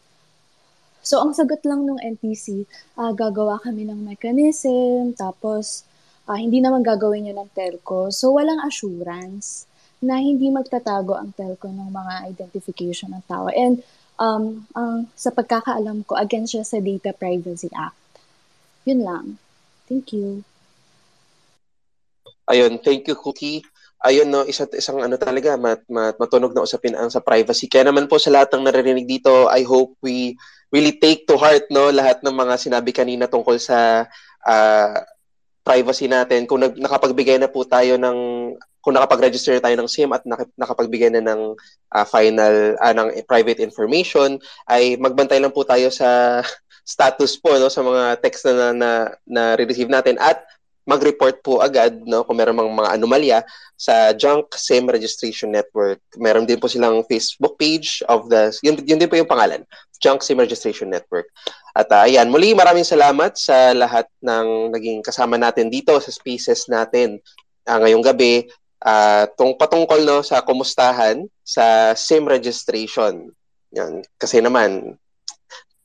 So, 1.06 1.22
ang 1.22 1.38
sagot 1.38 1.62
lang 1.70 1.86
ng 1.86 2.02
NTC, 2.18 2.66
uh, 2.98 3.14
gagawa 3.14 3.62
kami 3.62 3.86
ng 3.86 4.10
mechanism, 4.10 5.14
tapos 5.14 5.86
uh, 6.26 6.34
hindi 6.34 6.66
naman 6.66 6.82
gagawin 6.82 7.30
yun 7.30 7.46
ng 7.46 7.54
telco. 7.54 8.10
So, 8.10 8.34
walang 8.34 8.66
assurance 8.66 9.70
na 10.02 10.18
hindi 10.18 10.50
magtatago 10.50 11.14
ang 11.14 11.30
telco 11.38 11.70
ng 11.70 11.94
mga 11.94 12.26
identification 12.26 13.14
ng 13.14 13.22
tao. 13.30 13.54
And 13.54 13.86
um, 14.20 14.68
ang, 14.76 15.08
sa 15.16 15.32
pagkakaalam 15.32 16.04
ko, 16.04 16.20
against 16.20 16.54
siya 16.54 16.68
sa 16.68 16.84
Data 16.84 17.16
Privacy 17.16 17.72
Act. 17.72 17.98
Yun 18.86 19.02
lang. 19.08 19.26
Thank 19.88 20.14
you. 20.14 20.44
Ayun, 22.46 22.78
thank 22.84 23.08
you, 23.08 23.16
Cookie 23.16 23.64
ayun 24.04 24.32
no, 24.32 24.48
isa 24.48 24.64
isang 24.72 25.04
ano 25.04 25.20
talaga 25.20 25.60
mat, 25.60 25.84
mat, 25.92 26.16
matunog 26.16 26.56
na 26.56 26.64
usapin 26.64 26.96
ang 26.96 27.12
sa 27.12 27.20
privacy. 27.20 27.68
Kaya 27.68 27.92
naman 27.92 28.08
po 28.08 28.16
sa 28.16 28.32
lahat 28.32 28.56
ng 28.56 28.64
naririnig 28.64 29.08
dito, 29.08 29.52
I 29.52 29.68
hope 29.68 30.00
we 30.00 30.40
really 30.72 30.96
take 30.96 31.26
to 31.28 31.36
heart 31.36 31.68
no 31.74 31.90
lahat 31.90 32.22
ng 32.24 32.32
mga 32.32 32.56
sinabi 32.62 32.94
kanina 32.96 33.26
tungkol 33.28 33.60
sa 33.60 34.08
uh, 34.48 34.96
privacy 35.68 36.08
natin. 36.08 36.48
Kung 36.48 36.64
nag, 36.64 36.80
nakapagbigay 36.80 37.38
na 37.42 37.52
po 37.52 37.68
tayo 37.68 38.00
ng 38.00 38.18
kung 38.80 38.96
nakapag-register 38.96 39.60
tayo 39.60 39.76
ng 39.76 39.92
SIM 39.92 40.12
at 40.16 40.24
nakapagbigay 40.56 41.12
na 41.12 41.24
ng 41.24 41.54
uh, 41.92 42.06
final 42.08 42.80
uh, 42.80 42.94
ng 42.96 43.12
private 43.28 43.60
information 43.60 44.40
ay 44.72 44.96
magbantay 44.96 45.40
lang 45.40 45.52
po 45.52 45.68
tayo 45.68 45.92
sa 45.92 46.40
status 46.90 47.38
po 47.38 47.54
no 47.60 47.70
sa 47.70 47.86
mga 47.86 48.18
text 48.24 48.50
na 48.50 48.74
na, 48.74 48.92
na 49.28 49.54
receive 49.60 49.92
natin 49.92 50.18
at 50.18 50.42
mag-report 50.90 51.46
po 51.46 51.62
agad 51.62 52.02
no 52.10 52.26
kung 52.26 52.42
meron 52.42 52.58
mga, 52.58 52.72
mga 52.74 52.94
anomalya 52.98 53.40
sa 53.80 54.12
Junk 54.12 54.58
SIM 54.58 54.90
Registration 54.90 55.54
Network. 55.54 56.02
Meron 56.18 56.50
din 56.50 56.58
po 56.58 56.66
silang 56.66 57.06
Facebook 57.06 57.56
page 57.62 58.02
of 58.10 58.28
the 58.28 58.50
yun, 58.66 58.76
yun 58.84 58.98
din 58.98 59.08
po 59.08 59.16
yung 59.16 59.30
pangalan, 59.30 59.62
Junk 60.02 60.26
SIM 60.26 60.42
Registration 60.42 60.90
Network. 60.90 61.30
At 61.78 61.88
uh, 61.94 62.10
ayan, 62.10 62.34
muli 62.34 62.58
maraming 62.58 62.84
salamat 62.84 63.38
sa 63.38 63.72
lahat 63.78 64.10
ng 64.20 64.74
naging 64.74 65.00
kasama 65.06 65.38
natin 65.38 65.70
dito 65.70 65.94
sa 66.02 66.10
spaces 66.10 66.66
natin 66.68 67.22
uh, 67.70 67.78
ngayong 67.80 68.04
gabi 68.04 68.50
uh, 68.84 69.24
tung 69.36 69.56
patungkol 69.56 70.04
no 70.04 70.20
sa 70.24 70.44
kumustahan 70.44 71.26
sa 71.44 71.96
SIM 71.96 72.28
registration. 72.28 73.32
Yan. 73.76 74.02
Kasi 74.18 74.42
naman 74.42 74.98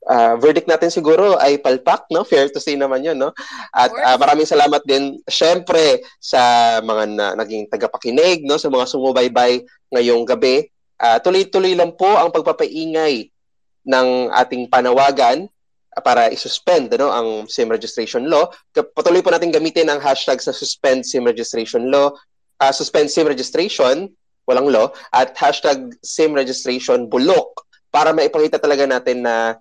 uh, 0.09 0.35
verdict 0.41 0.69
natin 0.69 0.93
siguro 0.93 1.37
ay 1.41 1.61
palpak, 1.61 2.09
no? 2.13 2.25
Fair 2.25 2.49
to 2.53 2.61
say 2.61 2.77
naman 2.77 3.05
yun, 3.05 3.17
no? 3.17 3.33
At 3.73 3.93
uh, 3.93 4.17
maraming 4.21 4.49
salamat 4.49 4.83
din, 4.85 5.21
syempre, 5.29 6.05
sa 6.21 6.41
mga 6.81 7.05
na, 7.13 7.27
naging 7.37 7.69
tagapakinig, 7.69 8.45
no? 8.45 8.61
Sa 8.61 8.69
mga 8.69 8.89
sumubaybay 8.89 9.65
ngayong 9.93 10.25
gabi. 10.29 10.69
Uh, 11.01 11.19
tuloy-tuloy 11.21 11.75
lang 11.75 11.93
po 11.99 12.09
ang 12.17 12.31
pagpapaingay 12.31 13.29
ng 13.85 14.09
ating 14.33 14.71
panawagan 14.71 15.51
para 16.03 16.27
i-suspend 16.33 16.91
ano, 16.97 17.13
ang 17.13 17.29
SIM 17.47 17.71
registration 17.71 18.27
law. 18.27 18.51
Patuloy 18.75 19.23
po 19.23 19.31
natin 19.31 19.55
gamitin 19.55 19.87
ang 19.87 20.03
hashtag 20.03 20.43
sa 20.43 20.51
suspend 20.51 21.07
SIM 21.07 21.23
registration 21.23 21.87
law, 21.93 22.11
uh, 22.61 22.73
suspend 22.75 23.11
SIM 23.11 23.27
registration, 23.27 24.11
walang 24.45 24.69
law, 24.71 24.93
at 25.15 25.33
hashtag 25.35 25.95
SIM 26.05 26.35
registration 26.37 27.09
bulok 27.09 27.65
para 27.95 28.11
maipakita 28.11 28.59
talaga 28.59 28.85
natin 28.85 29.23
na 29.23 29.57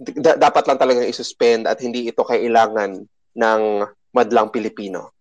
d- 0.00 0.16
dapat 0.18 0.64
lang 0.66 0.80
talaga 0.80 1.04
i-suspend 1.04 1.68
at 1.68 1.78
hindi 1.80 2.08
ito 2.08 2.24
kailangan 2.24 3.04
ng 3.36 3.62
madlang 4.14 4.48
Pilipino. 4.48 5.12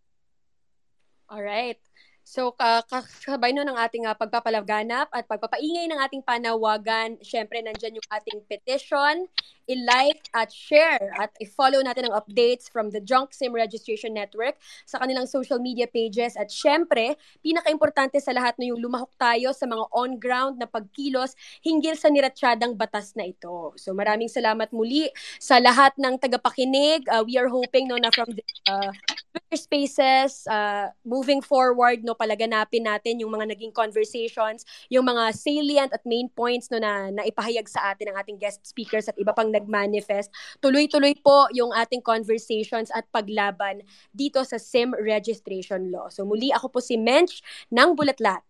All 1.30 1.42
right. 1.42 1.78
So, 2.24 2.56
kasabay 2.56 3.52
nun 3.52 3.68
ng 3.68 3.76
ating 3.76 4.08
uh, 4.08 4.16
pagpapalaganap 4.16 5.12
at 5.12 5.28
pagpapaingay 5.28 5.92
ng 5.92 6.00
ating 6.08 6.24
panawagan, 6.24 7.20
syempre 7.20 7.60
nandyan 7.60 8.00
yung 8.00 8.10
ating 8.16 8.40
petition, 8.48 9.28
i-like 9.70 10.28
at 10.36 10.52
share 10.52 11.12
at 11.20 11.32
i-follow 11.40 11.80
natin 11.84 12.10
ang 12.10 12.16
updates 12.20 12.68
from 12.68 12.92
the 12.92 13.00
Junk 13.00 13.32
SIM 13.32 13.56
Registration 13.56 14.12
Network 14.12 14.60
sa 14.84 15.00
kanilang 15.00 15.30
social 15.30 15.58
media 15.60 15.88
pages 15.88 16.36
at 16.36 16.52
syempre, 16.52 17.16
pinaka-importante 17.40 18.20
sa 18.20 18.36
lahat 18.36 18.58
na 18.60 18.72
yung 18.72 18.80
lumahok 18.84 19.12
tayo 19.16 19.56
sa 19.56 19.66
mga 19.70 19.86
on-ground 19.94 20.60
na 20.60 20.68
pagkilos 20.68 21.36
hinggil 21.64 21.96
sa 21.96 22.12
niratsyadang 22.12 22.76
batas 22.76 23.16
na 23.16 23.28
ito. 23.28 23.72
So, 23.80 23.96
maraming 23.96 24.30
salamat 24.30 24.72
muli 24.76 25.08
sa 25.40 25.60
lahat 25.64 25.96
ng 25.96 26.20
tagapakinig. 26.20 27.08
Uh, 27.08 27.24
we 27.24 27.40
are 27.40 27.48
hoping 27.48 27.88
no, 27.88 27.96
na 28.00 28.12
from 28.12 28.32
the 28.36 28.44
uh, 28.68 28.92
Spaces, 29.54 30.50
uh, 30.50 30.90
moving 31.06 31.42
forward, 31.42 32.02
no, 32.02 32.18
palaganapin 32.18 32.90
natin 32.90 33.22
yung 33.22 33.34
mga 33.34 33.54
naging 33.54 33.74
conversations, 33.74 34.66
yung 34.90 35.06
mga 35.06 35.30
salient 35.34 35.92
at 35.94 36.02
main 36.10 36.26
points 36.30 36.74
no, 36.74 36.82
na 36.82 37.14
naipahayag 37.14 37.70
sa 37.70 37.94
atin 37.94 38.14
ng 38.14 38.18
ating 38.18 38.38
guest 38.42 38.66
speakers 38.66 39.06
at 39.06 39.18
iba 39.18 39.30
pang 39.30 39.53
nag-manifest. 39.54 40.34
Tuloy-tuloy 40.58 41.14
po 41.22 41.46
yung 41.54 41.70
ating 41.70 42.02
conversations 42.02 42.90
at 42.90 43.06
paglaban 43.14 43.86
dito 44.10 44.42
sa 44.42 44.58
SIM 44.58 44.98
registration 44.98 45.94
law. 45.94 46.10
So 46.10 46.26
muli 46.26 46.50
ako 46.50 46.74
po 46.74 46.80
si 46.82 46.98
Mench 46.98 47.46
ng 47.70 47.94
Bulatlat. 47.94 48.42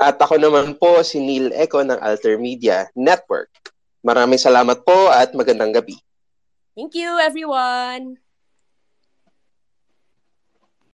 At 0.00 0.16
ako 0.16 0.40
naman 0.40 0.80
po 0.80 1.04
si 1.04 1.20
Neil 1.20 1.52
Eco 1.52 1.84
ng 1.84 2.00
Alter 2.00 2.40
Media 2.40 2.88
Network. 2.96 3.52
Maraming 4.00 4.40
salamat 4.40 4.80
po 4.80 5.12
at 5.12 5.36
magandang 5.36 5.76
gabi. 5.76 6.00
Thank 6.72 6.96
you 6.96 7.20
everyone. 7.20 8.16